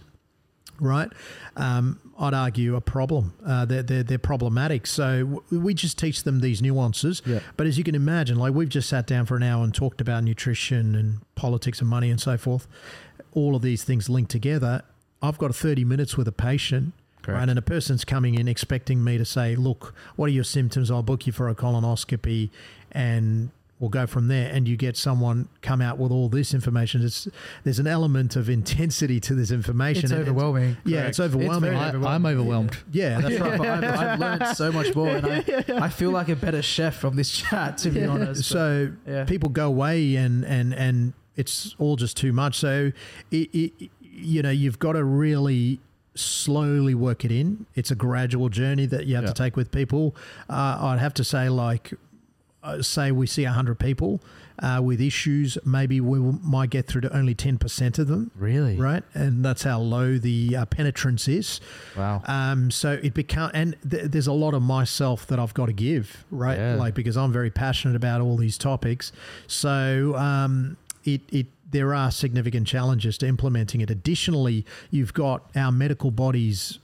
right? 0.81 1.11
Um, 1.57 2.01
I'd 2.19 2.35
argue 2.35 2.75
a 2.77 2.81
problem. 2.81 3.33
Uh, 3.47 3.65
they're, 3.65 3.83
they're, 3.83 4.03
they're 4.03 4.19
problematic. 4.19 4.87
So 4.87 5.25
w- 5.51 5.61
we 5.65 5.73
just 5.75 5.99
teach 5.99 6.25
them 6.25 6.41
these 6.41 6.61
nuances. 6.61 7.23
Yeah. 7.25 7.41
But 7.57 7.67
as 7.67 7.79
you 7.79 7.85
can 7.85 7.95
imagine, 7.95 8.37
like 8.39 8.55
we've 8.55 8.69
just 8.69 8.89
sat 8.89 9.07
down 9.07 9.27
for 9.27 9.37
an 9.37 9.43
hour 9.45 9.63
and 9.65 9.73
talked 9.75 10.01
about 10.01 10.25
nutrition 10.25 10.95
and 10.95 11.21
politics 11.37 11.81
and 11.81 11.89
money 11.89 12.11
and 12.11 12.21
so 12.21 12.37
forth. 12.37 12.67
All 13.33 13.55
of 13.57 13.63
these 13.63 13.83
things 13.85 14.09
linked 14.09 14.31
together. 14.31 14.83
I've 15.23 15.39
got 15.39 15.55
30 15.55 15.85
minutes 15.85 16.17
with 16.17 16.29
a 16.29 16.33
patient. 16.33 16.93
Correct. 17.25 17.39
Right, 17.39 17.49
and 17.49 17.59
a 17.59 17.63
person's 17.63 18.05
coming 18.05 18.35
in 18.35 18.49
expecting 18.49 19.03
me 19.03 19.17
to 19.17 19.25
say, 19.25 19.57
"Look, 19.57 19.95
what 20.17 20.27
are 20.27 20.33
your 20.33 20.45
symptoms? 20.45 20.91
I'll 20.91 21.03
book 21.03 21.27
you 21.27 21.33
for 21.33 21.49
a 21.49 21.55
colonoscopy, 21.55 22.51
and 22.93 23.49
we'll 23.81 23.89
go 23.89 24.07
from 24.07 24.29
there." 24.29 24.51
And 24.53 24.69
you 24.69 24.77
get 24.77 24.95
someone 24.99 25.49
come 25.63 25.81
out 25.81 25.97
with 25.97 26.13
all 26.13 26.29
this 26.29 26.53
information. 26.53 27.03
It's 27.03 27.27
there's 27.63 27.79
an 27.79 27.87
element 27.87 28.37
of 28.37 28.51
intensity 28.51 29.21
to 29.21 29.35
this 29.35 29.51
information. 29.51 30.05
It's 30.05 30.13
and 30.13 30.21
overwhelming. 30.21 30.77
yeah, 30.85 31.07
it's 31.07 31.19
overwhelming. 31.19 31.71
very 31.71 31.77
I, 31.77 31.89
overwhelming. 31.89 32.15
I'm 32.15 32.27
overwhelmed. 32.27 32.77
yeah, 32.93 33.21
that's 33.23 33.41
right. 33.41 33.61
I've, 33.85 33.85
I've 33.85 34.21
learned 34.21 34.47
so 34.55 34.71
much 34.71 34.95
more, 34.95 35.09
and 35.09 35.27
I, 35.27 35.65
I 35.87 35.89
feel 35.89 36.11
like 36.11 36.29
a 36.29 36.37
better 36.37 36.61
chef 36.61 36.95
from 36.95 37.17
this 37.17 37.31
chat, 37.31 37.79
to 37.79 37.91
be 37.91 38.05
honest. 38.05 38.45
so 38.45 38.93
yeah. 39.07 39.25
people 39.25 39.49
go 39.49 39.67
away 39.67 40.17
and 40.17 40.45
and 40.45 40.75
and 40.75 41.15
it's 41.37 41.75
all 41.79 41.97
just 41.97 42.17
too 42.17 42.33
much 42.33 42.57
so 42.57 42.93
it, 43.33 43.49
it, 43.53 43.91
you 44.01 44.41
know 44.41 44.51
you've 44.51 44.79
got 44.79 44.93
to 44.93 45.03
really 45.03 45.81
slowly 46.15 46.95
work 46.95 47.25
it 47.25 47.33
in 47.33 47.67
it's 47.75 47.91
a 47.91 47.95
gradual 47.95 48.49
journey 48.49 48.87
that 48.87 49.07
you 49.07 49.15
have 49.17 49.25
Yeah. 49.25 49.29
to 49.31 49.35
take 49.35 49.57
with 49.57 49.71
people 49.73 50.15
uh, 50.49 50.79
i'd 50.81 51.01
have 51.01 51.15
to 51.15 51.25
say 51.25 51.49
like 51.49 51.93
uh, 52.63 52.81
say 52.81 53.11
we 53.13 53.27
see 53.27 53.45
100 53.45 53.79
people 53.79 54.21
uh, 54.61 54.81
with 54.83 55.01
issues 55.01 55.59
maybe 55.67 56.01
we 56.01 56.19
might 56.43 56.71
get 56.71 56.87
through 56.87 57.01
to 57.03 57.15
only 57.15 57.35
10% 57.35 57.99
of 57.99 58.07
them 58.07 58.31
Really? 58.37 58.77
right 58.77 59.03
and 59.13 59.45
that's 59.45 59.65
how 59.65 59.81
low 59.81 60.17
the 60.17 60.57
uh, 60.57 60.65
penetrance 60.67 61.27
is 61.27 61.61
Wow. 61.97 62.23
um, 62.27 62.71
so 62.71 62.93
it 63.03 63.13
become 63.13 63.51
and 63.53 63.77
th- 63.91 64.05
there's 64.05 64.29
a 64.29 64.33
lot 64.33 64.55
of 64.55 64.63
myself 64.63 65.27
that 65.27 65.39
I've 65.41 65.53
got 65.55 65.67
to 65.67 65.73
give, 65.73 66.25
right? 66.31 66.57
Yeah. 66.57 66.77
Like 66.77 66.95
because 66.95 67.17
I'm 67.17 67.33
very 67.33 67.51
passionate 67.51 67.97
about 67.97 68.21
all 68.21 68.37
these 68.37 68.57
topics. 68.57 69.11
So 69.49 70.15
um, 70.17 70.77
it 71.05 71.21
it 71.31 71.47
there 71.75 71.93
are 71.93 72.13
significant 72.13 72.69
challenges 72.69 73.19
to 73.19 73.27
implementing 73.27 73.81
it. 73.81 73.91
Additionally, 73.91 74.65
you've 74.93 75.13
got 75.13 75.51
our 75.57 75.73
medical 75.73 76.13
bodies, 76.13 76.79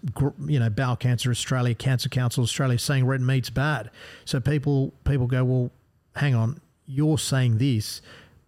you 0.48 0.58
know, 0.58 0.68
Bowel 0.68 0.96
Cancer 0.96 1.30
Australia, 1.30 1.76
Cancer 1.76 2.08
Council 2.08 2.42
Australia, 2.42 2.76
saying 2.76 3.06
red 3.06 3.20
meat's 3.20 3.50
bad. 3.50 3.88
So 4.24 4.40
people 4.40 4.92
people 5.04 5.28
go, 5.28 5.44
well, 5.44 5.70
hang 6.16 6.34
on, 6.34 6.60
you're 6.86 7.18
saying 7.18 7.58
this, 7.58 8.02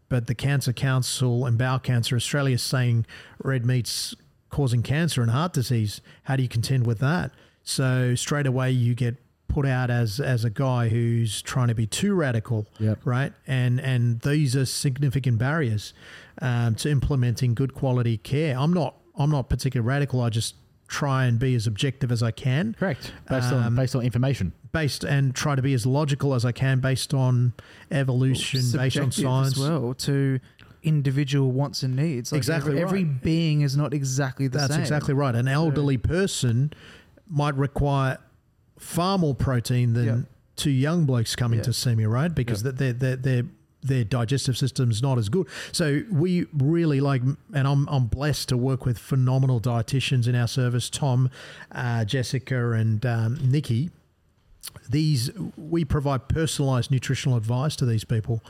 but 0.09 0.27
the 0.27 0.35
Cancer 0.35 0.73
Council 0.73 1.47
and 1.47 1.57
Bowel 1.57 1.79
Cancer 1.79 2.17
Australia 2.17 2.57
is 2.57 2.63
saying 2.63 3.07
red 3.39 3.65
meat's 3.65 4.17
causing 4.51 4.83
cancer 4.83 5.23
and 5.23 5.31
heart 5.31 5.53
disease. 5.53 6.01
How 6.25 6.35
do 6.35 6.43
you 6.43 6.49
contend 6.49 6.89
with 6.89 6.99
that? 6.99 7.31
So 7.63 8.17
straight 8.17 8.49
away 8.49 8.73
you 8.73 8.97
get 8.97 9.15
put 9.53 9.67
out 9.67 9.91
as 9.91 10.19
as 10.21 10.45
a 10.45 10.51
guy 10.51 10.89
who's 10.89 11.43
trying 11.43 11.69
to 11.69 11.75
be 11.75 11.87
too 11.87 12.15
radical, 12.15 12.67
Yep. 12.79 13.01
right? 13.05 13.33
And 13.47 13.81
and 13.81 14.21
these 14.21 14.57
are 14.57 14.65
significant 14.67 15.39
barriers 15.39 15.93
um, 16.41 16.75
to 16.77 16.91
implementing 16.91 17.55
good 17.55 17.75
quality 17.75 18.17
care. 18.17 18.57
I'm 18.59 18.73
not 18.73 18.95
I'm 19.17 19.31
not 19.31 19.49
particularly 19.51 19.87
radical. 19.87 20.21
I 20.23 20.31
just 20.31 20.55
try 20.89 21.25
and 21.27 21.39
be 21.39 21.55
as 21.55 21.67
objective 21.67 22.11
as 22.13 22.23
I 22.23 22.31
can, 22.33 22.75
Correct. 22.79 23.13
Based 23.29 23.53
on 23.53 23.63
Um, 23.65 23.77
based 23.77 23.95
on 23.97 24.03
information. 24.03 24.53
based 24.73 25.05
and 25.05 25.35
try 25.35 25.55
to 25.55 25.63
be 25.63 25.75
as 25.75 25.85
logical 25.87 26.35
as 26.35 26.45
I 26.45 26.53
can 26.53 26.81
based 26.81 27.13
on 27.15 27.53
evolution, 27.91 28.61
based 28.73 28.99
on 28.99 29.11
science. 29.13 29.53
as 29.53 29.59
well 29.59 29.95
to 29.95 30.39
individual 30.83 31.53
wants 31.53 31.83
and 31.83 31.95
needs. 31.97 32.33
Like 32.33 32.39
Exactly 32.39 32.73
every, 32.73 32.83
every 32.83 33.05
right. 33.05 33.23
being 33.23 33.61
is 33.63 33.77
not 33.77 33.95
exactly 33.95 34.49
the 34.49 34.59
That's 34.59 34.73
same. 34.73 34.81
That's 34.81 34.91
exactly 34.91 35.15
right. 35.15 35.35
An 35.35 35.47
elderly 35.49 35.97
person 35.99 36.73
might 37.29 37.55
require 37.55 38.19
far 38.83 39.17
more 39.19 39.35
protein 39.35 39.93
than 39.95 40.05
Yeah. 40.07 40.19
two 40.57 40.71
young 40.71 41.05
blokes 41.07 41.37
coming 41.37 41.59
Yeah. 41.61 41.65
to 41.65 41.73
see 41.73 41.95
me, 41.95 42.05
right? 42.05 42.35
Because 42.35 42.63
Yeah. 42.65 42.73
their 42.73 42.93
their 42.93 43.17
their 43.17 43.43
their 43.85 44.05
digestive 44.05 44.57
system's 44.57 45.03
not 45.03 45.19
as 45.19 45.29
good. 45.29 45.47
So 45.73 46.03
we 46.11 46.47
really 46.53 47.01
like, 47.01 47.23
and 47.53 47.67
I'm 47.67 47.89
I'm 47.89 48.07
blessed 48.07 48.49
to 48.51 48.57
work 48.57 48.85
with 48.87 48.97
phenomenal 48.99 49.61
dietitians 49.61 50.29
in 50.29 50.35
our 50.37 50.47
service, 50.47 50.89
Tom, 50.89 51.31
uh, 51.73 52.05
Jessica, 52.05 52.73
and 52.73 53.05
um, 53.07 53.39
Nikki. 53.43 53.91
These 54.89 55.31
we 55.57 55.85
provide 55.85 56.29
personalized 56.29 56.91
nutritional 56.93 57.37
advice 57.37 57.75
to 57.77 57.87
these 57.87 58.05
people 58.05 58.41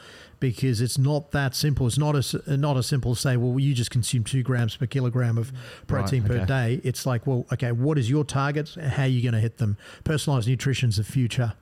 because 0.42 0.80
it's 0.80 0.98
not 0.98 1.30
that 1.30 1.54
simple. 1.54 1.86
It's 1.86 1.98
not 1.98 2.16
as 2.16 2.34
uh, 2.34 2.56
not 2.56 2.76
as 2.76 2.86
simple 2.86 3.12
as 3.12 3.20
say, 3.20 3.36
well, 3.36 3.60
you 3.60 3.74
just 3.74 3.92
consume 3.92 4.24
two 4.24 4.42
grams 4.42 4.76
per 4.76 4.86
kilogram 4.86 5.38
of 5.38 5.52
mm. 5.52 5.86
protein 5.86 6.24
per 6.24 6.34
okay. 6.34 6.44
day. 6.44 6.80
It's 6.82 7.06
like, 7.06 7.28
well, 7.28 7.46
okay, 7.52 7.70
what 7.70 7.96
is 7.96 8.10
your 8.10 8.24
target? 8.24 8.74
How 8.74 9.04
are 9.04 9.06
you 9.06 9.22
going 9.22 9.34
to 9.34 9.40
hit 9.40 9.58
them? 9.58 9.78
Personalized 10.02 10.48
nutrition's 10.48 10.96
the 10.96 11.04
future. 11.04 11.54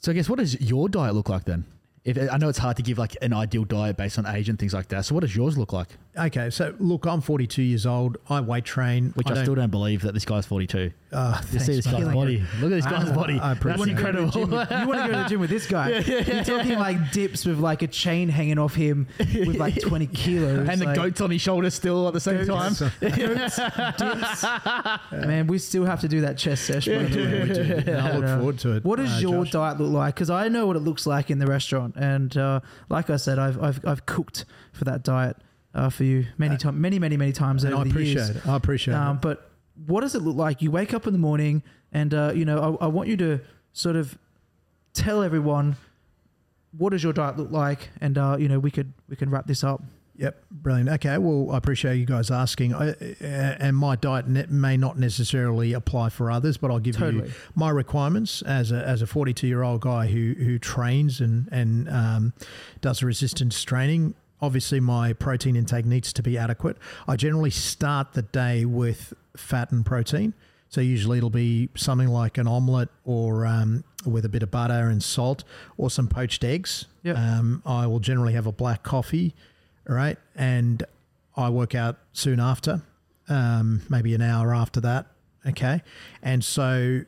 So 0.00 0.10
I 0.10 0.16
guess 0.16 0.28
what 0.28 0.40
does 0.40 0.60
your 0.60 0.88
diet 0.88 1.14
look 1.14 1.28
like 1.28 1.44
then? 1.44 1.64
If 2.04 2.18
I 2.30 2.38
know 2.38 2.48
it's 2.48 2.58
hard 2.58 2.76
to 2.78 2.82
give 2.82 2.98
like 2.98 3.16
an 3.22 3.32
ideal 3.32 3.64
diet 3.64 3.96
based 3.96 4.18
on 4.18 4.26
age 4.26 4.48
and 4.48 4.58
things 4.58 4.74
like 4.74 4.88
that. 4.88 5.04
So 5.04 5.14
what 5.14 5.20
does 5.20 5.36
yours 5.36 5.56
look 5.56 5.72
like? 5.72 5.90
Okay, 6.18 6.50
so 6.50 6.74
look, 6.78 7.06
I'm 7.06 7.20
42 7.20 7.62
years 7.62 7.86
old. 7.86 8.18
I 8.28 8.40
weight 8.40 8.64
train. 8.64 9.12
Which 9.14 9.28
I, 9.28 9.34
don't- 9.34 9.44
still 9.44 9.54
don't 9.54 9.70
believe 9.70 10.02
that 10.02 10.14
this 10.14 10.24
guy's 10.24 10.46
42. 10.46 10.90
Uh, 11.10 11.40
You 11.52 11.58
see 11.58 11.76
this 11.76 11.86
guy's 11.86 11.94
Killing 11.94 12.14
body. 12.14 12.42
Look 12.60 12.72
at 12.72 12.76
this 12.76 12.84
guy's 12.84 13.10
I- 13.10 13.14
body. 13.14 13.38
I 13.40 13.52
appreciate 13.52 13.78
That's 13.78 13.90
incredible. 13.90 14.40
you 14.40 14.46
want 14.48 14.68
to 14.68 15.08
go 15.08 15.12
to 15.12 15.18
the 15.22 15.26
gym 15.28 15.40
with 15.40 15.50
this 15.50 15.66
guy? 15.66 15.88
You're 16.00 16.44
talking 16.44 16.78
like 16.78 17.12
dips 17.12 17.44
with 17.46 17.58
like 17.58 17.82
a 17.82 17.86
chain 17.86 18.28
hanging 18.28 18.58
off 18.58 18.74
him 18.74 19.06
with 19.18 19.56
like 19.56 19.80
20 19.80 20.06
kilos. 20.08 20.68
and 20.68 20.80
the 20.80 20.86
like, 20.86 20.96
goats 20.96 21.20
on 21.20 21.30
his 21.30 21.40
shoulders 21.40 21.74
still 21.74 22.06
at 22.08 22.14
the 22.14 22.20
same 22.20 22.46
time. 22.46 22.74
Man, 25.12 25.46
we 25.46 25.58
still 25.58 25.84
have 25.84 26.00
to 26.00 26.08
do 26.08 26.20
that 26.22 26.36
chest 26.36 26.64
session. 26.66 27.10
the 27.10 27.84
we 27.86 27.92
I 27.92 28.16
look 28.16 28.24
Uh, 28.24 28.36
forward 28.38 28.58
to 28.60 28.72
it. 28.76 28.84
What 28.84 28.96
does 28.96 29.16
uh, 29.16 29.20
your 29.20 29.44
Josh. 29.44 29.52
diet 29.52 29.80
look 29.80 29.92
like? 29.92 30.14
Because 30.14 30.30
I 30.30 30.48
know 30.48 30.66
what 30.66 30.76
it 30.76 30.80
looks 30.80 31.06
like 31.06 31.30
in 31.30 31.38
the 31.38 31.46
restaurant, 31.46 31.94
and 31.96 32.36
uh, 32.36 32.60
like 32.88 33.10
I 33.10 33.16
said, 33.16 33.38
I've, 33.38 33.62
I've 33.62 33.84
I've 33.86 34.06
cooked 34.06 34.44
for 34.72 34.84
that 34.84 35.02
diet 35.02 35.36
uh, 35.74 35.90
for 35.90 36.04
you 36.04 36.26
many 36.38 36.56
times, 36.56 36.76
many 36.78 36.98
many 36.98 37.16
many 37.16 37.32
times 37.32 37.64
And 37.64 37.74
over 37.74 37.82
I 37.82 37.84
the 37.84 37.90
appreciate 37.90 38.14
years. 38.16 38.30
it. 38.30 38.46
I 38.46 38.56
appreciate 38.56 38.94
Um, 38.94 39.16
it. 39.16 39.22
but 39.22 39.50
what 39.86 40.00
does 40.00 40.14
it 40.14 40.22
look 40.22 40.36
like? 40.36 40.60
You 40.62 40.70
wake 40.70 40.92
up 40.94 41.06
in 41.06 41.12
the 41.12 41.18
morning, 41.18 41.62
and 41.92 42.12
uh, 42.14 42.32
you 42.34 42.44
know, 42.44 42.78
I, 42.80 42.84
I 42.84 42.88
want 42.88 43.08
you 43.08 43.16
to 43.18 43.40
sort 43.72 43.96
of 43.96 44.18
tell 44.92 45.22
everyone 45.22 45.76
what 46.76 46.90
does 46.90 47.02
your 47.04 47.12
diet 47.12 47.36
look 47.38 47.50
like, 47.50 47.90
and 48.00 48.18
uh, 48.18 48.36
you 48.38 48.48
know, 48.48 48.58
we 48.58 48.70
could 48.70 48.92
we 49.08 49.16
can 49.16 49.30
wrap 49.30 49.46
this 49.46 49.62
up. 49.64 49.82
Yep, 50.16 50.42
brilliant. 50.50 50.88
Okay, 50.88 51.16
well, 51.16 51.52
I 51.54 51.58
appreciate 51.58 51.94
you 51.94 52.04
guys 52.04 52.28
asking. 52.32 52.74
I, 52.74 52.88
uh, 52.90 52.94
and 53.20 53.76
my 53.76 53.94
diet 53.94 54.26
may 54.26 54.76
not 54.76 54.98
necessarily 54.98 55.74
apply 55.74 56.08
for 56.08 56.28
others, 56.28 56.56
but 56.56 56.72
I'll 56.72 56.80
give 56.80 56.96
Totally. 56.96 57.28
you 57.28 57.34
my 57.54 57.70
requirements 57.70 58.42
as 58.42 58.72
a 58.72 58.84
as 58.84 59.00
a 59.00 59.06
42 59.06 59.46
year 59.46 59.62
old 59.62 59.80
guy 59.80 60.08
who 60.08 60.34
who 60.36 60.58
trains 60.58 61.20
and 61.20 61.48
and 61.52 61.88
um, 61.88 62.32
does 62.80 63.00
resistance 63.04 63.62
training. 63.62 64.14
Obviously, 64.40 64.80
my 64.80 65.12
protein 65.12 65.56
intake 65.56 65.84
needs 65.84 66.12
to 66.12 66.22
be 66.22 66.38
adequate. 66.38 66.76
I 67.06 67.16
generally 67.16 67.50
start 67.50 68.12
the 68.12 68.22
day 68.22 68.64
with 68.64 69.12
fat 69.36 69.72
and 69.72 69.84
protein. 69.84 70.34
So 70.70 70.80
usually 70.80 71.16
it'll 71.18 71.30
be 71.30 71.70
something 71.74 72.08
like 72.08 72.36
an 72.36 72.46
omelette 72.46 72.88
or 73.04 73.46
um, 73.46 73.84
with 74.04 74.24
a 74.24 74.28
bit 74.28 74.42
of 74.42 74.50
butter 74.50 74.90
and 74.90 75.02
salt 75.02 75.42
or 75.78 75.90
some 75.90 76.08
poached 76.08 76.44
eggs. 76.44 76.84
Yep. 77.04 77.16
Um, 77.16 77.62
I 77.64 77.86
will 77.86 78.00
generally 78.00 78.34
have 78.34 78.46
a 78.46 78.52
black 78.52 78.82
coffee, 78.82 79.34
right? 79.86 80.18
and 80.36 80.84
I 81.38 81.50
work 81.50 81.74
out 81.74 81.98
soon 82.12 82.40
after, 82.40 82.82
um, 83.28 83.82
maybe 83.88 84.12
an 84.14 84.20
hour 84.22 84.52
after 84.52 84.80
that. 84.80 85.06
Okay, 85.46 85.82
and 86.20 86.44
so 86.44 87.02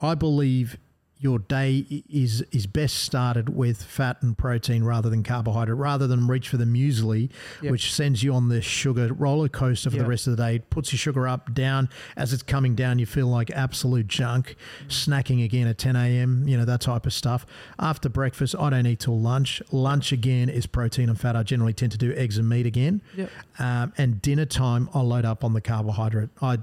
I 0.00 0.14
believe 0.14 0.78
your 1.22 1.38
day 1.38 1.84
is 2.08 2.42
is 2.50 2.66
best 2.66 2.96
started 2.96 3.50
with 3.50 3.82
fat 3.82 4.16
and 4.22 4.36
protein 4.38 4.82
rather 4.84 5.10
than 5.10 5.22
carbohydrate, 5.22 5.76
rather 5.76 6.06
than 6.06 6.26
reach 6.26 6.48
for 6.48 6.56
the 6.56 6.64
muesli, 6.64 7.28
Yep. 7.62 7.70
which 7.72 7.92
sends 7.92 8.22
you 8.22 8.32
on 8.32 8.48
the 8.48 8.62
sugar 8.62 9.12
roller 9.12 9.48
coaster 9.48 9.90
for 9.90 9.96
Yep. 9.96 10.04
the 10.04 10.08
rest 10.08 10.26
of 10.26 10.36
the 10.36 10.42
day. 10.42 10.56
It 10.56 10.70
puts 10.70 10.92
your 10.92 10.98
sugar 10.98 11.28
up, 11.28 11.52
down. 11.52 11.90
As 12.16 12.32
it's 12.32 12.42
coming 12.42 12.74
down, 12.74 12.98
you 12.98 13.04
feel 13.06 13.26
like 13.26 13.50
absolute 13.50 14.08
junk. 14.08 14.56
Snacking 14.88 15.44
again 15.44 15.66
at 15.66 15.76
10 15.76 15.94
a.m., 15.94 16.48
you 16.48 16.56
know, 16.56 16.64
that 16.64 16.80
type 16.80 17.04
of 17.04 17.12
stuff. 17.12 17.44
After 17.78 18.08
breakfast, 18.08 18.54
I 18.58 18.70
don't 18.70 18.86
eat 18.86 19.00
till 19.00 19.20
lunch. 19.20 19.62
Lunch 19.70 20.12
again 20.12 20.48
is 20.48 20.66
protein 20.66 21.08
and 21.10 21.20
fat. 21.20 21.36
I 21.36 21.42
generally 21.42 21.74
tend 21.74 21.92
to 21.92 21.98
do 21.98 22.14
eggs 22.14 22.38
and 22.38 22.48
meat 22.48 22.64
again. 22.64 23.02
Yep. 23.16 23.30
Um, 23.58 23.92
and 23.98 24.22
dinner 24.22 24.46
time, 24.46 24.88
I 24.94 25.00
load 25.00 25.26
up 25.26 25.44
on 25.44 25.52
the 25.52 25.60
carbohydrate. 25.60 26.30
I 26.40 26.60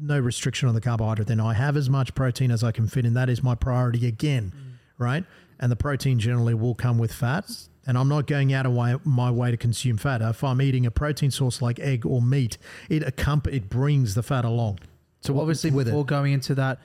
no 0.00 0.18
restriction 0.18 0.68
on 0.68 0.74
the 0.74 0.80
carbohydrate. 0.80 1.28
Then 1.28 1.40
I 1.40 1.54
have 1.54 1.76
as 1.76 1.88
much 1.88 2.14
protein 2.14 2.50
as 2.50 2.62
I 2.62 2.72
can 2.72 2.86
fit 2.86 3.04
in. 3.04 3.14
That 3.14 3.28
is 3.28 3.42
my 3.42 3.54
priority 3.54 4.06
again, 4.06 4.52
mm. 4.54 4.78
right? 4.98 5.24
And 5.58 5.70
the 5.70 5.76
protein 5.76 6.18
generally 6.18 6.54
will 6.54 6.74
come 6.74 6.98
with 6.98 7.12
fats. 7.12 7.68
And 7.86 7.96
I'm 7.96 8.08
not 8.08 8.26
going 8.26 8.52
out 8.52 8.66
of 8.66 8.72
way, 8.72 8.96
my 9.04 9.30
way 9.30 9.50
to 9.50 9.56
consume 9.56 9.96
fat. 9.96 10.20
If 10.20 10.44
I'm 10.44 10.60
eating 10.60 10.84
a 10.84 10.90
protein 10.90 11.30
source 11.30 11.62
like 11.62 11.78
egg 11.80 12.04
or 12.04 12.20
meat, 12.20 12.58
it 12.88 13.02
accomp- 13.02 13.52
it 13.52 13.68
brings 13.68 14.14
the 14.14 14.22
fat 14.22 14.44
along. 14.44 14.80
So 15.22 15.38
obviously, 15.40 15.70
with 15.70 15.88
it. 15.88 15.90
before 15.90 16.04
going 16.04 16.32
into 16.32 16.54
that 16.56 16.78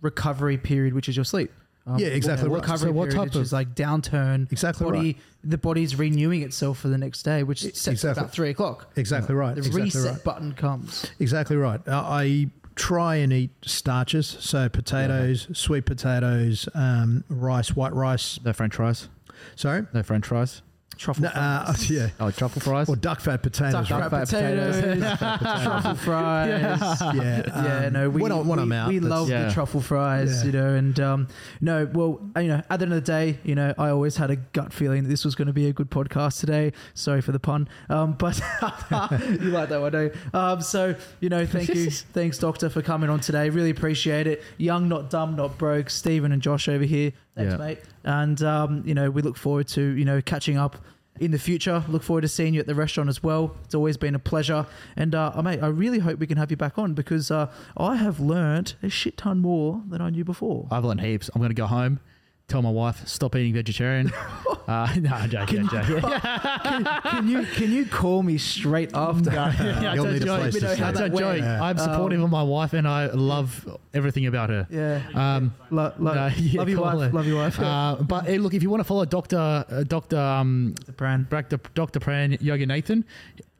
recovery 0.00 0.58
period, 0.58 0.94
which 0.94 1.08
is 1.08 1.16
your 1.16 1.24
sleep. 1.24 1.50
Um, 1.86 1.98
Yeah, 1.98 2.08
exactly 2.08 2.48
what 2.48 2.56
right. 2.60 2.62
Recovery 2.62 2.88
So 2.88 2.92
what 2.92 3.04
period, 3.10 3.16
type 3.16 3.24
which 3.26 3.34
of- 3.36 3.42
is 3.42 3.52
like 3.52 3.74
downturn. 3.74 4.50
Exactly 4.52 4.84
body, 4.84 4.98
right. 4.98 5.16
The 5.44 5.58
body's 5.58 5.96
renewing 5.98 6.42
itself 6.42 6.78
for 6.78 6.88
the 6.88 6.98
next 6.98 7.24
day, 7.24 7.42
which 7.42 7.62
sets 7.62 7.86
exactly. 7.88 8.20
about 8.22 8.32
three 8.32 8.50
o'clock. 8.50 8.90
Exactly 8.96 9.34
right. 9.34 9.54
The 9.54 9.58
exactly 9.60 9.82
reset 9.82 10.04
right. 10.12 10.24
button 10.24 10.52
comes. 10.52 11.10
Exactly 11.18 11.56
right. 11.56 11.80
Uh, 11.88 12.00
I 12.04 12.50
try 12.76 13.16
and 13.16 13.32
eat 13.32 13.50
starches, 13.62 14.26
so 14.40 14.68
potatoes, 14.68 15.48
sweet 15.52 15.84
potatoes, 15.84 16.68
um, 16.74 17.24
rice, 17.28 17.74
white 17.74 17.92
rice. 17.94 18.38
No 18.44 18.52
French 18.52 18.76
fries. 18.76 19.08
Sorry, 19.56 19.84
No 19.92 20.02
French 20.04 20.26
fries. 20.26 20.62
Truffle 20.96 21.24
no, 21.24 21.28
uh, 21.30 21.64
fries. 21.66 21.90
yeah, 21.90 22.08
Oh, 22.20 22.30
truffle 22.30 22.60
fries. 22.60 22.88
or 22.88 22.96
duck 22.96 23.20
fat 23.20 23.42
potatoes. 23.42 23.88
Duck 23.88 23.90
right? 24.00 24.10
fat 24.10 24.28
fat 24.28 24.28
potatoes, 24.28 25.18
truffle 25.64 25.94
fries. 25.96 26.80
yeah, 27.14 27.42
yeah, 27.46 27.86
um, 27.86 27.92
no, 27.92 28.10
we, 28.10 28.22
when, 28.22 28.32
I, 28.32 28.36
when 28.36 28.46
we, 28.58 28.62
I'm 28.62 28.72
out, 28.72 28.88
we 28.88 29.00
love 29.00 29.28
Yeah. 29.28 29.46
the 29.46 29.52
truffle 29.52 29.80
fries, 29.80 30.40
Yeah. 30.40 30.46
you 30.46 30.52
know, 30.52 30.74
and 30.74 31.00
um, 31.00 31.28
no, 31.60 31.88
well, 31.92 32.20
you 32.36 32.48
know, 32.48 32.62
at 32.70 32.78
the 32.78 32.84
end 32.84 32.92
of 32.94 33.04
the 33.04 33.12
day, 33.12 33.38
you 33.44 33.54
know, 33.54 33.74
I 33.78 33.88
always 33.90 34.16
had 34.16 34.30
a 34.30 34.36
gut 34.36 34.72
feeling 34.72 35.02
that 35.04 35.08
this 35.08 35.24
was 35.24 35.34
going 35.34 35.46
to 35.46 35.52
be 35.52 35.66
a 35.68 35.72
good 35.72 35.90
podcast 35.90 36.40
today. 36.40 36.72
Sorry 36.94 37.20
for 37.20 37.32
the 37.32 37.40
pun, 37.40 37.68
um, 37.88 38.12
but 38.12 38.38
you 38.90 39.50
like 39.50 39.68
that 39.70 39.80
one, 39.80 39.94
eh? 39.94 40.08
Um, 40.34 40.60
so 40.62 40.94
you 41.20 41.28
know, 41.28 41.46
thank 41.46 41.68
you, 41.74 41.90
thanks, 41.90 42.38
Doctor, 42.38 42.68
for 42.68 42.82
coming 42.82 43.10
on 43.10 43.20
today. 43.20 43.50
Really 43.50 43.70
appreciate 43.70 44.26
it. 44.26 44.42
Young, 44.58 44.88
not 44.88 45.10
dumb, 45.10 45.36
not 45.36 45.58
broke. 45.58 45.90
Steven 45.90 46.32
and 46.32 46.42
Josh 46.42 46.68
over 46.68 46.84
here, 46.84 47.12
thanks, 47.36 47.52
Yeah. 47.52 47.56
mate. 47.58 47.78
And 48.04 48.42
um, 48.42 48.82
you 48.86 48.94
know, 48.94 49.10
we 49.10 49.22
look 49.22 49.36
forward 49.36 49.68
to 49.68 49.82
you 49.82 50.04
know 50.04 50.20
catching 50.22 50.56
up. 50.56 50.76
In 51.20 51.30
the 51.30 51.38
future, 51.38 51.84
look 51.88 52.02
forward 52.02 52.22
to 52.22 52.28
seeing 52.28 52.54
you 52.54 52.60
at 52.60 52.66
the 52.66 52.74
restaurant 52.74 53.10
as 53.10 53.22
well. 53.22 53.54
It's 53.64 53.74
always 53.74 53.98
been 53.98 54.14
a 54.14 54.18
pleasure, 54.18 54.64
and 54.96 55.14
uh, 55.14 55.40
mate, 55.44 55.62
I 55.62 55.66
really 55.66 55.98
hope 55.98 56.18
we 56.18 56.26
can 56.26 56.38
have 56.38 56.50
you 56.50 56.56
back 56.56 56.78
on 56.78 56.94
because 56.94 57.30
uh, 57.30 57.52
I 57.76 57.96
have 57.96 58.18
learned 58.18 58.74
a 58.82 58.88
shit 58.88 59.18
ton 59.18 59.40
more 59.40 59.82
than 59.86 60.00
I 60.00 60.08
knew 60.08 60.24
before. 60.24 60.68
I've 60.70 60.86
learned 60.86 61.02
heaps. 61.02 61.28
I'm 61.34 61.40
going 61.42 61.50
to 61.50 61.54
go 61.54 61.66
home, 61.66 62.00
tell 62.48 62.62
my 62.62 62.70
wife, 62.70 63.06
stop 63.08 63.34
eating 63.36 63.54
vegetarian. 63.54 64.12
uh, 64.68 64.94
no, 65.00 65.10
I'm 65.10 65.30
joking. 65.30 65.60
I'm 65.60 65.68
joking. 65.68 66.00
can 67.02 67.28
you 67.28 67.44
can 67.46 67.72
you 67.72 67.86
call 67.86 68.22
me 68.22 68.38
straight 68.38 68.90
after? 68.94 69.30
Yeah, 69.30 69.94
You'll 69.94 70.06
a 70.06 70.12
need 70.12 70.22
a 70.22 70.24
joke. 70.26 70.40
place 70.40 70.54
to 70.58 70.66
It's 70.66 70.74
stay. 70.74 70.88
a 70.88 70.92
that 70.92 71.14
joke. 71.16 71.38
Yeah. 71.38 71.62
I'm 71.62 71.78
supportive 71.78 72.18
Um, 72.20 72.24
of 72.24 72.30
my 72.30 72.42
wife 72.42 72.72
and 72.72 72.86
I 72.86 73.06
love 73.06 73.66
everything 73.94 74.26
about 74.26 74.50
her. 74.50 74.66
Yeah, 74.70 75.00
Um, 75.14 75.54
Lo- 75.70 75.92
lo- 75.98 76.14
No, 76.14 76.26
yeah, 76.36 76.58
love 76.60 76.68
your 76.68 76.80
wife. 76.82 77.00
her. 77.00 77.10
Love 77.16 77.26
your 77.26 77.36
wife. 77.36 77.58
uh, 77.60 77.96
but 78.02 78.26
hey, 78.26 78.38
look, 78.38 78.54
if 78.54 78.62
you 78.62 78.70
want 78.70 78.80
to 78.80 78.84
follow 78.84 79.04
Doctor 79.04 79.38
uh, 79.68 79.82
Doctor 79.84 80.18
um, 80.18 80.74
the 80.86 80.92
brand. 80.92 81.28
Dr. 81.30 81.58
Dr. 81.74 82.00
Pran 82.00 82.38
Yoganathan, 82.40 83.04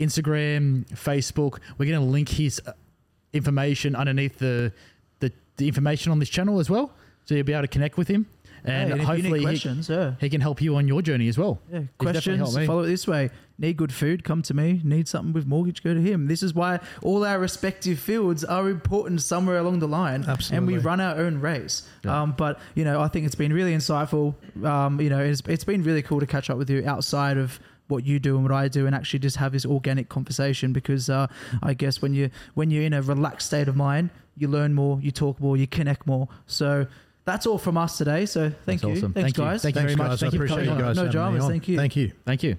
Instagram, 0.00 0.86
Facebook. 0.90 1.58
We're 1.78 1.86
going 1.90 2.00
to 2.04 2.06
link 2.10 2.28
his 2.28 2.60
uh, 2.66 2.72
information 3.32 3.96
underneath 3.96 4.38
the, 4.38 4.72
the 5.20 5.32
the 5.56 5.66
information 5.68 6.12
on 6.12 6.18
this 6.18 6.28
channel 6.28 6.58
as 6.60 6.68
well, 6.68 6.92
so 7.24 7.34
you'll 7.34 7.44
be 7.44 7.52
able 7.52 7.62
to 7.62 7.68
connect 7.68 7.96
with 7.96 8.08
him, 8.08 8.26
and 8.64 8.92
Hey, 8.92 9.04
hopefully 9.04 9.40
he, 9.40 9.44
questions, 9.44 9.88
yeah. 9.88 10.14
he 10.20 10.28
can 10.28 10.40
help 10.40 10.60
you 10.62 10.76
on 10.76 10.86
your 10.86 11.02
journey 11.02 11.28
as 11.28 11.36
well. 11.38 11.60
Yeah, 11.72 11.82
questions. 11.98 12.54
Follow 12.66 12.82
it 12.82 12.86
this 12.86 13.06
way. 13.06 13.30
Need 13.58 13.76
good 13.76 13.92
food? 13.92 14.24
Come 14.24 14.42
to 14.42 14.54
me. 14.54 14.80
Need 14.82 15.08
something 15.08 15.32
with 15.32 15.46
mortgage? 15.46 15.82
Go 15.82 15.94
to 15.94 16.00
him. 16.00 16.26
This 16.26 16.42
is 16.42 16.54
why 16.54 16.80
all 17.02 17.24
our 17.24 17.38
respective 17.38 17.98
fields 17.98 18.44
are 18.44 18.68
important 18.68 19.22
somewhere 19.22 19.58
along 19.58 19.78
the 19.78 19.88
line, 19.88 20.24
Absolutely. 20.26 20.56
and 20.56 20.66
we 20.66 20.78
run 20.78 21.00
our 21.00 21.16
own 21.16 21.40
race. 21.40 21.88
Yeah. 22.04 22.22
Um, 22.22 22.34
but 22.36 22.58
you 22.74 22.84
know, 22.84 23.00
I 23.00 23.08
think 23.08 23.26
it's 23.26 23.34
been 23.34 23.52
really 23.52 23.74
insightful. 23.74 24.34
Um, 24.64 25.00
you 25.00 25.10
know, 25.10 25.20
it's, 25.20 25.42
it's 25.46 25.64
been 25.64 25.82
really 25.82 26.02
cool 26.02 26.20
to 26.20 26.26
catch 26.26 26.50
up 26.50 26.58
with 26.58 26.70
you 26.70 26.82
outside 26.86 27.36
of 27.36 27.60
what 27.88 28.04
you 28.04 28.18
do 28.18 28.36
and 28.36 28.44
what 28.44 28.52
I 28.52 28.68
do, 28.68 28.86
and 28.86 28.94
actually 28.94 29.18
just 29.20 29.36
have 29.36 29.52
this 29.52 29.66
organic 29.66 30.08
conversation. 30.08 30.72
Because 30.72 31.10
uh, 31.10 31.26
I 31.62 31.74
guess 31.74 32.00
when 32.00 32.14
you 32.14 32.30
when 32.54 32.70
you're 32.70 32.84
in 32.84 32.94
a 32.94 33.02
relaxed 33.02 33.48
state 33.48 33.68
of 33.68 33.76
mind, 33.76 34.10
you 34.36 34.48
learn 34.48 34.72
more, 34.74 34.98
you 35.00 35.10
talk 35.10 35.38
more, 35.40 35.56
you 35.56 35.66
connect 35.66 36.06
more. 36.06 36.28
So. 36.46 36.86
That's 37.24 37.46
all 37.46 37.58
from 37.58 37.76
us 37.78 37.98
today. 37.98 38.26
So 38.26 38.50
thank 38.50 38.80
That's 38.80 38.82
you. 38.82 38.90
awesome. 38.90 39.12
Thanks, 39.12 39.26
Thank 39.32 39.38
you. 39.38 39.44
guys. 39.44 39.62
Thank 39.62 39.76
you 39.76 39.82
very 39.82 39.94
much. 39.96 40.08
guys. 40.08 40.20
Thank 40.20 40.32
I 40.32 40.34
you 40.34 40.38
for 40.38 40.44
appreciate 40.44 40.66
coming 40.66 40.80
you 40.80 40.84
on. 40.86 40.94
guys. 40.94 40.96
No 41.04 41.08
dramas. 41.10 41.46
Thank 41.46 41.68
you. 41.68 41.76
Thank 41.76 41.96
you. 41.96 42.12
Thank 42.24 42.42
you. 42.42 42.56